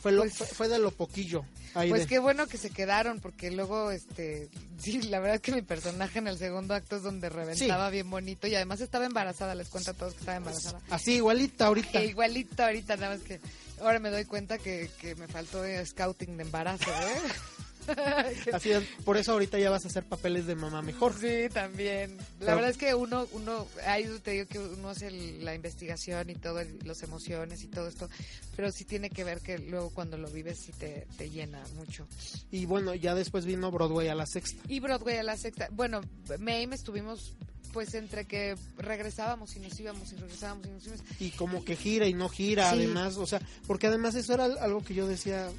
Pues 0.05 0.37
fue, 0.53 0.67
de 0.67 0.77
lo 0.77 0.91
poquillo. 0.91 1.45
pues 1.73 2.05
qué 2.05 2.19
bueno 2.19 2.45
que 2.45 2.57
se 2.57 2.69
quedaron, 2.69 3.19
porque 3.19 3.49
luego, 3.49 3.89
este, 3.91 4.49
sí, 4.77 5.01
la 5.01 5.19
verdad 5.19 5.35
es 5.35 5.41
que 5.41 5.51
mi 5.51 5.63
personaje 5.63 6.19
en 6.19 6.27
el 6.27 6.37
segundo 6.37 6.75
acto 6.75 6.97
es 6.97 7.03
donde 7.03 7.29
reventaba 7.29 7.89
bien 7.89 8.09
bonito 8.09 8.45
y 8.45 8.53
además 8.53 8.81
estaba 8.81 9.05
embarazada, 9.05 9.55
les 9.55 9.69
cuento 9.69 9.91
a 9.91 9.93
todos 9.95 10.13
que 10.13 10.19
estaba 10.19 10.37
embarazada. 10.37 10.79
Así, 10.89 11.15
igualita 11.15 11.65
ahorita. 11.67 12.03
igualita 12.03 12.67
ahorita, 12.67 12.97
nada 12.97 13.15
más 13.15 13.23
que 13.23 13.39
ahora 13.81 13.99
me 13.99 14.11
doy 14.11 14.25
cuenta 14.25 14.57
que, 14.57 14.89
que 14.99 15.15
me 15.15 15.27
faltó 15.27 15.63
scouting 15.85 16.37
de 16.37 16.43
embarazo, 16.43 16.91
¿eh? 16.91 17.21
Así 18.53 18.71
es, 18.71 18.83
por 19.03 19.17
eso 19.17 19.33
ahorita 19.33 19.59
ya 19.59 19.69
vas 19.69 19.85
a 19.85 19.87
hacer 19.87 20.03
papeles 20.03 20.45
de 20.45 20.55
mamá 20.55 20.81
mejor. 20.81 21.13
Sí, 21.19 21.49
también. 21.53 22.17
La 22.39 22.55
verdad 22.55 22.69
es 22.69 22.77
que 22.77 22.95
uno, 22.95 23.27
uno, 23.31 23.67
ahí 23.85 24.05
te 24.23 24.31
digo 24.31 24.47
que 24.47 24.59
uno 24.59 24.89
hace 24.89 25.11
la 25.11 25.55
investigación 25.55 26.29
y 26.29 26.35
todo, 26.35 26.61
las 26.83 27.03
emociones 27.03 27.63
y 27.63 27.67
todo 27.67 27.87
esto, 27.87 28.09
pero 28.55 28.71
sí 28.71 28.85
tiene 28.85 29.09
que 29.09 29.23
ver 29.23 29.41
que 29.41 29.59
luego 29.59 29.89
cuando 29.91 30.17
lo 30.17 30.29
vives 30.29 30.59
sí 30.59 30.71
te, 30.71 31.07
te 31.17 31.29
llena 31.29 31.63
mucho. 31.75 32.07
Y 32.51 32.65
bueno, 32.65 32.95
ya 32.95 33.15
después 33.15 33.45
vino 33.45 33.71
Broadway 33.71 34.07
a 34.07 34.15
la 34.15 34.25
sexta. 34.25 34.61
Y 34.67 34.79
Broadway 34.79 35.17
a 35.17 35.23
la 35.23 35.37
sexta. 35.37 35.67
Bueno, 35.71 36.01
Mame 36.39 36.75
estuvimos 36.75 37.33
pues 37.75 37.93
entre 37.93 38.23
que 38.23 38.55
regresábamos 38.77 39.53
y 39.57 39.59
nos 39.59 39.77
íbamos 39.77 40.13
y 40.13 40.15
regresábamos 40.15 40.65
y 40.65 40.69
nos 40.69 40.87
íbamos. 40.87 41.05
Y 41.19 41.31
como 41.31 41.65
que 41.65 41.75
gira 41.75 42.07
y 42.07 42.13
no 42.13 42.29
gira, 42.29 42.69
además, 42.69 43.17
o 43.17 43.25
sea, 43.25 43.41
porque 43.67 43.87
además 43.87 44.15
eso 44.15 44.33
era 44.33 44.45
algo 44.45 44.81
que 44.81 44.93
yo 44.93 45.05
decía, 45.07 45.49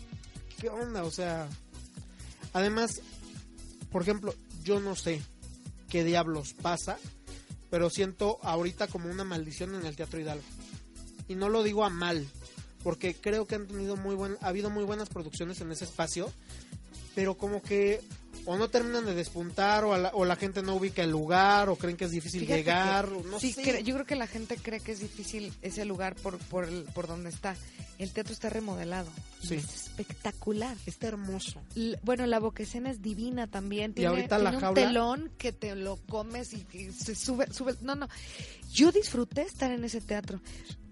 ¿qué 0.58 0.70
onda? 0.70 1.04
O 1.04 1.10
sea, 1.10 1.46
Además, 2.57 3.02
por 3.92 4.00
ejemplo, 4.00 4.34
yo 4.64 4.80
no 4.80 4.96
sé 4.96 5.20
qué 5.90 6.04
diablos 6.04 6.54
pasa, 6.54 6.96
pero 7.68 7.90
siento 7.90 8.38
ahorita 8.40 8.86
como 8.86 9.11
una 9.11 9.24
maldición 9.24 9.74
en 9.74 9.84
el 9.84 9.94
Teatro 9.94 10.18
Hidalgo. 10.18 10.42
Y 11.28 11.34
no 11.34 11.50
lo 11.50 11.62
digo 11.62 11.84
a 11.84 11.90
mal, 11.90 12.26
porque 12.82 13.14
creo 13.14 13.46
que 13.46 13.57
han 13.57 13.66
tenido 13.66 13.98
muy 13.98 14.14
buen, 14.14 14.38
ha 14.40 14.46
habido 14.46 14.70
muy 14.70 14.84
buenas 14.84 15.11
producciones 15.11 15.61
en 15.61 15.70
ese 15.70 15.84
espacio, 15.84 16.32
pero 17.14 17.36
como 17.36 17.61
que 17.61 18.00
o 18.47 18.57
no 18.57 18.70
terminan 18.70 19.05
de 19.05 19.14
despuntar 19.14 19.84
o, 19.84 19.97
la, 19.97 20.11
o 20.14 20.24
la 20.24 20.36
gente 20.36 20.62
no 20.62 20.76
ubica 20.76 21.03
el 21.03 21.11
lugar 21.11 21.68
o 21.68 21.76
creen 21.76 21.97
que 21.97 22.05
es 22.07 22.12
difícil 22.12 22.47
llegar, 22.47 23.11
no 23.11 23.38
sí, 23.40 23.55
yo 23.84 23.94
creo 23.94 24.07
que 24.07 24.16
la 24.16 24.26
gente 24.26 24.57
cree 24.57 24.80
que 24.80 24.92
es 24.92 25.01
difícil 25.01 25.53
ese 25.62 25.84
lugar 25.84 26.14
por 26.16 26.38
por, 26.38 26.68
por 26.92 27.07
donde 27.09 27.28
está 27.30 27.55
el 27.99 28.12
teatro 28.12 28.32
está 28.34 28.51
remodelado. 28.51 29.09
Sí. 29.42 29.55
Es 29.55 29.86
espectacular. 29.86 30.76
Está 30.84 31.07
hermoso. 31.09 31.62
L- 31.76 31.99
bueno, 32.03 32.26
la 32.26 32.38
boquecena 32.38 32.90
es 32.90 33.01
divina 33.01 33.47
también. 33.47 33.94
Tiene, 33.94 34.09
ahorita 34.11 34.36
la 34.36 34.51
tiene 34.51 34.57
un 34.57 34.62
jaula- 34.62 34.74
telón 34.88 35.32
que 35.38 35.53
te 35.53 35.74
lo 35.74 35.97
comes 36.07 36.53
y, 36.53 36.66
y 36.72 36.92
se 36.92 37.14
sube, 37.14 37.51
sube. 37.55 37.74
No, 37.80 37.94
no. 37.94 38.07
Yo 38.70 38.92
disfruté 38.92 39.42
estar 39.42 39.70
en 39.72 39.82
ese 39.82 40.03
teatro. 40.03 40.42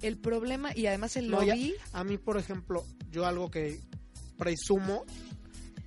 El 0.01 0.17
problema, 0.17 0.75
y 0.75 0.87
además 0.87 1.17
el 1.17 1.31
No, 1.31 1.43
ya- 1.43 1.55
lobby, 1.55 1.75
A 1.93 2.05
mí, 2.05 2.17
por 2.17 2.39
ejemplo, 2.39 2.87
yo 3.11 3.27
algo 3.27 3.51
que 3.51 3.81
presumo, 4.39 5.05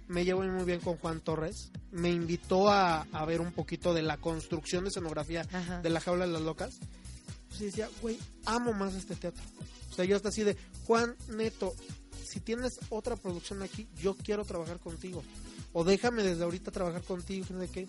me 0.08 0.26
llevo 0.26 0.43
muy 0.43 0.64
bien 0.64 0.80
con 0.80 0.97
Juan 0.97 1.20
Torres. 1.22 1.72
Me 1.91 2.10
invitó 2.10 2.70
a, 2.70 3.01
a 3.12 3.26
ver 3.26 3.41
un 3.41 3.51
poquito 3.51 3.93
de 3.93 4.01
la 4.01 4.18
construcción 4.18 4.84
de 4.84 4.89
escenografía 4.89 5.45
Ajá. 5.51 5.82
de 5.82 5.89
la 5.89 5.99
jaula 5.99 6.26
de 6.26 6.34
las 6.34 6.41
locas. 6.41 6.80
Pues 7.49 7.60
decía, 7.62 7.89
güey, 8.01 8.18
amo 8.45 8.74
más 8.74 8.93
este 8.93 9.16
teatro. 9.16 9.43
O 9.91 9.93
sea, 9.93 10.05
yo 10.05 10.16
hasta 10.16 10.30
así 10.30 10.43
de, 10.43 10.55
Juan, 10.86 11.16
neto, 11.30 11.74
si 12.24 12.39
tienes 12.39 12.80
otra 12.89 13.16
producción 13.16 13.62
aquí, 13.64 13.88
yo 14.01 14.16
quiero 14.16 14.45
trabajar 14.45 14.80
contigo. 14.80 15.24
O 15.74 15.84
déjame 15.84 16.24
desde 16.24 16.43
ahorita 16.43 16.72
trabajar 16.72 17.01
contigo, 17.03 17.45
sé 17.45 17.70
qué. 17.70 17.88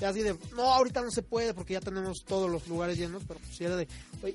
Y 0.00 0.04
así 0.04 0.22
de, 0.22 0.36
no, 0.54 0.72
ahorita 0.72 1.02
no 1.02 1.10
se 1.10 1.22
puede 1.22 1.54
porque 1.54 1.74
ya 1.74 1.80
tenemos 1.80 2.24
todos 2.24 2.50
los 2.50 2.66
lugares 2.68 2.96
llenos, 2.96 3.22
pero 3.26 3.40
pues 3.40 3.56
si 3.56 3.64
era 3.64 3.76
de, 3.76 3.86
güey, 4.20 4.34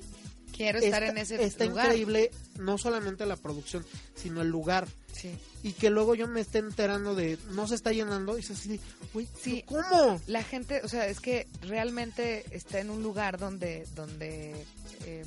quiero 0.56 0.78
estar 0.78 1.02
está, 1.02 1.12
en 1.12 1.18
ese 1.18 1.42
está 1.44 1.64
lugar. 1.66 1.86
increíble 1.86 2.30
no 2.58 2.78
solamente 2.78 3.26
la 3.26 3.36
producción, 3.36 3.84
sino 4.14 4.40
el 4.42 4.48
lugar. 4.48 4.88
Sí. 5.12 5.30
Y 5.62 5.72
que 5.72 5.90
luego 5.90 6.14
yo 6.14 6.28
me 6.28 6.40
esté 6.40 6.58
enterando 6.58 7.14
de 7.14 7.38
no 7.52 7.66
se 7.66 7.74
está 7.74 7.92
llenando 7.92 8.36
y 8.36 8.40
es 8.42 8.50
así 8.50 8.78
güey, 9.14 9.26
Sí. 9.40 9.64
¿pero 9.68 9.82
¿cómo? 9.88 10.20
La 10.26 10.42
gente, 10.42 10.80
o 10.84 10.88
sea, 10.88 11.06
es 11.08 11.20
que 11.20 11.46
realmente 11.62 12.44
está 12.50 12.80
en 12.80 12.90
un 12.90 13.02
lugar 13.02 13.38
donde, 13.38 13.86
donde, 13.94 14.54
eh, 15.06 15.24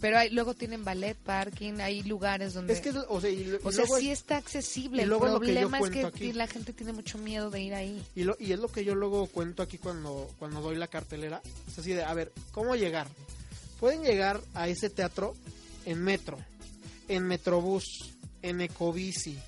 pero 0.00 0.18
hay, 0.18 0.30
luego 0.30 0.54
tienen 0.54 0.84
ballet, 0.84 1.16
parking, 1.16 1.74
hay 1.80 2.02
lugares 2.02 2.54
donde, 2.54 2.72
Es 2.72 2.80
que, 2.80 2.90
o 2.90 3.20
sea, 3.20 3.30
y, 3.30 3.56
o 3.64 3.72
sea, 3.72 3.84
sí 3.98 4.10
está 4.10 4.36
accesible. 4.36 5.02
El 5.04 5.10
problema 5.10 5.78
es 5.80 5.90
que 5.90 6.04
aquí. 6.04 6.32
la 6.32 6.46
gente 6.46 6.72
tiene 6.72 6.92
mucho 6.92 7.18
miedo 7.18 7.50
de 7.50 7.60
ir 7.62 7.74
ahí. 7.74 8.02
Y, 8.14 8.24
lo- 8.24 8.36
y 8.40 8.52
es 8.52 8.58
lo 8.60 8.68
que 8.68 8.84
yo 8.84 8.94
luego 8.94 9.26
cuento 9.26 9.62
aquí 9.62 9.78
cuando, 9.78 10.28
cuando 10.38 10.60
doy 10.60 10.76
la 10.76 10.86
cartelera. 10.88 11.40
Es 11.68 11.78
así 11.78 11.92
de, 11.92 12.02
a 12.04 12.14
ver, 12.14 12.32
¿cómo 12.52 12.74
llegar? 12.76 13.08
Pueden 13.80 14.02
llegar 14.02 14.40
a 14.54 14.68
ese 14.68 14.90
teatro 14.90 15.34
en 15.84 16.02
metro, 16.02 16.38
en 17.08 17.24
metrobús, 17.26 17.84
en 18.42 18.60
ecobici. 18.60 19.38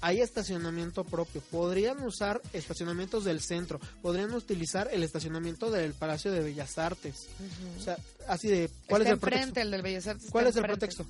Hay 0.00 0.20
estacionamiento 0.20 1.02
propio. 1.04 1.40
Podrían 1.50 2.02
usar 2.02 2.42
estacionamientos 2.52 3.24
del 3.24 3.40
centro. 3.40 3.80
Podrían 4.02 4.32
utilizar 4.34 4.90
el 4.92 5.02
estacionamiento 5.02 5.70
del 5.70 5.94
Palacio 5.94 6.30
de 6.30 6.40
Bellas 6.40 6.76
Artes. 6.76 7.26
O 7.78 7.82
sea, 7.82 7.96
así 8.28 8.48
de, 8.48 8.68
¿cuál 8.86 9.02
está 9.02 9.12
es 9.12 9.14
el 9.14 9.20
pretexto? 9.20 9.48
enfrente, 9.48 9.60
el 9.62 9.70
del 9.70 9.82
Bellas 9.82 10.06
Artes. 10.06 10.30
¿Cuál 10.30 10.46
es 10.46 10.56
el 10.56 10.64
enfrente. 10.64 10.86
pretexto? 10.86 11.06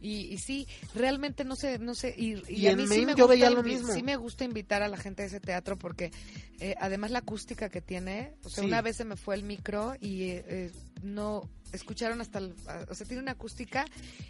Y, 0.00 0.32
y 0.32 0.38
sí, 0.38 0.68
realmente 0.94 1.42
no 1.44 1.56
sé, 1.56 1.78
no 1.80 1.94
sé, 1.94 2.14
y, 2.16 2.34
y 2.48 2.60
Y 2.60 2.68
a 2.68 2.76
mí 2.76 2.86
sí 2.86 3.04
me 3.04 3.14
yo 3.16 3.24
gusta 3.24 3.26
veía 3.26 3.50
lo 3.50 3.62
mismo. 3.64 3.92
Sí 3.92 4.02
me 4.04 4.14
gusta 4.16 4.44
invitar 4.44 4.82
a 4.82 4.88
la 4.88 4.96
gente 4.96 5.22
a 5.22 5.26
ese 5.26 5.40
teatro 5.40 5.76
porque 5.76 6.12
eh, 6.60 6.74
además 6.78 7.10
la 7.10 7.18
acústica 7.20 7.68
que 7.68 7.80
tiene, 7.80 8.34
o 8.44 8.48
sea, 8.50 8.62
Sí. 8.62 8.68
una 8.68 8.80
vez 8.80 8.96
se 8.96 9.04
me 9.04 9.16
fue 9.16 9.34
el 9.34 9.42
micro 9.42 9.94
y 10.00 10.24
eh, 10.30 10.70
no 11.02 11.48
escucharon 11.72 12.20
hasta, 12.20 12.38
el- 12.38 12.54
a- 12.66 12.86
o 12.90 12.94
sea, 12.94 13.06
tiene 13.06 13.22
una 13.22 13.32
acústica 13.32 13.84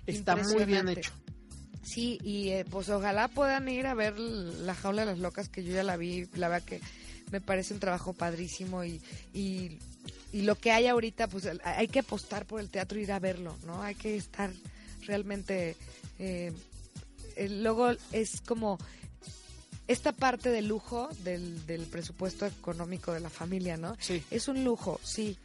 Está 0.07 0.35
muy 0.37 0.65
bien 0.65 0.89
hecho. 0.89 1.13
Sí, 1.83 2.19
y 2.23 2.51
eh, 2.51 2.65
pues 2.71 2.89
ojalá 2.91 3.29
puedan 3.29 3.69
ir 3.69 3.87
a 3.87 3.95
ver 3.95 4.19
La 4.19 4.75
Jaula 4.75 5.03
de 5.05 5.13
las 5.13 5.19
Locas, 5.21 5.49
que 5.49 5.65
yo 5.65 5.73
ya 5.73 5.83
la 5.83 5.97
vi, 5.97 6.27
la 6.35 6.49
verdad 6.49 6.67
que 6.67 6.81
me 7.31 7.41
parece 7.41 7.73
un 7.75 7.81
trabajo 7.81 8.13
padrísimo 8.13 8.85
y, 8.85 9.01
y, 9.33 9.79
y 10.33 10.43
lo 10.43 10.55
que 10.57 10.71
hay 10.73 10.87
ahorita, 10.87 11.29
pues 11.29 11.49
hay 11.65 11.89
que 11.89 12.01
apostar 12.01 12.45
por 12.47 12.61
el 12.61 12.69
teatro 12.69 12.99
e 12.99 13.03
ir 13.03 13.13
a 13.13 13.19
verlo, 13.19 13.57
¿no? 13.65 13.83
Hay 13.83 13.95
que 13.95 14.17
estar 14.17 14.51
realmente... 15.07 15.77
eh, 16.19 16.53
luego 17.51 17.91
es 18.13 18.41
como 18.41 18.79
esta 19.87 20.13
parte 20.13 20.51
de 20.51 20.61
lujo 20.63 21.09
del, 21.25 21.65
del 21.67 21.83
presupuesto 21.87 22.45
económico 22.47 23.13
de 23.13 23.21
la 23.21 23.31
familia, 23.31 23.77
¿no? 23.77 23.97
Sí. 24.01 24.23
Es 24.31 24.49
un 24.49 24.65
lujo, 24.65 25.01
sí, 25.03 25.39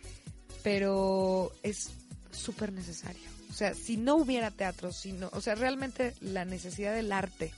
pero 0.63 1.51
es 1.61 1.89
súper 2.31 2.71
necesario. 2.71 3.21
O 3.51 3.53
sea, 3.53 3.75
si 3.75 3.97
no 3.97 4.15
hubiera 4.15 4.49
teatro, 4.49 4.91
si 4.91 5.11
no, 5.11 5.29
o 5.33 5.41
sea, 5.41 5.53
realmente 5.53 6.15
la 6.21 6.43
necesidad 6.45 6.95
del 6.95 7.11
arte 7.11 7.51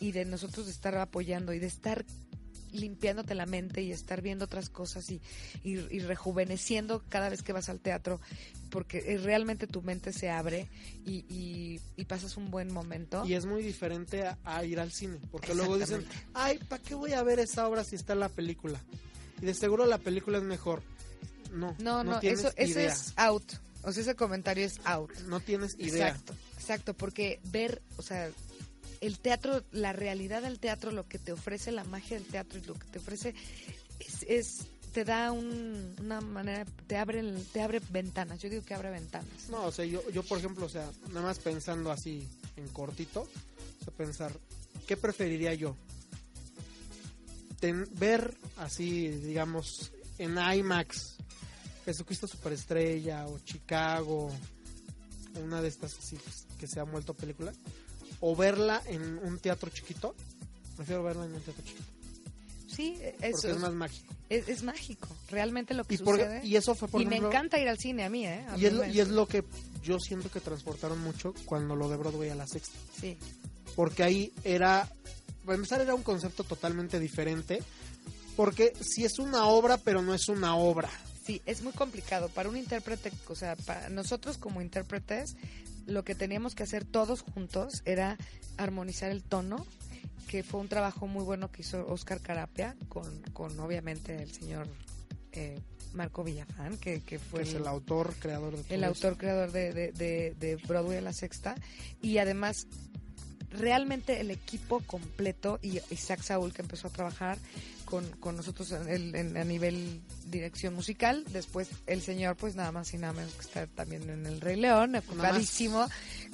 y 0.00 0.12
de 0.12 0.24
nosotros 0.24 0.66
de 0.66 0.72
estar 0.72 0.96
apoyando 0.96 1.52
y 1.52 1.58
de 1.58 1.66
estar 1.66 2.04
limpiándote 2.72 3.34
la 3.34 3.46
mente 3.46 3.82
y 3.82 3.92
estar 3.92 4.20
viendo 4.20 4.46
otras 4.46 4.68
cosas 4.68 5.08
y, 5.10 5.20
y, 5.62 5.74
y 5.94 6.00
rejuveneciendo 6.00 7.04
cada 7.08 7.28
vez 7.28 7.42
que 7.42 7.52
vas 7.52 7.68
al 7.68 7.78
teatro, 7.80 8.20
porque 8.70 9.04
eh, 9.06 9.18
realmente 9.18 9.66
tu 9.66 9.82
mente 9.82 10.12
se 10.12 10.30
abre 10.30 10.68
y, 11.04 11.24
y, 11.28 11.80
y 11.96 12.04
pasas 12.06 12.36
un 12.36 12.50
buen 12.50 12.72
momento. 12.72 13.24
Y 13.26 13.34
es 13.34 13.46
muy 13.46 13.62
diferente 13.62 14.26
a, 14.26 14.38
a 14.44 14.64
ir 14.64 14.80
al 14.80 14.90
cine, 14.92 15.18
porque 15.30 15.54
luego 15.54 15.78
dicen, 15.78 16.04
ay, 16.32 16.58
¿para 16.68 16.82
qué 16.82 16.94
voy 16.94 17.12
a 17.12 17.22
ver 17.22 17.38
esa 17.38 17.68
obra 17.68 17.84
si 17.84 17.96
está 17.96 18.14
en 18.14 18.20
la 18.20 18.28
película? 18.28 18.80
Y 19.40 19.46
de 19.46 19.54
seguro 19.54 19.86
la 19.86 19.98
película 19.98 20.38
es 20.38 20.44
mejor. 20.44 20.82
No, 21.78 22.02
no, 22.04 22.20
eso, 22.40 22.48
eso 22.56 22.80
es 22.80 23.12
out. 23.16 23.52
O 23.82 23.92
sea, 23.92 24.02
ese 24.02 24.14
comentario 24.14 24.64
es 24.64 24.80
out. 24.84 25.12
No 25.28 25.40
tienes 25.40 25.74
idea. 25.78 26.08
Exacto, 26.08 26.34
exacto, 26.58 26.94
porque 26.94 27.40
ver, 27.44 27.82
o 27.96 28.02
sea, 28.02 28.30
el 29.00 29.18
teatro, 29.18 29.62
la 29.72 29.92
realidad 29.92 30.42
del 30.42 30.58
teatro, 30.58 30.90
lo 30.90 31.06
que 31.06 31.18
te 31.18 31.32
ofrece 31.32 31.70
la 31.72 31.84
magia 31.84 32.18
del 32.18 32.26
teatro 32.26 32.58
y 32.58 32.62
lo 32.62 32.74
que 32.74 32.86
te 32.86 32.98
ofrece 32.98 33.34
es, 34.00 34.22
es- 34.26 34.66
te 34.92 35.04
da 35.04 35.32
un- 35.32 35.94
una 36.00 36.20
manera, 36.20 36.64
te 36.86 36.96
abre, 36.96 37.20
te 37.52 37.60
abre 37.60 37.80
ventanas. 37.90 38.38
Yo 38.40 38.48
digo 38.48 38.62
que 38.64 38.74
abre 38.74 38.90
ventanas. 38.90 39.48
No, 39.50 39.64
o 39.66 39.72
sea, 39.72 39.84
yo, 39.84 40.08
yo 40.10 40.22
por 40.22 40.38
ejemplo, 40.38 40.66
o 40.66 40.68
sea, 40.68 40.88
nada 41.08 41.22
más 41.22 41.40
pensando 41.40 41.90
así 41.90 42.26
en 42.56 42.68
cortito, 42.68 43.22
o 43.22 43.84
sea, 43.84 43.92
pensar, 43.94 44.32
¿qué 44.86 44.96
preferiría 44.96 45.52
yo? 45.52 45.76
Ten- 47.60 47.88
ver 47.94 48.36
así, 48.56 49.08
digamos, 49.08 49.90
en 50.18 50.36
IMAX, 50.38 51.16
Jesucristo 51.84 52.26
Superestrella 52.26 53.26
o 53.26 53.38
Chicago, 53.40 54.30
una 55.42 55.60
de 55.60 55.68
estas 55.68 55.94
así 55.98 56.16
que 56.58 56.66
se 56.66 56.80
ha 56.80 56.84
vuelto 56.84 57.14
película, 57.14 57.52
o 58.20 58.34
verla 58.36 58.82
en 58.86 59.18
un 59.18 59.38
teatro 59.38 59.70
chiquito, 59.70 60.14
prefiero 60.76 61.02
verla 61.02 61.24
en 61.26 61.34
un 61.34 61.40
teatro 61.42 61.62
chiquito, 61.64 61.84
Sí, 62.68 62.94
porque 62.98 63.28
eso 63.28 63.48
es 63.50 63.58
más 63.58 63.72
mágico. 63.72 64.12
es, 64.28 64.48
es 64.48 64.62
mágico. 64.64 65.08
Realmente 65.30 65.74
lo 65.74 65.84
que 65.84 65.94
Y, 65.94 65.98
por- 65.98 66.16
sucede. 66.16 66.44
y 66.44 66.56
eso 66.56 66.74
fue 66.74 66.88
por 66.88 67.00
y 67.02 67.06
me 67.06 67.16
encanta 67.16 67.58
ir 67.60 67.68
al 67.68 67.78
cine 67.78 68.04
a 68.04 68.08
mí, 68.08 68.26
¿eh? 68.26 68.44
A 68.48 68.56
y 68.56 68.60
mí 68.60 68.66
es, 68.66 68.72
lo, 68.72 68.80
me- 68.80 68.92
y 68.92 69.00
es 69.00 69.08
lo 69.08 69.28
que 69.28 69.44
yo 69.82 69.98
siento 70.00 70.30
que 70.30 70.40
transportaron 70.40 70.98
mucho 71.00 71.34
cuando 71.44 71.76
lo 71.76 71.88
de 71.88 71.96
Broadway 71.96 72.30
a 72.30 72.34
la 72.34 72.46
sexta. 72.48 72.76
Sí, 73.00 73.16
porque 73.76 74.02
ahí 74.02 74.32
era, 74.42 74.90
para 75.44 75.54
empezar 75.56 75.80
era 75.82 75.94
un 75.94 76.02
concepto 76.02 76.42
totalmente 76.42 76.98
diferente, 76.98 77.62
porque 78.36 78.72
si 78.80 79.04
es 79.04 79.18
una 79.20 79.46
obra, 79.46 79.76
pero 79.78 80.02
no 80.02 80.14
es 80.14 80.28
una 80.28 80.56
obra. 80.56 80.90
Sí, 81.24 81.40
es 81.46 81.62
muy 81.62 81.72
complicado. 81.72 82.28
Para 82.28 82.48
un 82.48 82.56
intérprete, 82.56 83.10
o 83.28 83.34
sea, 83.34 83.56
para 83.56 83.88
nosotros 83.88 84.36
como 84.38 84.60
intérpretes, 84.60 85.36
lo 85.86 86.04
que 86.04 86.14
teníamos 86.14 86.54
que 86.54 86.62
hacer 86.64 86.84
todos 86.84 87.22
juntos 87.22 87.82
era 87.84 88.16
armonizar 88.56 89.10
el 89.10 89.22
tono, 89.22 89.66
que 90.28 90.42
fue 90.42 90.60
un 90.60 90.68
trabajo 90.68 91.06
muy 91.06 91.22
bueno 91.24 91.50
que 91.50 91.62
hizo 91.62 91.86
Oscar 91.86 92.20
Carapia 92.20 92.76
con, 92.88 93.22
con 93.32 93.58
obviamente 93.60 94.22
el 94.22 94.32
señor 94.32 94.66
eh, 95.32 95.60
Marco 95.92 96.24
Villafán, 96.24 96.76
que, 96.78 97.00
que 97.02 97.18
fue 97.18 97.42
que 97.42 97.48
es 97.50 97.54
el 97.54 97.66
autor, 97.66 98.14
creador 98.18 98.56
de 98.56 98.62
todo 98.62 98.74
el 98.74 98.84
esto. 98.84 98.86
autor 99.08 99.16
creador 99.18 99.52
de, 99.52 99.72
de, 99.72 99.92
de- 99.92 100.34
de 100.38 100.56
Broadway 100.56 101.00
la 101.00 101.12
sexta 101.12 101.54
y 102.02 102.18
además 102.18 102.66
realmente 103.50 104.20
el 104.20 104.30
equipo 104.30 104.80
completo 104.80 105.58
y 105.62 105.80
Isaac 105.90 106.22
Saúl 106.22 106.52
que 106.52 106.62
empezó 106.62 106.88
a 106.88 106.90
trabajar 106.90 107.38
con, 107.84 108.08
con 108.18 108.36
nosotros 108.36 108.72
en 108.72 108.88
el- 108.88 109.14
en- 109.14 109.36
a 109.36 109.44
nivel 109.44 110.00
dirección 110.26 110.74
musical. 110.74 111.24
Después 111.32 111.68
el 111.86 112.02
señor 112.02 112.36
pues 112.36 112.54
nada 112.56 112.72
más 112.72 112.92
y 112.94 112.98
nada 112.98 113.12
menos 113.12 113.32
que 113.34 113.42
está 113.42 113.66
también 113.66 114.08
en 114.10 114.26
el 114.26 114.40
Rey 114.40 114.56
León 114.56 114.96
ocupadísimo 114.96 115.86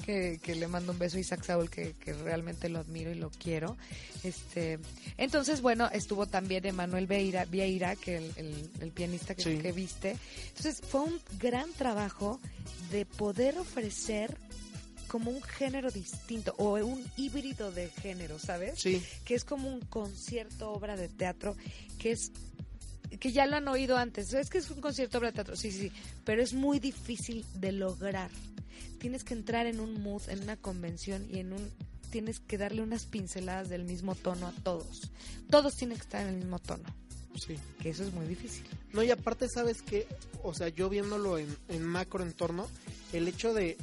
que, 0.05 0.39
que 0.41 0.55
le 0.55 0.67
mando 0.67 0.91
un 0.91 0.99
beso 0.99 1.17
a 1.17 1.19
Isaac 1.19 1.43
Saúl 1.43 1.69
que, 1.69 1.93
que 1.93 2.13
realmente 2.13 2.69
lo 2.69 2.79
admiro 2.79 3.11
y 3.11 3.15
lo 3.15 3.29
quiero. 3.29 3.77
Este 4.23 4.79
entonces 5.17 5.61
bueno 5.61 5.89
estuvo 5.91 6.25
también 6.27 6.65
Emanuel 6.65 7.07
Vieira, 7.07 7.45
Vieira 7.45 7.95
que 7.95 8.17
el, 8.17 8.31
el- 8.37 8.69
el 8.79 8.91
pianista 8.91 9.35
que, 9.35 9.43
Sí. 9.43 9.57
que 9.57 9.71
viste. 9.71 10.17
Entonces 10.49 10.81
fue 10.87 11.01
un 11.01 11.19
gran 11.39 11.71
trabajo 11.73 12.39
de 12.91 13.05
poder 13.05 13.57
ofrecer 13.57 14.37
como 15.11 15.29
un 15.29 15.41
género 15.41 15.91
distinto 15.91 16.55
o 16.57 16.75
un 16.75 17.03
híbrido 17.17 17.73
de 17.73 17.89
género, 17.89 18.39
¿sabes? 18.39 18.79
Sí, 18.79 19.03
Que 19.25 19.35
es 19.35 19.43
como 19.43 19.67
un 19.67 19.81
concierto, 19.81 20.71
obra 20.71 20.95
de 20.95 21.09
teatro, 21.09 21.57
que 21.99 22.11
es 22.11 22.31
que 23.19 23.33
ya 23.33 23.45
lo 23.45 23.57
han 23.57 23.67
oído 23.67 23.97
antes. 23.97 24.33
Es 24.33 24.49
que 24.49 24.59
es 24.59 24.71
un 24.71 24.79
concierto, 24.79 25.17
obra 25.17 25.31
de 25.31 25.33
teatro, 25.33 25.57
sí, 25.57 25.69
sí, 25.73 25.89
sí, 25.89 25.91
pero 26.23 26.41
es 26.41 26.53
muy 26.53 26.79
difícil 26.79 27.45
de 27.55 27.73
lograr. 27.73 28.31
Tienes 28.99 29.25
que 29.25 29.33
entrar 29.33 29.67
en 29.67 29.81
un 29.81 30.01
mood, 30.01 30.21
en 30.29 30.43
una 30.43 30.55
convención 30.55 31.27
y 31.29 31.39
en 31.39 31.51
un 31.51 31.69
tienes 32.09 32.39
que 32.39 32.57
darle 32.57 32.81
unas 32.81 33.05
pinceladas 33.05 33.67
del 33.67 33.83
mismo 33.83 34.15
tono 34.15 34.47
a 34.47 34.53
todos. 34.63 35.11
Todos 35.49 35.75
tienen 35.75 35.97
que 35.97 36.03
estar 36.03 36.21
en 36.21 36.29
el 36.29 36.35
mismo 36.37 36.59
tono, 36.59 36.85
sí. 37.35 37.57
que 37.81 37.89
eso 37.89 38.05
es 38.05 38.13
muy 38.13 38.27
difícil. 38.27 38.63
No, 38.93 39.03
y 39.03 39.11
aparte, 39.11 39.49
¿sabes 39.49 39.81
que 39.81 40.07
O 40.41 40.53
sea, 40.53 40.69
yo 40.69 40.87
viéndolo 40.87 41.37
en, 41.37 41.53
en 41.67 41.83
macro 41.83 42.23
entorno, 42.23 42.69
el 43.11 43.27
hecho 43.27 43.53
de 43.53 43.77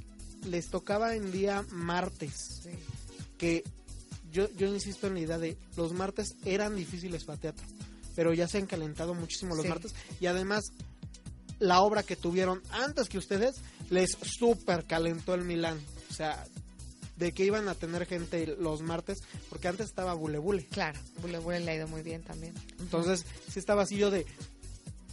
les 0.51 0.69
tocaba 0.69 1.15
en 1.15 1.31
día 1.33 1.65
martes 1.71 2.61
Sí. 2.63 2.71
que 3.39 3.65
yo, 4.33 4.49
yo 4.57 4.67
insisto 4.73 5.07
en 5.07 5.15
la 5.15 5.21
idea 5.21 5.39
de 5.39 5.57
los 5.77 5.93
martes 5.93 6.35
eran 6.45 6.77
difíciles 6.77 7.25
para 7.25 7.39
teatro, 7.41 7.65
pero 8.15 8.35
ya 8.35 8.47
se 8.49 8.59
han 8.59 8.67
calentado 8.67 9.15
muchísimo 9.15 9.55
los 9.55 9.63
Sí. 9.65 9.69
martes 9.69 9.95
y 10.21 10.27
además 10.27 10.65
la 11.59 11.81
obra 11.81 12.03
que 12.03 12.17
tuvieron 12.17 12.63
antes 12.71 13.09
que 13.09 13.19
ustedes 13.19 13.57
les 13.91 14.11
super 14.23 14.85
calentó 14.85 15.35
el 15.35 15.45
Milán. 15.45 15.81
O 16.11 16.15
sea, 16.15 16.45
de 17.17 17.33
que 17.33 17.45
iban 17.45 17.67
a 17.69 17.75
tener 17.75 18.07
gente 18.07 18.47
los 18.61 18.81
martes, 18.81 19.19
porque 19.51 19.67
antes 19.67 19.89
estaba 19.89 20.15
Bule 20.15 20.39
Bule. 20.39 20.67
Claro, 20.67 21.01
Bule 21.21 21.39
Bule 21.41 21.59
le 21.61 21.73
ha 21.73 21.75
ido 21.75 21.89
muy 21.89 22.03
bien 22.03 22.23
también. 22.23 22.55
Entonces, 22.79 23.25
sí 23.53 23.59
estaba 23.59 23.83
así 23.83 23.97
yo 23.97 24.11
de. 24.13 24.25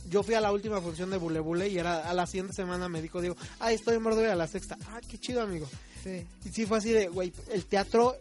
Yo 0.10 0.24
fui 0.24 0.36
a 0.36 0.42
la 0.42 0.52
última 0.52 0.80
función 0.82 1.10
de 1.10 1.18
Bule 1.18 1.40
Bule 1.40 1.68
y 1.70 1.78
era 1.78 2.10
a 2.10 2.14
la 2.14 2.28
siguiente 2.28 2.54
semana 2.54 2.88
me 2.90 3.02
dijo, 3.02 3.22
digo, 3.22 3.36
ay, 3.60 3.76
estoy 3.76 3.96
en 3.96 4.04
Broadway 4.04 4.28
a 4.30 4.36
la 4.36 4.48
sexta. 4.48 4.78
Ah, 4.88 5.02
qué 5.08 5.18
chido, 5.18 5.42
amigo. 5.42 5.68
Sí. 6.04 6.26
Y 6.46 6.50
sí 6.50 6.66
fue 6.66 6.78
así 6.78 6.92
de, 6.92 7.08
güey, 7.08 7.34
el 7.52 7.66
teatro 7.66 8.16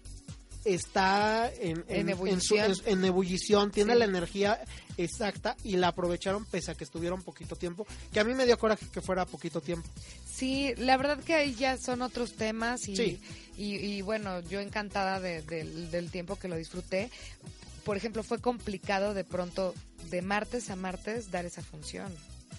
está 0.64 1.52
en, 1.52 1.84
En 1.88 2.06
su- 2.06 2.12
ebullición. 2.12 2.72
en- 2.86 2.98
en 2.98 3.04
ebullición, 3.04 3.70
tiene 3.70 3.92
Sí. 3.92 3.98
la 3.98 4.04
energía 4.06 4.58
exacta 4.96 5.56
y 5.62 5.76
la 5.76 5.88
aprovecharon 5.88 6.44
pese 6.46 6.70
a 6.70 6.74
que 6.74 6.84
estuvieron 6.84 7.22
poquito 7.22 7.54
tiempo, 7.56 7.86
que 8.12 8.20
a 8.20 8.24
mí 8.24 8.32
me 8.32 8.46
dio 8.46 8.56
coraje 8.58 8.86
que 8.90 9.02
fuera 9.02 9.26
poquito 9.26 9.60
tiempo. 9.60 9.86
Sí, 10.24 10.72
la 10.78 10.96
verdad 10.96 11.18
que 11.22 11.34
ahí 11.34 11.54
ya 11.54 11.76
son 11.76 12.00
otros 12.00 12.34
temas 12.34 12.88
y, 12.88 12.96
Sí. 12.96 13.20
y, 13.58 13.74
y 13.76 14.00
bueno, 14.02 14.40
yo 14.40 14.60
encantada 14.60 15.20
de- 15.20 15.42
del- 15.42 15.90
del 15.90 16.10
tiempo 16.10 16.36
que 16.36 16.48
lo 16.48 16.56
disfruté. 16.56 17.10
Por 17.84 17.96
ejemplo, 17.96 18.22
fue 18.22 18.40
complicado 18.40 19.14
de 19.14 19.24
pronto 19.24 19.74
de 20.10 20.22
martes 20.22 20.70
a 20.70 20.76
martes 20.76 21.30
dar 21.30 21.44
esa 21.44 21.62
función. 21.62 22.12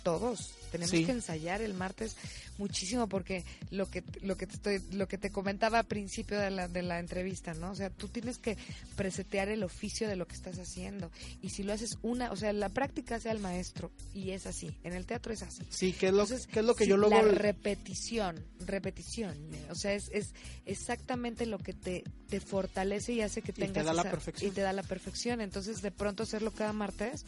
Todos 0.06 0.52
tenemos 0.72 0.92
Sí. 0.92 1.04
que 1.04 1.14
ensayar 1.14 1.62
el 1.64 1.74
martes 1.74 2.16
muchísimo 2.60 3.10
porque 3.10 3.44
lo 3.72 3.90
que 3.90 4.04
lo 4.22 4.38
que 4.38 4.46
te 4.46 4.54
estoy 4.54 4.80
lo 4.92 5.08
que 5.08 5.18
te 5.18 5.32
comentaba 5.32 5.80
al 5.80 5.86
principio 5.88 6.38
de 6.40 6.52
la 6.52 6.68
de 6.68 6.84
la 6.84 7.00
entrevista, 7.00 7.56
¿no? 7.56 7.72
O 7.72 7.76
sea, 7.76 7.90
tú 7.90 8.08
tienes 8.08 8.38
que 8.38 8.56
presetear 8.96 9.50
el 9.50 9.64
oficio 9.64 10.08
de 10.08 10.16
lo 10.16 10.28
que 10.28 10.36
estás 10.36 10.60
haciendo 10.60 11.10
y 11.42 11.50
si 11.50 11.64
lo 11.64 11.74
haces 11.74 11.98
una, 12.04 12.32
o 12.32 12.36
sea, 12.36 12.54
la 12.54 12.70
práctica 12.70 13.20
sea 13.20 13.32
el 13.32 13.40
maestro 13.40 13.92
y 14.14 14.30
es 14.30 14.46
así. 14.46 14.78
En 14.84 14.94
el 14.94 15.08
teatro 15.08 15.34
es 15.34 15.42
así. 15.42 15.64
Sí, 15.72 15.92
que 15.92 16.08
es 16.10 16.14
lo, 16.14 16.22
Entonces, 16.22 16.46
que, 16.46 16.60
es 16.60 16.66
lo 16.66 16.76
que 16.76 16.84
sí, 16.84 16.90
yo 16.92 16.98
luego... 16.98 17.16
La 17.16 17.24
repetición, 17.24 18.46
repetición. 18.60 19.36
O 19.72 19.76
sea, 19.76 19.94
es, 19.96 20.10
es 20.14 20.34
exactamente 20.68 21.48
lo 21.48 21.58
que 21.58 21.74
te, 21.74 22.04
te 22.30 22.40
fortalece 22.40 23.14
y 23.14 23.22
hace 23.22 23.42
que 23.42 23.54
te 23.54 23.62
tengas. 23.66 23.86
da 23.86 23.94
la 23.94 24.04
perfección. 24.04 24.52
Y 24.52 24.54
te 24.54 24.62
da 24.62 24.72
la 24.72 24.84
perfección. 24.84 25.42
Entonces, 25.42 25.82
de 25.82 25.90
pronto 25.92 26.24
hacerlo 26.24 26.52
cada 26.52 26.74
martes, 26.74 27.26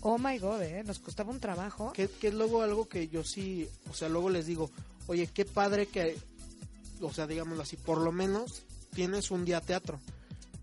oh 0.00 0.18
my 0.18 0.38
god, 0.38 0.62
¿eh? 0.62 0.82
Nos 0.84 0.98
costaba 0.98 1.30
un 1.30 1.40
trabajo. 1.40 1.92
Que, 1.92 2.08
que 2.08 2.28
es 2.28 2.34
luego 2.34 2.62
algo 2.62 2.88
que 2.88 3.08
yo 3.08 3.24
sí, 3.24 3.68
o 3.90 3.94
sea, 3.94 4.08
luego 4.08 4.30
les 4.30 4.46
digo, 4.46 4.70
oye, 5.06 5.26
qué 5.28 5.44
padre 5.44 5.86
que, 5.86 6.16
o 7.00 7.12
sea, 7.12 7.26
digámoslo 7.26 7.62
así, 7.62 7.76
por 7.76 7.98
lo 8.00 8.12
menos 8.12 8.62
tienes 8.94 9.30
un 9.30 9.44
día 9.44 9.60
teatro, 9.60 9.98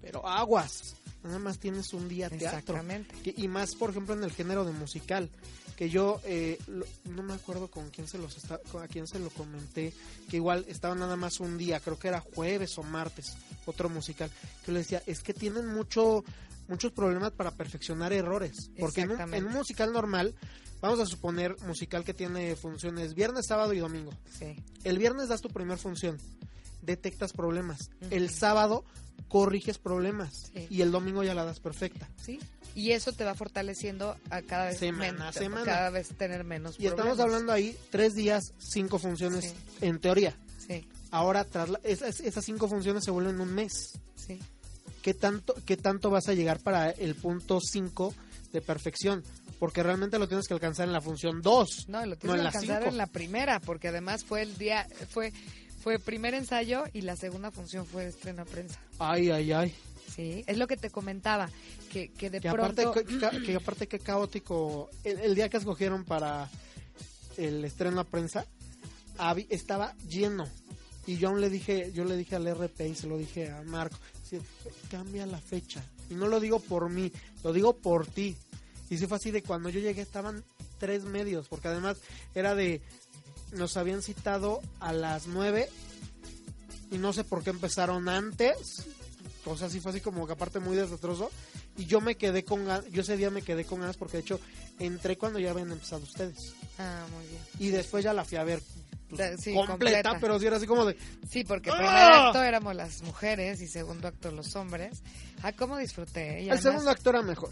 pero 0.02 0.28
aguas, 0.28 0.96
nada 1.24 1.40
más 1.40 1.60
tienes 1.60 1.94
un 1.94 2.10
día 2.10 2.30
teatro. 2.30 2.48
Exactamente. 2.48 3.16
Que- 3.22 3.34
y 3.38 3.48
más, 3.48 3.76
por 3.76 3.90
ejemplo, 3.92 4.14
en 4.16 4.24
el 4.24 4.32
género 4.32 4.66
de 4.66 4.72
musical, 4.72 5.30
que 5.78 5.90
yo 5.90 6.20
eh, 6.24 6.60
lo- 6.68 6.86
no 7.06 7.24
me 7.24 7.34
acuerdo 7.34 7.68
con 7.70 7.90
quién 7.90 8.08
se 8.08 8.18
los 8.20 8.38
está, 8.38 8.60
con- 8.72 8.84
a 8.84 8.88
quién 8.88 9.08
se 9.08 9.18
lo 9.20 9.30
comenté, 9.32 9.92
que 10.30 10.38
igual 10.38 10.66
estaba 10.68 10.94
nada 10.96 11.16
más 11.16 11.40
un 11.40 11.58
día, 11.58 11.80
creo 11.80 11.98
que 11.98 12.10
era 12.10 12.20
jueves 12.22 12.78
o 12.78 12.84
martes, 12.84 13.36
otro 13.66 13.90
musical, 13.90 14.30
que 14.66 14.72
le 14.72 14.80
decía, 14.80 15.02
es 15.08 15.22
que 15.22 15.34
tienen 15.34 15.66
mucho 15.68 16.24
muchos 16.68 16.92
problemas 16.92 17.32
para 17.32 17.52
perfeccionar 17.52 18.14
errores, 18.14 18.72
porque 18.80 19.02
en 19.02 19.12
un, 19.12 19.34
en 19.34 19.46
un 19.46 19.54
musical 19.54 19.92
normal, 19.94 20.36
vamos 20.82 21.00
a 21.00 21.06
suponer 21.06 21.56
musical 21.66 22.04
que 22.04 22.14
tiene 22.14 22.56
funciones 22.56 23.14
viernes, 23.14 23.46
sábado 23.48 23.74
y 23.74 23.80
domingo. 23.80 24.12
Sí. 24.38 24.56
El 24.84 24.98
viernes 24.98 25.28
das 25.30 25.42
tu 25.42 25.50
primer 25.50 25.78
función, 25.78 26.18
detectas 26.82 27.34
problemas. 27.34 27.90
El 28.10 28.30
sábado 28.30 28.84
corriges 29.28 29.78
problemas 29.78 30.52
Sí. 30.54 30.68
y 30.70 30.82
el 30.82 30.92
domingo 30.92 31.24
ya 31.24 31.34
la 31.34 31.46
das 31.46 31.60
perfecta. 31.60 32.08
Sí. 32.22 32.40
Y 32.76 32.92
eso 32.92 33.14
te 33.14 33.24
va 33.24 33.36
fortaleciendo 33.36 34.16
a 34.32 34.42
cada 34.42 34.66
vez 34.66 34.80
Semana 34.80 35.32
semana. 35.32 35.64
cada 35.66 35.90
vez 35.92 36.10
tener 36.18 36.44
menos 36.44 36.76
Y 36.80 36.88
estamos 36.88 37.20
hablando 37.20 37.52
ahí 37.52 37.78
tres 37.92 38.16
días, 38.16 38.54
cinco 38.58 38.98
funciones 39.00 39.46
Sí. 39.46 39.54
en 39.82 40.00
teoría. 40.00 40.36
Sí, 40.58 40.88
Ahora 41.12 41.44
tras 41.46 41.70
la- 41.70 41.80
esas, 41.84 42.20
esas 42.22 42.44
cinco 42.44 42.68
funciones 42.68 43.04
se 43.04 43.12
vuelven 43.12 43.40
un 43.40 43.54
mes. 43.54 44.00
sí. 44.16 44.40
¿Qué 45.04 45.14
tanto, 45.14 45.54
¿Qué 45.66 45.78
tanto 45.78 46.10
vas 46.10 46.28
a 46.30 46.34
llegar 46.34 46.60
para 46.60 46.90
el 46.90 47.14
punto 47.14 47.60
5 47.62 48.14
de 48.52 48.62
perfección? 48.62 49.24
Porque 49.60 49.84
realmente 49.84 50.18
lo 50.18 50.28
tienes 50.28 50.48
que 50.48 50.56
alcanzar 50.56 50.88
en 50.88 50.94
la 50.94 51.02
función 51.02 51.42
2. 51.44 51.68
No, 51.90 52.06
lo 52.06 52.16
tienes 52.18 52.38
en 52.38 52.42
que 52.42 52.48
alcanzar 52.48 52.78
cinco. 52.80 52.90
en 52.92 52.98
la 52.98 53.08
primera, 53.08 53.60
porque 53.60 53.90
además 53.90 54.24
fue 54.26 54.42
el 54.42 54.58
día, 54.58 54.88
fue, 55.10 55.32
fue 55.82 56.00
primer 56.00 56.34
ensayo 56.34 56.84
y 56.94 57.02
la 57.02 57.16
segunda 57.16 57.52
función 57.52 57.86
fue 57.86 58.08
estreno 58.08 58.42
a 58.42 58.46
prensa. 58.46 58.80
Ay, 58.98 59.30
ay, 59.30 59.52
ay. 59.52 59.76
Sí, 60.16 60.44
es 60.48 60.58
lo 60.58 60.68
que 60.68 60.78
te 60.78 60.90
comentaba, 60.90 61.50
que, 61.92 62.10
que 62.10 62.30
de 62.30 62.40
Que 62.40 62.50
aparte, 62.50 62.84
pronto... 62.84 63.04
que, 63.04 63.06
que- 63.40 63.44
que 63.44 63.56
aparte 63.56 63.88
qué 63.88 64.00
caótico. 64.00 64.90
El, 65.04 65.20
el 65.20 65.36
día 65.36 65.50
que 65.50 65.58
escogieron 65.58 66.04
para 66.06 66.50
el 67.38 67.64
estreno 67.66 68.00
a 68.00 68.04
prensa, 68.06 68.46
estaba 69.50 69.96
lleno. 70.08 70.46
Y 71.06 71.18
yo 71.18 71.30
aún 71.30 71.42
le 71.42 71.50
dije, 71.50 71.92
yo 71.94 72.06
le 72.06 72.16
dije 72.16 72.36
al 72.36 72.48
RP 72.48 72.82
y 72.88 72.96
se 72.96 73.08
lo 73.08 73.18
dije 73.18 73.50
a 73.52 73.62
Marco, 73.64 73.98
cambia 74.90 75.26
la 75.26 75.40
fecha. 75.40 75.84
Y 76.10 76.16
no 76.16 76.28
lo 76.28 76.40
digo 76.40 76.60
por 76.60 76.90
mí, 76.90 77.12
lo 77.44 77.54
digo 77.54 77.78
por 77.78 78.08
ti. 78.08 78.36
Y 78.90 78.98
sí 78.98 79.08
fue 79.08 79.18
así 79.18 79.32
de 79.32 79.44
cuando 79.44 79.70
yo 79.70 79.80
llegué 79.80 80.02
estaban 80.02 80.44
tres 80.78 81.04
medios, 81.04 81.48
porque 81.48 81.70
además 81.70 81.98
era 82.36 82.56
de, 82.56 82.82
nos 83.54 83.78
habían 83.78 84.02
citado 84.02 84.62
a 84.80 84.94
las 84.94 85.28
nueve 85.28 85.70
y 86.92 86.98
no 86.98 87.14
sé 87.14 87.24
por 87.24 87.44
qué 87.44 87.50
empezaron 87.50 88.10
antes. 88.10 88.86
O 89.46 89.58
sea, 89.58 89.70
sí 89.70 89.80
fue 89.80 89.92
así 89.92 90.02
como 90.02 90.26
que 90.26 90.34
aparte 90.34 90.60
muy 90.60 90.76
desastroso. 90.76 91.30
Y 91.78 91.86
yo 91.86 92.02
me 92.02 92.16
quedé 92.16 92.46
con 92.46 92.66
ganas, 92.66 92.90
yo 92.92 93.02
ese 93.02 93.18
día 93.18 93.32
me 93.32 93.42
quedé 93.42 93.66
con 93.66 93.80
ganas 93.80 93.98
porque 93.98 94.18
de 94.18 94.22
hecho 94.24 94.40
entré 94.80 95.18
cuando 95.18 95.40
ya 95.40 95.52
habían 95.52 95.72
empezado 95.72 96.04
ustedes. 96.04 96.54
Ah, 96.78 97.06
muy 97.14 97.26
bien. 97.28 97.42
Y 97.60 97.70
después 97.70 98.04
ya 98.04 98.14
la 98.14 98.26
fui 98.26 98.38
a 98.38 98.44
ver 98.44 98.62
pues, 99.16 99.42
sí, 99.42 99.54
completa, 99.54 99.68
completa. 100.10 100.18
pero 100.20 100.40
sí 100.40 100.46
era 100.48 100.58
así 100.58 100.66
como 100.68 100.86
de, 100.86 100.98
Sí, 101.30 101.44
porque 101.44 101.70
¡Ah! 101.72 101.76
primer 101.78 101.94
acto 101.96 102.44
éramos 102.44 102.76
las 102.76 103.02
mujeres 103.04 103.62
y 103.62 103.68
segundo 103.68 104.08
acto 104.08 104.32
los 104.32 104.56
hombres. 104.56 105.02
Ah, 105.42 105.52
cómo 105.54 105.78
disfruté. 105.78 106.42
Y 106.42 106.46
el 106.46 106.52
además- 106.52 106.62
segundo 106.64 106.90
actor 106.92 107.16
era 107.16 107.24
mejor. 107.24 107.50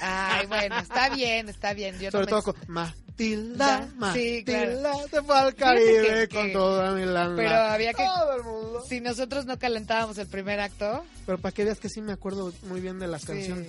Ay, 0.00 0.46
bueno, 0.46 0.78
está 0.78 1.08
bien, 1.10 1.48
está 1.48 1.74
bien. 1.74 1.94
Yo 1.98 2.06
no 2.06 2.10
Sobre 2.12 2.24
me- 2.26 2.30
todo 2.30 2.42
con 2.42 2.54
Matilda, 2.68 3.56
Da- 3.80 3.88
Matilda, 3.96 4.12
sí, 4.14 4.44
claro. 4.44 4.98
se 5.10 5.22
fue 5.22 5.38
al 5.38 5.54
Caribe 5.54 6.28
que- 6.28 6.34
con 6.34 6.46
que- 6.46 6.52
toda 6.52 6.92
mi 6.92 7.04
lana. 7.04 7.36
Pero 7.36 7.54
había 7.54 7.92
que... 7.92 8.02
Todo 8.04 8.36
el 8.36 8.42
mundo. 8.42 8.82
Si 8.88 9.00
nosotros 9.00 9.44
no 9.46 9.58
calentábamos 9.58 10.18
el 10.18 10.26
primer 10.26 10.58
acto, 10.60 11.04
Pero 11.26 11.38
para 11.38 11.52
que 11.52 11.64
veas 11.64 11.78
que 11.78 11.88
sí 11.88 12.00
me 12.00 12.12
acuerdo 12.12 12.52
muy 12.64 12.80
bien 12.80 12.98
de 12.98 13.06
las 13.06 13.20
Sí, 13.20 13.26
canciones. 13.28 13.68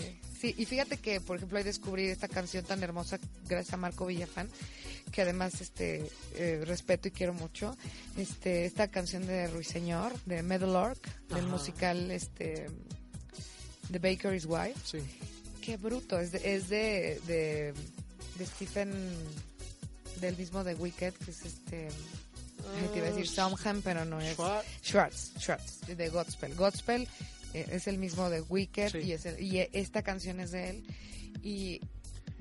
Y 0.57 0.65
fíjate 0.65 0.97
que, 0.97 1.21
por 1.21 1.37
ejemplo, 1.37 1.57
hoy 1.57 1.63
descubrí 1.63 2.07
esta 2.07 2.27
canción 2.27 2.65
tan 2.65 2.83
hermosa 2.83 3.19
gracias 3.47 3.73
a 3.73 3.77
Marco 3.77 4.05
Villafán, 4.05 4.49
que 5.11 5.21
además 5.21 5.61
este 5.61 6.09
eh, 6.35 6.61
respeto 6.65 7.07
y 7.07 7.11
quiero 7.11 7.33
mucho. 7.33 7.75
Este, 8.17 8.65
esta 8.65 8.87
canción 8.89 9.25
de 9.25 9.47
Ruiseñor, 9.47 10.13
de 10.25 10.43
Meadowlark, 10.43 10.99
del 11.29 11.47
musical 11.47 12.11
este 12.11 12.67
The 13.91 13.99
Baker's 13.99 14.45
Wife. 14.45 14.79
Sí. 14.83 14.99
Qué 15.61 15.77
bruto, 15.77 16.19
es 16.19 16.31
de, 16.31 16.55
es 16.55 16.69
de, 16.69 17.19
de, 17.25 17.73
de 18.37 18.45
Stephen, 18.45 18.91
del 20.21 20.37
mismo 20.37 20.63
de 20.63 20.75
Wicked, 20.75 21.13
que 21.13 21.31
es 21.31 21.45
este... 21.45 21.87
te 22.93 22.97
iba 22.97 23.07
a 23.07 23.09
decir 23.09 23.27
Sondheim, 23.27 23.81
pero 23.81 24.05
no 24.05 24.21
es... 24.21 24.35
Schwartz. 24.35 24.67
Schwartz, 24.83 25.31
Schwartz, 25.39 25.79
de 25.87 26.09
Godspell. 26.09 26.55
Godspell 26.55 27.07
es 27.61 27.87
el 27.87 27.97
mismo 27.97 28.29
de 28.29 28.41
Wicked 28.41 28.91
Sí. 28.91 28.97
y, 28.99 29.11
es 29.13 29.25
el- 29.25 29.41
y 29.41 29.59
eh, 29.59 29.69
esta 29.73 30.01
canción 30.03 30.39
es 30.39 30.51
de 30.51 30.69
él. 30.69 30.83
Y 31.43 31.81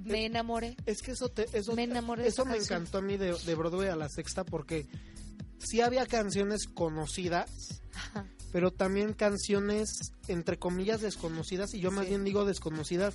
me 0.05 0.25
enamoré. 0.27 0.77
Es 0.87 1.03
que 1.03 1.13
eso 1.13 1.29
te, 1.29 1.47
eso, 1.57 1.75
Me 1.75 1.85
enamoré 1.85 2.27
eso 2.27 2.45
me 2.45 2.53
canción. 2.57 2.81
encantó 2.83 2.99
a 2.99 3.03
mí 3.03 3.17
de, 3.17 3.35
de 3.35 3.55
Broadway 3.55 3.89
a 3.89 3.97
la 3.97 4.09
sexta 4.09 4.45
porque 4.45 4.87
sí 5.59 5.81
había 5.81 6.07
canciones 6.07 6.67
conocidas, 6.67 7.83
Ajá. 7.95 8.27
pero 8.53 8.71
también 8.71 9.13
canciones 9.15 10.13
entre 10.29 10.59
comillas 10.59 11.01
desconocidas 11.01 11.75
y 11.75 11.81
yo 11.81 11.91
más 11.91 12.05
Sí. 12.05 12.11
bien 12.11 12.25
digo 12.25 12.45
desconocidas 12.45 13.15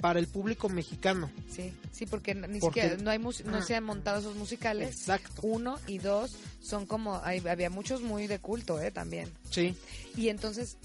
para 0.00 0.18
el 0.18 0.26
público 0.26 0.68
mexicano. 0.68 1.30
Sí, 1.50 1.72
sí, 1.92 2.04
porque 2.04 2.34
ni 2.34 2.58
Porque- 2.58 2.82
siquiera 2.82 3.02
no 3.02 3.10
hay 3.10 3.18
no 3.18 3.30
Ah. 3.56 3.62
se 3.62 3.74
han 3.74 3.84
montado 3.84 4.18
esos 4.20 4.36
musicales. 4.36 4.90
Exacto. 4.96 5.40
Uno 5.42 5.78
y 5.86 5.98
dos 5.98 6.36
son 6.60 6.84
como 6.84 7.20
hay- 7.24 7.46
había 7.46 7.70
muchos 7.70 8.02
muy 8.02 8.26
de 8.26 8.38
culto, 8.38 8.80
eh, 8.80 8.90
también. 8.90 9.30
Sí. 9.50 9.74
Y 10.16 10.28
entonces 10.28 10.76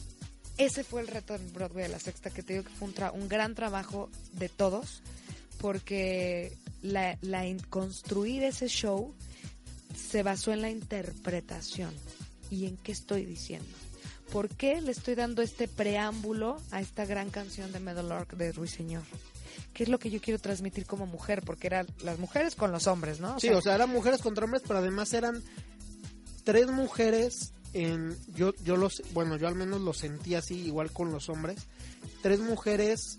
ese 0.59 0.83
fue 0.83 1.01
el 1.01 1.07
reto 1.07 1.33
en 1.33 1.51
Broadway 1.53 1.83
de 1.85 1.89
la 1.89 1.99
Sexta, 1.99 2.29
que 2.29 2.43
te 2.43 2.53
digo 2.53 2.65
que 2.65 2.71
fue 2.73 2.87
un, 2.89 2.93
tra- 2.93 3.11
un 3.13 3.27
gran 3.27 3.55
trabajo 3.55 4.09
de 4.33 4.49
todos, 4.49 5.01
porque 5.57 6.55
la, 6.83 7.17
la 7.21 7.43
construir 7.69 8.43
ese 8.43 8.67
show 8.67 9.15
se 9.95 10.21
basó 10.23 10.53
en 10.53 10.61
la 10.61 10.69
interpretación 10.69 11.93
y 12.51 12.65
en 12.67 12.77
qué 12.77 12.91
estoy 12.91 13.25
diciendo. 13.25 13.67
¿Por 14.31 14.47
qué 14.49 14.79
le 14.79 14.91
estoy 14.91 15.15
dando 15.15 15.41
este 15.41 15.67
preámbulo 15.67 16.61
a 16.71 16.81
esta 16.81 17.05
gran 17.05 17.31
canción 17.31 17.71
de 17.71 17.79
Meadowlark 17.79 18.35
de 18.37 18.51
Ruiseñor? 18.51 19.01
¿Qué 19.73 19.83
es 19.83 19.89
lo 19.89 19.97
que 19.97 20.11
yo 20.11 20.21
quiero 20.21 20.39
transmitir 20.39 20.85
como 20.85 21.07
mujer? 21.07 21.41
Porque 21.43 21.67
eran 21.67 21.87
las 22.03 22.19
mujeres 22.19 22.53
con 22.55 22.71
los 22.71 22.85
hombres, 22.85 23.19
¿no? 23.19 23.37
O 23.37 23.39
sí, 23.39 23.47
sea, 23.47 23.57
o 23.57 23.61
sea, 23.61 23.75
eran 23.75 23.89
mujeres 23.89 24.21
contra 24.21 24.45
hombres, 24.45 24.61
pero 24.67 24.79
además 24.79 25.13
eran 25.13 25.41
tres 26.43 26.67
mujeres 26.67 27.53
en, 27.73 28.17
yo, 28.35 28.53
yo 28.63 28.77
los, 28.77 29.01
bueno, 29.13 29.37
yo 29.37 29.47
al 29.47 29.55
menos 29.55 29.81
lo 29.81 29.93
sentí 29.93 30.35
así, 30.35 30.55
igual 30.65 30.91
con 30.91 31.11
los 31.11 31.29
hombres, 31.29 31.57
tres 32.21 32.39
mujeres 32.39 33.17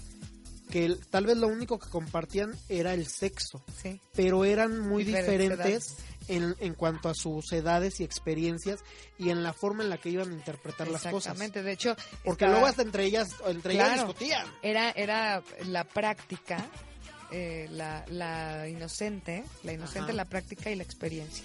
que 0.70 0.97
tal 1.10 1.27
vez 1.27 1.36
lo 1.36 1.48
único 1.48 1.78
que 1.81 1.89
compartían 1.89 2.52
era 2.68 2.94
el 2.94 3.06
sexo, 3.09 3.64
Sí. 3.82 4.01
pero 4.14 4.44
eran 4.44 4.78
muy 4.78 5.02
Diferentes 5.02 5.51
diferentes 5.51 5.97
en, 6.28 6.55
en 6.60 6.74
cuanto 6.74 7.09
a 7.09 7.14
sus 7.14 7.52
edades 7.52 7.98
y 7.98 8.05
experiencias 8.05 8.78
y 9.18 9.31
en 9.31 9.43
la 9.43 9.52
forma 9.52 9.82
en 9.82 9.90
la 9.90 9.98
que 9.98 10.10
iban 10.10 10.31
a 10.31 10.32
interpretar 10.35 10.86
las 10.86 11.02
cosas. 11.02 11.32
Exactamente. 11.32 11.64
De 11.64 11.72
hecho, 11.72 11.97
Porque 12.24 12.44
estaba- 12.44 12.52
luego 12.52 12.66
hasta 12.66 12.82
entre 12.82 13.05
ellas, 13.05 13.31
entre 13.47 13.74
ellas 13.74 13.94
discutían. 13.94 14.47
era, 14.62 14.90
era 14.93 15.43
la 15.66 15.82
práctica, 15.82 16.64
eh, 17.32 17.66
la, 17.72 18.05
la 18.09 18.68
inocente, 18.68 19.43
la 19.64 19.72
inocente, 19.72 20.01
Ajá. 20.10 20.12
la 20.12 20.24
práctica 20.27 20.70
y 20.70 20.77
la 20.77 20.85
experiencia. 20.85 21.44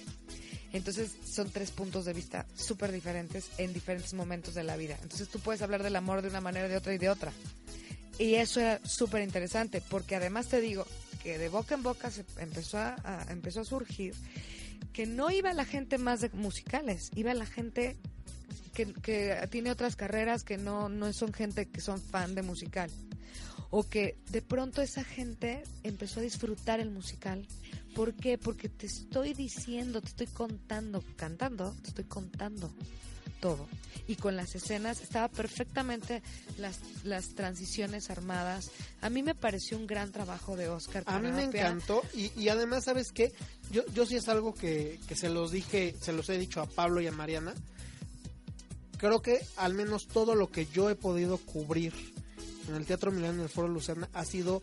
Entonces 0.76 1.12
son 1.26 1.50
tres 1.52 1.72
puntos 1.72 2.06
de 2.06 2.14
vista 2.14 2.46
súper 2.56 2.92
diferentes 2.92 3.50
en 3.58 3.74
diferentes 3.74 4.14
momentos 4.14 4.54
de 4.54 4.64
la 4.64 4.76
vida. 4.78 4.98
Entonces 5.02 5.30
tú 5.30 5.40
puedes 5.40 5.62
hablar 5.62 5.84
del 5.84 5.96
amor 5.96 6.22
de 6.22 6.30
una 6.30 6.42
manera, 6.42 6.68
de 6.68 6.78
otra 6.78 6.94
y 6.94 6.98
de 6.98 7.10
otra. 7.10 7.32
Y 8.18 8.36
eso 8.36 8.60
era 8.62 8.80
súper 8.86 9.22
interesante, 9.24 9.82
porque 9.90 10.16
además 10.16 10.48
te 10.48 10.62
digo 10.62 10.86
que 11.24 11.38
de 11.38 11.50
boca 11.50 11.76
en 11.76 11.84
boca 11.84 12.12
se 12.12 12.24
empezó 12.38 12.78
a, 12.78 12.96
a- 13.04 13.26
empezó 13.32 13.62
a 13.62 13.66
surgir 13.66 14.14
que 14.94 15.06
no 15.06 15.32
iba 15.32 15.52
la 15.54 15.66
gente 15.66 15.98
más 15.98 16.22
de 16.22 16.30
musicales, 16.30 17.12
iba 17.16 17.34
la 17.34 17.46
gente 17.46 17.98
que, 18.74 18.94
que 18.94 19.36
tiene 19.52 19.72
otras 19.72 19.96
carreras 19.96 20.44
que 20.44 20.58
no, 20.58 20.88
no 20.90 21.12
son 21.14 21.34
gente 21.34 21.66
que 21.68 21.82
son 21.82 22.00
fan 22.02 22.36
de 22.36 22.42
musical. 22.42 22.90
O 23.72 23.84
que 23.84 24.18
de 24.30 24.42
pronto 24.42 24.82
esa 24.82 25.04
gente 25.04 25.64
empezó 25.84 26.20
a 26.22 26.24
disfrutar 26.24 26.80
el 26.80 26.92
musical. 26.92 27.46
¿Por 27.96 28.14
qué? 28.14 28.38
Porque 28.38 28.68
te 28.68 28.88
estoy 28.88 29.34
diciendo, 29.34 30.02
te 30.02 30.10
estoy 30.10 30.28
contando, 30.28 31.02
cantando, 31.16 31.74
te 31.82 31.88
estoy 31.88 32.04
contando 32.04 32.70
todo. 33.40 33.68
Y 34.08 34.18
con 34.18 34.36
las 34.36 34.54
escenas 34.54 35.02
estaba 35.02 35.30
perfectamente 35.30 36.22
las, 36.58 36.80
las 37.06 37.36
transiciones 37.36 38.10
armadas. 38.10 38.70
A 39.02 39.10
mí 39.10 39.24
me 39.24 39.34
pareció 39.34 39.78
un 39.78 39.88
gran 39.88 40.12
trabajo 40.12 40.58
de 40.58 40.68
Oscar. 40.68 41.04
A 41.06 41.20
mí 41.20 41.32
me 41.32 41.46
encantó 41.46 42.04
y, 42.14 42.32
y 42.38 42.50
además, 42.50 42.84
¿sabes 42.84 43.14
qué? 43.14 43.32
Yo, 43.72 43.86
yo 43.94 44.06
sí 44.06 44.18
es 44.18 44.28
algo 44.28 44.54
que, 44.54 45.00
que 45.08 45.16
se 45.16 45.30
los 45.30 45.52
dije, 45.52 45.96
se 46.02 46.12
los 46.12 46.30
he 46.30 46.38
dicho 46.38 46.62
a 46.62 46.68
Pablo 46.68 47.00
y 47.00 47.08
a 47.08 47.14
Mariana. 47.14 47.54
Creo 48.98 49.22
que 49.22 49.40
al 49.56 49.74
menos 49.74 50.08
todo 50.08 50.36
lo 50.36 50.52
que 50.52 50.66
yo 50.66 50.90
he 50.90 50.96
podido 50.96 51.38
cubrir 51.38 51.94
en 52.68 52.76
el 52.76 52.86
Teatro 52.86 53.12
Milán 53.12 53.36
en 53.36 53.42
el 53.42 53.50
Foro 53.50 53.68
Lucerna 53.68 54.10
ha 54.14 54.26
sido 54.26 54.62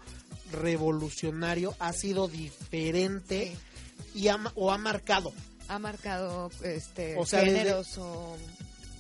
revolucionario, 0.53 1.74
ha 1.79 1.93
sido 1.93 2.29
diferente 2.29 3.57
y 4.15 4.29
ha, 4.29 4.39
o 4.55 4.73
ha 4.73 4.79
marcado. 4.79 5.33
Ha 5.69 5.79
marcado 5.79 6.51
este, 6.62 7.16
O 7.16 7.24
sea, 7.27 7.41
desde- 7.41 7.59
géneros 7.59 7.99
o, 7.99 8.37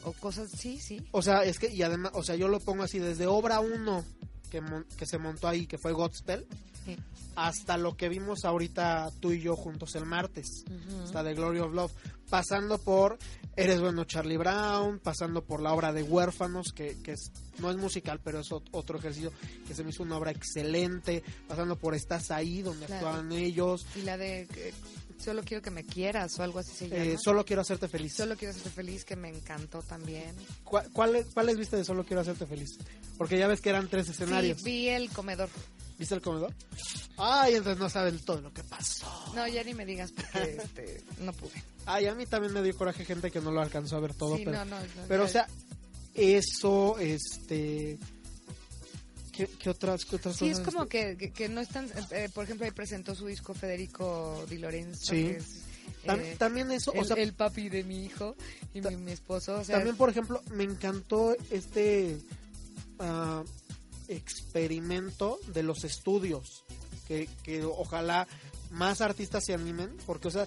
o 0.04 0.12
cosas, 0.12 0.50
sí, 0.50 0.78
sí. 0.80 1.06
O 1.10 1.22
sea, 1.22 1.44
es 1.44 1.58
que, 1.58 1.68
y 1.72 1.82
además, 1.82 2.12
o 2.14 2.22
sea, 2.22 2.36
yo 2.36 2.48
lo 2.48 2.60
pongo 2.60 2.82
así, 2.84 2.98
desde 2.98 3.26
obra 3.26 3.60
1 3.60 4.04
que, 4.50 4.60
mon- 4.60 4.86
que 4.96 5.06
se 5.06 5.18
montó 5.18 5.48
ahí, 5.48 5.66
que 5.66 5.78
fue 5.78 5.92
Godspell, 5.92 6.46
Sí. 6.84 6.96
hasta 7.36 7.76
lo 7.76 7.96
que 7.96 8.08
vimos 8.08 8.44
ahorita 8.44 9.10
tú 9.20 9.32
y 9.32 9.40
yo 9.40 9.54
juntos 9.56 9.94
el 9.94 10.04
martes. 10.04 10.64
Hasta 11.04 11.22
de 11.22 11.34
Glory 11.34 11.60
of 11.60 11.72
Love, 11.72 11.92
pasando 12.28 12.78
por 12.78 13.18
Eres 13.54 13.80
bueno 13.80 14.04
Charlie 14.04 14.38
Brown, 14.38 14.98
pasando 14.98 15.44
por 15.44 15.60
la 15.60 15.74
obra 15.74 15.92
de 15.92 16.02
Huérfanos, 16.02 16.72
que, 16.72 16.96
que 17.02 17.12
es, 17.12 17.30
no 17.58 17.70
es 17.70 17.76
musical, 17.76 18.18
pero 18.24 18.40
es 18.40 18.48
ot- 18.48 18.66
otro 18.72 18.98
ejercicio 18.98 19.30
que 19.68 19.74
se 19.74 19.84
me 19.84 19.90
hizo 19.90 20.02
una 20.02 20.16
obra 20.16 20.30
excelente, 20.30 21.22
pasando 21.48 21.76
por 21.76 21.94
Estás 21.94 22.30
ahí, 22.30 22.62
donde 22.62 22.86
Claro. 22.86 23.06
actuaban 23.08 23.32
ellos, 23.32 23.84
Y 23.94 24.02
la 24.02 24.16
de 24.16 24.48
que 24.52 24.72
solo 25.18 25.42
quiero 25.44 25.62
que 25.62 25.70
me 25.70 25.84
quieras 25.84 26.38
o 26.38 26.42
algo 26.42 26.60
así 26.60 26.72
se 26.74 26.88
llama. 26.88 27.04
eh, 27.04 27.16
Solo 27.22 27.44
quiero 27.44 27.60
hacerte 27.60 27.88
feliz. 27.88 28.14
Solo 28.16 28.36
quiero 28.36 28.52
hacerte 28.52 28.70
feliz, 28.70 29.04
que 29.04 29.16
me 29.16 29.28
encantó 29.28 29.82
también. 29.82 30.34
¿Cuál- 30.64 30.88
¿Cuáles 30.90 31.26
cuáles 31.34 31.58
viste 31.58 31.76
de 31.76 31.84
Solo 31.84 32.04
quiero 32.04 32.22
hacerte 32.22 32.46
feliz? 32.46 32.78
Porque 33.18 33.38
ya 33.38 33.48
ves 33.48 33.60
que 33.60 33.68
eran 33.68 33.86
tres 33.88 34.08
escenarios. 34.08 34.58
Sí, 34.58 34.64
vi 34.64 34.88
el 34.88 35.10
comedor. 35.10 35.50
¿Viste 36.02 36.16
el 36.16 36.20
comedor? 36.20 36.52
Ay, 37.16 37.54
entonces 37.54 37.78
no 37.78 37.88
sabes 37.88 38.24
todo 38.24 38.40
lo 38.40 38.52
que 38.52 38.64
pasó. 38.64 39.06
No, 39.36 39.46
ya 39.46 39.62
ni 39.62 39.72
me 39.72 39.86
digas 39.86 40.10
porque 40.10 40.58
este, 40.64 41.04
no 41.20 41.32
pude. 41.32 41.62
Ay, 41.86 42.06
a 42.06 42.14
mí 42.16 42.26
también 42.26 42.52
me 42.52 42.60
dio 42.60 42.76
coraje 42.76 43.04
gente 43.04 43.30
que 43.30 43.40
no 43.40 43.52
lo 43.52 43.60
alcanzó 43.60 43.98
a 43.98 44.00
ver 44.00 44.12
todo, 44.14 44.36
sí, 44.36 44.42
pero 44.44 44.64
no, 44.64 44.64
no, 44.64 44.80
no, 44.80 44.86
Pero, 45.06 45.22
o 45.22 45.28
sea, 45.28 45.46
eso, 46.12 46.98
este. 46.98 48.00
¿Qué, 49.30 49.46
qué 49.46 49.70
otras, 49.70 50.04
qué 50.04 50.16
otras 50.16 50.34
Sí, 50.36 50.48
es 50.48 50.58
como 50.58 50.82
este? 50.82 51.16
que, 51.16 51.16
que, 51.16 51.32
que 51.32 51.48
no 51.48 51.60
están, 51.60 51.88
eh, 52.10 52.28
por 52.34 52.42
ejemplo, 52.44 52.66
ahí 52.66 52.72
presentó 52.72 53.14
su 53.14 53.26
disco 53.28 53.54
Federico 53.54 54.44
Di 54.50 54.58
Lorenzo, 54.58 55.12
Sí. 55.12 55.22
que 55.24 55.36
es 55.36 55.46
Tam- 56.04 56.20
eh, 56.20 56.34
también 56.36 56.68
eso, 56.72 56.92
el, 56.94 57.00
o 57.00 57.04
sea, 57.04 57.14
el 57.16 57.32
papi 57.32 57.68
de 57.68 57.84
mi 57.84 58.04
hijo 58.04 58.34
y 58.74 58.80
mi, 58.80 58.96
mi 58.96 59.12
esposo. 59.12 59.60
O 59.60 59.64
sea, 59.64 59.76
también, 59.76 59.96
por 59.96 60.10
ejemplo, 60.10 60.42
me 60.50 60.64
encantó 60.64 61.36
este 61.52 62.18
ah, 62.98 63.44
experimento 64.08 65.38
de 65.48 65.62
los 65.62 65.84
estudios. 65.84 66.64
Que, 67.06 67.28
que 67.42 67.64
ojalá 67.64 68.26
más 68.70 69.00
artistas 69.00 69.44
se 69.44 69.52
animen, 69.54 69.94
porque, 70.06 70.28
o 70.28 70.30
sea, 70.30 70.46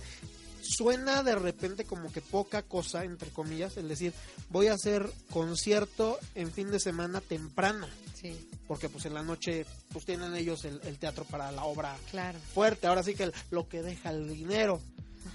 suena 0.62 1.22
de 1.22 1.36
repente 1.36 1.86
como 1.86 2.12
que 2.12 2.22
poca 2.22 2.64
cosa, 2.64 3.04
entre 3.04 3.30
comillas, 3.30 3.78
el 3.78 3.88
decir, 3.88 4.14
voy 4.50 4.68
a 4.68 4.74
hacer 4.74 5.08
concierto 5.30 6.18
en 6.34 6.52
fin 6.52 6.72
de 6.72 6.80
semana 6.80 7.22
temprana. 7.22 7.88
sí, 8.20 8.36
porque 8.68 8.90
pues 8.90 9.06
en 9.06 9.14
la 9.14 9.22
noche 9.22 9.66
pues 9.94 10.06
tienen 10.06 10.34
ellos 10.36 10.66
el, 10.66 10.82
el 10.86 10.98
teatro 10.98 11.24
para 11.26 11.52
la 11.52 11.66
obra 11.66 11.96
claro. 12.10 12.40
fuerte, 12.54 12.88
ahora 12.88 13.04
sí 13.04 13.14
que 13.14 13.24
el- 13.26 13.34
lo 13.52 13.68
que 13.68 13.84
deja 13.84 14.10
el 14.10 14.28
dinero, 14.28 14.82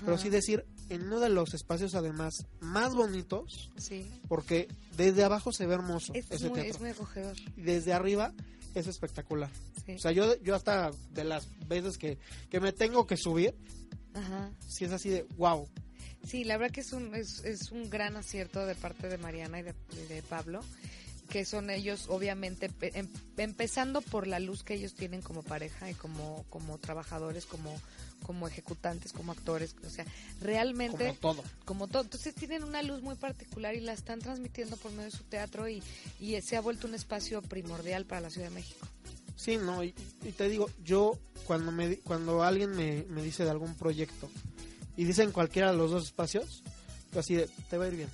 pero 0.05 0.19
sí 0.19 0.31
decir 0.31 0.65
en 0.91 1.03
uno 1.07 1.21
de 1.21 1.29
los 1.31 1.55
espacios 1.55 1.95
además 1.95 2.35
más 2.61 2.95
bonitos, 2.95 3.71
Sí, 3.79 4.07
porque 4.29 4.69
desde 4.97 5.25
abajo 5.25 5.53
se 5.53 5.67
ve 5.67 5.75
hermoso 5.75 6.13
es, 6.15 6.31
ese 6.31 6.49
muy, 6.51 6.61
teatro 6.61 6.75
es 6.75 6.81
muy 6.81 6.91
acogedor. 6.91 7.37
y 7.57 7.63
desde 7.63 7.93
arriba 7.95 8.33
es 8.75 8.87
espectacular. 8.87 9.51
Sí. 9.87 9.93
O 9.95 9.99
sea, 9.99 10.13
yo, 10.13 10.37
yo 10.43 10.55
hasta 10.55 10.91
de 11.13 11.25
las 11.25 11.49
veces 11.67 11.97
que, 11.97 12.19
que 12.51 12.61
me 12.61 12.73
tengo 12.73 13.07
que 13.07 13.17
subir, 13.17 13.55
Ajá. 14.15 14.51
si 14.69 14.85
es 14.85 14.93
así 14.93 15.09
de 15.09 15.27
wow. 15.39 15.67
Sí, 16.27 16.45
la 16.45 16.59
verdad 16.59 16.75
que 16.75 16.81
es 16.83 16.93
un, 16.93 17.15
es, 17.15 17.43
es 17.45 17.71
un 17.73 17.89
gran 17.89 18.17
acierto 18.17 18.67
de 18.67 18.75
parte 18.75 19.09
de 19.09 19.17
Mariana 19.17 19.61
y 19.61 19.63
de, 19.63 19.75
de 20.09 20.23
Pablo, 20.23 20.61
que 21.31 21.45
son 21.45 21.71
ellos, 21.71 22.07
obviamente, 22.09 22.71
em- 22.81 23.09
empezando 23.39 24.03
por 24.03 24.27
la 24.27 24.39
luz 24.41 24.63
que 24.63 24.75
ellos 24.75 24.95
tienen 24.95 25.23
como 25.23 25.43
pareja 25.43 25.89
y 25.91 25.95
como, 25.95 26.45
como 26.51 26.77
trabajadores, 26.79 27.47
como, 27.47 27.75
como 28.25 28.47
ejecutantes, 28.49 29.13
como 29.13 29.33
actores, 29.33 29.75
o 29.87 29.91
sea, 29.91 30.05
realmente 30.41 31.17
Como 31.21 31.35
todo. 31.35 31.45
como 31.65 31.89
todo. 31.89 32.03
Entonces 32.03 32.35
tienen 32.35 32.65
una 32.65 32.83
luz 32.83 33.03
muy 33.03 33.15
particular 33.17 33.75
y 33.75 33.81
la 33.81 33.93
están 33.93 34.21
transmitiendo 34.21 34.77
por 34.77 34.91
medio 34.93 35.05
de 35.11 35.17
su 35.17 35.25
teatro 35.25 35.69
y, 35.69 35.83
y 36.21 36.41
se 36.43 36.57
ha 36.57 36.61
vuelto 36.61 36.87
un 36.87 36.95
espacio 36.95 37.43
primordial 37.43 38.05
para 38.07 38.23
la 38.23 38.31
Ciudad 38.31 38.49
de 38.49 38.55
México. 38.55 38.87
Sí, 39.37 39.57
no, 39.57 39.83
y, 39.83 39.95
y 40.23 40.33
te 40.33 40.49
digo, 40.49 40.69
yo 40.85 41.19
cuando 41.45 41.73
me 41.73 41.97
cuando 41.99 42.43
alguien 42.43 42.71
me, 42.77 43.05
me 43.09 43.23
dice 43.23 43.45
de 43.45 43.51
algún 43.51 43.75
proyecto 43.75 44.31
y 44.97 45.05
dicen 45.05 45.33
cualquiera 45.33 45.71
de 45.73 45.79
los 45.79 45.91
dos 45.91 46.05
espacios, 46.05 46.63
yo 47.13 47.21
así 47.21 47.35
de, 47.35 47.49
te 47.71 47.79
va 47.79 47.87
a 47.87 47.89
ir 47.89 47.97
bien. 47.97 48.09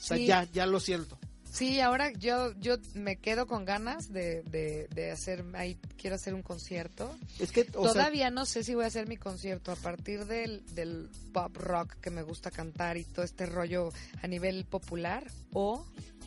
O 0.00 0.02
sea, 0.02 0.16
Sí. 0.16 0.26
ya, 0.26 0.44
ya 0.52 0.66
lo 0.66 0.80
siento. 0.80 1.16
Sí, 1.54 1.78
ahora 1.80 2.10
yo 2.12 2.52
yo 2.58 2.78
me 2.94 3.16
quedo 3.16 3.46
con 3.46 3.64
ganas 3.64 4.12
de, 4.12 4.42
de, 4.42 4.88
de 4.92 5.12
hacer, 5.12 5.44
ahí 5.54 5.78
quiero 5.96 6.16
hacer 6.16 6.34
un 6.34 6.42
concierto. 6.42 7.16
Es 7.38 7.52
que, 7.52 7.60
o 7.74 7.84
sea, 7.84 7.92
Todavía 7.92 8.30
no 8.30 8.44
sé 8.44 8.64
si 8.64 8.74
voy 8.74 8.82
a 8.84 8.88
hacer 8.88 9.06
mi 9.06 9.16
concierto 9.16 9.70
a 9.70 9.76
partir 9.76 10.24
del, 10.26 10.64
del 10.74 11.08
pop 11.32 11.56
rock 11.56 11.94
que 12.00 12.10
me 12.10 12.22
gusta 12.22 12.50
cantar 12.50 12.96
y 12.96 13.04
todo 13.04 13.24
este 13.24 13.46
rollo 13.46 13.90
a 14.20 14.26
nivel 14.26 14.64
popular 14.64 15.30
o 15.52 15.86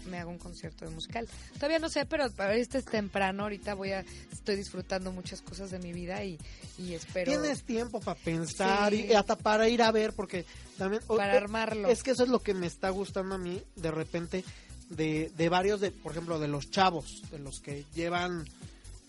me 0.10 0.18
hago 0.20 0.32
un 0.32 0.38
concierto 0.38 0.86
de 0.86 0.92
musical. 0.92 1.28
Todavía 1.56 1.80
no 1.80 1.90
sé, 1.90 2.06
pero 2.06 2.28
este 2.54 2.78
es 2.78 2.86
temprano, 2.86 3.44
ahorita 3.44 3.74
voy 3.74 3.92
a, 3.92 4.06
estoy 4.32 4.56
disfrutando 4.56 5.12
muchas 5.12 5.42
cosas 5.42 5.70
de 5.72 5.80
mi 5.80 5.92
vida 5.92 6.24
y, 6.24 6.40
y 6.78 6.94
espero 6.94 7.30
tienes 7.30 7.64
tiempo 7.66 8.00
para 8.00 8.18
pensar 8.18 8.94
Sí. 8.94 9.08
y 9.10 9.14
hasta 9.14 9.36
para 9.36 9.68
ir 9.68 9.82
a 9.82 9.92
ver, 9.92 10.14
porque 10.14 10.46
también... 10.78 11.02
para 11.06 11.34
eh, 11.34 11.38
armarlo. 11.38 11.90
Es 11.90 12.04
que 12.04 12.12
eso 12.12 12.24
es 12.24 12.30
lo 12.30 12.40
que 12.40 12.54
me 12.54 12.68
está 12.68 12.90
gustando 12.90 13.36
a 13.36 13.38
mí, 13.38 13.62
de 13.76 13.92
repente, 13.92 14.46
de, 14.90 15.32
de 15.38 15.50
varios, 15.50 15.80
de, 15.82 15.92
por 15.92 16.12
ejemplo, 16.14 16.40
de 16.40 16.48
los 16.48 16.70
chavos, 16.72 17.22
de 17.32 17.40
los 17.40 17.60
que 17.60 17.86
llevan 17.96 18.48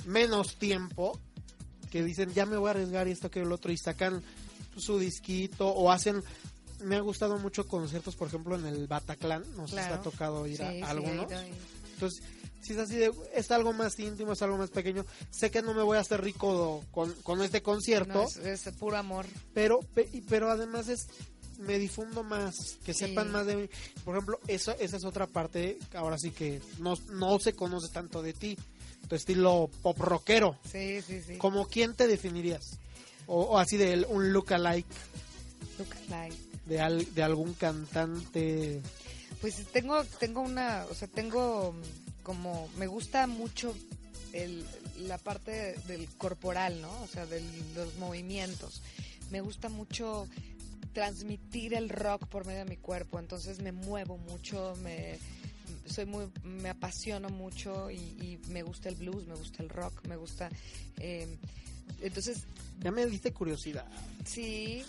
menos 0.06 0.56
tiempo, 0.56 1.18
que 1.90 2.02
dicen, 2.02 2.32
ya 2.34 2.46
me 2.46 2.56
voy 2.56 2.68
a 2.68 2.70
arriesgar 2.72 3.08
y 3.08 3.12
esto 3.12 3.30
que 3.30 3.40
el 3.40 3.52
otro, 3.52 3.72
y 3.72 3.78
sacan 3.78 4.22
su 4.76 4.98
disquito 4.98 5.68
o 5.68 5.90
hacen... 5.90 6.22
Me 6.84 6.94
ha 6.94 7.00
gustado 7.00 7.38
mucho 7.38 7.66
conciertos, 7.66 8.14
por 8.14 8.28
ejemplo, 8.28 8.54
en 8.54 8.64
el 8.64 8.86
Bataclan, 8.86 9.42
no 9.56 9.66
sé 9.66 9.70
si 9.70 9.76
te 9.76 9.82
Claro. 9.82 9.94
ha 9.96 10.02
tocado 10.02 10.46
ir 10.46 10.58
Sí, 10.58 10.62
a, 10.82 10.86
a 10.86 10.90
algunos. 10.90 11.26
Entonces, 11.94 12.22
si 12.60 12.74
es 12.74 12.78
así 12.78 12.94
de, 12.94 13.10
es 13.34 13.50
algo 13.50 13.72
más 13.72 13.98
íntimo, 13.98 14.32
es 14.34 14.42
algo 14.42 14.56
más 14.58 14.70
pequeño, 14.70 15.04
sé 15.30 15.50
que 15.50 15.60
no 15.60 15.74
me 15.74 15.82
voy 15.82 15.96
a 15.96 16.00
hacer 16.02 16.22
rico 16.22 16.84
con, 16.92 17.12
con 17.24 17.42
este 17.42 17.62
concierto, 17.62 18.12
No, 18.14 18.22
es, 18.44 18.66
es 18.66 18.74
puro 18.76 18.96
amor. 18.96 19.26
pero 19.54 19.80
pero 20.28 20.50
además 20.52 20.86
es 20.88 21.08
me 21.58 21.78
difundo 21.78 22.22
más, 22.22 22.54
que 22.84 22.94
Sí. 22.94 23.00
sepan 23.06 23.30
más 23.30 23.46
de 23.46 23.56
mí. 23.56 23.68
Por 24.04 24.14
ejemplo, 24.16 24.40
eso 24.48 24.72
esa 24.78 24.96
es 24.96 25.04
otra 25.04 25.26
parte, 25.26 25.78
ahora 25.94 26.16
sí 26.18 26.30
que 26.30 26.60
no, 26.78 26.94
no 27.12 27.38
se 27.38 27.52
conoce 27.54 27.88
tanto 27.92 28.22
de 28.22 28.32
ti, 28.32 28.56
tu 29.08 29.14
estilo 29.16 29.68
pop 29.82 29.98
rockero. 29.98 30.58
Sí, 30.70 31.00
sí, 31.02 31.20
sí. 31.26 31.36
¿Como 31.38 31.66
quién 31.68 31.94
te 31.94 32.06
definirías? 32.06 32.78
O, 33.26 33.42
o 33.42 33.58
así 33.58 33.76
de 33.76 34.06
un 34.08 34.32
look 34.32 34.52
alike 34.54 34.88
Look 35.78 35.88
alike. 36.12 36.36
de, 36.66 36.80
al- 36.80 37.14
de 37.14 37.22
algún 37.22 37.54
cantante. 37.54 38.80
Pues 39.40 39.56
tengo, 39.72 40.02
tengo 40.18 40.40
una, 40.40 40.86
o 40.90 40.94
sea, 40.94 41.08
tengo 41.08 41.74
como, 42.22 42.68
me 42.76 42.86
gusta 42.86 43.26
mucho 43.26 43.74
el, 44.32 44.64
la 45.00 45.18
parte 45.18 45.74
del 45.86 46.08
corporal, 46.16 46.80
¿no? 46.82 46.90
O 47.02 47.06
sea, 47.06 47.26
de 47.26 47.42
los 47.74 47.96
movimientos. 47.96 48.82
Me 49.30 49.40
gusta 49.40 49.68
mucho 49.68 50.26
transmitir 50.98 51.74
el 51.74 51.90
rock 51.90 52.26
por 52.26 52.44
medio 52.44 52.64
de 52.64 52.70
mi 52.70 52.76
cuerpo, 52.76 53.20
entonces 53.20 53.60
me 53.60 53.70
muevo 53.70 54.18
mucho, 54.18 54.74
me 54.82 55.16
soy 55.86 56.06
muy, 56.06 56.26
me 56.42 56.70
apasiono 56.70 57.28
mucho 57.28 57.88
y, 57.88 58.40
me 58.48 58.64
gusta 58.64 58.88
el 58.88 58.96
blues, 58.96 59.24
me 59.28 59.36
gusta 59.36 59.62
el 59.62 59.68
rock, 59.68 60.04
me 60.08 60.16
gusta, 60.16 60.50
eh, 60.98 61.38
entonces. 62.02 62.38
Ya 62.80 62.90
me 62.90 63.06
diste 63.06 63.32
curiosidad. 63.32 63.86
Sí, 64.24 64.82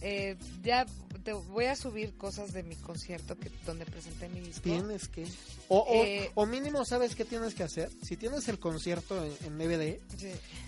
eh, 0.00 0.36
ya 0.62 0.86
te 1.24 1.32
voy 1.32 1.64
a 1.64 1.74
subir 1.74 2.16
cosas 2.16 2.52
de 2.52 2.62
mi 2.62 2.76
concierto 2.76 3.36
que 3.36 3.50
donde 3.66 3.84
presenté 3.84 4.28
mi 4.28 4.38
disco. 4.38 4.62
Tienes 4.62 5.08
que. 5.08 5.26
O, 5.66 5.78
o, 5.80 6.04
eh, 6.04 6.30
mínimo, 6.46 6.84
¿sabes 6.84 7.16
qué 7.16 7.24
tienes 7.24 7.54
que 7.54 7.64
hacer? 7.64 7.90
Si 8.04 8.16
tienes 8.16 8.46
el 8.48 8.60
concierto 8.60 9.24
en, 9.24 9.58
DVD, 9.58 9.98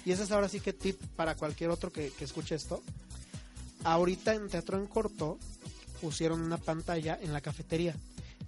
y 0.05 0.11
ese 0.11 0.25
es 0.25 0.33
ahora 0.33 0.49
sí 0.49 0.59
que 0.59 0.73
tip 0.73 1.01
para 1.15 1.37
cualquier 1.37 1.71
otro 1.71 1.93
que, 1.93 2.13
escuche 2.21 2.57
esto. 2.57 2.83
Ahorita 3.85 4.35
en 4.35 4.49
Teatro 4.49 4.79
en 4.79 4.87
Corto 4.87 5.39
pusieron 6.01 6.41
una 6.41 6.59
pantalla 6.59 7.19
en 7.21 7.33
la 7.33 7.41
cafetería 7.41 7.95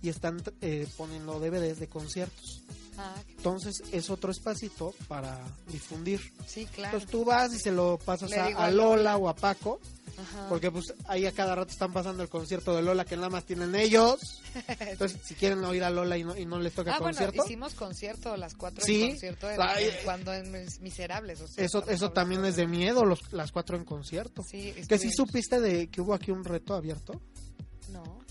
y 0.02 0.08
están 0.08 0.42
eh, 0.60 0.86
poniendo 0.96 1.38
DVDs 1.38 1.78
de 1.78 1.88
conciertos. 1.88 2.62
Ah, 2.98 3.14
Entonces 3.36 3.82
es 3.90 4.10
otro 4.10 4.30
espacito 4.30 4.94
para 5.08 5.40
difundir. 5.68 6.20
Sí, 6.46 6.66
claro. 6.66 6.96
Entonces 6.96 7.10
tú 7.10 7.24
vas 7.24 7.54
y 7.54 7.58
se 7.58 7.72
lo 7.72 7.98
pasas 7.98 8.32
a, 8.32 8.70
Lola 8.70 9.16
o 9.16 9.28
a 9.28 9.34
Paco 9.34 9.80
porque 10.48 10.70
pues 10.70 10.92
ahí 11.06 11.26
a 11.26 11.32
cada 11.32 11.54
rato 11.54 11.70
están 11.70 11.92
pasando 11.92 12.22
el 12.22 12.28
concierto 12.28 12.74
de 12.76 12.82
Lola 12.82 13.04
que 13.04 13.16
nada 13.16 13.30
más 13.30 13.44
tienen 13.44 13.74
ellos. 13.74 14.42
Entonces, 14.78 15.20
si 15.24 15.34
quieren 15.34 15.64
oír 15.64 15.82
a 15.84 15.90
Lola 15.90 16.16
y 16.18 16.24
no, 16.24 16.36
y 16.36 16.44
no 16.44 16.58
les 16.58 16.74
toca 16.74 16.94
ah, 16.94 16.98
concierto. 16.98 17.36
Bueno, 17.36 17.46
hicimos 17.46 17.74
concierto 17.74 18.36
las 18.36 18.54
cuatro 18.54 18.84
sí. 18.84 19.02
en 19.02 19.10
concierto 19.10 19.48
cuando 20.04 20.34
en 20.34 20.52
Miserables. 20.80 21.40
eso 21.56 21.86
eso 21.86 22.12
también 22.12 22.44
es 22.44 22.56
de 22.56 22.66
miedo, 22.66 23.04
los, 23.04 23.32
las 23.32 23.52
cuatro 23.52 23.76
en 23.76 23.84
concierto. 23.84 24.42
Sí, 24.42 24.74
que 24.88 24.98
si 24.98 25.10
supiste 25.10 25.60
de 25.60 25.88
que 25.88 26.00
hubo 26.00 26.14
aquí 26.14 26.30
un 26.30 26.44
reto 26.44 26.74
abierto. 26.74 27.20
No. 27.90 28.21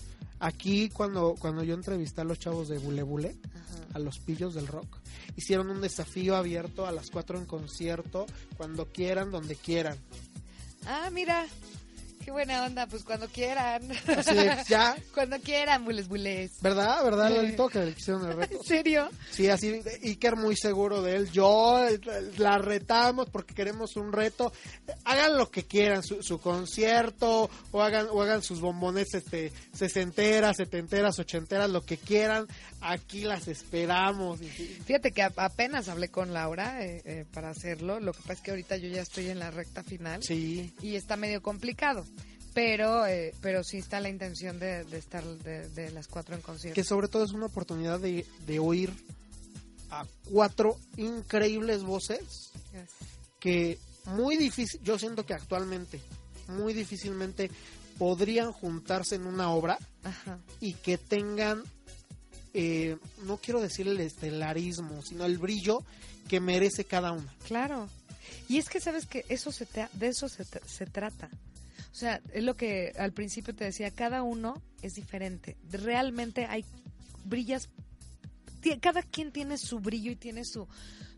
Aquí 0.42 0.88
cuando, 0.88 1.36
cuando 1.38 1.62
yo 1.62 1.74
entrevisté 1.74 2.20
a 2.20 2.24
los 2.24 2.40
chavos 2.40 2.68
de 2.68 2.76
Bule 2.78 3.04
Bule, 3.04 3.36
a 3.94 4.00
los 4.00 4.18
pillos 4.18 4.54
del 4.54 4.66
rock, 4.66 4.98
hicieron 5.36 5.70
un 5.70 5.80
desafío 5.80 6.34
abierto 6.34 6.84
a 6.84 6.90
las 6.90 7.10
cuatro 7.10 7.38
en 7.38 7.46
concierto, 7.46 8.26
cuando 8.56 8.86
quieran, 8.86 9.30
donde 9.30 9.54
quieran. 9.54 9.96
Ah, 10.84 11.10
mira, 11.12 11.46
Qué 12.24 12.30
buena 12.30 12.64
onda, 12.64 12.86
pues 12.86 13.02
cuando 13.02 13.26
quieran. 13.28 13.90
Así 14.16 14.34
ya. 14.68 14.96
cuando 15.14 15.40
quieran, 15.40 15.84
bules, 15.84 16.06
bules. 16.06 16.52
¿Verdad? 16.60 17.02
¿Verdad, 17.02 17.30
Lolito? 17.30 17.68
Que 17.68 17.80
le 17.80 17.90
hicieron 17.90 18.30
el 18.30 18.36
reto. 18.36 18.56
¿En 18.60 18.64
serio? 18.64 19.10
Sí, 19.30 19.48
así, 19.48 19.82
Iker 20.04 20.36
muy 20.36 20.56
seguro 20.56 21.02
de 21.02 21.16
él. 21.16 21.32
Yo, 21.32 21.84
la 22.38 22.58
retamos 22.58 23.28
porque 23.28 23.54
queremos 23.54 23.96
un 23.96 24.12
reto. 24.12 24.52
Hagan 25.04 25.36
lo 25.36 25.50
que 25.50 25.64
quieran, 25.64 26.02
su, 26.04 26.38
concierto, 26.38 27.50
o 27.72 27.82
hagan, 27.82 28.06
o 28.10 28.22
hagan 28.22 28.42
sus 28.42 28.60
bombones, 28.60 29.14
este, 29.14 29.52
sesenteras, 29.72 30.58
setenteras, 30.58 31.18
ochenteras, 31.18 31.70
lo 31.70 31.84
que 31.84 31.96
quieran. 31.96 32.46
Aquí 32.80 33.22
las 33.22 33.48
esperamos. 33.48 34.40
Fíjate 34.86 35.10
que 35.10 35.22
apenas 35.22 35.88
hablé 35.88 36.08
con 36.08 36.32
Laura 36.32 36.84
eh, 36.84 37.02
eh, 37.04 37.24
para 37.32 37.50
hacerlo. 37.50 37.98
Lo 37.98 38.12
que 38.12 38.20
pasa 38.20 38.32
es 38.34 38.40
que 38.40 38.50
ahorita 38.52 38.76
yo 38.76 38.88
ya 38.88 39.02
estoy 39.02 39.28
en 39.28 39.40
la 39.40 39.50
recta 39.50 39.82
final. 39.82 40.22
Sí. 40.22 40.72
Y 40.82 40.94
está 40.94 41.16
medio 41.16 41.42
complicado 41.42 42.04
pero 42.54 43.06
eh, 43.06 43.34
pero 43.40 43.64
sí 43.64 43.78
está 43.78 44.00
la 44.00 44.08
intención 44.08 44.58
de, 44.58 44.80
estar 44.92 45.24
de, 45.24 45.90
las 45.92 46.08
cuatro 46.08 46.34
en 46.34 46.42
concierto. 46.42 46.74
Que 46.74 46.84
sobre 46.84 47.08
todo 47.08 47.24
es 47.24 47.32
una 47.32 47.46
oportunidad 47.46 48.00
de, 48.00 48.58
oír 48.58 48.92
a 49.90 50.06
cuatro 50.30 50.76
increíbles 50.96 51.82
voces 51.82 52.52
que 53.40 53.78
muy 54.06 54.36
difícil, 54.36 54.80
yo 54.82 54.98
siento 54.98 55.24
que 55.24 55.34
actualmente 55.34 56.00
muy 56.48 56.74
difícilmente 56.74 57.50
podrían 57.98 58.52
juntarse 58.52 59.16
en 59.16 59.26
una 59.26 59.50
obra 59.50 59.78
y 60.60 60.74
que 60.74 60.98
tengan, 60.98 61.62
eh, 62.54 62.96
no 63.24 63.36
quiero 63.36 63.60
decir 63.60 63.86
el 63.88 64.00
estelarismo, 64.00 65.02
sino 65.02 65.24
el 65.24 65.38
brillo 65.38 65.84
que 66.28 66.40
merece 66.40 66.84
cada 66.84 67.12
una. 67.12 67.34
Claro. 67.46 67.88
Y 68.48 68.58
es 68.58 68.68
que 68.68 68.80
sabes 68.80 69.06
que 69.06 69.24
eso 69.28 69.52
se 69.52 69.66
de 69.92 70.06
eso 70.08 70.28
se, 70.28 70.44
se 70.44 70.86
trata. 70.86 71.30
O 71.92 71.94
sea, 71.94 72.22
es 72.32 72.42
lo 72.42 72.56
que 72.56 72.94
al 72.98 73.12
principio 73.12 73.54
te 73.54 73.64
decía, 73.64 73.90
cada 73.90 74.22
uno 74.22 74.62
es 74.80 74.94
diferente. 74.94 75.58
Realmente 75.70 76.46
hay 76.46 76.64
brillas, 77.24 77.68
cada 78.80 79.02
quien 79.02 79.30
tiene 79.30 79.58
su 79.58 79.78
brillo 79.78 80.10
y 80.10 80.16
tiene 80.16 80.44
su, 80.46 80.66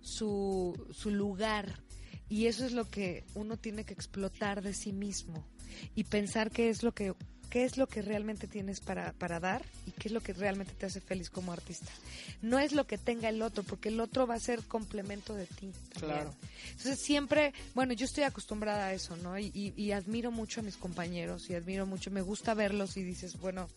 su, 0.03 0.75
lugar. 1.11 1.81
Y 2.29 2.47
eso 2.47 2.67
es 2.67 2.73
lo 2.73 2.91
que 2.91 3.25
uno 3.35 3.57
tiene 3.57 3.85
que 3.85 3.95
explotar 3.95 4.63
de 4.63 4.75
sí 4.75 4.93
mismo 4.93 5.47
y 5.95 6.05
pensar 6.05 6.51
qué 6.51 6.71
es 6.71 6.83
lo 6.83 6.93
que 6.93 7.15
qué 7.55 7.65
es 7.65 7.77
lo 7.77 7.87
que 7.87 8.03
realmente 8.03 8.49
tienes 8.49 8.81
para, 8.81 9.13
para 9.13 9.39
dar 9.39 9.65
y 9.87 9.93
qué 9.93 10.09
es 10.09 10.13
lo 10.13 10.21
que 10.21 10.33
realmente 10.33 10.73
te 10.73 10.87
hace 10.87 11.01
feliz 11.01 11.31
como 11.31 11.53
artista. 11.53 11.93
No 12.43 12.59
es 12.59 12.73
lo 12.73 12.85
que 12.85 12.99
tenga 12.99 13.29
el 13.29 13.43
otro, 13.43 13.63
porque 13.63 13.91
el 13.91 14.01
otro 14.01 14.27
va 14.27 14.35
a 14.35 14.41
ser 14.41 14.65
complemento 14.65 15.35
de 15.35 15.47
ti. 15.47 15.71
Claro. 16.01 16.35
Entonces 16.71 16.99
siempre, 16.99 17.55
bueno, 17.73 17.93
yo 17.93 18.07
estoy 18.07 18.25
acostumbrada 18.25 18.87
a 18.87 18.93
eso, 18.93 19.17
¿no? 19.19 19.39
Y, 19.39 19.53
y, 19.55 19.93
admiro 19.93 20.33
mucho 20.33 20.59
a 20.59 20.63
mis 20.65 20.77
compañeros 20.77 21.49
y 21.49 21.55
admiro 21.55 21.87
mucho, 21.87 22.11
me 22.11 22.23
gusta 22.23 22.55
verlos 22.55 22.97
y 22.97 23.05
dices, 23.05 23.39
bueno, 23.39 23.69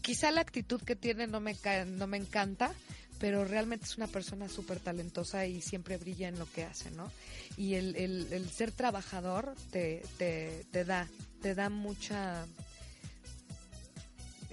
quizá 0.00 0.30
la 0.30 0.42
actitud 0.42 0.80
que 0.80 0.94
tiene 0.94 1.26
no 1.26 1.40
me, 1.40 1.56
no 1.96 2.06
me 2.06 2.16
encanta, 2.16 2.72
pero 3.18 3.44
realmente 3.44 3.86
es 3.86 3.96
una 3.96 4.06
persona 4.06 4.48
súper 4.48 4.78
talentosa 4.78 5.46
y 5.46 5.62
siempre 5.62 5.96
brilla 5.96 6.28
en 6.28 6.38
lo 6.38 6.48
que 6.52 6.62
hace, 6.62 6.92
¿no? 6.92 7.10
Y 7.56 7.74
el, 7.74 7.96
el, 7.96 8.28
el 8.30 8.48
ser 8.50 8.70
trabajador 8.70 9.56
te, 9.72 10.00
te, 10.16 10.64
te 10.70 10.84
da, 10.84 11.08
te 11.42 11.56
da 11.56 11.70
mucha 11.70 12.46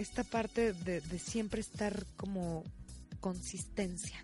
esta 0.02 0.23
parte 0.23 0.73
de, 0.73 1.02
siempre 1.19 1.61
estar 1.61 2.06
como 2.18 2.64
consistencia. 3.19 4.23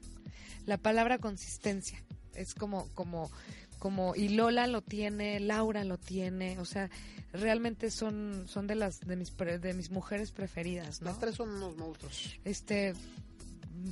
La 0.66 0.78
palabra 0.78 1.20
consistencia 1.20 2.04
es 2.34 2.54
como, 2.54 2.88
como, 2.94 3.32
como, 3.80 4.16
y 4.16 4.30
Lola 4.30 4.68
lo 4.68 4.82
tiene, 4.82 5.40
Laura 5.40 5.84
lo 5.84 5.98
tiene, 5.98 6.60
o 6.60 6.66
sea, 6.66 6.90
realmente 7.32 7.92
son, 7.92 8.46
son 8.48 8.68
de 8.68 8.76
las, 8.76 9.00
de 9.02 9.16
mis, 9.16 9.36
de 9.38 9.74
mis 9.74 9.92
mujeres 9.92 10.32
preferidas, 10.32 11.02
¿no? 11.02 11.10
Las 11.10 11.20
tres 11.20 11.36
son 11.36 11.50
unos 11.50 11.78
monstruos. 11.78 12.38
Este, 12.44 12.94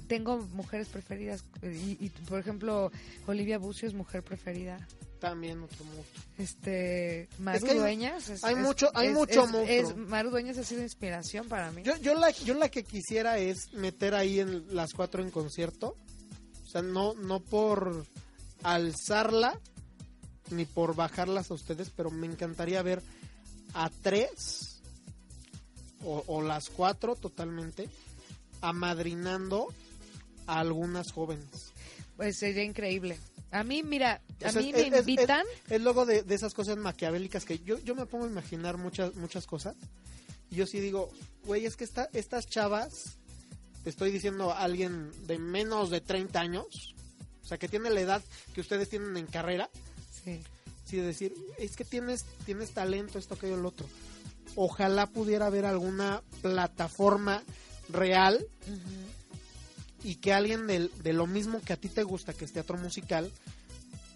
tengo 0.07 0.37
mujeres 0.53 0.87
preferidas 0.89 1.43
y, 1.61 1.97
y, 2.03 2.09
por 2.27 2.39
ejemplo 2.39 2.91
Olivia 3.27 3.57
Bucio 3.57 3.87
es 3.87 3.93
mujer 3.93 4.23
preferida 4.23 4.77
también 5.19 5.63
otro 5.63 5.83
monstruo. 5.85 6.23
Este, 6.37 7.27
Maru 7.39 7.65
Dueñas. 7.65 8.43
hay 8.43 8.55
mucho, 8.55 8.91
hay 8.93 9.09
mucho 9.09 9.47
monstruo. 9.47 9.97
Maru 9.97 10.29
Dueñas 10.29 10.57
ha 10.59 10.63
sido 10.63 10.83
inspiración 10.83 11.47
para 11.47 11.71
mí. 11.71 11.81
Yo, 11.83 11.97
yo, 11.97 12.13
la, 12.13 12.29
yo 12.29 12.53
la 12.53 12.69
que 12.69 12.83
quisiera 12.83 13.39
es 13.39 13.73
meter 13.73 14.13
ahí 14.13 14.39
en 14.39 14.75
las 14.75 14.93
cuatro 14.93 15.23
en 15.23 15.31
concierto. 15.31 15.95
O 16.63 16.67
sea, 16.67 16.83
no, 16.83 17.15
no 17.15 17.39
por 17.39 18.05
alzarla 18.61 19.59
ni 20.51 20.65
por 20.65 20.95
bajarlas 20.95 21.49
a 21.49 21.55
ustedes, 21.55 21.89
pero 21.89 22.11
me 22.11 22.27
encantaría 22.27 22.83
ver 22.83 23.01
a 23.73 23.89
tres 23.89 24.81
o, 26.03 26.23
o 26.27 26.41
las 26.43 26.69
cuatro 26.69 27.15
totalmente 27.15 27.89
amadrinando 28.61 29.67
a 30.47 30.59
algunas 30.59 31.11
jóvenes. 31.11 31.73
Pues 32.17 32.37
sería 32.37 32.63
increíble. 32.63 33.17
A 33.51 33.63
mí, 33.63 33.83
mira, 33.83 34.21
a 34.43 34.51
mí 34.51 34.73
me 34.73 34.87
invitan. 34.87 35.45
Es, 35.69 35.81
luego 35.81 36.05
de, 36.05 36.23
esas 36.29 36.53
cosas 36.53 36.77
maquiavélicas 36.77 37.45
que 37.45 37.59
yo, 37.59 37.79
yo 37.79 37.95
me 37.95 38.05
pongo 38.05 38.25
a 38.25 38.29
imaginar 38.29 38.77
muchas, 38.77 39.15
muchas 39.15 39.45
cosas. 39.45 39.75
Y 40.49 40.55
yo 40.55 40.65
sí 40.65 40.79
digo, 40.79 41.09
güey, 41.45 41.65
es 41.65 41.75
que 41.75 41.83
esta, 41.83 42.09
estas 42.13 42.47
chavas, 42.47 43.17
te 43.83 43.89
estoy 43.89 44.11
diciendo 44.11 44.51
a 44.51 44.59
alguien 44.59 45.11
de 45.27 45.39
menos 45.39 45.89
de 45.89 46.01
30 46.01 46.39
años, 46.39 46.95
o 47.43 47.47
sea, 47.47 47.57
que 47.57 47.67
tiene 47.67 47.89
la 47.89 48.01
edad 48.01 48.23
que 48.53 48.61
ustedes 48.61 48.89
tienen 48.89 49.15
en 49.17 49.27
carrera. 49.27 49.69
Sí. 50.23 50.41
Sí, 50.85 50.97
decir, 50.97 51.33
es 51.57 51.75
que 51.75 51.83
tienes, 51.83 52.25
tienes 52.45 52.71
talento, 52.71 53.17
esto, 53.17 53.33
aquello, 53.33 53.55
el 53.55 53.65
otro. 53.65 53.87
Ojalá 54.55 55.07
pudiera 55.07 55.47
haber 55.47 55.65
alguna 55.65 56.23
plataforma 56.41 57.43
real 57.89 58.45
y 60.03 60.15
que 60.15 60.33
alguien 60.33 60.67
de, 60.67 60.89
de, 61.03 61.13
lo 61.13 61.25
mismo 61.25 61.61
que 61.61 61.73
a 61.73 61.77
ti 61.77 61.89
te 61.89 62.03
gusta, 62.03 62.33
que 62.33 62.45
es 62.45 62.53
teatro 62.53 62.77
musical, 62.77 63.31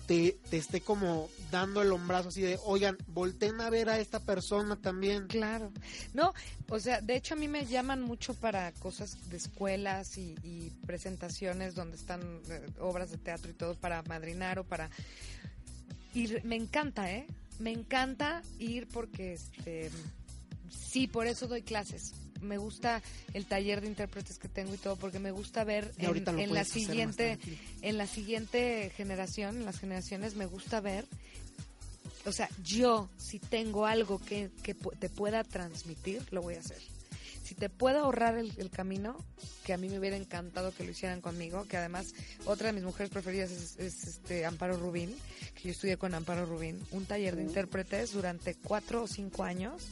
te, 0.06 0.38
te, 0.50 0.58
esté 0.58 0.82
como 0.82 1.30
dando 1.52 1.82
el 1.82 1.92
hombrazo 1.92 2.30
así 2.30 2.42
de, 2.42 2.60
oigan, 2.64 2.98
volteen 3.08 3.60
a 3.60 3.72
ver 3.72 3.90
a 3.90 4.00
esta 4.00 4.20
persona 4.20 4.76
también. 4.76 5.28
Claro. 5.28 5.72
No, 6.14 6.34
o 6.70 6.80
sea, 6.80 7.02
de 7.02 7.16
hecho 7.16 7.34
a 7.34 7.38
mí 7.38 7.48
me 7.48 7.66
llaman 7.66 8.04
mucho 8.04 8.36
para 8.36 8.72
cosas 8.74 9.18
de 9.30 9.38
escuelas 9.38 10.18
y, 10.20 10.36
y 10.44 10.72
presentaciones 10.86 11.74
donde 11.74 11.98
están 11.98 12.22
eh, 12.50 12.68
obras 12.80 13.10
de 13.10 13.18
teatro 13.18 13.50
y 13.50 13.54
todo 13.54 13.76
para 13.76 14.04
madrinar 14.04 14.60
o 14.60 14.64
para... 14.64 14.92
Y 16.14 16.28
me 16.44 16.56
encanta, 16.56 17.12
¿eh? 17.12 17.26
Me 17.60 17.72
encanta 17.72 18.44
ir 18.58 18.88
porque, 18.88 19.34
este, 19.34 19.90
sí, 20.70 21.08
por 21.08 21.26
eso 21.26 21.48
doy 21.48 21.62
clases 21.64 22.14
me 22.42 22.58
gusta 22.58 23.02
el 23.34 23.46
taller 23.46 23.82
de 23.82 23.88
intérpretes 23.88 24.38
que 24.38 24.48
tengo 24.48 24.74
y 24.74 24.78
todo, 24.78 24.96
porque 24.96 25.20
me 25.20 25.32
gusta 25.32 25.64
ver 25.64 25.92
en, 25.98 26.54
la 26.54 26.64
siguiente, 26.64 27.40
en 27.82 27.98
la 27.98 28.08
siguiente 28.08 28.92
generación, 28.96 29.58
en 29.58 29.66
las 29.66 29.80
generaciones, 29.80 30.36
me 30.36 30.46
gusta 30.46 30.80
ver 30.82 31.06
o 32.26 32.32
sea, 32.32 32.50
yo 32.64 33.10
si 33.18 33.40
tengo 33.40 33.86
algo 33.86 34.20
que, 34.20 34.52
que, 34.62 34.74
te 34.74 35.10
pueda 35.10 35.44
transmitir, 35.44 36.22
lo 36.32 36.42
voy 36.42 36.56
a 36.56 36.60
hacer. 36.60 36.82
Si 37.44 37.56
te 37.56 37.70
puedo 37.70 38.00
ahorrar 38.00 38.38
el, 38.38 38.70
camino, 38.70 39.18
que 39.64 39.74
a 39.74 39.78
mí 39.78 39.90
me 39.90 39.98
hubiera 39.98 40.16
encantado 40.16 40.72
que 40.72 40.84
lo 40.84 40.92
hicieran 40.92 41.20
conmigo, 41.20 41.66
que 41.68 41.78
además 41.78 42.14
otra 42.46 42.68
de 42.68 42.74
mis 42.74 42.84
mujeres 42.84 43.10
preferidas 43.10 43.50
es, 43.50 43.80
este 43.80 44.46
Amparo 44.46 44.78
Rubín, 44.78 45.16
que 45.56 45.64
yo 45.64 45.72
estudié 45.72 45.98
con 45.98 46.14
Amparo 46.14 46.46
Rubín, 46.46 46.80
un 46.92 47.06
taller 47.06 47.36
de 47.36 47.42
intérpretes 47.42 48.14
durante 48.14 48.54
cuatro 48.54 49.02
o 49.02 49.08
cinco 49.08 49.44
años, 49.44 49.88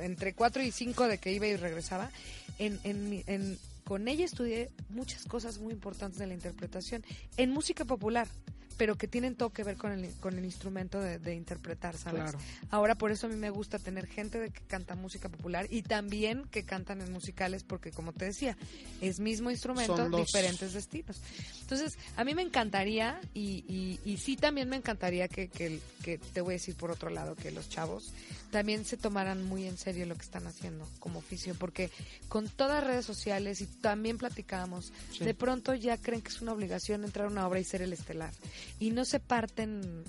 entre 0.00 0.34
cuatro 0.34 0.62
y 0.62 0.70
cinco 0.70 1.06
de 1.08 1.18
que 1.18 1.32
iba 1.32 1.46
y 1.46 1.56
regresaba, 1.56 2.10
en, 2.58 2.78
en, 2.84 3.22
en, 3.26 3.58
con 3.84 4.08
ella 4.08 4.24
estudié 4.24 4.70
muchas 4.90 5.24
cosas 5.24 5.58
muy 5.58 5.72
importantes 5.72 6.18
de 6.18 6.26
la 6.26 6.34
interpretación. 6.34 7.04
En 7.36 7.50
música 7.50 7.84
popular 7.84 8.28
pero 8.76 8.96
que 8.96 9.08
tienen 9.08 9.34
todo 9.34 9.50
que 9.50 9.64
ver 9.64 9.76
con 9.76 9.92
el, 9.92 10.12
con 10.16 10.38
el 10.38 10.44
instrumento 10.44 11.00
de, 11.00 11.34
interpretar, 11.34 11.96
¿sabes? 11.96 12.34
Ahora 12.70 12.94
por 12.94 13.10
eso 13.10 13.26
a 13.26 13.30
mí 13.30 13.36
me 13.36 13.50
gusta 13.50 13.78
tener 13.78 14.06
gente 14.06 14.38
de 14.38 14.50
que 14.50 14.60
canta 14.62 14.94
música 14.94 15.28
popular 15.28 15.66
y 15.70 15.82
también 15.82 16.44
que 16.50 16.64
cantan 16.64 17.00
en 17.00 17.12
musicales 17.12 17.64
porque 17.64 17.90
como 17.90 18.12
te 18.12 18.26
decía, 18.26 18.56
es 19.00 19.20
mismo 19.20 19.50
instrumento, 19.50 20.08
diferentes 20.10 20.72
destinos. 20.72 21.20
Entonces, 21.60 21.98
a 22.16 22.24
mí 22.24 22.34
me 22.34 22.42
encantaría 22.42 23.20
y, 23.34 23.98
y, 24.04 24.16
sí 24.18 24.36
también 24.36 24.68
me 24.68 24.76
encantaría 24.76 25.28
que, 25.28 25.48
que, 25.48 25.80
que, 26.02 26.18
te 26.18 26.40
voy 26.40 26.52
a 26.52 26.56
decir 26.56 26.76
por 26.76 26.90
otro 26.90 27.10
lado, 27.10 27.34
que 27.34 27.50
los 27.50 27.68
chavos 27.68 28.12
también 28.50 28.84
se 28.84 28.98
tomaran 28.98 29.42
muy 29.42 29.66
en 29.66 29.78
serio 29.78 30.04
lo 30.04 30.14
que 30.14 30.22
están 30.22 30.46
haciendo 30.46 30.86
como 31.00 31.20
oficio, 31.20 31.54
porque 31.58 31.90
con 32.28 32.48
todas 32.48 32.84
redes 32.84 33.06
sociales 33.06 33.62
y 33.62 33.66
también 33.66 34.18
platicábamos, 34.18 34.92
de 35.18 35.34
pronto 35.34 35.74
ya 35.74 35.96
creen 35.96 36.20
que 36.20 36.28
es 36.28 36.42
una 36.42 36.52
obligación 36.52 37.04
entrar 37.04 37.26
a 37.26 37.30
una 37.30 37.46
obra 37.46 37.60
y 37.60 37.64
ser 37.64 37.80
el 37.80 37.94
estelar 37.94 38.32
y 38.78 38.90
no 38.90 39.04
se 39.04 39.20
parten 39.20 40.04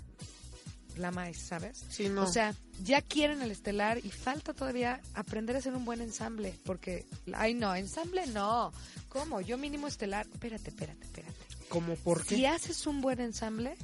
la 0.98 1.12
maíz, 1.12 1.38
¿sabes? 1.40 1.84
Sí, 1.90 2.10
no. 2.10 2.24
O 2.24 2.28
sea, 2.28 2.56
ya 2.84 3.02
quieren 3.02 3.42
el 3.42 3.52
estelar 3.52 4.00
y 4.04 4.12
falta 4.12 4.54
todavía 4.54 5.02
aprender 5.14 5.56
a 5.56 5.60
hacer 5.60 5.76
un 5.76 5.86
buen 5.86 6.02
ensamble, 6.02 6.60
porque, 6.66 7.06
ay 7.34 7.54
no, 7.54 7.76
ensamble 7.76 8.28
no. 8.28 8.72
¿Cómo? 9.10 9.42
Yo 9.42 9.58
mínimo 9.58 9.88
estelar. 9.88 10.28
Espérate, 10.32 10.70
espérate, 10.70 11.06
espérate. 11.06 11.46
¿Cómo 11.70 11.96
por 11.96 12.26
qué? 12.26 12.36
Si 12.36 12.46
haces 12.46 12.86
un 12.86 13.02
buen 13.02 13.20
ensamble, 13.20 13.76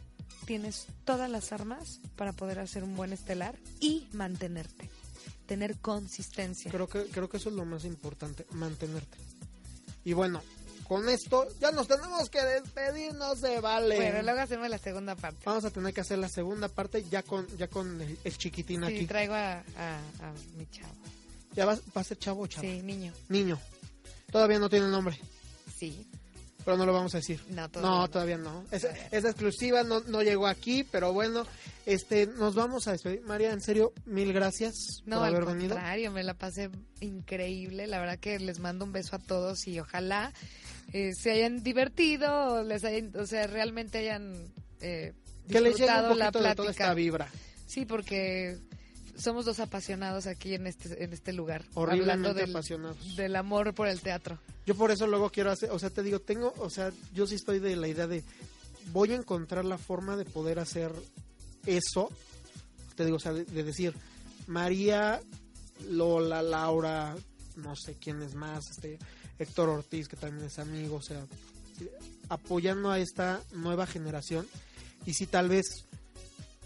tienes 0.45 0.87
todas 1.05 1.29
las 1.29 1.51
armas 1.51 1.99
para 2.15 2.33
poder 2.33 2.59
hacer 2.59 2.83
un 2.83 2.95
buen 2.95 3.13
estelar 3.13 3.55
y 3.79 4.07
mantenerte, 4.13 4.89
tener 5.45 5.77
consistencia. 5.77 6.71
Creo 6.71 6.87
que, 6.87 7.05
creo 7.05 7.29
que 7.29 7.37
eso 7.37 7.49
es 7.49 7.55
lo 7.55 7.65
más 7.65 7.85
importante, 7.85 8.45
mantenerte. 8.51 9.17
Y 10.03 10.13
bueno, 10.13 10.41
con 10.89 11.07
esto 11.07 11.47
ya 11.61 11.71
nos 11.71 11.87
tenemos 11.87 12.31
que 12.31 12.41
despedir, 12.41 13.13
no 13.13 13.35
se 13.35 13.61
vale. 13.61 13.95
Bueno, 13.95 14.23
luego 14.23 14.39
hacemos 14.39 14.67
la 14.69 14.79
segunda 14.79 15.15
parte. 15.15 15.43
Vamos 15.45 15.63
a 15.63 15.69
tener 15.69 15.93
que 15.93 16.01
hacer 16.01 16.17
la 16.17 16.27
segunda 16.27 16.67
parte 16.67 17.05
ya 17.07 17.21
con 17.21 17.45
ya 17.57 17.67
con 17.67 18.01
el, 18.01 18.37
chiquitín 18.39 18.83
aquí. 18.83 19.01
Sí, 19.01 19.05
traigo 19.05 19.35
a, 19.35 19.61
mi 20.57 20.65
chavo. 20.65 20.95
¿Ya 21.53 21.67
va, 21.67 21.77
a 21.93 22.03
ser 22.03 22.17
chavo 22.17 22.41
o 22.41 22.47
chavo? 22.47 22.63
Sí, 22.63 22.81
niño. 22.81 23.13
Niño. 23.27 23.59
Todavía 24.31 24.57
no 24.57 24.67
tiene 24.67 24.87
nombre. 24.87 25.15
Sí. 25.77 26.07
Pero 26.65 26.75
no 26.75 26.87
lo 26.87 26.93
vamos 26.93 27.13
a 27.13 27.19
decir. 27.19 27.39
No, 27.49 27.69
todavía 27.69 27.91
no. 27.91 28.07
Todavía 28.09 28.37
no. 28.37 28.65
Es, 28.71 28.83
exclusiva, 29.23 29.83
no, 29.83 29.99
no 30.07 30.23
llegó 30.23 30.47
aquí, 30.47 30.83
pero 30.83 31.13
bueno, 31.13 31.45
este, 31.85 32.25
nos 32.25 32.55
vamos 32.55 32.87
a 32.87 32.93
despedir. 32.93 33.21
María, 33.21 33.51
en 33.51 33.61
serio, 33.61 33.93
mil 34.05 34.33
gracias 34.33 34.73
no, 35.05 35.17
por 35.17 35.27
haber 35.27 35.41
al 35.41 35.45
contrario, 35.45 36.11
me 36.11 36.23
la 36.23 36.33
pasé 36.33 36.71
increíble. 36.99 37.85
La 37.85 37.99
verdad 37.99 38.17
que 38.17 38.39
les 38.39 38.57
mando 38.57 38.85
un 38.85 38.91
beso 38.91 39.15
a 39.15 39.19
todos 39.19 39.67
y 39.67 39.79
ojalá 39.79 40.33
eh, 40.93 41.13
se 41.13 41.31
hayan 41.31 41.63
divertido, 41.63 42.63
les 42.63 42.83
hayan, 42.83 43.11
o 43.15 43.25
sea, 43.25 43.47
realmente 43.47 43.99
hayan 43.99 44.33
eh, 44.81 45.13
que 45.47 45.61
les 45.61 45.79
la 45.79 46.11
plática. 46.11 46.49
De 46.49 46.55
toda 46.55 46.71
esta 46.71 46.93
vibra. 46.93 47.29
Sí, 47.65 47.85
porque 47.85 48.57
somos 49.15 49.45
dos 49.45 49.59
apasionados 49.59 50.27
aquí 50.27 50.55
en 50.55 50.67
este 50.67 51.03
en 51.03 51.13
este 51.13 51.33
lugar. 51.33 51.65
Horriblemente 51.73 52.33
del, 52.33 52.51
apasionados. 52.51 53.15
Del 53.15 53.35
amor 53.35 53.73
por 53.73 53.87
el 53.87 54.01
teatro. 54.01 54.39
Yo 54.65 54.75
por 54.75 54.91
eso 54.91 55.07
luego 55.07 55.29
quiero 55.29 55.51
hacer, 55.51 55.71
o 55.71 55.79
sea, 55.79 55.89
te 55.89 56.03
digo, 56.03 56.19
tengo, 56.19 56.53
o 56.57 56.69
sea, 56.69 56.91
yo 57.13 57.27
sí 57.27 57.35
estoy 57.35 57.59
de 57.59 57.75
la 57.75 57.87
idea 57.87 58.07
de 58.07 58.23
voy 58.91 59.11
a 59.11 59.15
encontrar 59.15 59.65
la 59.65 59.77
forma 59.77 60.15
de 60.15 60.25
poder 60.25 60.59
hacer 60.59 60.91
eso. 61.65 62.09
Te 62.95 63.05
digo, 63.05 63.17
o 63.17 63.19
sea, 63.19 63.33
de, 63.33 63.45
de 63.45 63.63
decir, 63.63 63.93
María, 64.47 65.21
Lola, 65.89 66.41
Laura, 66.41 67.15
no 67.55 67.75
sé 67.75 67.95
quién 67.95 68.21
es 68.21 68.35
más, 68.35 68.69
este, 68.71 68.99
Héctor 69.39 69.69
Ortiz, 69.69 70.07
que 70.07 70.17
también 70.17 70.45
es 70.45 70.59
amigo, 70.59 70.97
o 70.97 71.01
sea, 71.01 71.25
apoyando 72.27 72.91
a 72.91 72.99
esta 72.99 73.41
nueva 73.53 73.87
generación 73.87 74.47
y 75.05 75.13
si 75.13 75.25
tal 75.25 75.49
vez 75.49 75.85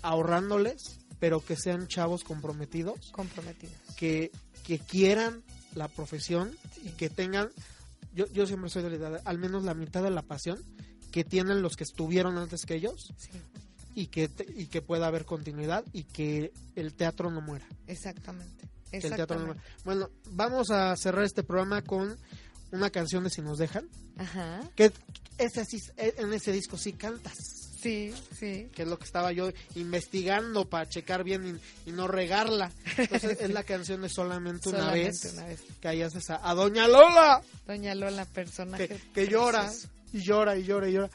ahorrándoles, 0.02 1.00
pero 1.20 1.40
que 1.40 1.56
sean 1.56 1.88
chavos 1.88 2.24
comprometidos. 2.24 3.12
Comprometidos. 3.12 3.76
Que, 3.96 4.32
que 4.66 4.80
quieran 4.80 5.44
la 5.76 5.88
profesión 5.88 6.52
y 6.84 6.90
que 6.90 7.10
tengan, 7.10 7.50
yo, 8.14 8.26
yo 8.28 8.46
siempre 8.46 8.70
soy 8.70 8.84
de 8.84 8.90
la 8.90 8.96
idea, 8.96 9.22
al 9.24 9.38
menos 9.38 9.64
la 9.64 9.74
mitad 9.74 10.04
de 10.04 10.12
la 10.12 10.24
pasión 10.24 10.60
que 11.12 11.24
tienen 11.24 11.62
los 11.62 11.78
que 11.78 11.84
estuvieron 11.84 12.38
antes 12.38 12.66
que 12.66 12.76
ellos. 12.76 13.14
Y 13.96 14.08
que, 14.08 14.28
y 14.56 14.66
que 14.66 14.82
pueda 14.82 15.06
haber 15.06 15.24
continuidad 15.24 15.86
y 15.94 16.06
que 16.06 16.52
el 16.76 16.96
teatro 16.96 17.30
no 17.30 17.42
muera. 17.42 17.68
Exactamente. 17.86 18.68
Bueno, 19.86 20.10
vamos 20.32 20.72
a 20.72 20.96
cerrar 20.96 21.24
este 21.24 21.44
programa 21.44 21.84
con 21.84 22.18
una 22.74 22.90
canción 22.90 23.24
de 23.24 23.30
Si 23.30 23.42
nos 23.42 23.60
dejan. 23.60 23.88
Ajá. 24.18 24.62
Que 24.76 24.92
ese 25.38 25.64
sí, 25.64 25.78
en 25.98 26.34
ese 26.34 26.52
disco 26.52 26.78
sí 26.78 26.94
cantas. 26.94 27.38
Sí, 27.80 28.14
sí. 28.38 28.70
Que 28.74 28.84
es 28.84 28.88
lo 28.88 28.98
que 28.98 29.04
estaba 29.04 29.32
yo 29.32 29.52
investigando 29.76 30.68
para 30.70 30.90
checar 30.90 31.24
bien 31.24 31.60
y, 31.86 31.92
no 31.92 32.08
regarla. 32.08 32.72
Entonces 32.98 33.40
es 33.42 33.50
la 33.52 33.64
canción 33.66 34.02
de 34.02 34.10
Solamente, 34.10 34.70
una, 34.70 34.92
vez, 34.92 35.34
una 35.34 35.46
vez. 35.46 35.62
Que 35.82 35.88
ahí 35.88 36.02
haces 36.02 36.30
a, 36.30 36.50
a, 36.50 36.56
Doña 36.56 36.88
Lola. 36.88 37.42
Doña 37.68 37.94
Lola, 37.94 38.26
personaje. 38.26 38.88
Que, 38.88 39.00
que 39.14 39.28
llora 39.28 39.72
y 40.12 40.22
llora 40.22 40.58
y 40.58 40.64
llora 40.64 40.90
y 40.90 40.94
llora. 40.94 41.10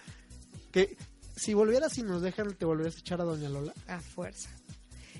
Que 0.70 0.97
si 1.36 1.55
volvieras 1.55 1.97
y 1.98 2.02
nos 2.02 2.22
dejan, 2.22 2.55
¿te 2.55 2.64
volverías 2.64 2.97
a 2.97 3.01
echar 3.01 3.20
a 3.20 3.24
Doña 3.24 3.48
Lola? 3.48 3.72
A 3.89 4.01
fuerza 4.01 4.51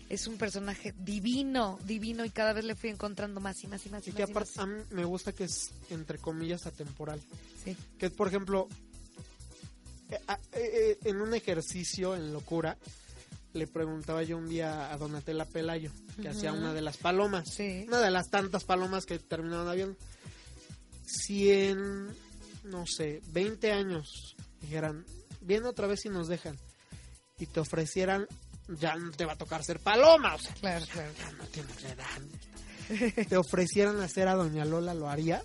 es 0.09 0.27
un 0.27 0.39
personaje 0.39 0.95
divino, 0.99 1.79
divino 1.85 2.25
y 2.25 2.31
cada 2.31 2.53
vez 2.53 2.65
le 2.65 2.75
fui 2.75 2.91
encontrando 2.91 3.41
más 3.41 3.63
y 3.63 3.67
más 3.67 3.85
y 3.85 3.91
más. 3.91 4.07
Y, 4.09 4.13
que 4.13 4.23
aparte 4.23 4.53
a 4.57 4.67
mí 4.67 4.83
me 4.91 5.05
gusta 5.05 5.33
que 5.33 5.45
es 5.45 5.71
entre 5.91 6.19
comillas 6.19 6.67
atemporal. 6.67 7.21
Sí. 7.63 7.77
Que 7.99 8.11
por 8.11 8.29
ejemplo, 8.29 8.69
eh, 10.11 10.19
eh, 10.29 10.39
eh, 10.53 10.99
en 11.05 11.21
un 11.21 11.35
ejercicio 11.35 12.17
en 12.17 12.33
locura, 12.33 12.79
le 13.53 13.67
preguntaba 13.67 14.23
yo 14.23 14.39
un 14.39 14.49
día 14.49 14.93
a 14.93 14.97
Donatella 14.97 15.45
Pelayo, 15.45 15.91
que 16.21 16.29
hacía 16.29 16.53
una 16.53 16.73
de 16.73 16.81
las 16.81 16.97
palomas, 16.97 17.49
sí. 17.55 17.85
una 17.87 18.01
de 18.01 18.11
las 18.11 18.31
tantas 18.31 18.65
palomas 18.65 19.05
que 19.05 19.19
terminaron 19.19 19.69
avión. 19.69 19.97
Si 21.05 21.51
en, 21.51 22.09
no 22.65 22.87
sé, 22.87 23.23
20 23.33 23.73
años 23.73 24.37
dijeran, 24.61 25.05
viene 25.41 25.67
otra 25.67 25.87
vez 25.87 26.05
y 26.05 26.09
nos 26.09 26.29
dejan, 26.29 26.57
y 27.39 27.47
te 27.47 27.61
ofrecieran 27.61 28.27
ya 28.69 28.95
no 28.97 29.11
te 29.13 29.25
va 29.25 29.33
a 29.33 29.39
tocar 29.39 29.63
ser 29.65 29.81
paloma, 29.81 30.35
o 30.35 30.39
sea, 30.39 30.55
claro, 30.55 30.87
claro. 30.93 31.13
ya 31.19 31.33
no 31.33 31.45
tienes 31.47 31.85
edad. 31.85 33.27
Te 33.29 33.37
ofrecieran 33.37 34.01
hacer 34.01 34.29
a 34.29 34.35
Doña 34.35 34.65
Lola, 34.65 34.95
¿lo 34.95 35.09
harías? 35.09 35.43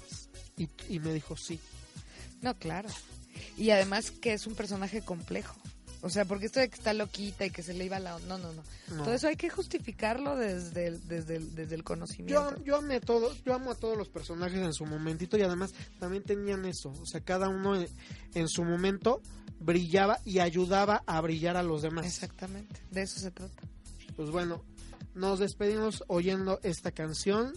Y, 0.58 0.70
y 0.90 1.00
me 1.00 1.14
dijo 1.14 1.36
sí. 1.36 1.60
No, 2.42 2.58
claro. 2.58 2.90
Y 3.58 3.72
además 3.72 4.12
que 4.12 4.34
es 4.34 4.48
un 4.48 4.56
personaje 4.56 5.02
complejo. 5.02 5.56
O 6.04 6.10
sea, 6.10 6.26
porque 6.26 6.48
esto 6.48 6.60
de 6.60 6.68
que 6.68 6.76
está 6.76 6.94
loquita 6.94 7.46
y 7.46 7.50
que 7.50 7.64
se 7.64 7.74
le 7.74 7.86
iba 7.86 7.98
la... 7.98 8.20
No, 8.20 8.38
no, 8.38 8.52
no. 8.52 8.64
Todo 9.04 9.14
eso 9.14 9.30
hay 9.30 9.38
que 9.38 9.50
justificarlo 9.50 10.36
desde 10.36 10.88
el, 10.88 11.08
desde 11.08 11.38
el, 11.38 11.56
desde 11.56 11.76
el 11.76 11.86
conocimiento. 11.86 12.58
Yo, 12.58 12.64
yo, 12.66 12.76
amé 12.76 13.00
todo, 13.00 13.34
yo 13.46 13.54
amo 13.54 13.72
a 13.72 13.76
todos 13.76 13.98
los 13.98 14.10
personajes 14.10 14.60
en 14.60 14.74
su 14.74 14.86
momentito 14.86 15.38
y 15.38 15.44
además 15.44 15.74
también 16.00 16.24
tenían 16.24 16.66
eso. 16.66 16.90
O 16.90 17.06
sea, 17.06 17.22
cada 17.22 17.48
uno 17.48 17.82
en 18.34 18.50
su 18.50 18.66
momento 18.66 19.22
brillaba 19.60 20.20
y 20.26 20.40
ayudaba 20.40 21.04
a 21.06 21.22
brillar 21.22 21.58
a 21.58 21.64
los 21.64 21.82
demás. 21.82 22.06
Exactamente, 22.06 22.82
de 22.92 23.02
eso 23.04 23.20
se 23.20 23.32
trata. 23.32 23.62
Pues 24.16 24.30
bueno, 24.30 24.64
nos 25.16 25.40
despedimos 25.40 26.04
oyendo 26.08 26.60
esta 26.64 26.92
canción. 26.92 27.54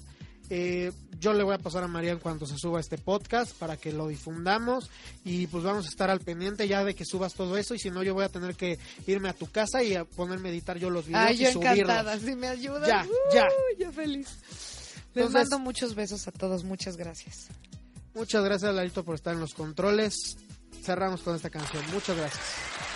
Eh, 0.48 0.92
yo 1.18 1.32
le 1.32 1.42
voy 1.42 1.54
a 1.54 1.58
pasar 1.58 1.82
a 1.82 1.88
María 1.88 2.12
en 2.12 2.20
cuanto 2.20 2.46
se 2.46 2.56
suba 2.56 2.78
este 2.78 2.98
podcast 2.98 3.52
para 3.56 3.76
que 3.76 3.92
lo 3.92 4.06
difundamos 4.06 4.90
y 5.24 5.48
pues 5.48 5.64
vamos 5.64 5.86
a 5.86 5.88
estar 5.88 6.08
al 6.08 6.20
pendiente 6.20 6.68
ya 6.68 6.84
de 6.84 6.94
que 6.94 7.04
subas 7.04 7.34
todo 7.34 7.56
eso 7.56 7.74
y 7.74 7.80
si 7.80 7.90
no 7.90 8.04
yo 8.04 8.14
voy 8.14 8.24
a 8.24 8.28
tener 8.28 8.54
que 8.54 8.78
irme 9.08 9.28
a 9.28 9.32
tu 9.32 9.50
casa 9.50 9.82
y 9.82 9.94
a 9.96 10.04
ponerme 10.04 10.50
a 10.50 10.52
editar 10.52 10.78
yo 10.78 10.88
los 10.88 11.06
videos 11.06 11.24
Ay, 11.26 11.36
yo 11.38 11.48
y 11.48 11.52
subirlos. 11.52 11.78
encantada, 11.78 12.18
si 12.20 12.36
me 12.36 12.46
ayudas. 12.46 12.86
Ya, 12.86 13.04
ya. 13.34 13.48
Yo 13.76 13.90
feliz. 13.90 14.28
Les 15.14 15.30
mando 15.30 15.58
muchos 15.58 15.96
besos 15.96 16.28
a 16.28 16.30
todos, 16.30 16.62
muchas 16.62 16.96
gracias. 16.96 17.48
Muchas 18.14 18.44
gracias 18.44 18.72
Larito 18.72 19.04
por 19.04 19.16
estar 19.16 19.34
en 19.34 19.40
los 19.40 19.52
controles 19.52 20.36
cerramos 20.82 21.22
con 21.22 21.34
esta 21.36 21.50
canción. 21.50 21.82
Muchas 21.92 22.16
gracias. 22.16 22.95